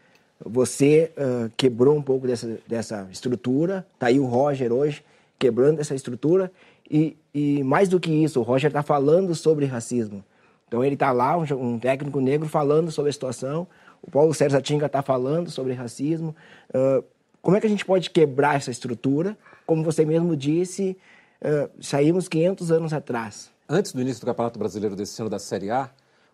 Você 0.43 1.13
uh, 1.19 1.53
quebrou 1.59 1.95
um 1.95 2.03
pouco 2.03 2.27
dessa, 2.27 2.59
dessa 2.67 3.07
estrutura, 3.13 3.87
tá 3.99 4.07
aí 4.07 4.19
o 4.19 4.25
Roger 4.25 4.73
hoje 4.73 5.05
quebrando 5.39 5.79
essa 5.79 5.95
estrutura 5.95 6.51
e, 6.91 7.19
e 7.35 7.63
mais 7.63 7.87
do 7.87 8.01
que 8.01 8.11
isso, 8.11 8.41
o 8.41 8.43
Roger 8.43 8.69
está 8.69 8.83
falando 8.83 9.35
sobre 9.35 9.67
racismo. 9.67 10.25
Então 10.71 10.83
ele 10.83 10.95
está 10.95 11.13
lá, 11.13 11.37
um, 11.37 11.45
um, 11.53 11.79
técnico 11.79 12.19
negro 12.19 12.49
falando 12.49 12.91
sobre 12.91 13.11
a 13.11 13.13
situação, 13.13 13.67
o 14.03 14.11
Paulo 14.11 14.35
Sérgio 14.35 14.57
Zatinga 14.57 14.87
está 14.87 15.03
falando 15.03 15.51
sobre 15.51 15.73
racismo. 15.73 16.35
Uh, 16.71 17.05
como 17.43 17.57
é 17.57 17.61
que 17.61 17.67
a 17.67 17.71
gente 17.71 17.85
pode 17.85 18.11
quebrar 18.11 18.57
essa 18.57 18.71
estrutura? 18.71 19.37
Como 19.67 19.83
você 19.83 20.05
mesmo 20.05 20.37
disse, 20.37 20.97
uh, 21.43 21.71
saímos 21.81 22.29
500 22.29 22.71
anos 22.71 22.93
atrás. 22.93 23.51
Antes 23.69 23.93
do 23.93 24.01
início 24.01 24.21
do 24.21 24.27
Campeonato 24.27 24.59
Brasileiro 24.59 24.97
desse 24.97 25.21
ano 25.21 25.31
da 25.31 25.39
Série 25.39 25.71
A, 25.71 25.91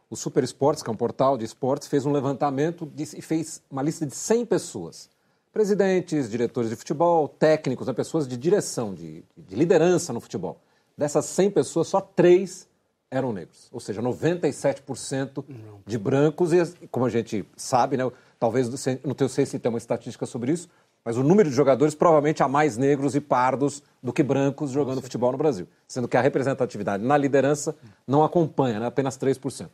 o 0.08 0.16
Super 0.16 0.44
Esportes, 0.44 0.82
que 0.82 0.88
é 0.88 0.92
um 0.92 0.96
portal 0.96 1.36
de 1.36 1.44
esportes, 1.44 1.88
fez 1.88 2.06
um 2.06 2.12
levantamento 2.12 2.90
e 2.96 3.22
fez 3.22 3.60
uma 3.70 3.82
lista 3.82 4.06
de 4.06 4.14
100 4.14 4.46
pessoas. 4.46 5.10
Presidentes, 5.52 6.30
diretores 6.30 6.70
de 6.70 6.76
futebol, 6.76 7.28
técnicos, 7.28 7.86
né, 7.86 7.92
pessoas 7.92 8.28
de 8.28 8.36
direção, 8.36 8.94
de, 8.94 9.24
de 9.36 9.56
liderança 9.56 10.12
no 10.12 10.20
futebol. 10.20 10.60
Dessas 10.96 11.24
100 11.26 11.50
pessoas, 11.50 11.88
só 11.88 12.00
três 12.00 12.68
eram 13.10 13.32
negros. 13.32 13.68
Ou 13.72 13.80
seja, 13.80 14.02
97% 14.02 15.44
de 15.86 15.98
brancos. 15.98 16.52
E, 16.52 16.86
como 16.88 17.06
a 17.06 17.10
gente 17.10 17.44
sabe, 17.56 17.96
né, 17.96 18.10
talvez, 18.38 18.68
não 19.04 19.28
sei 19.28 19.46
se 19.46 19.58
tem 19.58 19.68
uma 19.68 19.78
estatística 19.78 20.26
sobre 20.26 20.52
isso, 20.52 20.68
mas 21.04 21.16
o 21.16 21.22
número 21.22 21.48
de 21.48 21.54
jogadores 21.54 21.94
provavelmente 21.94 22.42
há 22.42 22.48
mais 22.48 22.76
negros 22.76 23.14
e 23.14 23.20
pardos 23.20 23.82
do 24.02 24.12
que 24.12 24.22
brancos 24.22 24.72
jogando 24.72 25.00
futebol 25.00 25.30
no 25.30 25.38
Brasil. 25.38 25.68
Sendo 25.86 26.08
que 26.08 26.16
a 26.16 26.20
representatividade 26.20 27.04
na 27.04 27.16
liderança 27.16 27.76
não 28.06 28.24
acompanha, 28.24 28.80
né, 28.80 28.86
apenas 28.86 29.16
3%. 29.16 29.68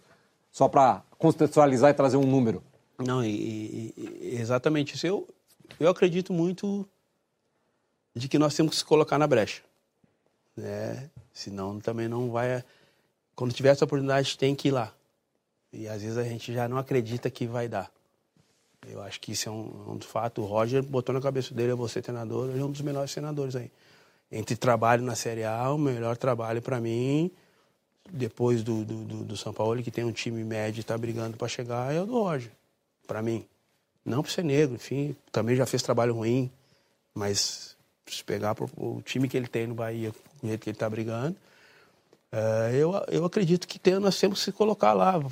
Só 0.51 0.69
para 0.69 1.03
contextualizar 1.17 1.91
e 1.91 1.95
trazer 1.95 2.19
um 2.19 2.27
número. 2.27 2.63
Não, 2.99 3.25
e, 3.25 3.95
e, 3.97 4.37
exatamente 4.39 4.95
isso. 4.95 5.07
Eu, 5.07 5.27
eu 5.81 5.89
acredito 5.89 6.33
muito 6.33 6.87
de 8.15 8.29
que 8.29 8.39
nós 8.39 8.55
temos 8.55 8.73
que 8.73 8.77
se 8.77 8.85
colocar 8.85 9.19
na 9.19 9.27
brecha. 9.27 9.63
Né? 10.55 11.09
Senão 11.33 11.81
também 11.81 12.09
não 12.09 12.31
vai. 12.31 12.63
Quando 13.35 13.53
tiver 13.53 13.71
essa 13.71 13.85
oportunidade, 13.85 14.37
tem 14.37 14.55
que 14.55 14.69
ir 14.69 14.73
lá. 14.73 14.93
E 15.73 15.89
às 15.89 16.03
vezes 16.03 16.19
a 16.19 16.25
gente 16.25 16.53
já 16.53 16.69
não 16.69 16.77
acredita 16.77 17.31
que 17.31 17.47
vai 17.47 17.69
dar. 17.69 17.91
Eu 18.87 19.01
acho 19.03 19.21
que 19.21 19.33
isso 19.33 19.49
é 19.49 19.53
um, 19.53 19.95
um 19.95 20.01
fato. 20.01 20.43
O 20.43 20.45
Roger 20.45 20.83
botou 20.83 21.15
na 21.15 21.21
cabeça 21.21 21.55
dele, 21.55 21.73
eu 21.73 21.77
vou 21.77 21.89
ser 21.89 22.03
treinador, 22.03 22.51
ele 22.51 22.61
é 22.61 22.65
um 22.65 22.71
dos 22.71 22.81
melhores 22.81 23.11
senadores 23.11 23.57
aí. 23.57 23.71
Entre 24.31 24.57
trabalho 24.57 25.03
na 25.03 25.15
Série 25.15 25.45
A, 25.45 25.71
o 25.71 25.79
melhor 25.79 26.17
trabalho 26.17 26.61
para 26.61 26.81
mim 26.81 27.31
depois 28.11 28.63
do, 28.63 28.85
do, 28.85 29.25
do, 29.25 29.37
São 29.37 29.53
Paulo, 29.53 29.83
que 29.83 29.91
tem 29.91 30.05
um 30.05 30.13
time 30.13 30.43
médio 30.45 30.81
e 30.81 30.83
está 30.83 30.97
brigando 30.97 31.37
para 31.37 31.49
chegar, 31.49 31.95
é 31.95 32.01
o 32.01 32.07
do 32.07 32.15
Roger, 32.15 32.51
para 33.07 33.23
mim. 33.23 33.47
Não 34.05 34.23
por 34.23 34.31
ser 34.31 34.45
negro, 34.45 34.75
enfim, 34.75 35.15
também 35.31 35.55
já 35.55 35.65
fez 35.65 35.83
trabalho 35.83 36.15
ruim, 36.15 36.51
mas 37.15 37.77
se 38.07 38.25
pegar 38.25 38.55
pro, 38.55 38.69
o 38.77 39.01
time 39.03 39.29
que 39.29 39.37
ele 39.37 39.47
tem 39.47 39.67
no 39.67 39.75
Bahia, 39.75 40.13
o 40.43 40.47
jeito 40.47 40.63
que 40.63 40.71
ele 40.71 40.77
está 40.77 40.91
brigando, 40.91 41.37
uh, 42.33 42.75
eu, 42.75 42.93
eu 43.09 43.25
acredito 43.25 43.67
que 43.67 43.79
tem, 43.79 43.99
nós 43.99 44.19
temos 44.19 44.39
que 44.39 44.45
se 44.47 44.53
colocar 44.53 44.93
lá. 44.93 45.23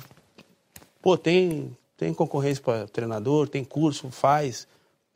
Pô, 1.01 1.17
tem, 1.17 1.75
tem 1.97 2.13
concorrência 2.13 2.63
para 2.63 2.87
treinador, 2.87 3.47
tem 3.47 3.63
curso, 3.63 4.09
faz, 4.09 4.67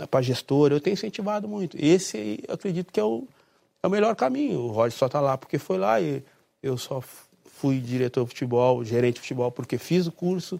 para 0.09 0.21
gestor, 0.21 0.71
eu 0.71 0.81
tenho 0.81 0.93
incentivado 0.93 1.47
muito. 1.47 1.77
Esse 1.79 2.17
aí, 2.17 2.39
acredito 2.49 2.91
que 2.91 2.99
é 2.99 3.03
o, 3.03 3.27
é 3.81 3.87
o 3.87 3.89
melhor 3.89 4.15
caminho. 4.15 4.59
O 4.59 4.67
Roger 4.67 4.97
só 4.97 5.05
está 5.05 5.21
lá 5.21 5.37
porque 5.37 5.57
foi 5.57 5.77
lá 5.77 6.01
e 6.01 6.23
eu 6.61 6.77
só 6.77 7.01
fui 7.45 7.79
diretor 7.79 8.23
de 8.23 8.29
futebol, 8.29 8.83
gerente 8.83 9.15
de 9.15 9.21
futebol, 9.21 9.51
porque 9.51 9.77
fiz 9.77 10.07
o 10.07 10.11
curso, 10.11 10.59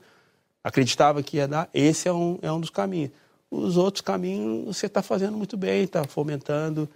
acreditava 0.63 1.21
que 1.21 1.38
ia 1.38 1.47
dar. 1.47 1.69
Esse 1.73 2.07
é 2.07 2.13
um, 2.13 2.39
é 2.41 2.51
um 2.51 2.59
dos 2.59 2.69
caminhos. 2.69 3.11
Os 3.51 3.78
outros 3.78 4.01
caminhos 4.01 4.78
você 4.78 4.86
está 4.86 5.01
fazendo 5.01 5.38
muito 5.38 5.57
bem, 5.57 5.84
está 5.84 6.03
fomentando, 6.05 6.89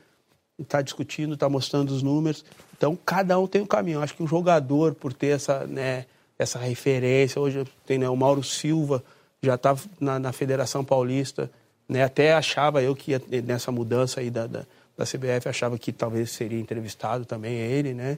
está 0.59 0.81
discutindo, 0.81 1.33
está 1.33 1.47
mostrando 1.49 1.91
os 1.91 2.03
números. 2.03 2.43
Então, 2.77 2.97
cada 3.05 3.37
um 3.39 3.47
tem 3.47 3.61
um 3.61 3.65
caminho. 3.65 4.01
Acho 4.01 4.15
que 4.15 4.23
o 4.23 4.27
jogador, 4.27 4.93
por 4.95 5.13
ter 5.13 5.27
essa, 5.27 5.65
né, 5.65 6.05
essa 6.37 6.59
referência, 6.59 7.41
hoje 7.41 7.65
tem 7.85 7.97
né, 7.97 8.09
o 8.09 8.15
Mauro 8.15 8.43
Silva, 8.43 9.03
já 9.41 9.55
estava 9.55 9.79
tá 9.79 9.89
na, 9.99 10.19
na, 10.19 10.31
Federação 10.31 10.83
Paulista, 10.83 11.49
né, 11.87 12.03
até 12.03 12.33
achava 12.33 12.81
eu 12.81 12.95
que 12.95 13.11
ia, 13.11 13.21
nessa 13.43 13.71
mudança 13.71 14.19
aí 14.19 14.29
da, 14.29 14.47
da, 14.47 14.65
da 14.97 15.05
CBF, 15.05 15.47
achava 15.47 15.77
que 15.77 15.91
talvez 15.91 16.31
seria 16.31 16.59
entrevistado 16.59 17.25
também 17.25 17.55
ele, 17.55 17.93
né? 17.93 18.17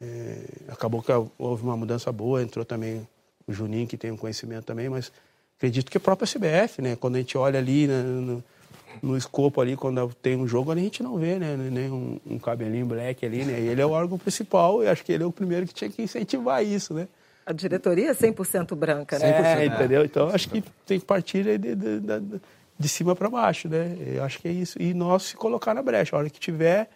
É, 0.00 0.44
acabou 0.68 1.02
que 1.02 1.12
houve 1.38 1.62
uma 1.62 1.76
mudança 1.76 2.10
boa, 2.10 2.42
entrou 2.42 2.64
também 2.64 3.06
o 3.46 3.52
Juninho, 3.52 3.86
que 3.86 3.98
tem 3.98 4.10
um 4.10 4.16
conhecimento 4.16 4.64
também, 4.64 4.88
mas 4.88 5.12
acredito 5.58 5.90
que 5.90 5.98
a 5.98 6.00
própria 6.00 6.26
CBF, 6.26 6.80
né? 6.80 6.96
Quando 6.96 7.16
a 7.16 7.18
gente 7.18 7.36
olha 7.36 7.58
ali, 7.58 7.86
né, 7.86 8.02
no, 8.02 8.42
no 9.02 9.16
escopo 9.16 9.60
ali, 9.60 9.76
quando 9.76 10.12
tem 10.14 10.36
um 10.36 10.46
jogo, 10.46 10.72
a 10.72 10.76
gente 10.76 11.02
não 11.02 11.16
vê, 11.16 11.38
né? 11.38 11.56
Nem 11.56 11.90
um, 11.90 12.20
um 12.26 12.38
cabelinho 12.38 12.86
black 12.86 13.24
ali, 13.24 13.44
né? 13.44 13.60
E 13.60 13.68
ele 13.68 13.80
é 13.80 13.86
o 13.86 13.90
órgão 13.90 14.18
principal 14.18 14.82
e 14.82 14.88
acho 14.88 15.04
que 15.04 15.12
ele 15.12 15.22
é 15.22 15.26
o 15.26 15.32
primeiro 15.32 15.66
que 15.66 15.74
tinha 15.74 15.90
que 15.90 16.02
incentivar 16.02 16.64
isso, 16.64 16.92
né? 16.92 17.08
A 17.46 17.52
diretoria 17.52 18.10
é 18.10 18.14
100% 18.14 18.74
branca, 18.74 19.18
né? 19.18 19.42
100%, 19.42 19.44
é, 19.44 19.66
entendeu? 19.66 20.04
Então 20.04 20.28
acho 20.28 20.48
que 20.48 20.62
tem 20.86 21.00
que 21.00 21.06
partir 21.06 21.44
de, 21.44 21.58
de, 21.58 21.74
de, 21.74 22.40
de 22.78 22.88
cima 22.88 23.16
para 23.16 23.28
baixo, 23.28 23.68
né? 23.68 23.96
Eu 24.14 24.24
acho 24.24 24.38
que 24.38 24.48
é 24.48 24.52
isso. 24.52 24.80
E 24.80 24.92
nós 24.94 25.24
se 25.24 25.36
colocar 25.36 25.74
na 25.74 25.82
brecha. 25.82 26.14
A 26.14 26.18
hora 26.18 26.30
que 26.30 26.38
tiver, 26.38 26.88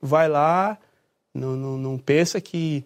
vai 0.00 0.28
lá, 0.28 0.78
não, 1.34 1.54
não, 1.56 1.76
não 1.76 1.98
pensa 1.98 2.40
que 2.40 2.84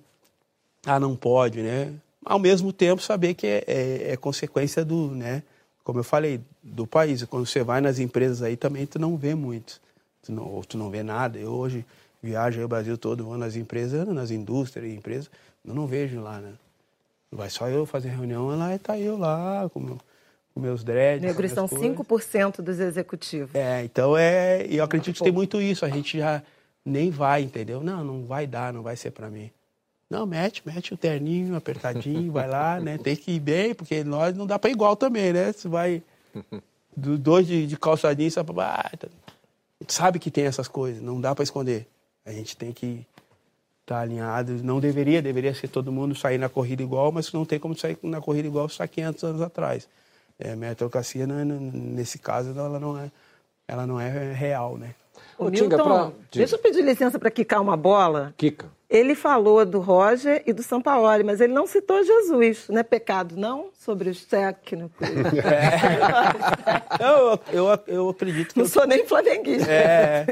ah, 0.84 1.00
não 1.00 1.16
pode, 1.16 1.62
né? 1.62 1.92
Ao 2.24 2.38
mesmo 2.38 2.72
tempo, 2.72 3.02
saber 3.02 3.34
que 3.34 3.46
é, 3.46 3.64
é, 3.66 4.12
é 4.12 4.16
consequência 4.16 4.84
do, 4.84 5.08
né? 5.08 5.42
Como 5.84 6.00
eu 6.00 6.04
falei, 6.04 6.40
do 6.62 6.86
país. 6.86 7.22
Quando 7.24 7.46
você 7.46 7.62
vai 7.62 7.80
nas 7.80 7.98
empresas 7.98 8.42
aí 8.42 8.56
também, 8.56 8.86
tu 8.86 8.98
não 8.98 9.16
vê 9.16 9.34
muito. 9.34 9.80
Tu 10.22 10.32
não, 10.32 10.44
ou 10.44 10.64
tu 10.64 10.78
não 10.78 10.90
vê 10.90 11.02
nada. 11.02 11.38
Eu 11.38 11.52
hoje 11.52 11.84
viajo 12.24 12.58
aí 12.58 12.64
o 12.64 12.68
Brasil 12.68 12.96
todo, 12.96 13.24
vou 13.24 13.36
nas 13.36 13.54
empresas, 13.54 14.08
nas 14.08 14.30
indústrias 14.30 14.90
empresas, 14.90 15.30
eu 15.64 15.74
não 15.74 15.86
vejo 15.86 16.20
lá, 16.20 16.38
né? 16.38 16.54
Vai 17.30 17.50
só 17.50 17.68
eu 17.68 17.84
fazer 17.84 18.08
reunião 18.08 18.46
lá 18.56 18.74
e 18.74 18.78
tá 18.78 18.98
eu 18.98 19.18
lá 19.18 19.68
com, 19.68 19.80
meu, 19.80 19.98
com 20.54 20.60
meus 20.60 20.82
dreads. 20.82 21.22
Negros 21.22 21.50
são 21.50 21.66
5% 21.66 22.62
dos 22.62 22.80
executivos. 22.80 23.54
É, 23.54 23.84
então 23.84 24.16
é. 24.16 24.66
E 24.66 24.76
eu 24.76 24.84
acredito 24.84 25.16
que 25.16 25.24
tem 25.24 25.32
muito 25.32 25.60
isso. 25.60 25.84
A 25.84 25.90
gente 25.90 26.16
já 26.16 26.42
nem 26.84 27.10
vai, 27.10 27.42
entendeu? 27.42 27.82
Não, 27.82 28.04
não 28.04 28.24
vai 28.24 28.46
dar, 28.46 28.72
não 28.72 28.82
vai 28.82 28.96
ser 28.96 29.10
para 29.10 29.28
mim. 29.28 29.50
Não, 30.14 30.24
mete, 30.24 30.62
mete 30.64 30.94
o 30.94 30.96
terninho 30.96 31.56
apertadinho, 31.56 32.30
vai 32.30 32.48
lá, 32.48 32.78
né? 32.78 32.96
Tem 32.98 33.16
que 33.16 33.32
ir 33.32 33.40
bem, 33.40 33.74
porque 33.74 34.04
nós 34.04 34.36
não 34.36 34.46
dá 34.46 34.60
para 34.60 34.70
igual 34.70 34.94
também, 34.94 35.32
né? 35.32 35.52
Você 35.52 35.66
vai 35.66 36.00
do, 36.96 37.18
dois 37.18 37.48
de, 37.48 37.66
de 37.66 37.76
calçadinho 37.76 38.30
só 38.30 38.40
ah, 38.58 38.90
tá. 38.96 39.08
sabe 39.88 40.20
que 40.20 40.30
tem 40.30 40.44
essas 40.44 40.68
coisas, 40.68 41.02
não 41.02 41.20
dá 41.20 41.34
para 41.34 41.42
esconder. 41.42 41.88
A 42.24 42.30
gente 42.30 42.56
tem 42.56 42.72
que 42.72 43.04
estar 43.80 43.96
tá 43.96 44.00
alinhado. 44.02 44.52
Não 44.62 44.78
deveria, 44.78 45.20
deveria 45.20 45.52
ser 45.52 45.66
todo 45.66 45.90
mundo 45.90 46.14
sair 46.14 46.38
na 46.38 46.48
corrida 46.48 46.84
igual, 46.84 47.10
mas 47.10 47.32
não 47.32 47.44
tem 47.44 47.58
como 47.58 47.76
sair 47.76 47.98
na 48.00 48.20
corrida 48.20 48.46
igual 48.46 48.68
só 48.68 48.86
500 48.86 49.24
anos 49.24 49.42
atrás. 49.42 49.88
É, 50.38 50.54
meritocracia, 50.54 51.26
não 51.26 51.40
é, 51.40 51.44
nesse 51.44 52.20
caso, 52.20 52.56
ela 52.56 52.78
não 52.78 52.96
é, 52.96 53.10
ela 53.66 53.84
não 53.84 54.00
é 54.00 54.32
real, 54.32 54.78
né? 54.78 54.94
Ô, 55.36 55.50
Milton, 55.50 55.76
pra... 55.76 56.12
deixa 56.32 56.54
eu 56.54 56.58
pedir 56.60 56.82
licença 56.82 57.18
para 57.18 57.32
quicar 57.32 57.60
uma 57.60 57.76
bola. 57.76 58.32
Quica. 58.36 58.68
Ele 58.94 59.16
falou 59.16 59.66
do 59.66 59.80
Roger 59.80 60.40
e 60.46 60.52
do 60.52 60.62
Sampaoli, 60.62 61.24
mas 61.24 61.40
ele 61.40 61.52
não 61.52 61.66
citou 61.66 62.04
Jesus. 62.04 62.68
Não 62.68 62.78
é 62.78 62.84
pecado, 62.84 63.36
não? 63.36 63.70
Sobre 63.74 64.08
os 64.08 64.24
técnicos. 64.24 65.04
É. 65.04 67.02
eu, 67.02 67.40
eu, 67.52 67.78
eu 67.88 68.08
acredito 68.08 68.52
que. 68.52 68.58
Não 68.60 68.66
eu... 68.66 68.70
sou 68.70 68.86
nem 68.86 69.04
flamenguista. 69.04 69.68
É. 69.68 70.26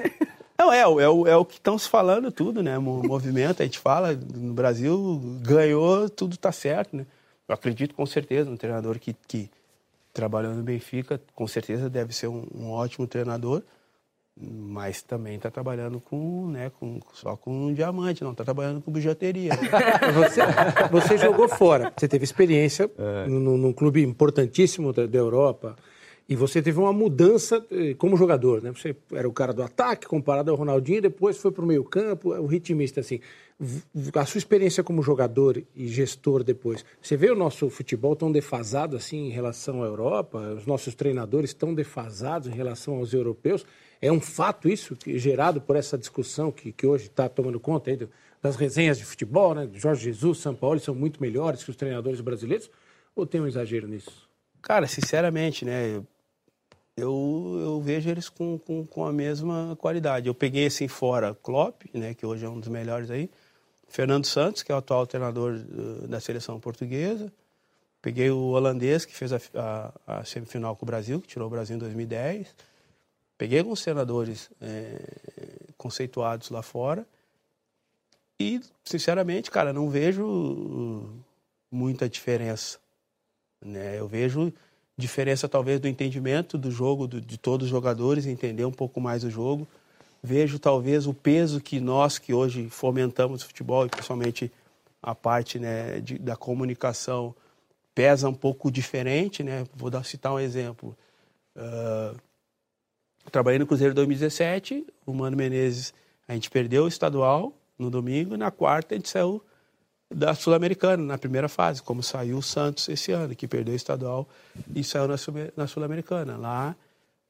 Não, 0.57 0.73
é, 0.73 0.79
é, 0.79 0.87
o, 0.87 1.27
é 1.27 1.37
o 1.37 1.45
que 1.45 1.55
estão 1.55 1.77
se 1.77 1.89
falando 1.89 2.31
tudo, 2.31 2.63
né? 2.63 2.79
O 2.79 2.83
movimento, 2.83 3.63
a 3.63 3.65
gente 3.65 3.81
fala, 3.81 4.13
no 4.13 4.55
Brasil 4.55 5.21
ganhou, 5.43 6.09
tudo 6.09 6.35
está 6.35 6.53
certo, 6.53 6.97
né? 6.97 7.05
Eu 7.49 7.55
acredito 7.57 7.97
com 7.97 8.07
certeza, 8.07 8.49
um 8.49 8.57
treinador 8.57 9.01
que, 9.01 9.17
que 9.27 9.51
trabalhou 10.13 10.55
no 10.55 10.63
Benfica, 10.63 11.21
com 11.35 11.49
certeza 11.49 11.91
deve 11.91 12.15
ser 12.15 12.29
um, 12.29 12.47
um 12.55 12.71
ótimo 12.71 13.09
treinador 13.09 13.61
mas 14.37 15.03
também 15.03 15.37
está 15.37 15.51
trabalhando 15.51 16.01
com, 16.01 16.49
né, 16.49 16.71
com, 16.79 16.99
só 17.13 17.37
com 17.37 17.67
um 17.67 17.75
diamante, 17.75 18.25
não 18.25 18.33
está 18.33 18.45
trabalhando 18.45 18.81
com 18.81 18.91
bijuteria. 18.91 19.53
você, 20.15 20.41
você, 20.91 21.19
jogou 21.19 21.49
fora, 21.49 21.93
você 21.97 22.09
teve 22.09 22.25
experiência 22.25 22.91
é. 22.99 23.27
num, 23.27 23.57
num 23.59 23.73
clube 23.73 24.03
importantíssimo 24.03 24.93
da, 24.93 25.07
da, 25.07 25.19
Europa 25.19 25.77
e 26.33 26.37
você 26.37 26.63
teve 26.63 26.79
uma 26.79 26.95
mudança 26.95 27.63
eh, 27.71 27.93
como 27.93 28.17
jogador, 28.17 28.63
né? 28.63 28.73
Você 28.73 28.97
era 29.13 29.29
o 29.29 29.33
cara 29.35 29.53
do 29.53 29.63
ataque 29.63 30.07
comparado 30.07 30.51
ao 30.51 30.57
Ronaldinho, 30.57 31.03
depois 31.03 31.37
foi 31.37 31.53
para 31.53 31.63
o 31.63 31.67
meio 31.67 31.85
campo, 31.85 32.31
o 32.31 32.47
ritmista 32.47 33.01
assim. 33.01 33.21
A 34.15 34.25
sua 34.25 34.39
experiência 34.39 34.83
como 34.83 35.03
jogador 35.03 35.63
e 35.77 35.87
gestor 35.89 36.43
depois, 36.43 36.87
você 37.03 37.19
vê 37.19 37.31
o 37.31 37.37
nosso 37.37 37.69
futebol 37.69 38.17
tão 38.17 38.33
defasado 38.33 38.97
assim 38.97 39.27
em 39.27 39.31
relação 39.31 39.83
à 39.83 39.87
Europa, 39.87 40.39
os 40.57 40.65
nossos 40.65 40.95
treinadores 40.95 41.53
tão 41.53 41.75
defasados 41.75 42.49
em 42.49 42.53
relação 42.53 42.95
aos 42.95 43.13
europeus. 43.13 43.67
É 44.01 44.11
um 44.11 44.21
fato 44.21 44.71
isso, 44.71 44.97
que, 44.97 45.19
gerado 45.19 45.61
por 45.61 45.77
essa 45.77 45.99
discussão 45.99 46.51
que, 46.51 46.73
que 46.73 46.87
hoje 46.87 47.09
está 47.09 47.29
tomando 47.29 47.61
conta 47.61 47.91
aí 47.91 48.09
das 48.41 48.57
resenhas 48.57 48.97
de 48.97 49.05
futebol, 49.05 49.55
né? 49.55 49.69
Jorge 49.75 50.05
Jesus, 50.05 50.39
São 50.39 50.55
Paulo 50.55 50.81
são 50.81 50.95
muito 50.95 51.21
melhores 51.21 51.63
que 51.63 51.69
os 51.69 51.77
treinadores 51.77 52.23
brasileiros? 52.23 52.71
Ou 53.15 53.27
tem 53.27 53.39
um 53.39 53.47
exagero 53.47 53.87
nisso? 53.87 54.33
Cara, 54.63 54.87
sinceramente, 54.87 55.65
né? 55.65 55.97
Eu, 55.97 56.07
eu 56.97 57.81
vejo 57.83 58.11
eles 58.11 58.29
com, 58.29 58.59
com, 58.59 58.87
com 58.87 59.07
a 59.07 59.13
mesma 59.13 59.77
qualidade. 59.81 60.29
Eu 60.29 60.35
peguei 60.35 60.67
assim 60.67 60.89
fora 60.89 61.35
Klopp, 61.43 61.83
né? 61.95 62.15
Que 62.15 62.27
hoje 62.27 62.45
é 62.45 62.49
um 62.49 62.61
dos 62.61 62.69
melhores 62.69 63.11
aí. 63.11 63.31
Fernando 63.89 64.27
Santos, 64.27 64.63
que 64.63 64.73
é 64.73 64.75
o 64.75 64.79
atual 64.79 65.07
treinador 65.07 65.55
uh, 65.55 66.09
da 66.09 66.21
seleção 66.21 66.59
portuguesa. 66.61 67.33
Peguei 68.01 68.31
o 68.31 68.49
holandês, 68.51 69.05
que 69.05 69.15
fez 69.15 69.33
a, 69.33 69.41
a, 69.55 69.93
a 70.07 70.25
semifinal 70.25 70.75
com 70.77 70.85
o 70.85 70.87
Brasil, 70.87 71.21
que 71.21 71.29
tirou 71.29 71.47
o 71.47 71.51
Brasil 71.51 71.77
em 71.77 71.79
2010 71.79 72.55
Peguei 73.43 73.59
alguns 73.59 73.81
senadores 73.81 74.49
é, 74.61 75.01
conceituados 75.77 76.49
lá 76.49 76.63
fora 76.63 77.05
e, 78.39 78.61
sinceramente, 78.85 79.51
cara, 79.51 79.73
não 79.73 79.91
vejo 79.91 81.25
muita 81.69 82.09
diferença. 82.09 82.79
Né? 83.61 83.99
Eu 83.99 84.07
vejo 84.07 84.53
diferença, 84.97 85.49
talvez, 85.49 85.81
do 85.81 85.89
entendimento 85.89 86.59
do 86.59 86.71
jogo, 86.71 87.07
do, 87.07 87.21
de 87.21 87.39
todos 87.39 87.67
os 87.67 87.71
jogadores, 87.71 88.27
entender 88.27 88.65
um 88.65 88.73
pouco 88.73 89.01
mais 89.01 89.25
o 89.25 89.31
jogo. 89.31 89.67
Vejo, 90.23 90.59
talvez, 90.59 91.07
o 91.07 91.15
peso 91.15 91.61
que 91.61 91.81
nós, 91.81 92.19
que 92.19 92.33
hoje 92.33 92.69
fomentamos 92.69 93.43
o 93.43 93.47
futebol, 93.47 93.87
e 93.87 93.89
principalmente 93.89 94.53
a 95.03 95.15
parte 95.15 95.59
né, 95.59 96.01
de, 96.01 96.19
da 96.19 96.37
comunicação, 96.37 97.35
pesa 97.95 98.29
um 98.29 98.35
pouco 98.35 98.71
diferente. 98.71 99.43
Né? 99.43 99.65
Vou 99.75 99.91
dar, 99.91 100.05
citar 100.05 100.33
um 100.33 100.39
exemplo. 100.39 100.97
Uh, 101.57 102.17
trabalhei 103.31 103.59
no 103.59 103.67
Cruzeiro 103.67 103.95
2017, 103.95 104.87
o 105.07 105.13
Mano 105.13 105.37
Menezes, 105.37 105.93
a 106.27 106.35
gente 106.35 106.51
perdeu 106.51 106.85
o 106.85 106.89
estadual 106.89 107.53
no 107.79 107.91
domingo, 107.91 108.37
na 108.37 108.51
quarta 108.51 108.95
a 108.95 108.99
gente 108.99 109.09
saiu 109.09 109.43
da 110.15 110.35
Sul-Americana, 110.35 111.03
na 111.03 111.19
primeira 111.19 111.49
fase, 111.49 111.83
como 111.83 112.03
saiu 112.03 112.39
o 112.39 112.43
Santos 112.43 112.89
esse 112.89 113.13
ano, 113.13 113.35
que 113.35 113.49
perdeu 113.49 113.73
o 113.73 113.77
estadual 113.77 114.29
e 114.75 114.85
saiu 114.85 115.09
na 115.57 115.67
Sul-Americana. 115.67 116.37
Lá 116.37 116.77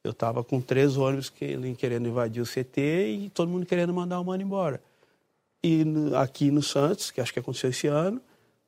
eu 0.03 0.11
estava 0.11 0.43
com 0.43 0.59
três 0.59 0.97
ônibus 0.97 1.29
querendo 1.29 2.07
invadir 2.07 2.41
o 2.41 2.45
CT 2.45 2.81
e 2.81 3.31
todo 3.33 3.49
mundo 3.49 3.65
querendo 3.65 3.93
mandar 3.93 4.19
o 4.19 4.25
Mano 4.25 4.43
embora. 4.43 4.81
E 5.63 5.85
aqui 6.15 6.51
no 6.51 6.61
Santos, 6.61 7.09
que 7.09 7.21
acho 7.21 7.31
que 7.31 7.39
aconteceu 7.39 7.69
esse 7.69 7.87
ano, 7.87 8.21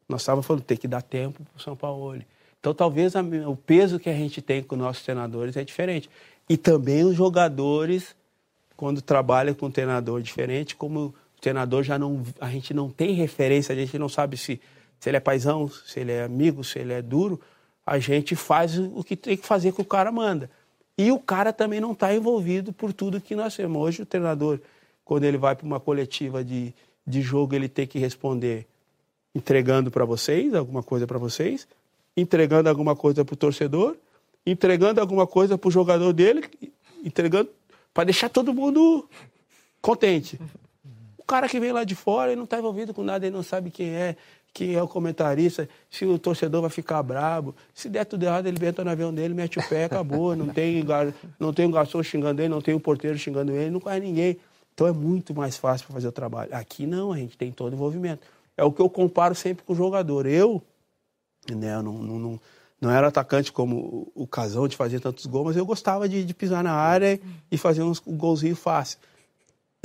nós 0.07 0.21
estávamos 0.21 0.45
falando, 0.45 0.63
tem 0.63 0.77
que 0.77 0.87
dar 0.87 1.01
tempo 1.01 1.43
para 1.43 1.57
o 1.57 1.61
São 1.61 1.75
Paulo. 1.75 2.21
Então, 2.57 2.73
talvez 2.73 3.15
a, 3.15 3.21
o 3.21 3.55
peso 3.55 3.99
que 3.99 4.09
a 4.09 4.13
gente 4.13 4.41
tem 4.41 4.63
com 4.63 4.77
nossos 4.77 5.03
treinadores 5.03 5.57
é 5.57 5.63
diferente. 5.63 6.09
E 6.47 6.55
também 6.55 7.03
os 7.03 7.15
jogadores, 7.15 8.15
quando 8.77 9.01
trabalham 9.01 9.53
com 9.53 9.65
um 9.65 9.71
treinador 9.71 10.21
diferente, 10.21 10.75
como 10.75 11.13
treinador 11.45 11.83
já 11.83 11.97
não. 11.97 12.23
A 12.39 12.49
gente 12.49 12.73
não 12.73 12.89
tem 12.89 13.13
referência, 13.13 13.73
a 13.73 13.75
gente 13.75 13.97
não 13.97 14.09
sabe 14.09 14.37
se, 14.37 14.61
se 14.99 15.09
ele 15.09 15.17
é 15.17 15.19
paisão, 15.19 15.67
se 15.67 15.99
ele 15.99 16.11
é 16.11 16.23
amigo, 16.23 16.63
se 16.63 16.79
ele 16.79 16.93
é 16.93 17.01
duro. 17.01 17.39
A 17.85 17.99
gente 17.99 18.35
faz 18.35 18.77
o 18.77 19.03
que 19.03 19.15
tem 19.15 19.37
que 19.37 19.45
fazer 19.45 19.71
que 19.71 19.81
o 19.81 19.85
cara 19.85 20.11
manda. 20.11 20.49
E 20.97 21.11
o 21.11 21.19
cara 21.19 21.51
também 21.53 21.79
não 21.79 21.91
está 21.91 22.13
envolvido 22.13 22.71
por 22.73 22.93
tudo 22.93 23.21
que 23.21 23.35
nós 23.35 23.55
temos. 23.55 23.81
Hoje, 23.81 24.01
o 24.01 24.05
treinador, 24.05 24.59
quando 25.03 25.23
ele 25.25 25.37
vai 25.37 25.55
para 25.55 25.65
uma 25.65 25.79
coletiva 25.79 26.43
de, 26.43 26.73
de 27.05 27.21
jogo, 27.21 27.53
ele 27.55 27.67
tem 27.69 27.85
que 27.85 27.99
responder 27.99 28.65
entregando 29.33 29.91
para 29.91 30.05
vocês, 30.05 30.53
alguma 30.53 30.81
coisa 30.81 31.05
para 31.05 31.17
vocês, 31.17 31.67
entregando 32.15 32.69
alguma 32.69 32.95
coisa 32.95 33.25
para 33.25 33.33
o 33.33 33.37
torcedor 33.37 33.97
entregando 34.45 35.01
alguma 35.01 35.25
coisa 35.25 35.57
para 35.57 35.67
o 35.67 35.71
jogador 35.71 36.13
dele, 36.13 36.43
entregando 37.03 37.49
para 37.93 38.03
deixar 38.03 38.29
todo 38.29 38.53
mundo 38.53 39.09
contente. 39.81 40.39
Cara 41.27 41.49
que 41.49 41.59
vem 41.59 41.71
lá 41.71 41.83
de 41.83 41.95
fora, 41.95 42.31
ele 42.31 42.37
não 42.37 42.43
está 42.43 42.57
envolvido 42.57 42.93
com 42.93 43.03
nada, 43.03 43.25
ele 43.25 43.35
não 43.35 43.43
sabe 43.43 43.71
quem 43.71 43.89
é, 43.89 44.15
quem 44.53 44.75
é 44.75 44.81
o 44.81 44.87
comentarista, 44.87 45.67
se 45.89 46.05
o 46.05 46.19
torcedor 46.19 46.61
vai 46.61 46.69
ficar 46.69 47.01
brabo. 47.03 47.55
Se 47.73 47.89
der 47.89 48.05
tudo 48.05 48.23
errado, 48.23 48.47
ele 48.47 48.63
entra 48.65 48.83
no 48.83 48.91
avião 48.91 49.13
dele, 49.13 49.33
mete 49.33 49.59
o 49.59 49.67
pé, 49.67 49.85
acabou. 49.85 50.35
Não 50.35 50.47
tem, 50.47 50.83
não 51.39 51.51
tem 51.51 51.65
um 51.65 51.71
garçom 51.71 52.01
xingando 52.03 52.41
ele, 52.41 52.49
não 52.49 52.61
tem 52.61 52.73
um 52.75 52.79
porteiro 52.79 53.17
xingando 53.17 53.51
ele, 53.51 53.69
não 53.69 53.79
conhece 53.79 54.05
ninguém. 54.05 54.37
Então 54.73 54.87
é 54.87 54.91
muito 54.91 55.33
mais 55.33 55.57
fácil 55.57 55.87
para 55.87 55.93
fazer 55.95 56.07
o 56.07 56.11
trabalho. 56.11 56.53
Aqui 56.53 56.85
não, 56.85 57.11
a 57.11 57.17
gente 57.17 57.37
tem 57.37 57.51
todo 57.51 57.73
o 57.73 57.75
envolvimento. 57.75 58.25
É 58.55 58.63
o 58.63 58.71
que 58.71 58.81
eu 58.81 58.89
comparo 58.89 59.33
sempre 59.33 59.63
com 59.65 59.73
o 59.73 59.75
jogador. 59.75 60.25
Eu, 60.25 60.61
né, 61.49 61.75
eu 61.75 61.83
não, 61.83 61.93
não, 61.93 62.19
não 62.19 62.41
não 62.79 62.91
era 62.91 63.07
atacante 63.07 63.51
como 63.51 64.11
o 64.13 64.27
Casão 64.27 64.67
de 64.67 64.75
fazer 64.75 64.99
tantos 64.99 65.25
gols, 65.25 65.47
mas 65.47 65.57
eu 65.57 65.65
gostava 65.65 66.07
de, 66.07 66.23
de 66.23 66.33
pisar 66.33 66.63
na 66.63 66.73
área 66.73 67.19
e 67.49 67.57
fazer 67.57 67.81
uns 67.81 68.01
um 68.05 68.15
golzinho 68.15 68.55
fácil. 68.55 68.99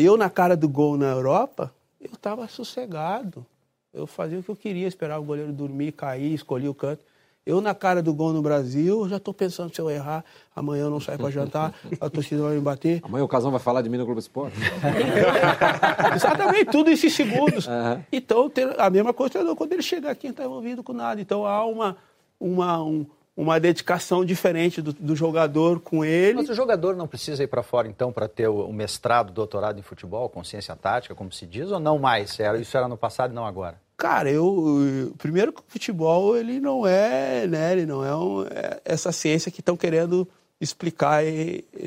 Eu, 0.03 0.17
na 0.17 0.31
cara 0.31 0.57
do 0.57 0.67
gol 0.67 0.97
na 0.97 1.11
Europa, 1.11 1.71
eu 2.01 2.13
estava 2.15 2.49
sossegado. 2.49 3.45
Eu 3.93 4.07
fazia 4.07 4.39
o 4.39 4.43
que 4.43 4.49
eu 4.49 4.57
queria, 4.57 4.89
esperar 4.89 5.19
o 5.19 5.23
goleiro 5.23 5.53
dormir, 5.53 5.93
cair, 5.93 6.33
escolher 6.33 6.69
o 6.69 6.75
canto. 6.75 7.05
Eu, 7.45 7.61
na 7.61 7.75
cara 7.75 8.03
do 8.03 8.15
gol 8.15 8.33
no 8.33 8.41
Brasil, 8.41 9.07
já 9.11 9.19
estou 9.19 9.35
pensando 9.35 9.75
se 9.75 9.81
eu 9.81 9.91
errar, 9.91 10.25
amanhã 10.57 10.85
eu 10.85 10.91
não 10.91 11.01
saio 11.01 11.19
para 11.19 11.31
jantar, 11.31 11.75
a 12.01 12.09
torcida 12.09 12.43
vai 12.43 12.55
me 12.55 12.61
bater. 12.63 13.01
Amanhã 13.03 13.25
o 13.25 13.29
Casão 13.29 13.51
vai 13.51 13.61
falar 13.61 13.83
de 13.83 13.91
mim 13.91 13.99
no 13.99 14.07
Globo 14.07 14.21
Esporte. 14.21 14.57
Exatamente, 16.17 16.67
tudo 16.67 16.91
isso 16.91 17.07
em 17.07 17.11
segundos. 17.11 17.67
Uhum. 17.67 18.03
Então, 18.11 18.51
a 18.79 18.89
mesma 18.89 19.13
coisa 19.13 19.55
quando 19.55 19.73
ele 19.73 19.83
chega 19.83 20.11
aqui, 20.11 20.29
não 20.29 20.33
está 20.33 20.45
envolvido 20.45 20.83
com 20.83 20.95
nada. 20.95 21.21
Então, 21.21 21.45
há 21.45 21.67
uma, 21.67 21.97
uma, 22.39 22.83
um, 22.83 23.05
uma 23.36 23.59
dedicação 23.59 24.24
diferente 24.24 24.82
do, 24.82 24.93
do, 24.93 25.16
jogador 25.16 25.81
com 25.81 26.05
ele. 26.05 26.35
Mas 26.35 26.51
o 26.51 26.55
jogador 26.55 26.97
não 26.97 27.07
precisa 27.07 27.43
ir 27.43 27.47
para 27.47 27.62
fora, 27.62 27.89
então, 27.89 28.12
para 28.12 28.28
ter 28.28 28.48
o, 28.48 28.66
o, 28.66 28.73
mestrado, 28.73 29.32
doutorado 29.32 29.78
em 29.78 29.82
futebol, 29.82 30.28
consciência 30.28 30.77
tática, 30.77 31.15
como 31.15 31.32
se 31.32 31.47
diz, 31.47 31.70
ou 31.70 31.81
não 31.81 31.98
mais? 31.98 32.36
Isso 32.61 32.77
era 32.77 32.89
no 32.89 32.97
passado 32.97 33.31
e 33.31 33.35
não 33.35 33.47
agora? 33.47 33.81
Cara, 33.97 34.31
eu 34.31 35.15
primeiro 35.19 35.52
que 35.52 35.61
o 35.61 35.65
futebol 35.69 36.36
ele 36.36 36.59
não 36.59 36.86
é, 36.86 37.47
né, 37.47 37.73
ele 37.73 37.85
não 37.85 38.02
é, 38.02 38.16
um, 38.16 38.43
é 38.44 38.81
essa 38.82 39.12
ciência 39.12 39.51
que 39.51 39.61
estão 39.61 39.77
querendo 39.77 40.27
explicar, 40.59 41.23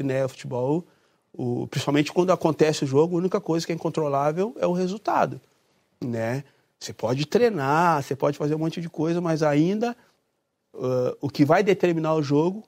né, 0.03 0.23
o 0.23 0.29
futebol, 0.29 0.85
o, 1.33 1.67
principalmente 1.67 2.13
quando 2.13 2.31
acontece 2.31 2.83
o 2.83 2.87
jogo, 2.87 3.15
a 3.15 3.19
única 3.19 3.41
coisa 3.41 3.65
que 3.65 3.71
é 3.71 3.75
incontrolável 3.75 4.55
é 4.59 4.67
o 4.67 4.73
resultado, 4.73 5.41
né? 5.99 6.43
Você 6.79 6.93
pode 6.93 7.25
treinar, 7.25 8.03
você 8.03 8.15
pode 8.15 8.37
fazer 8.37 8.53
um 8.53 8.59
monte 8.59 8.79
de 8.79 8.89
coisa, 8.89 9.19
mas 9.19 9.41
ainda 9.41 9.95
uh, 10.73 11.17
o 11.21 11.29
que 11.29 11.45
vai 11.45 11.63
determinar 11.63 12.15
o 12.15 12.23
jogo 12.23 12.63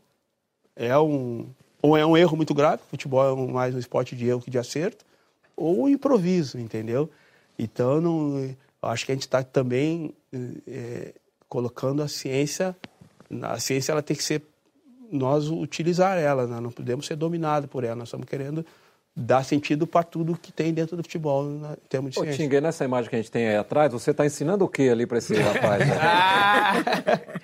é 0.76 0.98
um 0.98 1.48
ou 1.82 1.96
é 1.96 2.04
um 2.04 2.18
erro 2.18 2.36
muito 2.36 2.54
grave, 2.54 2.82
futebol 2.90 3.24
é 3.24 3.32
um, 3.32 3.52
mais 3.52 3.76
um 3.76 3.80
esporte 3.80 4.16
de 4.16 4.28
erro 4.28 4.42
que 4.42 4.50
de 4.50 4.58
acerto, 4.58 5.06
ou 5.56 5.84
um 5.84 5.90
improviso, 5.90 6.58
entendeu? 6.58 7.10
Então 7.60 8.02
não 8.02 8.56
acho 8.82 9.06
que 9.06 9.12
a 9.12 9.16
gente 9.16 9.24
está 9.24 9.44
também 9.44 10.14
é, 10.68 11.14
colocando 11.48 12.02
a 12.02 12.08
ciência, 12.08 12.76
a 13.44 13.60
ciência 13.60 13.92
ela 13.92 14.02
tem 14.02 14.18
que 14.18 14.24
ser, 14.24 14.42
nós 15.12 15.48
utilizar 15.48 16.18
ela, 16.18 16.48
né? 16.48 16.60
não 16.60 16.72
podemos 16.72 17.06
ser 17.06 17.16
dominados 17.16 17.70
por 17.70 17.84
ela, 17.84 17.96
nós 17.96 18.08
estamos 18.08 18.28
querendo 18.28 18.66
dar 19.16 19.46
sentido 19.46 19.88
para 19.88 20.04
tudo 20.04 20.38
que 20.38 20.52
tem 20.52 20.74
dentro 20.74 20.98
do 20.98 21.04
futebol 21.04 21.46
né, 21.46 21.78
em 21.84 21.88
termos 21.88 22.12
de 22.12 22.20
Ô, 22.20 22.24
ciência. 22.24 22.44
Tinga, 22.44 22.60
nessa 22.60 22.84
imagem 22.84 23.10
que 23.10 23.16
a 23.16 23.20
gente 23.20 23.32
tem 23.32 23.48
aí 23.48 23.56
atrás, 23.56 23.94
você 23.94 24.12
está 24.12 24.26
ensinando 24.26 24.66
o 24.66 24.68
que 24.68 24.90
ali 24.90 25.06
para 25.06 25.20
esse 25.20 25.34
rapaz? 25.40 25.88
Né? 25.88 25.98
ah, 26.02 26.74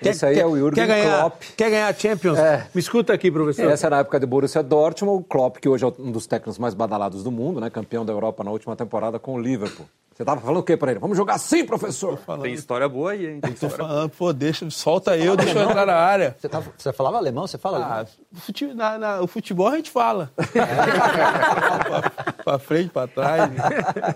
Esse 0.04 0.26
aí 0.26 0.36
quer, 0.36 0.42
é 0.42 0.46
o 0.46 0.58
Jürgen 0.58 0.86
quer 0.86 0.88
ganhar, 0.88 1.20
Klopp. 1.20 1.42
Quer 1.56 1.70
ganhar 1.70 1.96
Champions? 1.98 2.38
É. 2.38 2.68
Me 2.74 2.82
escuta 2.82 3.14
aqui, 3.14 3.32
professor. 3.32 3.72
Essa 3.72 3.88
era 3.88 3.98
a 3.98 4.00
época 4.00 4.20
de 4.20 4.26
Borussia 4.26 4.62
Dortmund, 4.62 5.22
o 5.22 5.24
Klopp, 5.24 5.58
que 5.58 5.70
hoje 5.70 5.86
é 5.86 5.88
um 5.88 6.12
dos 6.12 6.28
técnicos 6.28 6.58
mais 6.60 6.74
badalados 6.74 7.24
do 7.24 7.32
mundo, 7.32 7.62
né? 7.62 7.70
campeão 7.70 8.06
da 8.06 8.12
Europa 8.12 8.44
na 8.44 8.52
última 8.52 8.76
temporada 8.76 9.18
com 9.18 9.36
o 9.36 9.40
Liverpool. 9.40 9.86
Você 10.14 10.26
tava 10.26 10.42
falando 10.42 10.60
o 10.60 10.64
quê 10.64 10.76
para 10.76 10.92
ele? 10.92 11.00
Vamos 11.00 11.16
jogar 11.16 11.36
assim, 11.36 11.66
professor? 11.66 12.20
Tem 12.42 12.54
história 12.54 12.90
boa 12.90 13.12
aí, 13.12 13.26
hein? 13.26 13.40
Tem 13.40 13.54
história... 13.54 13.78
falando, 13.78 14.10
pô, 14.10 14.34
deixa, 14.34 14.70
solta 14.70 15.18
eu, 15.18 15.38
deixa 15.38 15.58
eu 15.58 15.70
entrar 15.70 15.86
na 15.86 15.96
área. 15.96 16.36
Você, 16.38 16.50
tava, 16.50 16.74
você 16.78 16.92
falava 16.92 17.16
alemão? 17.18 17.48
Você 17.48 17.58
fala 17.58 17.78
ah, 17.78 17.86
alemão? 17.86 18.08
Futebol, 18.34 18.76
na, 18.76 18.98
na, 18.98 19.22
o 19.22 19.28
futebol 19.28 19.70
a 19.70 19.78
gente 19.78 19.90
fala. 19.90 20.30
para 22.44 22.60
frente, 22.60 22.90
para 22.90 23.08
trás. 23.08 23.50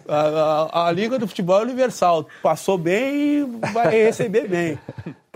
A, 0.07 0.19
a, 0.19 0.87
a, 0.87 0.91
língua 0.91 1.17
do 1.17 1.27
futebol 1.27 1.59
é 1.59 1.63
universal. 1.63 2.27
Passou 2.43 2.77
bem, 2.77 3.59
vai 3.73 4.03
receber 4.03 4.49
bem. 4.49 4.77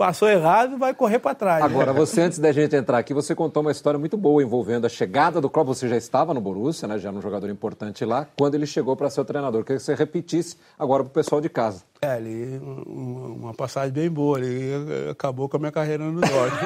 Passou 0.00 0.30
errado, 0.30 0.78
vai 0.78 0.94
correr 0.94 1.18
para 1.18 1.34
trás. 1.34 1.62
Agora, 1.62 1.92
você, 1.92 2.22
antes 2.22 2.38
da 2.38 2.50
gente 2.52 2.74
entrar 2.74 2.96
aqui, 2.96 3.12
você 3.12 3.34
contou 3.34 3.60
uma 3.60 3.70
história 3.70 4.00
muito 4.00 4.16
boa 4.16 4.42
envolvendo 4.42 4.86
a 4.86 4.88
chegada 4.88 5.42
do 5.42 5.50
Klopp. 5.50 5.68
Você 5.68 5.90
já 5.90 5.96
estava 5.98 6.32
no 6.32 6.40
Borussia, 6.40 6.88
né? 6.88 6.98
já 6.98 7.10
era 7.10 7.18
um 7.18 7.20
jogador 7.20 7.50
importante 7.50 8.02
lá, 8.02 8.26
quando 8.38 8.54
ele 8.54 8.64
chegou 8.64 8.96
para 8.96 9.10
ser 9.10 9.20
o 9.20 9.26
treinador. 9.26 9.62
Queria 9.62 9.76
que 9.76 9.84
você 9.84 9.94
repetisse 9.94 10.56
agora 10.78 11.04
para 11.04 11.10
o 11.10 11.12
pessoal 11.12 11.38
de 11.38 11.50
casa. 11.50 11.82
É, 12.00 12.16
ele, 12.16 12.58
uma 12.86 13.52
passagem 13.52 13.92
bem 13.92 14.08
boa. 14.08 14.40
Ele 14.40 15.10
acabou 15.10 15.50
com 15.50 15.58
a 15.58 15.60
minha 15.60 15.72
carreira 15.72 16.02
no 16.02 16.12
Norte. 16.12 16.56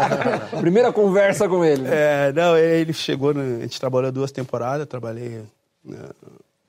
Primeira 0.58 0.90
conversa 0.90 1.46
com 1.46 1.62
ele. 1.62 1.82
Né? 1.82 1.90
É, 2.28 2.32
não, 2.32 2.56
ele 2.56 2.94
chegou, 2.94 3.32
a 3.32 3.60
gente 3.60 3.78
trabalhou 3.78 4.10
duas 4.10 4.32
temporadas, 4.32 4.86
trabalhei 4.86 5.42
né, 5.84 5.98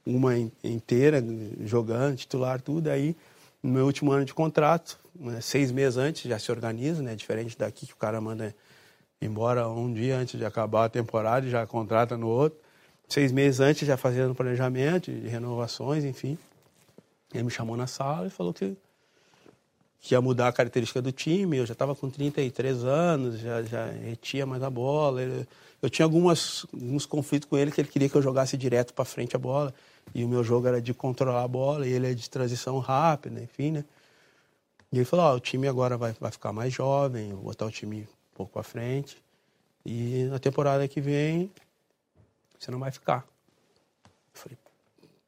uma 0.05 0.37
inteira 0.61 1.23
jogando, 1.63 2.17
titular, 2.17 2.59
tudo. 2.59 2.89
Aí, 2.89 3.15
no 3.61 3.71
meu 3.71 3.85
último 3.85 4.11
ano 4.11 4.25
de 4.25 4.33
contrato, 4.33 4.97
né, 5.15 5.41
seis 5.41 5.71
meses 5.71 5.97
antes, 5.97 6.29
já 6.29 6.39
se 6.39 6.51
organiza, 6.51 7.03
né? 7.03 7.15
Diferente 7.15 7.57
daqui 7.57 7.85
que 7.85 7.93
o 7.93 7.97
cara 7.97 8.21
manda 8.21 8.55
embora 9.21 9.67
um 9.67 9.91
dia 9.91 10.17
antes 10.17 10.39
de 10.39 10.45
acabar 10.45 10.85
a 10.85 10.89
temporada 10.89 11.45
e 11.45 11.49
já 11.49 11.65
contrata 11.67 12.17
no 12.17 12.27
outro. 12.27 12.57
Seis 13.07 13.31
meses 13.31 13.59
antes, 13.59 13.87
já 13.87 13.97
fazendo 13.97 14.33
planejamento 14.35 15.11
de 15.11 15.27
renovações, 15.27 16.05
enfim. 16.05 16.37
Ele 17.33 17.43
me 17.43 17.51
chamou 17.51 17.75
na 17.75 17.87
sala 17.87 18.27
e 18.27 18.29
falou 18.29 18.53
que, 18.53 18.77
que 19.99 20.13
ia 20.13 20.21
mudar 20.21 20.47
a 20.47 20.53
característica 20.53 21.01
do 21.01 21.11
time. 21.11 21.57
Eu 21.57 21.65
já 21.65 21.73
estava 21.73 21.95
com 21.95 22.09
33 22.09 22.85
anos, 22.85 23.39
já, 23.39 23.61
já 23.63 23.87
retia 23.87 24.45
mais 24.45 24.63
a 24.63 24.69
bola. 24.69 25.21
Ele, 25.21 25.47
eu 25.81 25.89
tinha 25.89 26.05
algumas, 26.05 26.65
alguns 26.71 27.05
conflitos 27.05 27.49
com 27.49 27.57
ele 27.57 27.71
que 27.71 27.81
ele 27.81 27.87
queria 27.87 28.07
que 28.07 28.15
eu 28.15 28.21
jogasse 28.21 28.55
direto 28.55 28.93
para 28.93 29.05
frente 29.05 29.35
a 29.35 29.39
bola. 29.39 29.73
E 30.13 30.23
o 30.23 30.27
meu 30.27 30.43
jogo 30.43 30.67
era 30.67 30.81
de 30.81 30.93
controlar 30.93 31.43
a 31.43 31.47
bola 31.47 31.87
e 31.87 31.91
ele 31.91 32.11
é 32.11 32.13
de 32.13 32.29
transição 32.29 32.79
rápida, 32.79 33.41
enfim, 33.41 33.71
né? 33.71 33.85
E 34.91 34.97
ele 34.97 35.05
falou: 35.05 35.33
oh, 35.33 35.35
o 35.35 35.39
time 35.39 35.67
agora 35.67 35.97
vai, 35.97 36.13
vai 36.19 36.31
ficar 36.31 36.51
mais 36.51 36.73
jovem, 36.73 37.33
vou 37.33 37.43
botar 37.43 37.65
o 37.65 37.71
time 37.71 38.01
um 38.01 38.35
pouco 38.35 38.53
para 38.53 38.63
frente. 38.63 39.17
E 39.85 40.27
na 40.29 40.39
temporada 40.39 40.87
que 40.87 40.99
vem, 40.99 41.51
você 42.57 42.71
não 42.71 42.79
vai 42.79 42.91
ficar. 42.91 43.25
Eu 44.05 44.41
falei: 44.41 44.57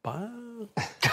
pá. 0.02 0.30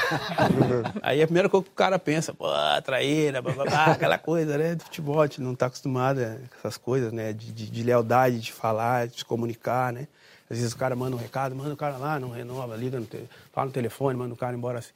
Aí 1.03 1.23
a 1.23 1.27
primeira 1.27 1.49
coisa 1.49 1.65
que 1.65 1.71
o 1.71 1.75
cara 1.75 1.99
pensa, 1.99 2.33
pô, 2.33 2.47
traíra, 2.85 3.43
blá, 3.43 3.53
blá, 3.53 3.65
blá, 3.65 3.85
aquela 3.87 4.19
coisa, 4.19 4.57
né, 4.57 4.75
do 4.75 4.85
futebol, 4.85 5.21
a 5.21 5.27
gente 5.27 5.41
não 5.41 5.53
está 5.53 5.67
acostumado 5.67 6.21
com 6.21 6.59
essas 6.59 6.77
coisas, 6.77 7.13
né, 7.13 7.33
de, 7.33 7.53
de, 7.53 7.71
de, 7.71 7.83
lealdade, 7.83 8.41
de 8.41 8.53
falar, 8.53 9.09
de 9.09 9.19
se 9.19 9.25
comunicar, 9.25 9.93
né. 9.93 10.09
Às 10.51 10.59
vezes 10.59 10.73
o 10.73 10.77
cara 10.77 10.97
manda 10.97 11.15
um 11.15 11.19
recado, 11.19 11.55
manda 11.55 11.75
o 11.75 11.77
cara 11.77 11.97
lá, 11.97 12.19
não 12.19 12.31
renova, 12.31 12.75
liga, 12.75 12.99
no 12.99 13.07
te... 13.07 13.23
fala 13.53 13.67
no 13.67 13.73
telefone, 13.73 14.17
manda 14.17 14.33
o 14.33 14.37
cara 14.37 14.57
embora 14.57 14.79
assim. 14.79 14.93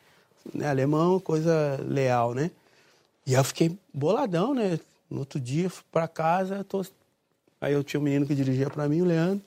Né, 0.53 0.66
alemão, 0.66 1.20
coisa 1.20 1.79
leal, 1.87 2.35
né. 2.35 2.51
E 3.27 3.35
eu 3.35 3.45
fiquei 3.45 3.79
boladão, 3.93 4.55
né? 4.55 4.81
No 5.11 5.20
outro 5.20 5.39
dia, 5.39 5.69
fui 5.69 5.85
pra 5.93 6.09
casa, 6.09 6.65
tô... 6.65 6.85
aí 7.61 7.73
eu 7.73 7.85
tinha 7.85 8.01
um 8.01 8.03
menino 8.03 8.27
que 8.27 8.35
dirigia 8.35 8.70
para 8.70 8.89
mim, 8.89 9.03
o 9.03 9.05
Leandro. 9.05 9.45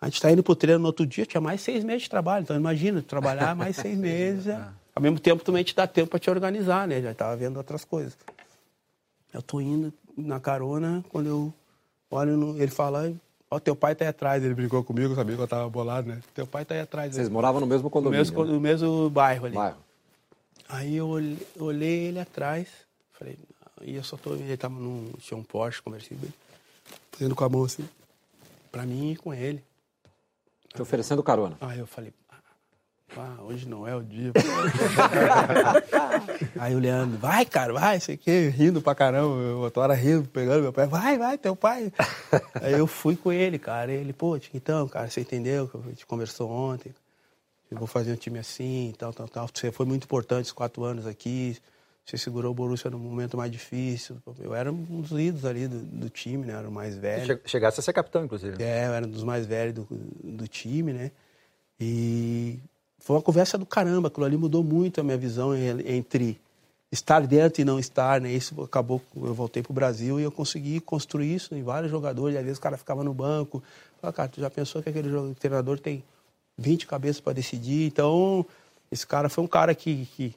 A 0.00 0.06
gente 0.06 0.14
está 0.14 0.30
indo 0.30 0.42
pro 0.42 0.54
treino 0.54 0.78
no 0.78 0.86
outro 0.86 1.04
dia, 1.04 1.26
tinha 1.26 1.40
mais 1.40 1.60
seis 1.60 1.84
meses 1.84 2.04
de 2.04 2.10
trabalho. 2.10 2.44
Então, 2.44 2.56
imagina, 2.56 3.02
trabalhar 3.02 3.54
mais 3.54 3.76
seis 3.76 3.98
meses. 3.98 4.46
É... 4.46 4.68
Ao 4.94 5.02
mesmo 5.02 5.18
tempo, 5.18 5.44
também 5.44 5.62
te 5.62 5.74
dá 5.74 5.86
tempo 5.86 6.10
para 6.10 6.18
te 6.18 6.30
organizar, 6.30 6.88
né? 6.88 7.02
Já 7.02 7.10
estava 7.10 7.36
vendo 7.36 7.58
outras 7.58 7.84
coisas. 7.84 8.16
Eu 9.32 9.42
tô 9.42 9.60
indo 9.60 9.92
na 10.16 10.40
carona, 10.40 11.04
quando 11.10 11.26
eu 11.26 11.54
olho, 12.10 12.36
no... 12.36 12.56
ele 12.56 12.70
fala, 12.70 13.12
ó, 13.50 13.56
oh, 13.56 13.60
teu 13.60 13.74
pai 13.74 13.94
tá 13.94 14.04
aí 14.04 14.08
atrás. 14.08 14.44
Ele 14.44 14.54
brincou 14.54 14.84
comigo, 14.84 15.14
sabia 15.14 15.36
que 15.36 15.42
eu 15.42 15.48
tava 15.48 15.68
bolado, 15.68 16.08
né? 16.08 16.20
Teu 16.34 16.46
pai 16.46 16.64
tá 16.64 16.74
aí 16.74 16.80
atrás. 16.80 17.14
Vocês 17.14 17.28
moravam 17.28 17.60
no 17.60 17.66
mesmo 17.66 17.90
condomínio? 17.90 18.24
No 18.24 18.32
mesmo, 18.32 18.52
no 18.54 18.60
mesmo 18.60 19.10
bairro 19.10 19.46
ali. 19.46 19.54
Bairro. 19.54 19.78
Aí 20.68 20.96
eu 20.96 21.08
olhei, 21.08 21.46
olhei 21.58 22.04
ele 22.06 22.20
atrás, 22.20 22.68
Falei, 23.20 23.36
e 23.82 23.96
eu 23.96 24.02
só 24.02 24.16
tô. 24.16 24.34
Ele 24.34 24.56
tava 24.56 24.74
num. 24.74 25.12
Tinha 25.18 25.36
um 25.36 25.42
Porsche 25.42 25.82
conversível, 25.82 26.30
fazendo 27.12 27.34
com 27.34 27.44
a 27.44 27.48
mão 27.50 27.64
assim, 27.64 27.86
pra 28.72 28.86
mim 28.86 29.12
e 29.12 29.16
com 29.16 29.34
ele. 29.34 29.62
Te 30.74 30.80
oferecendo 30.80 31.22
carona. 31.22 31.56
Aí 31.60 31.78
eu 31.78 31.86
falei, 31.86 32.14
hoje 33.42 33.68
não 33.68 33.86
é 33.86 33.94
o 33.94 34.02
dia. 34.02 34.32
Aí 36.58 36.74
o 36.74 36.78
Leandro, 36.78 37.18
vai, 37.18 37.44
cara, 37.44 37.72
vai, 37.72 38.00
sei 38.00 38.16
que, 38.16 38.48
rindo 38.48 38.80
pra 38.80 38.94
caramba, 38.94 39.34
eu 39.34 39.70
tô 39.70 39.80
hora 39.80 39.94
rindo, 39.94 40.28
pegando 40.28 40.62
meu 40.62 40.72
pai, 40.72 40.86
vai, 40.86 41.18
vai, 41.18 41.38
teu 41.38 41.56
pai. 41.56 41.92
Aí 42.62 42.72
eu 42.72 42.86
fui 42.86 43.16
com 43.16 43.32
ele, 43.32 43.58
cara, 43.58 43.92
ele, 43.92 44.12
pô, 44.12 44.38
então, 44.54 44.88
cara, 44.88 45.08
você 45.08 45.20
entendeu 45.20 45.68
que 45.68 45.76
a 45.76 45.80
gente 45.82 46.06
conversou 46.06 46.50
ontem, 46.50 46.94
eu 47.70 47.78
vou 47.78 47.86
fazer 47.86 48.12
um 48.12 48.16
time 48.16 48.38
assim, 48.38 48.92
tal, 48.98 49.12
tal, 49.12 49.28
tal. 49.28 49.48
Você 49.52 49.70
foi 49.70 49.86
muito 49.86 50.04
importante 50.04 50.42
esses 50.42 50.52
quatro 50.52 50.82
anos 50.84 51.06
aqui, 51.06 51.56
você 52.04 52.18
segurou 52.18 52.50
o 52.50 52.54
Borussia 52.54 52.90
no 52.90 52.98
momento 52.98 53.36
mais 53.36 53.52
difícil. 53.52 54.16
Eu 54.40 54.54
era 54.54 54.72
um 54.72 55.02
dos 55.02 55.12
ídolos 55.12 55.44
ali 55.44 55.68
do, 55.68 55.78
do 55.78 56.10
time, 56.10 56.44
né? 56.44 56.54
Era 56.54 56.68
o 56.68 56.72
mais 56.72 56.96
velho. 56.96 57.40
Chegasse 57.44 57.78
a 57.78 57.82
ser 57.82 57.92
capitão, 57.92 58.24
inclusive. 58.24 58.60
É, 58.60 58.88
eu 58.88 58.94
era 58.94 59.06
um 59.06 59.10
dos 59.10 59.22
mais 59.22 59.46
velhos 59.46 59.74
do, 59.74 59.86
do 60.24 60.48
time, 60.48 60.92
né? 60.92 61.12
E 61.78 62.58
foi 63.00 63.16
uma 63.16 63.22
conversa 63.22 63.58
do 63.58 63.66
caramba. 63.66 64.08
Aquilo 64.08 64.26
ali 64.26 64.36
mudou 64.36 64.62
muito 64.62 65.00
a 65.00 65.04
minha 65.04 65.16
visão 65.16 65.54
entre 65.56 66.38
estar 66.92 67.26
dentro 67.26 67.62
e 67.62 67.64
não 67.64 67.78
estar, 67.78 68.20
né? 68.20 68.30
Isso 68.30 68.60
acabou, 68.62 69.00
eu 69.16 69.34
voltei 69.34 69.62
para 69.62 69.70
o 69.70 69.74
Brasil 69.74 70.20
e 70.20 70.22
eu 70.22 70.30
consegui 70.30 70.80
construir 70.80 71.34
isso 71.34 71.54
em 71.54 71.62
vários 71.62 71.90
jogadores. 71.90 72.34
E 72.34 72.38
às 72.38 72.44
vezes 72.44 72.58
o 72.58 72.60
cara 72.60 72.76
ficava 72.76 73.02
no 73.02 73.14
banco. 73.14 73.62
Falei, 74.00 74.14
cara, 74.14 74.28
tu 74.28 74.40
já 74.40 74.50
pensou 74.50 74.82
que 74.82 74.88
aquele 74.88 75.34
treinador 75.34 75.78
tem 75.78 76.04
20 76.58 76.86
cabeças 76.86 77.20
para 77.20 77.32
decidir? 77.32 77.86
Então, 77.86 78.44
esse 78.90 79.06
cara 79.06 79.28
foi 79.28 79.42
um 79.44 79.48
cara 79.48 79.74
que, 79.74 80.06
que 80.16 80.34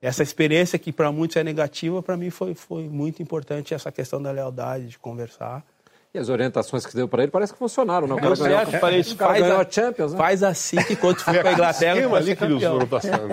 essa 0.00 0.22
experiência 0.22 0.78
que 0.78 0.92
para 0.92 1.10
muitos 1.10 1.36
é 1.36 1.44
negativa, 1.44 2.02
para 2.02 2.16
mim 2.16 2.30
foi, 2.30 2.54
foi 2.54 2.88
muito 2.88 3.22
importante 3.22 3.74
essa 3.74 3.90
questão 3.90 4.22
da 4.22 4.30
lealdade, 4.30 4.88
de 4.88 4.98
conversar. 4.98 5.64
E 6.14 6.18
as 6.18 6.28
orientações 6.30 6.86
que 6.86 6.94
deu 6.96 7.06
para 7.06 7.22
ele 7.22 7.30
parece 7.30 7.52
que 7.52 7.58
funcionaram, 7.58 8.06
não? 8.06 8.16
O 8.16 8.20
Deu 8.20 8.30
cara 8.34 8.42
ganhou, 8.48 8.58
certo, 8.70 8.80
falei, 8.80 9.00
o 9.02 9.16
cara 9.16 9.30
faz, 9.32 9.42
ganhou 9.42 9.58
a, 9.58 9.62
a 9.62 9.70
Champions, 9.70 10.12
né? 10.12 10.18
faz 10.18 10.42
assim 10.42 10.76
que 10.84 10.96
quando 10.96 11.18
for 11.20 11.34
pra 11.38 11.52
Inglaterra, 11.52 11.94
esquema 11.94 12.08
vai 12.08 12.20
ali 12.22 12.36
que 12.36 12.44
eles 12.44 12.62
foram 12.64 12.86
passando. 12.88 13.28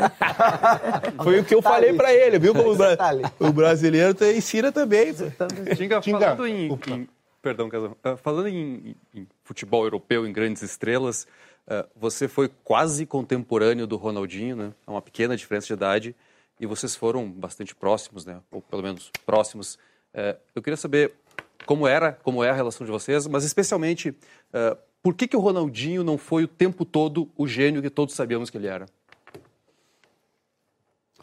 Foi 1.24 1.40
o 1.40 1.46
que 1.46 1.56
eu 1.56 1.62
Tá 1.62 1.70
falei 1.70 1.94
pra 1.94 2.14
ele, 2.14 2.38
viu? 2.38 2.54
Como 2.54 2.72
o, 2.72 2.78
Tá 2.78 2.98
o 3.40 3.52
brasileiro 3.54 4.14
tá- 4.14 4.28
ensina 4.32 4.72
também. 4.72 5.14
Tinga. 5.76 6.02
falando 6.02 6.48
em, 6.48 6.68
em- 6.88 7.10
perdão, 7.42 7.70
Casão, 7.70 7.96
Ah, 8.04 8.18
falando 8.18 8.48
em, 8.50 8.96
em 9.14 9.28
futebol 9.44 9.84
europeu, 9.84 10.28
em 10.28 10.34
grandes 10.34 10.62
estrelas, 10.62 11.26
ah, 11.68 11.86
você 11.96 12.28
foi 12.28 12.50
quase 12.64 13.06
contemporâneo 13.06 13.88
do 13.88 13.96
Ronaldinho, 13.96 14.56
né? 14.56 14.72
É 14.86 14.92
uma 14.92 15.02
pequena 15.02 15.36
diferença 15.38 15.68
de 15.68 15.74
idade 15.74 16.16
e 16.60 16.66
vocês 16.66 16.96
foram 16.96 17.30
bastante 17.30 17.74
próximos, 17.74 18.26
né? 18.26 18.38
Ou 18.52 18.62
pelo 18.62 18.84
menos 18.84 19.12
próximos. 19.26 19.78
Eh, 20.14 20.36
eu 20.56 20.62
queria 20.62 20.78
saber 20.78 21.14
como 21.66 21.88
era, 21.88 22.14
como 22.14 22.44
é 22.44 22.50
a 22.50 22.54
relação 22.54 22.86
de 22.86 22.92
vocês, 22.92 23.26
mas 23.28 23.44
especialmente 23.44 24.16
ah, 24.54 24.78
por 25.02 25.14
que 25.14 25.28
que 25.28 25.38
o 25.38 25.40
Ronaldinho 25.40 26.04
não 26.04 26.18
foi 26.18 26.44
o 26.46 26.48
tempo 26.48 26.84
todo 26.86 27.30
o 27.38 27.48
gênio 27.48 27.82
que 27.82 27.90
todos 27.90 28.16
sabíamos 28.16 28.50
que 28.50 28.58
ele 28.58 28.68
era? 28.68 28.88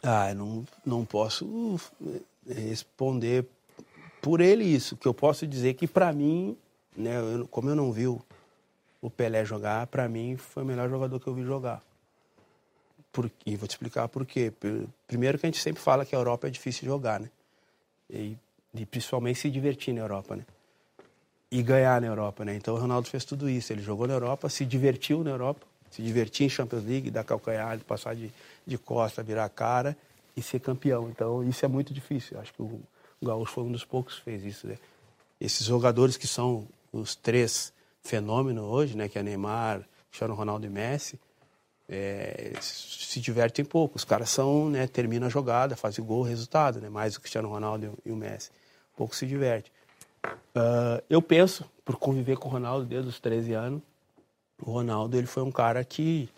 Ah, 0.01 0.29
eu 0.31 0.35
não, 0.35 0.65
não 0.85 1.05
posso 1.05 1.79
eh, 2.49 2.53
responder 2.69 3.45
por 4.21 4.41
ele 4.41 4.63
isso. 4.65 4.97
que 4.97 5.07
eu 5.07 5.13
posso 5.13 5.47
dizer 5.47 5.73
que 5.75 5.87
para 5.87 6.11
mim, 6.11 6.57
né, 6.95 7.17
eu- 7.19 7.47
como 7.47 7.69
eu 7.69 7.75
não 7.75 7.91
vi 7.91 8.07
o, 8.07 8.21
o 9.01 9.09
Pelé 9.09 9.45
jogar, 9.45 9.87
para 9.87 10.07
mim 10.09 10.35
foi 10.37 10.63
o 10.63 10.65
melhor 10.65 10.89
jogador 10.89 11.19
que 11.19 11.27
eu 11.27 11.33
vi 11.33 11.43
jogar. 11.43 11.81
Por, 13.11 13.29
e 13.45 13.55
vou 13.55 13.67
te 13.67 13.71
explicar 13.71 14.07
por 14.09 14.25
quê. 14.25 14.51
Primeiro 15.07 15.37
que 15.37 15.45
a 15.45 15.47
gente 15.49 15.61
sempre 15.61 15.81
fala 15.81 16.05
que 16.05 16.15
a 16.15 16.17
Europa 16.17 16.47
é 16.47 16.49
difícil 16.49 16.81
de 16.81 16.87
jogar, 16.87 17.19
né? 17.19 17.29
E, 18.09 18.35
e 18.73 18.85
principalmente 18.85 19.39
se 19.39 19.49
divertir 19.49 19.93
na 19.93 20.01
Europa, 20.01 20.35
né? 20.35 20.43
E 21.51 21.61
ganhar 21.61 22.01
na 22.01 22.07
Europa, 22.07 22.43
né? 22.43 22.55
Então 22.55 22.73
o 22.73 22.77
Ronaldo 22.79 23.07
fez 23.07 23.23
tudo 23.23 23.49
isso. 23.49 23.71
Ele 23.71 23.81
jogou 23.81 24.07
na 24.07 24.13
Europa, 24.13 24.49
se 24.49 24.65
divertiu 24.65 25.23
na 25.23 25.29
Europa, 25.29 25.65
se 25.91 26.01
divertiu 26.01 26.47
em 26.47 26.49
Champions 26.49 26.83
League, 26.83 27.11
dar 27.11 27.23
calcanhar, 27.23 27.79
passar 27.81 28.15
de, 28.15 28.31
de 28.65 28.77
costa, 28.77 29.21
virar 29.21 29.47
cara 29.49 29.95
e 30.35 30.41
ser 30.41 30.59
campeão. 30.59 31.09
Então 31.09 31.43
isso 31.43 31.63
é 31.63 31.67
muito 31.67 31.93
difícil. 31.93 32.39
Acho 32.39 32.53
que 32.53 32.61
o, 32.61 32.81
o 33.21 33.25
Gaúcho 33.25 33.53
foi 33.53 33.63
um 33.63 33.71
dos 33.71 33.85
poucos 33.85 34.15
que 34.15 34.23
fez 34.23 34.43
isso, 34.43 34.67
né? 34.67 34.77
Esses 35.39 35.67
jogadores 35.67 36.17
que 36.17 36.27
são 36.27 36.67
os 36.91 37.15
três 37.15 37.71
fenômenos 38.03 38.63
hoje, 38.63 38.97
né? 38.97 39.07
Que 39.07 39.19
é 39.19 39.23
Neymar, 39.23 39.83
Cristiano 40.09 40.33
Ronaldo 40.33 40.65
e 40.65 40.69
Messi, 40.69 41.19
é, 41.87 42.53
se 42.59 43.19
divertem 43.19 43.63
pouco. 43.63 43.97
Os 43.97 44.03
caras 44.03 44.29
são, 44.29 44.69
né, 44.69 44.87
termina 44.87 45.27
a 45.27 45.29
jogada, 45.29 45.75
fazem 45.75 46.03
gol, 46.03 46.23
resultado, 46.23 46.81
né? 46.81 46.89
Mais 46.89 47.15
o 47.15 47.21
Cristiano 47.21 47.49
Ronaldo 47.49 47.97
e 48.03 48.11
o 48.11 48.15
Messi. 48.15 48.49
Pouco 48.95 49.15
se 49.15 49.25
diverte. 49.25 49.71
Ah, 50.55 51.01
eu 51.09 51.21
penso, 51.21 51.69
por 51.83 51.97
conviver 51.97 52.37
com 52.37 52.47
o 52.47 52.51
Ronaldo 52.51 52.85
desde 52.85 53.09
os 53.09 53.19
13 53.19 53.53
anos, 53.53 53.81
o 54.61 54.71
Ronaldo 54.71 55.17
ele 55.17 55.27
foi 55.27 55.43
um 55.43 55.51
cara 55.51 55.83
que 55.83 56.29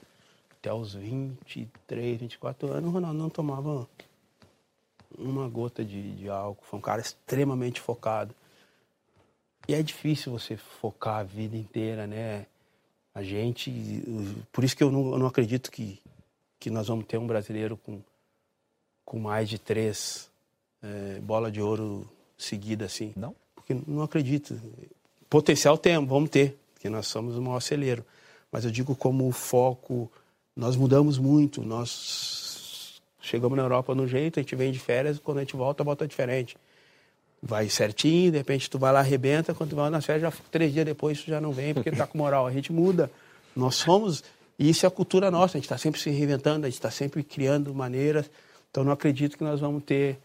até 0.59 0.73
os 0.73 0.95
23, 0.95 2.19
24 2.19 2.71
anos, 2.71 2.89
o 2.89 2.93
Ronaldo 2.93 3.19
não 3.19 3.29
tomava 3.29 3.87
uma 5.17 5.47
gota 5.47 5.85
de, 5.85 6.15
de 6.15 6.29
álcool. 6.29 6.65
Foi 6.65 6.79
um 6.79 6.81
cara 6.81 7.01
extremamente 7.01 7.79
focado. 7.79 8.33
E 9.67 9.75
é 9.75 9.81
difícil 9.81 10.31
você 10.31 10.57
focar 10.57 11.17
a 11.17 11.23
vida 11.23 11.55
inteira, 11.55 12.07
né? 12.07 12.47
A 13.13 13.21
gente. 13.23 13.71
Por 14.51 14.63
isso 14.63 14.75
que 14.75 14.83
eu 14.83 14.91
não, 14.91 15.11
eu 15.11 15.19
não 15.19 15.27
acredito 15.27 15.71
que, 15.71 16.01
que 16.59 16.69
nós 16.69 16.87
vamos 16.87 17.05
ter 17.05 17.17
um 17.17 17.27
brasileiro 17.27 17.77
com, 17.77 18.01
com 19.05 19.19
mais 19.19 19.47
de 19.47 19.57
três 19.57 20.29
eh, 20.83 21.19
bola 21.21 21.51
de 21.51 21.61
ouro 21.61 22.07
seguida 22.37 22.85
assim. 22.85 23.13
Não? 23.15 23.35
Porque 23.55 23.75
não 23.87 24.03
acredito. 24.03 24.59
Potencial 25.29 25.77
temos, 25.77 26.09
vamos 26.09 26.29
ter, 26.29 26.57
porque 26.73 26.89
nós 26.89 27.07
somos 27.07 27.35
o 27.35 27.41
maior 27.41 27.59
celeiro. 27.59 28.05
Mas 28.51 28.63
eu 28.63 28.71
digo 28.71 28.95
como 28.95 29.29
foco, 29.31 30.11
nós 30.55 30.75
mudamos 30.75 31.17
muito. 31.17 31.61
Nós 31.61 33.01
chegamos 33.21 33.57
na 33.57 33.63
Europa 33.63 33.95
no 33.95 34.07
jeito, 34.07 34.39
a 34.39 34.43
gente 34.43 34.55
vem 34.55 34.71
de 34.71 34.79
férias, 34.79 35.19
quando 35.19 35.39
a 35.39 35.41
gente 35.41 35.55
volta, 35.55 35.83
volta 35.83 36.07
diferente. 36.07 36.55
Vai 37.41 37.69
certinho, 37.69 38.31
de 38.31 38.37
repente 38.37 38.69
tu 38.69 38.79
vai 38.79 38.93
lá, 38.93 38.99
arrebenta, 38.99 39.53
quando 39.53 39.71
tu 39.71 39.75
vai 39.75 39.89
nas 39.89 40.05
férias, 40.05 40.21
já, 40.21 40.41
três 40.49 40.73
dias 40.73 40.85
depois 40.85 41.21
tu 41.23 41.29
já 41.29 41.41
não 41.41 41.51
vem, 41.51 41.73
porque 41.73 41.91
tá 41.91 42.07
com 42.07 42.17
moral. 42.17 42.47
A 42.47 42.51
gente 42.51 42.71
muda. 42.71 43.11
Nós 43.55 43.75
somos, 43.75 44.23
e 44.57 44.69
isso 44.69 44.85
é 44.85 44.87
a 44.87 44.91
cultura 44.91 45.29
nossa, 45.29 45.57
a 45.57 45.59
gente 45.59 45.65
está 45.65 45.77
sempre 45.77 45.99
se 45.99 46.09
reinventando, 46.09 46.65
a 46.65 46.69
gente 46.69 46.77
está 46.77 46.91
sempre 46.91 47.23
criando 47.23 47.73
maneiras. 47.73 48.29
Então 48.71 48.83
não 48.83 48.91
acredito 48.91 49.37
que 49.37 49.43
nós 49.43 49.59
vamos 49.59 49.83
ter 49.83 50.17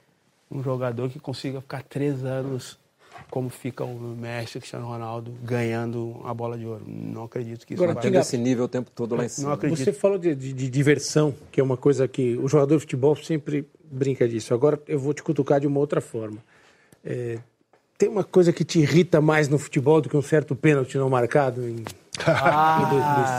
um 0.51 0.63
jogador 0.63 1.09
que 1.11 1.19
consiga 1.21 1.61
ficar 1.61 1.83
três 1.83 2.25
anos 2.25 2.79
como 3.31 3.51
fica 3.51 3.85
o 3.85 4.17
Messi, 4.17 4.59
Cristiano 4.59 4.87
Ronaldo, 4.87 5.33
ganhando 5.43 6.21
a 6.25 6.33
bola 6.33 6.57
de 6.57 6.65
ouro. 6.67 6.85
Não 6.87 7.25
acredito 7.25 7.67
que 7.67 7.75
isso 7.75 7.83
Agora, 7.83 8.01
vai 8.11 8.21
esse 8.21 8.37
nível 8.39 8.65
o 8.65 8.69
tempo 8.69 8.91
todo 8.95 9.15
lá 9.15 9.23
em 9.23 9.25
Não 9.25 9.29
cima. 9.29 9.53
acredito. 9.55 9.85
Você 9.85 9.93
falou 9.93 10.19
de, 10.19 10.35
de- 10.35 10.53
de 10.53 10.71
diversão, 10.71 11.35
que 11.53 11.61
é 11.61 11.63
uma 11.63 11.77
coisa 11.77 12.09
que 12.09 12.37
o 12.37 12.49
jogador 12.49 12.75
de 12.77 12.81
futebol 12.81 13.15
sempre 13.17 13.69
brinca 13.85 14.29
disso. 14.29 14.55
Agora 14.55 14.81
eu 14.89 14.99
vou 14.99 15.13
te 15.13 15.23
cutucar 15.23 15.61
de 15.61 15.67
uma 15.67 15.79
outra 15.79 16.01
forma. 16.01 16.39
É, 17.05 17.39
tem 17.99 18.09
uma 18.09 18.25
coisa 18.25 18.53
que 18.53 18.65
te 18.65 18.81
irrita 18.81 19.21
mais 19.21 19.49
no 19.49 19.59
futebol 19.59 20.01
do 20.01 20.09
que 20.09 20.17
um 20.17 20.23
certo 20.23 20.57
pênalti 20.57 20.97
não 20.97 21.11
marcado 21.11 21.69
em, 21.69 21.85
Ah, 22.27 22.83
em 22.87 22.91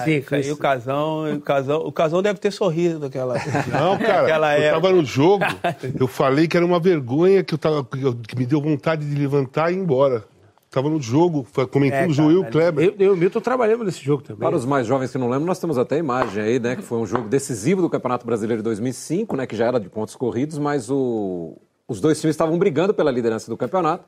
2005? 0.05 0.35
isso 0.35 0.35
aí, 0.35 0.51
o 0.51 0.57
casão, 0.57 1.33
o 1.35 1.41
casão, 1.41 1.77
o 1.85 1.91
casão 1.91 2.21
deve 2.21 2.39
ter 2.39 2.51
sorrido 2.51 2.99
daquela. 2.99 3.35
Não, 3.71 3.97
cara, 3.97 4.21
daquela 4.23 4.57
eu 4.57 4.63
época. 4.63 4.81
tava 4.81 4.95
no 4.95 5.05
jogo, 5.05 5.45
eu 5.99 6.07
falei 6.07 6.47
que 6.47 6.55
era 6.57 6.65
uma 6.65 6.79
vergonha, 6.79 7.43
que, 7.43 7.53
eu 7.53 7.57
tava, 7.57 7.83
que 7.85 8.35
me 8.37 8.45
deu 8.45 8.61
vontade 8.61 9.05
de 9.07 9.15
levantar 9.19 9.71
e 9.71 9.75
ir 9.75 9.79
embora. 9.79 10.23
Tava 10.69 10.89
no 10.89 11.01
jogo, 11.01 11.45
comentando 11.69 12.03
É, 12.03 12.07
o 12.07 12.13
Joel 12.13 12.39
cara, 12.43 12.51
Kleber. 12.51 12.85
Eu, 12.85 12.95
eu 12.97 13.05
e 13.07 13.09
o 13.13 13.17
Milton 13.17 13.41
trabalhamos 13.41 13.85
nesse 13.85 14.01
jogo 14.01 14.23
também. 14.23 14.39
Para 14.47 14.55
os 14.55 14.63
mais 14.65 14.87
jovens 14.87 15.11
que 15.11 15.17
não 15.17 15.27
lembram, 15.27 15.45
nós 15.47 15.59
temos 15.59 15.77
até 15.77 15.95
a 15.95 15.97
imagem 15.97 16.41
aí, 16.41 16.59
né? 16.59 16.77
Que 16.77 16.81
foi 16.81 16.97
um 16.97 17.05
jogo 17.05 17.27
decisivo 17.27 17.81
do 17.81 17.89
Campeonato 17.89 18.25
Brasileiro 18.25 18.61
de 18.61 18.63
2005, 18.63 19.35
né? 19.35 19.45
Que 19.45 19.53
já 19.53 19.65
era 19.65 19.79
de 19.81 19.89
pontos 19.89 20.15
corridos, 20.15 20.57
mas 20.57 20.89
o- 20.89 21.57
os 21.89 21.99
dois 21.99 22.21
times 22.21 22.35
estavam 22.35 22.57
brigando 22.57 22.93
pela 22.93 23.11
liderança 23.11 23.51
do 23.51 23.57
campeonato. 23.57 24.05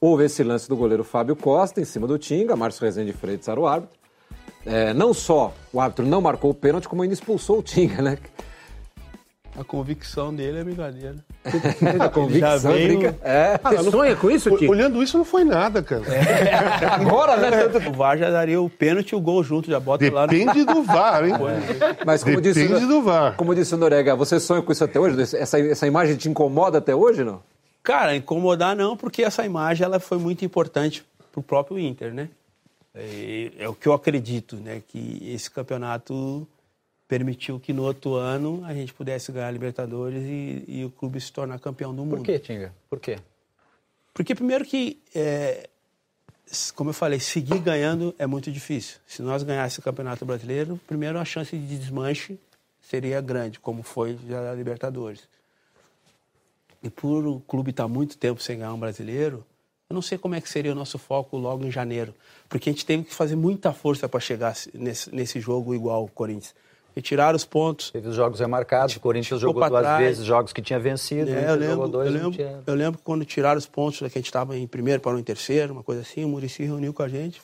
Houve 0.00 0.26
esse 0.26 0.44
lance 0.44 0.68
do 0.68 0.76
goleiro 0.76 1.02
Fábio 1.02 1.34
Costa 1.34 1.80
em 1.80 1.84
cima 1.84 2.06
do 2.06 2.16
Tinga, 2.16 2.54
Márcio 2.54 2.84
Rezende 2.84 3.12
Freitas 3.12 3.48
era 3.48 3.58
o 3.58 3.66
árbitro. 3.66 3.98
É, 4.66 4.94
não 4.94 5.12
só 5.12 5.52
o 5.72 5.80
árbitro 5.80 6.06
não 6.06 6.20
marcou 6.20 6.50
o 6.50 6.54
pênalti, 6.54 6.88
como 6.88 7.02
ainda 7.02 7.12
expulsou 7.14 7.58
o 7.58 7.62
Tinga, 7.62 8.00
né? 8.02 8.18
A 9.56 9.62
convicção 9.62 10.34
dele 10.34 10.58
é 10.58 10.64
brincadeira. 10.64 11.14
A 12.00 12.08
convicção, 12.08 12.58
já 12.58 12.70
veio- 12.70 12.98
brinca- 12.98 13.16
É. 13.22 13.56
Você 13.62 13.88
sonha 13.90 14.16
com 14.16 14.28
isso, 14.28 14.50
Tico? 14.56 14.72
Olhando 14.72 15.00
isso, 15.00 15.16
não 15.16 15.24
foi 15.24 15.44
nada, 15.44 15.80
cara. 15.80 16.02
Agora, 16.92 17.36
né? 17.36 17.50
O 17.88 17.92
VAR 17.92 18.18
já 18.18 18.30
daria 18.30 18.60
o 18.60 18.68
pênalti 18.68 19.10
e 19.10 19.14
o 19.14 19.20
gol 19.20 19.44
junto, 19.44 19.70
já 19.70 19.78
bota 19.78 20.10
lá. 20.12 20.22
no- 20.22 20.28
Depende 20.32 20.64
do 20.64 20.82
VAR, 20.82 21.24
hein? 21.24 21.34
Mas 22.04 22.24
como 22.24 22.40
disse, 22.40 22.66
Depende 22.66 22.86
do 22.86 23.02
VAR. 23.02 23.36
como 23.36 23.54
disse 23.54 23.72
o 23.74 23.78
Norega, 23.78 24.16
você 24.16 24.40
sonha 24.40 24.60
com 24.60 24.72
isso 24.72 24.82
até 24.82 24.98
hoje? 24.98 25.20
Essa, 25.36 25.60
essa 25.60 25.86
imagem 25.86 26.16
te 26.16 26.28
incomoda 26.28 26.78
até 26.78 26.92
hoje, 26.94 27.22
não? 27.22 27.40
Cara, 27.80 28.16
incomodar 28.16 28.74
não, 28.74 28.96
porque 28.96 29.22
essa 29.22 29.44
imagem 29.44 29.84
ela 29.84 30.00
foi 30.00 30.18
muito 30.18 30.44
importante 30.44 31.04
pro 31.30 31.42
próprio 31.42 31.78
Inter, 31.78 32.12
né? 32.12 32.28
É, 32.94 33.52
é 33.58 33.68
o 33.68 33.74
que 33.74 33.88
eu 33.88 33.92
acredito, 33.92 34.56
né? 34.56 34.82
Que 34.86 35.32
esse 35.32 35.50
campeonato 35.50 36.46
permitiu 37.08 37.60
que 37.60 37.72
no 37.72 37.82
outro 37.82 38.14
ano 38.14 38.64
a 38.64 38.72
gente 38.72 38.92
pudesse 38.92 39.30
ganhar 39.32 39.48
a 39.48 39.50
Libertadores 39.50 40.22
e, 40.22 40.64
e 40.66 40.84
o 40.84 40.90
clube 40.90 41.20
se 41.20 41.32
tornar 41.32 41.58
campeão 41.58 41.94
do 41.94 42.04
mundo. 42.04 42.16
Por 42.18 42.24
quê, 42.24 42.38
Tinga? 42.38 42.74
Por 42.88 43.00
quê? 43.00 43.18
Porque 44.12 44.34
primeiro 44.34 44.64
que, 44.64 45.02
é, 45.14 45.68
como 46.74 46.90
eu 46.90 46.94
falei, 46.94 47.18
seguir 47.18 47.58
ganhando 47.58 48.14
é 48.16 48.26
muito 48.26 48.50
difícil. 48.50 48.98
Se 49.06 49.22
nós 49.22 49.42
ganhássemos 49.42 49.78
o 49.78 49.82
Campeonato 49.82 50.24
Brasileiro, 50.24 50.80
primeiro 50.86 51.18
a 51.18 51.24
chance 51.24 51.56
de 51.56 51.78
desmanche 51.78 52.38
seria 52.80 53.20
grande, 53.20 53.58
como 53.58 53.82
foi 53.82 54.16
já 54.28 54.52
a 54.52 54.54
Libertadores. 54.54 55.28
E 56.82 56.88
por 56.88 57.26
o 57.26 57.40
clube 57.40 57.70
estar 57.70 57.88
muito 57.88 58.16
tempo 58.16 58.40
sem 58.40 58.58
ganhar 58.58 58.72
um 58.72 58.78
brasileiro, 58.78 59.44
eu 59.88 59.94
não 59.94 60.02
sei 60.02 60.16
como 60.16 60.34
é 60.34 60.40
que 60.40 60.48
seria 60.48 60.72
o 60.72 60.74
nosso 60.74 60.98
foco 60.98 61.36
logo 61.36 61.64
em 61.64 61.70
janeiro. 61.70 62.14
Porque 62.48 62.70
a 62.70 62.72
gente 62.72 62.86
teve 62.86 63.04
que 63.04 63.14
fazer 63.14 63.36
muita 63.36 63.72
força 63.72 64.08
para 64.08 64.20
chegar 64.20 64.54
nesse, 64.72 65.14
nesse 65.14 65.40
jogo 65.40 65.74
igual 65.74 66.04
o 66.04 66.08
Corinthians. 66.08 66.54
Retirar 66.96 67.34
os 67.34 67.44
pontos. 67.44 67.90
Teve 67.90 68.08
os 68.08 68.14
jogos 68.14 68.38
remarcados, 68.38 68.94
o 68.96 69.00
Corinthians 69.00 69.40
jogou 69.40 69.68
duas 69.68 69.82
trás. 69.82 69.98
vezes 69.98 70.24
jogos 70.24 70.52
que 70.52 70.62
tinha 70.62 70.78
vencido, 70.78 71.28
É, 71.30 71.46
o 71.46 71.48
eu, 71.50 71.54
lembro, 71.56 71.88
dois, 71.88 72.06
eu, 72.06 72.12
lembro, 72.12 72.30
tinha... 72.32 72.62
eu 72.64 72.74
lembro 72.74 73.00
quando 73.02 73.24
tiraram 73.24 73.58
os 73.58 73.66
pontos, 73.66 74.00
né, 74.00 74.08
que 74.08 74.16
a 74.16 74.20
gente 74.20 74.28
estava 74.28 74.56
em 74.56 74.66
primeiro 74.66 75.00
para 75.02 75.18
em 75.18 75.22
terceiro, 75.22 75.72
uma 75.72 75.82
coisa 75.82 76.02
assim, 76.02 76.24
o 76.24 76.28
Murici 76.28 76.62
reuniu 76.62 76.94
com 76.94 77.02
a 77.02 77.08
gente, 77.08 77.42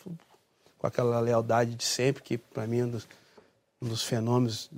com 0.78 0.86
aquela 0.86 1.18
lealdade 1.18 1.74
de 1.74 1.84
sempre, 1.84 2.22
que 2.22 2.38
para 2.38 2.64
mim 2.66 2.78
é 2.78 2.84
um 2.84 2.90
dos, 2.90 3.08
um 3.82 3.88
dos 3.88 4.04
fenômenos 4.04 4.70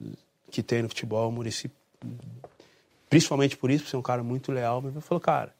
que 0.50 0.62
tem 0.62 0.82
no 0.82 0.88
futebol, 0.88 1.28
o 1.28 1.32
Murici, 1.32 1.70
principalmente 3.10 3.58
por 3.58 3.70
isso, 3.70 3.84
por 3.84 3.90
ser 3.90 3.96
um 3.98 4.02
cara 4.02 4.22
muito 4.22 4.50
leal, 4.50 4.82
ele 4.86 5.00
falou, 5.02 5.20
cara, 5.20 5.52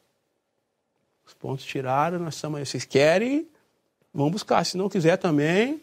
os 1.25 1.33
pontos 1.33 1.65
tiraram, 1.65 2.19
nós 2.19 2.35
estamos 2.35 2.59
aí, 2.59 2.65
vocês 2.65 2.85
querem, 2.85 3.47
vão 4.13 4.29
buscar, 4.29 4.65
se 4.65 4.77
não 4.77 4.89
quiser 4.89 5.17
também, 5.17 5.81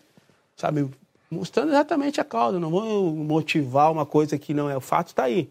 sabe, 0.56 0.88
mostrando 1.30 1.70
exatamente 1.70 2.20
a 2.20 2.24
causa, 2.24 2.58
não 2.58 2.70
vou 2.70 3.14
motivar 3.14 3.90
uma 3.90 4.04
coisa 4.04 4.38
que 4.38 4.52
não 4.52 4.68
é, 4.68 4.76
o 4.76 4.80
fato 4.80 5.08
está 5.08 5.24
aí. 5.24 5.50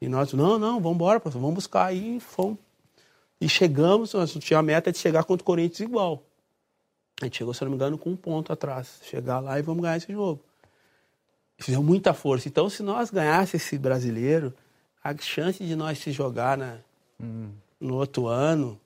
E 0.00 0.08
nós, 0.08 0.32
não, 0.34 0.58
não, 0.58 0.80
vamos 0.80 0.96
embora, 0.96 1.18
pastor, 1.18 1.40
vamos 1.40 1.54
buscar 1.54 1.86
aí. 1.86 2.20
Fomos. 2.20 2.58
E 3.40 3.48
chegamos, 3.48 4.12
nós 4.12 4.32
tinha 4.34 4.58
a 4.58 4.62
meta 4.62 4.92
de 4.92 4.98
chegar 4.98 5.24
contra 5.24 5.42
o 5.42 5.46
Corinthians 5.46 5.80
igual. 5.80 6.22
A 7.22 7.24
gente 7.24 7.38
chegou, 7.38 7.54
se 7.54 7.62
não 7.62 7.70
me 7.70 7.76
engano, 7.76 7.96
com 7.96 8.10
um 8.10 8.16
ponto 8.16 8.52
atrás. 8.52 9.00
Chegar 9.04 9.40
lá 9.40 9.58
e 9.58 9.62
vamos 9.62 9.82
ganhar 9.82 9.96
esse 9.96 10.12
jogo. 10.12 10.40
Fizemos 11.56 11.86
muita 11.86 12.12
força. 12.12 12.48
Então, 12.48 12.68
se 12.68 12.82
nós 12.82 13.10
ganhássemos 13.10 13.64
esse 13.64 13.78
brasileiro, 13.78 14.52
a 15.02 15.16
chance 15.16 15.64
de 15.64 15.74
nós 15.74 15.98
se 15.98 16.12
jogar 16.12 16.58
na, 16.58 16.78
no 17.80 17.94
outro 17.94 18.26
ano. 18.26 18.78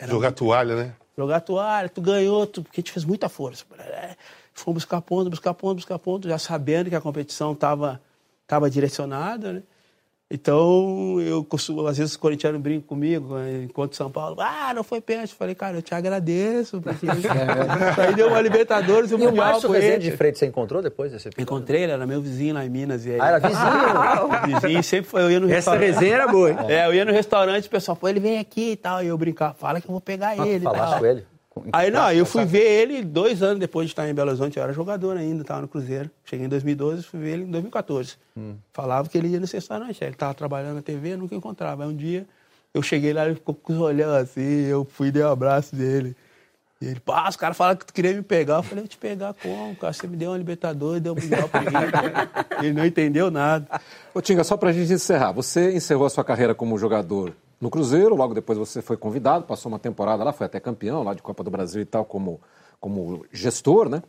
Jogar 0.00 0.32
toalha, 0.32 0.76
né? 0.76 0.94
Jogar 1.16 1.40
toalha, 1.40 1.88
tu 1.88 2.00
ganhou, 2.00 2.46
tu, 2.46 2.62
porque 2.62 2.80
a 2.80 2.82
gente 2.82 2.92
fez 2.92 3.04
muita 3.04 3.28
força. 3.28 3.64
Fomos 4.52 4.82
buscar 4.82 5.00
ponto, 5.00 5.30
buscar 5.30 5.54
ponto, 5.54 5.76
buscar 5.76 5.98
ponto, 5.98 6.28
já 6.28 6.38
sabendo 6.38 6.90
que 6.90 6.96
a 6.96 7.00
competição 7.00 7.52
estava 7.52 8.00
tava 8.46 8.70
direcionada, 8.70 9.52
né? 9.54 9.62
Então, 10.28 11.20
eu 11.20 11.44
costumo, 11.44 11.86
às 11.86 11.96
vezes 11.96 12.12
os 12.12 12.16
corintianos 12.16 12.60
brincam 12.60 12.88
comigo, 12.88 13.36
né, 13.36 13.62
enquanto 13.62 13.94
São 13.94 14.10
Paulo, 14.10 14.36
ah, 14.40 14.72
não 14.74 14.82
foi 14.82 15.00
pênalti. 15.00 15.32
Falei, 15.32 15.54
cara, 15.54 15.76
eu 15.76 15.82
te 15.82 15.94
agradeço, 15.94 16.80
porque 16.80 17.06
aí 18.04 18.12
deu 18.12 18.26
uma 18.26 18.40
Libertadores 18.40 19.12
e 19.12 19.14
um 19.14 19.18
E 19.18 19.22
o 19.22 19.26
Mundial 19.26 19.52
Márcio 19.52 19.70
Rezende 19.70 19.92
ele. 19.92 20.10
de 20.10 20.16
Freitas 20.16 20.40
você 20.40 20.46
encontrou 20.46 20.82
depois 20.82 21.12
desse 21.12 21.28
episódio? 21.28 21.42
Encontrei, 21.42 21.84
ele 21.84 21.92
era 21.92 22.04
meu 22.04 22.20
vizinho 22.20 22.54
lá 22.54 22.66
em 22.66 22.68
Minas. 22.68 23.06
E 23.06 23.12
aí... 23.12 23.20
Ah, 23.20 23.28
era 23.28 23.38
vizinho? 23.38 24.60
vizinho, 24.60 24.82
sempre 24.82 25.10
foi, 25.10 25.22
eu 25.22 25.30
ia 25.30 25.38
no 25.38 25.46
Essa 25.46 25.54
restaurante. 25.70 25.84
resenha 25.84 26.14
era 26.14 26.26
boa, 26.26 26.50
hein? 26.50 26.56
É, 26.68 26.86
eu 26.86 26.94
ia 26.94 27.04
no 27.04 27.12
restaurante, 27.12 27.68
o 27.68 27.70
pessoal, 27.70 27.96
pô, 27.96 28.08
ele 28.08 28.18
vem 28.18 28.40
aqui 28.40 28.72
e 28.72 28.76
tal, 28.76 29.04
e 29.04 29.06
eu 29.06 29.16
brincava, 29.16 29.54
fala 29.54 29.80
que 29.80 29.86
eu 29.86 29.92
vou 29.92 30.00
pegar 30.00 30.36
ele 30.36 30.58
e 30.58 30.68
falaste 30.68 30.98
com 30.98 31.06
ele? 31.06 31.35
Aí 31.72 31.90
não, 31.90 32.10
eu 32.12 32.26
fui 32.26 32.44
ver 32.44 32.82
ele 32.82 33.02
dois 33.02 33.42
anos 33.42 33.58
depois 33.58 33.86
de 33.86 33.92
estar 33.92 34.08
em 34.08 34.14
Belo 34.14 34.28
Horizonte, 34.28 34.56
eu 34.56 34.62
era 34.62 34.72
jogador 34.72 35.16
ainda, 35.16 35.42
estava 35.42 35.62
no 35.62 35.68
Cruzeiro. 35.68 36.10
Cheguei 36.24 36.46
em 36.46 36.48
2012, 36.48 37.02
fui 37.02 37.20
ver 37.20 37.32
ele 37.32 37.42
em 37.44 37.50
2014. 37.50 38.16
Falava 38.72 39.08
que 39.08 39.16
ele 39.16 39.28
ia 39.28 39.40
nesse 39.40 39.54
restaurante, 39.54 40.02
ele 40.02 40.12
estava 40.12 40.34
trabalhando 40.34 40.76
na 40.76 40.82
TV, 40.82 41.16
nunca 41.16 41.34
encontrava. 41.34 41.84
Aí 41.84 41.88
um 41.88 41.96
dia 41.96 42.26
eu 42.74 42.82
cheguei 42.82 43.12
lá, 43.12 43.24
ele 43.24 43.36
ficou 43.36 43.54
com 43.54 43.72
os 43.72 43.78
olhão 43.78 44.14
assim, 44.14 44.66
eu 44.66 44.84
fui 44.84 45.10
dei 45.10 45.22
um 45.24 45.30
abraço 45.30 45.74
dele. 45.74 46.14
E 46.78 46.86
ele, 46.86 47.00
pá, 47.00 47.26
os 47.26 47.36
caras 47.36 47.56
falaram 47.56 47.78
que 47.78 47.86
tu 47.86 47.94
queria 47.94 48.12
me 48.12 48.20
pegar. 48.20 48.56
Eu 48.56 48.62
falei, 48.62 48.84
eu 48.84 48.88
te 48.88 48.98
pegar 48.98 49.32
como, 49.32 49.74
cara? 49.76 49.94
Você 49.94 50.06
me 50.06 50.14
deu 50.14 50.30
uma 50.30 50.36
Libertadores, 50.36 51.00
deu 51.00 51.14
um 51.14 51.16
Mundial 51.16 51.48
pra 51.48 51.62
mim. 51.62 51.68
ele 52.60 52.74
não 52.74 52.84
entendeu 52.84 53.30
nada. 53.30 53.80
Ô 54.12 54.20
Tinga, 54.20 54.44
só 54.44 54.58
pra 54.58 54.72
gente 54.72 54.92
encerrar, 54.92 55.32
você 55.32 55.74
encerrou 55.74 56.04
a 56.04 56.10
sua 56.10 56.22
carreira 56.22 56.54
como 56.54 56.76
jogador 56.76 57.34
no 57.60 57.70
Cruzeiro, 57.70 58.14
logo 58.14 58.34
depois 58.34 58.58
você 58.58 58.82
foi 58.82 58.96
convidado, 58.96 59.44
passou 59.44 59.70
uma 59.70 59.78
temporada 59.78 60.22
lá, 60.22 60.32
foi 60.32 60.46
até 60.46 60.60
campeão 60.60 61.02
lá 61.02 61.14
de 61.14 61.22
Copa 61.22 61.42
do 61.42 61.50
Brasil 61.50 61.80
e 61.80 61.86
tal, 61.86 62.04
como, 62.04 62.40
como 62.80 63.24
gestor, 63.32 63.88
né? 63.88 64.02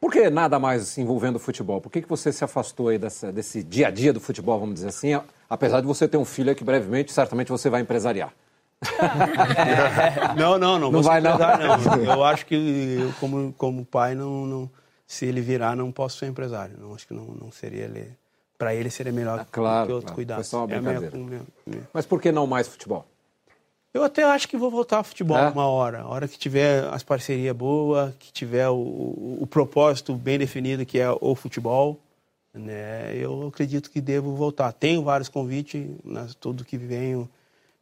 Por 0.00 0.10
que 0.10 0.30
nada 0.30 0.58
mais 0.58 0.96
envolvendo 0.96 1.36
o 1.36 1.38
futebol? 1.38 1.78
Por 1.78 1.90
que, 1.90 2.00
que 2.00 2.08
você 2.08 2.32
se 2.32 2.42
afastou 2.42 2.88
aí 2.88 2.98
dessa, 2.98 3.30
desse 3.30 3.62
dia 3.62 3.88
a 3.88 3.90
dia 3.90 4.14
do 4.14 4.20
futebol, 4.20 4.58
vamos 4.58 4.76
dizer 4.76 4.88
assim, 4.88 5.20
apesar 5.48 5.82
de 5.82 5.86
você 5.86 6.08
ter 6.08 6.16
um 6.16 6.24
filho 6.24 6.54
que 6.54 6.64
brevemente, 6.64 7.12
certamente 7.12 7.50
você 7.50 7.68
vai 7.68 7.82
empresariar? 7.82 8.32
Não, 10.38 10.58
não, 10.58 10.78
não. 10.78 10.90
Não 10.90 11.02
vai, 11.02 11.20
não? 11.20 11.36
não. 11.36 12.02
Eu 12.02 12.24
acho 12.24 12.46
que 12.46 12.54
eu, 12.54 13.12
como, 13.20 13.52
como 13.52 13.84
pai, 13.84 14.14
não, 14.14 14.46
não, 14.46 14.70
se 15.06 15.26
ele 15.26 15.42
virar, 15.42 15.76
não 15.76 15.92
posso 15.92 16.16
ser 16.16 16.28
empresário. 16.28 16.78
Não, 16.78 16.94
acho 16.94 17.06
que 17.06 17.12
não, 17.12 17.26
não 17.26 17.52
seria 17.52 17.84
ele. 17.84 18.16
Para 18.60 18.74
ele 18.74 18.90
seria 18.90 19.10
melhor 19.10 19.40
Ah, 19.40 19.46
claro, 19.50 19.86
que 19.86 19.92
outro 19.94 20.06
claro. 20.08 20.14
cuidar. 20.16 20.34
Foi 20.34 20.44
só 20.44 20.66
uma 20.66 20.74
É 20.74 20.78
minha- 20.80 21.00
brincadeira. 21.00 21.16
minha- 21.16 21.42
minha- 21.66 21.88
Mas 21.94 22.04
por 22.04 22.20
que 22.20 22.30
não 22.30 22.46
mais 22.46 22.68
futebol? 22.68 23.06
Eu 23.94 24.04
até 24.04 24.22
acho 24.22 24.46
que 24.46 24.54
vou 24.58 24.70
voltar 24.70 24.98
ao 24.98 25.04
futebol 25.04 25.38
É? 25.38 25.48
uma 25.48 25.64
hora. 25.66 26.02
A 26.02 26.06
hora 26.08 26.28
que 26.28 26.38
tiver 26.38 26.84
as 26.92 27.02
parcerias 27.02 27.56
boas, 27.56 28.14
que 28.18 28.30
tiver 28.30 28.68
o, 28.68 28.74
o, 28.76 29.38
o 29.40 29.46
propósito 29.46 30.12
bem 30.14 30.38
definido, 30.38 30.84
que 30.84 30.98
é 30.98 31.10
o 31.10 31.34
futebol, 31.34 31.98
né? 32.52 33.16
Eu 33.16 33.48
acredito 33.48 33.90
que 33.90 33.98
devo 33.98 34.34
voltar. 34.36 34.70
Tenho 34.74 35.02
vários 35.02 35.30
convites, 35.30 35.82
mas 36.04 36.34
tudo 36.34 36.62
que 36.62 36.76
venho 36.76 37.26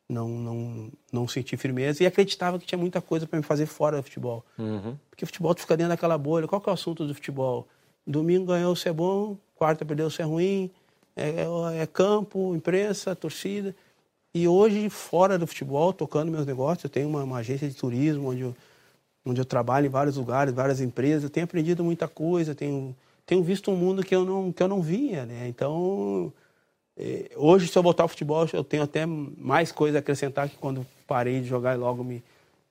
não, 0.08 0.28
não, 0.28 0.88
não 1.12 1.26
senti 1.26 1.56
firmeza 1.56 2.04
e 2.04 2.06
acreditava 2.06 2.56
que 2.60 2.66
tinha 2.66 2.78
muita 2.78 3.00
coisa 3.00 3.26
para 3.26 3.36
me 3.36 3.42
fazer 3.44 3.66
fora 3.66 3.96
do 3.96 4.02
futebol. 4.04 4.44
Porque 5.10 5.24
o 5.24 5.26
futebol 5.26 5.52
tu 5.56 5.62
fica 5.62 5.76
dentro 5.76 5.90
daquela 5.90 6.16
bolha. 6.16 6.46
Qual 6.46 6.60
que 6.60 6.68
é 6.68 6.70
o 6.70 6.74
assunto 6.74 7.04
do 7.04 7.12
futebol? 7.14 7.66
Domingo 8.06 8.46
ganhou 8.46 8.74
se 8.76 8.88
é 8.88 8.92
bom, 8.92 9.36
quarta 9.58 9.84
perdeu 9.84 10.08
se 10.08 10.22
é 10.22 10.24
ruim, 10.24 10.70
é, 11.16 11.44
é 11.82 11.86
campo, 11.86 12.54
imprensa, 12.54 13.14
torcida. 13.16 13.74
E 14.32 14.46
hoje, 14.46 14.88
fora 14.88 15.36
do 15.36 15.46
futebol, 15.46 15.92
tocando 15.92 16.30
meus 16.30 16.46
negócios, 16.46 16.84
eu 16.84 16.90
tenho 16.90 17.08
uma, 17.08 17.24
uma 17.24 17.38
agência 17.38 17.68
de 17.68 17.74
turismo 17.74 18.30
onde 18.30 18.42
eu, 18.42 18.56
onde 19.26 19.40
eu 19.40 19.44
trabalho 19.44 19.86
em 19.86 19.90
vários 19.90 20.16
lugares, 20.16 20.54
várias 20.54 20.80
empresas, 20.80 21.24
eu 21.24 21.30
tenho 21.30 21.44
aprendido 21.44 21.82
muita 21.82 22.06
coisa, 22.06 22.54
tenho, 22.54 22.94
tenho 23.26 23.42
visto 23.42 23.70
um 23.70 23.76
mundo 23.76 24.04
que 24.04 24.14
eu 24.14 24.24
não, 24.24 24.52
que 24.52 24.62
eu 24.62 24.68
não 24.68 24.80
via, 24.80 25.26
né? 25.26 25.48
Então, 25.48 26.32
eh, 26.96 27.30
hoje, 27.36 27.66
se 27.66 27.76
eu 27.76 27.82
voltar 27.82 28.04
ao 28.04 28.08
futebol, 28.08 28.46
eu 28.52 28.62
tenho 28.62 28.84
até 28.84 29.04
mais 29.06 29.72
coisa 29.72 29.98
a 29.98 30.00
acrescentar 30.00 30.48
que 30.48 30.56
quando 30.56 30.86
parei 31.06 31.40
de 31.40 31.48
jogar 31.48 31.74
e 31.74 31.78
logo 31.78 32.04
me, 32.04 32.22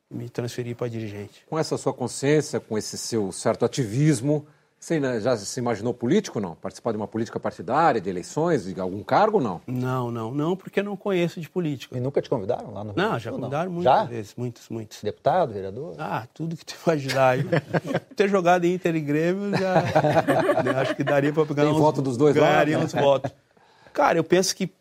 me 0.09 0.29
transferi 0.29 0.73
para 0.73 0.87
dirigente. 0.87 1.43
Com 1.49 1.59
essa 1.59 1.75
sua 1.77 1.93
consciência, 1.93 2.59
com 2.59 2.77
esse 2.77 2.97
seu 2.97 3.31
certo 3.31 3.65
ativismo, 3.65 4.47
você 4.79 4.99
né, 4.99 5.19
já 5.19 5.35
se 5.35 5.59
imaginou 5.59 5.93
político 5.93 6.39
não? 6.39 6.55
Participar 6.55 6.91
de 6.91 6.97
uma 6.97 7.07
política 7.07 7.39
partidária, 7.39 7.99
de 7.99 8.09
eleições, 8.09 8.65
de 8.65 8.79
algum 8.79 9.03
cargo 9.03 9.41
não? 9.41 9.59
Não, 9.65 10.11
não, 10.11 10.31
não, 10.31 10.55
porque 10.55 10.79
eu 10.79 10.83
não 10.83 10.95
conheço 10.95 11.41
de 11.41 11.49
política. 11.49 11.97
E 11.97 11.99
nunca 11.99 12.21
te 12.21 12.29
convidaram 12.29 12.73
lá 12.73 12.83
no 12.83 12.93
Rio 12.93 13.03
Não, 13.03 13.19
já 13.19 13.31
Sul, 13.31 13.39
convidaram 13.39 13.71
muitas 13.71 13.93
Já? 13.93 14.03
vezes, 14.03 14.35
muitas, 14.37 14.69
muitas. 14.69 15.01
Deputado, 15.01 15.51
vereador? 15.53 15.95
Ah, 15.97 16.27
tudo 16.33 16.55
que 16.55 16.63
tu 16.65 16.75
imaginar. 16.85 17.29
aí. 17.29 17.43
Ter 18.15 18.29
jogado 18.29 18.65
em 18.65 18.75
Inter 18.75 18.95
e 18.95 19.01
Grêmio, 19.01 19.57
já 19.57 19.81
né, 20.63 20.71
acho 20.79 20.95
que 20.95 21.03
daria 21.03 21.33
para 21.33 21.45
pegar 21.45 21.63
Tem 21.63 21.71
uns, 21.71 21.79
voto 21.79 22.01
dos 22.01 22.15
dois 22.15 22.35
ganharia 22.35 22.77
lados, 22.77 22.93
uns 22.93 23.01
votos. 23.01 23.31
Cara, 23.93 24.19
eu 24.19 24.23
penso 24.23 24.55
que, 24.55 24.71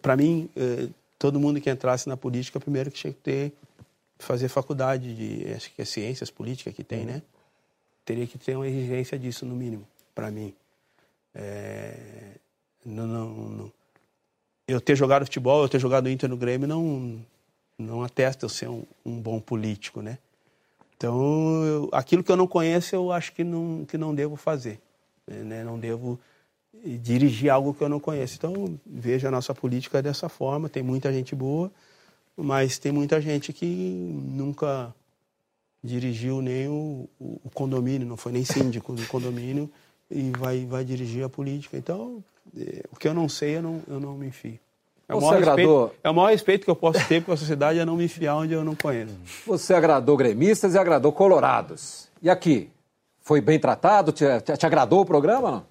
para 0.00 0.16
mim, 0.16 0.48
eh, 0.56 0.88
todo 1.18 1.40
mundo 1.40 1.60
que 1.60 1.68
entrasse 1.68 2.08
na 2.08 2.16
política, 2.16 2.60
primeiro 2.60 2.88
que 2.88 2.96
tinha 2.98 3.12
que 3.12 3.18
ter, 3.18 3.52
fazer 4.16 4.48
faculdade 4.48 5.14
de, 5.14 5.52
acho 5.52 5.72
que 5.74 5.82
é 5.82 5.84
ciências 5.84 6.30
políticas 6.30 6.72
que 6.72 6.84
tem, 6.84 7.04
né? 7.04 7.22
Teria 8.06 8.26
que 8.26 8.38
ter 8.38 8.56
uma 8.56 8.66
exigência 8.68 9.18
disso, 9.18 9.44
no 9.44 9.56
mínimo, 9.56 9.86
para 10.14 10.30
mim. 10.30 10.54
É, 11.34 11.94
não, 12.84 13.06
não, 13.06 13.28
não- 13.28 13.72
eu 14.68 14.80
ter 14.80 14.96
jogado 14.96 15.24
futebol, 15.24 15.62
eu 15.62 15.68
ter 15.68 15.80
jogado 15.80 16.08
Inter 16.08 16.30
no 16.30 16.36
Grêmio, 16.36 16.66
não, 16.68 17.20
não 17.76 18.02
atesta 18.04 18.46
eu 18.46 18.48
ser 18.48 18.68
um, 18.68 18.84
um 19.04 19.20
bom 19.20 19.40
político, 19.40 20.00
né? 20.00 20.18
Então, 20.96 21.64
eu- 21.64 21.88
aquilo 21.92 22.22
que 22.22 22.30
eu 22.30 22.36
não 22.36 22.46
conheço, 22.46 22.94
eu 22.94 23.10
acho 23.10 23.32
que 23.32 23.42
não, 23.42 23.84
que 23.84 23.98
não 23.98 24.14
devo 24.14 24.36
fazer. 24.36 24.80
Né? 25.26 25.64
Não 25.64 25.78
devo 25.78 26.18
dirigir 27.02 27.50
algo 27.50 27.74
que 27.74 27.82
eu 27.82 27.88
não 27.88 27.98
conheço. 27.98 28.36
Então, 28.36 28.78
vejo 28.86 29.26
a 29.26 29.30
nossa 29.32 29.52
política 29.52 30.00
dessa 30.00 30.28
forma. 30.28 30.68
Tem 30.68 30.82
muita 30.82 31.12
gente 31.12 31.34
boa, 31.34 31.72
mas 32.36 32.78
tem 32.78 32.92
muita 32.92 33.20
gente 33.20 33.52
que 33.52 33.66
nunca 33.66 34.94
dirigiu 35.86 36.42
nem 36.42 36.68
o, 36.68 37.08
o- 37.18 37.40
o 37.44 37.50
condomínio, 37.54 38.06
não 38.06 38.16
foi 38.16 38.32
nem 38.32 38.44
síndico 38.44 38.92
do 38.92 39.06
condomínio 39.06 39.70
e 40.10 40.30
vai, 40.38 40.66
vai 40.66 40.84
dirigir 40.84 41.24
a 41.24 41.28
política. 41.28 41.76
Então, 41.78 42.22
eh, 42.58 42.82
o 42.92 42.96
que 42.96 43.08
eu 43.08 43.14
não 43.14 43.28
sei, 43.28 43.56
eu 43.56 43.62
não, 43.62 43.80
eu 43.88 43.98
não 44.00 44.14
me 44.14 44.26
enfio. 44.26 44.58
É 45.08 45.14
o, 45.14 45.20
Você 45.20 45.26
maior 45.26 45.36
agradou- 45.38 45.82
respeito, 45.84 46.00
é 46.04 46.10
o 46.10 46.14
maior 46.14 46.28
respeito 46.30 46.64
que 46.64 46.70
eu 46.70 46.76
posso 46.76 47.06
ter 47.08 47.22
com 47.22 47.32
a 47.32 47.36
sociedade 47.36 47.78
é 47.78 47.84
não 47.84 47.96
me 47.96 48.04
enfiar 48.04 48.36
onde 48.36 48.52
eu 48.52 48.64
não 48.64 48.74
conheço. 48.74 49.14
Você 49.46 49.72
agradou 49.72 50.16
gremistas 50.16 50.74
e 50.74 50.78
agradou 50.78 51.12
colorados. 51.12 52.08
E 52.20 52.28
aqui? 52.28 52.68
Foi 53.22 53.40
bem 53.40 53.58
tratado? 53.58 54.10
Te, 54.12 54.24
te- 54.40 54.56
te 54.56 54.66
agradou 54.66 55.00
o 55.00 55.04
programa? 55.06 55.50
Não? 55.50 55.64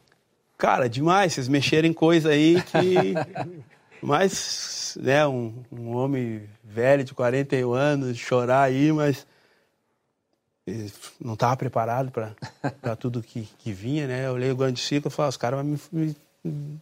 Cara, 0.57 0.87
demais, 0.89 1.33
vocês 1.33 1.47
mexerem 1.49 1.91
em 1.91 1.93
coisa 1.93 2.29
aí 2.29 2.61
que. 2.61 3.13
Mas, 4.01 4.97
né, 5.01 5.25
um, 5.27 5.53
um 5.71 5.95
homem 5.95 6.43
velho 6.63 7.03
de 7.03 7.13
41 7.13 7.73
anos, 7.73 8.17
chorar 8.17 8.61
aí, 8.63 8.91
mas. 8.91 9.25
Não 11.19 11.33
estava 11.33 11.55
preparado 11.55 12.11
para 12.11 12.95
tudo 12.95 13.21
que, 13.21 13.47
que 13.59 13.71
vinha, 13.71 14.07
né? 14.07 14.25
Eu 14.25 14.35
leio 14.35 14.53
o 14.53 14.57
grande 14.57 14.79
ciclo 14.79 15.09
e 15.09 15.13
falo, 15.13 15.29
os 15.29 15.37
caras 15.37 15.59
vão 15.59 15.77
me, 15.91 16.15
me, 16.43 16.81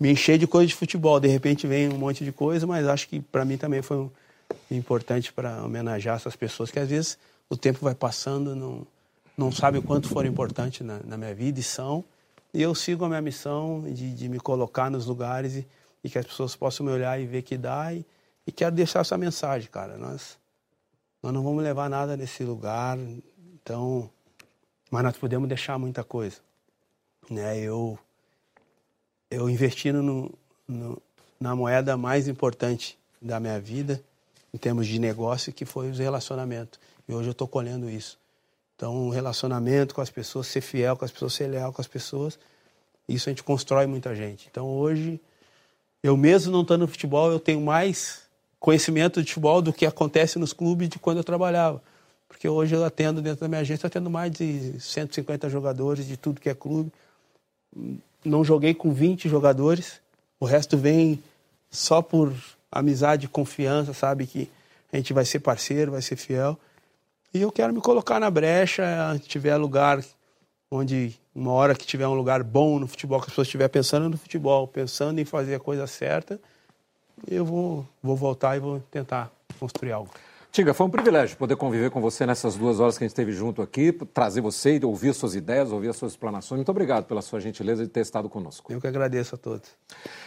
me 0.00 0.10
encher 0.10 0.38
de 0.38 0.46
coisa 0.46 0.66
de 0.66 0.74
futebol. 0.74 1.20
De 1.20 1.28
repente 1.28 1.66
vem 1.66 1.88
um 1.88 1.98
monte 1.98 2.24
de 2.24 2.32
coisa, 2.32 2.66
mas 2.66 2.86
acho 2.86 3.08
que 3.08 3.20
para 3.20 3.44
mim 3.44 3.56
também 3.56 3.82
foi 3.82 4.10
importante 4.70 5.32
para 5.32 5.64
homenagear 5.64 6.16
essas 6.16 6.34
pessoas 6.34 6.70
que 6.70 6.78
às 6.78 6.88
vezes 6.88 7.18
o 7.48 7.56
tempo 7.56 7.78
vai 7.80 7.94
passando, 7.94 8.54
não, 8.54 8.86
não 9.36 9.52
sabe 9.52 9.78
o 9.78 9.82
quanto 9.82 10.08
foram 10.08 10.28
importantes 10.28 10.86
na, 10.86 11.00
na 11.04 11.16
minha 11.16 11.34
vida 11.34 11.60
e 11.60 11.62
são. 11.62 12.04
E 12.52 12.62
eu 12.62 12.74
sigo 12.74 13.04
a 13.04 13.08
minha 13.08 13.20
missão 13.20 13.84
de, 13.86 14.12
de 14.12 14.28
me 14.28 14.40
colocar 14.40 14.90
nos 14.90 15.06
lugares 15.06 15.54
e, 15.54 15.66
e 16.02 16.10
que 16.10 16.18
as 16.18 16.26
pessoas 16.26 16.56
possam 16.56 16.84
me 16.84 16.92
olhar 16.92 17.20
e 17.20 17.26
ver 17.26 17.42
que 17.42 17.56
dá. 17.56 17.92
E, 17.92 18.04
e 18.46 18.52
quero 18.52 18.74
deixar 18.74 19.00
essa 19.00 19.18
mensagem, 19.18 19.68
cara. 19.70 19.98
Nós, 19.98 20.37
nós 21.28 21.34
não 21.34 21.42
vamos 21.42 21.62
levar 21.62 21.90
nada 21.90 22.16
nesse 22.16 22.42
lugar, 22.42 22.96
então, 23.52 24.08
mas 24.90 25.04
nós 25.04 25.14
podemos 25.14 25.46
deixar 25.46 25.78
muita 25.78 26.02
coisa. 26.02 26.38
Né? 27.28 27.58
Eu, 27.58 27.98
eu 29.30 29.50
investi 29.50 29.92
no, 29.92 30.32
no, 30.66 31.02
na 31.38 31.54
moeda 31.54 31.98
mais 31.98 32.28
importante 32.28 32.98
da 33.20 33.38
minha 33.38 33.60
vida, 33.60 34.02
em 34.54 34.56
termos 34.56 34.86
de 34.86 34.98
negócio, 34.98 35.52
que 35.52 35.66
foi 35.66 35.90
os 35.90 35.98
relacionamentos. 35.98 36.80
E 37.06 37.12
hoje 37.12 37.28
eu 37.28 37.32
estou 37.32 37.46
colhendo 37.46 37.90
isso. 37.90 38.18
Então, 38.74 39.08
o 39.08 39.10
relacionamento 39.10 39.94
com 39.94 40.00
as 40.00 40.08
pessoas, 40.08 40.46
ser 40.46 40.62
fiel 40.62 40.96
com 40.96 41.04
as 41.04 41.10
pessoas, 41.10 41.34
ser 41.34 41.48
leal 41.48 41.74
com 41.74 41.82
as 41.82 41.88
pessoas, 41.88 42.38
isso 43.06 43.28
a 43.28 43.32
gente 43.32 43.44
constrói 43.44 43.86
muita 43.86 44.14
gente. 44.14 44.48
Então, 44.50 44.66
hoje, 44.66 45.20
eu 46.02 46.16
mesmo 46.16 46.50
não 46.50 46.62
estando 46.62 46.80
no 46.80 46.88
futebol, 46.88 47.30
eu 47.30 47.38
tenho 47.38 47.60
mais 47.60 48.27
conhecimento 48.58 49.22
de 49.22 49.28
futebol 49.28 49.62
do 49.62 49.72
que 49.72 49.86
acontece 49.86 50.38
nos 50.38 50.52
clubes 50.52 50.88
de 50.88 50.98
quando 50.98 51.18
eu 51.18 51.24
trabalhava. 51.24 51.82
porque 52.28 52.48
hoje 52.48 52.74
eu 52.74 52.84
atendo 52.84 53.22
dentro 53.22 53.40
da 53.40 53.48
minha 53.48 53.62
agência, 53.62 53.86
eu 53.86 53.88
atendo 53.88 54.10
mais 54.10 54.30
de 54.30 54.78
150 54.78 55.48
jogadores 55.48 56.06
de 56.06 56.16
tudo 56.16 56.40
que 56.40 56.50
é 56.50 56.54
clube. 56.54 56.92
Não 58.24 58.44
joguei 58.44 58.74
com 58.74 58.92
20 58.92 59.28
jogadores, 59.28 60.00
o 60.38 60.44
resto 60.44 60.76
vem 60.76 61.22
só 61.70 62.02
por 62.02 62.34
amizade 62.70 63.26
confiança, 63.28 63.94
sabe 63.94 64.26
que 64.26 64.50
a 64.92 64.96
gente 64.96 65.12
vai 65.12 65.24
ser 65.24 65.40
parceiro, 65.40 65.92
vai 65.92 66.02
ser 66.02 66.16
fiel. 66.16 66.58
E 67.32 67.40
eu 67.40 67.50
quero 67.50 67.72
me 67.72 67.80
colocar 67.80 68.20
na 68.20 68.30
brecha, 68.30 68.84
se 69.14 69.28
tiver 69.28 69.56
lugar 69.56 70.02
onde 70.70 71.18
uma 71.34 71.52
hora 71.52 71.74
que 71.74 71.86
tiver 71.86 72.06
um 72.06 72.14
lugar 72.14 72.42
bom 72.42 72.78
no 72.78 72.86
futebol, 72.86 73.20
que 73.20 73.26
as 73.26 73.30
pessoas 73.30 73.46
estiverem 73.46 73.70
pensando 73.70 74.08
no 74.08 74.18
futebol, 74.18 74.66
pensando 74.66 75.18
em 75.18 75.24
fazer 75.24 75.54
a 75.54 75.60
coisa 75.60 75.86
certa, 75.86 76.38
eu 77.26 77.44
vou, 77.44 77.86
vou 78.02 78.16
voltar 78.16 78.56
e 78.56 78.60
vou 78.60 78.80
tentar 78.90 79.30
construir 79.58 79.92
algo. 79.92 80.10
Tiga, 80.50 80.72
foi 80.72 80.86
um 80.86 80.90
privilégio 80.90 81.36
poder 81.36 81.56
conviver 81.56 81.90
com 81.90 82.00
você 82.00 82.24
nessas 82.24 82.56
duas 82.56 82.80
horas 82.80 82.96
que 82.96 83.04
a 83.04 83.06
gente 83.06 83.12
esteve 83.12 83.32
junto 83.32 83.60
aqui, 83.60 83.92
trazer 83.92 84.40
você 84.40 84.78
e 84.78 84.84
ouvir 84.84 85.14
suas 85.14 85.34
ideias, 85.34 85.70
ouvir 85.70 85.88
as 85.88 85.96
suas 85.96 86.12
explanações. 86.12 86.58
Muito 86.58 86.70
obrigado 86.70 87.04
pela 87.04 87.20
sua 87.20 87.38
gentileza 87.38 87.84
de 87.84 87.88
ter 87.88 88.00
estado 88.00 88.28
conosco. 88.28 88.72
Eu 88.72 88.80
que 88.80 88.86
agradeço 88.86 89.34
a 89.34 89.38
todos. 89.38 89.68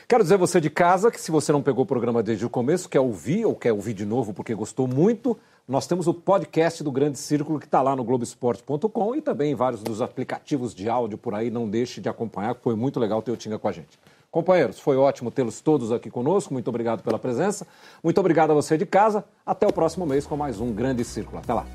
Quero 0.07 0.23
dizer 0.23 0.35
a 0.35 0.37
você 0.37 0.61
de 0.61 0.69
casa 0.69 1.11
que 1.11 1.19
se 1.19 1.31
você 1.31 1.51
não 1.51 1.61
pegou 1.61 1.83
o 1.83 1.87
programa 1.87 2.21
desde 2.21 2.45
o 2.45 2.49
começo, 2.49 2.87
quer 2.87 2.99
ouvir 2.99 3.45
ou 3.45 3.55
quer 3.55 3.73
ouvir 3.73 3.93
de 3.93 4.05
novo 4.05 4.31
porque 4.31 4.53
gostou 4.53 4.87
muito, 4.87 5.37
nós 5.67 5.87
temos 5.87 6.07
o 6.07 6.13
podcast 6.13 6.83
do 6.83 6.91
Grande 6.91 7.17
Círculo 7.17 7.59
que 7.59 7.65
está 7.65 7.81
lá 7.81 7.95
no 7.95 8.03
Globoesporte.com 8.03 9.15
e 9.15 9.21
também 9.21 9.51
em 9.51 9.55
vários 9.55 9.81
dos 9.81 10.01
aplicativos 10.01 10.73
de 10.73 10.87
áudio 10.87 11.17
por 11.17 11.33
aí. 11.33 11.49
Não 11.49 11.67
deixe 11.67 11.99
de 11.99 12.07
acompanhar, 12.07 12.55
foi 12.61 12.75
muito 12.75 12.99
legal 12.99 13.21
ter 13.21 13.31
o 13.31 13.37
Tinga 13.37 13.57
com 13.57 13.67
a 13.67 13.71
gente. 13.71 13.99
Companheiros, 14.31 14.79
foi 14.79 14.95
ótimo 14.95 15.29
tê-los 15.29 15.59
todos 15.59 15.91
aqui 15.91 16.09
conosco. 16.09 16.53
Muito 16.53 16.69
obrigado 16.69 17.03
pela 17.03 17.19
presença. 17.19 17.67
Muito 18.01 18.17
obrigado 18.17 18.51
a 18.51 18.53
você 18.53 18.77
de 18.77 18.85
casa. 18.85 19.25
Até 19.45 19.67
o 19.67 19.73
próximo 19.73 20.05
mês 20.05 20.25
com 20.25 20.37
mais 20.37 20.61
um 20.61 20.71
Grande 20.73 21.03
Círculo. 21.03 21.39
Até 21.39 21.53
lá. 21.53 21.65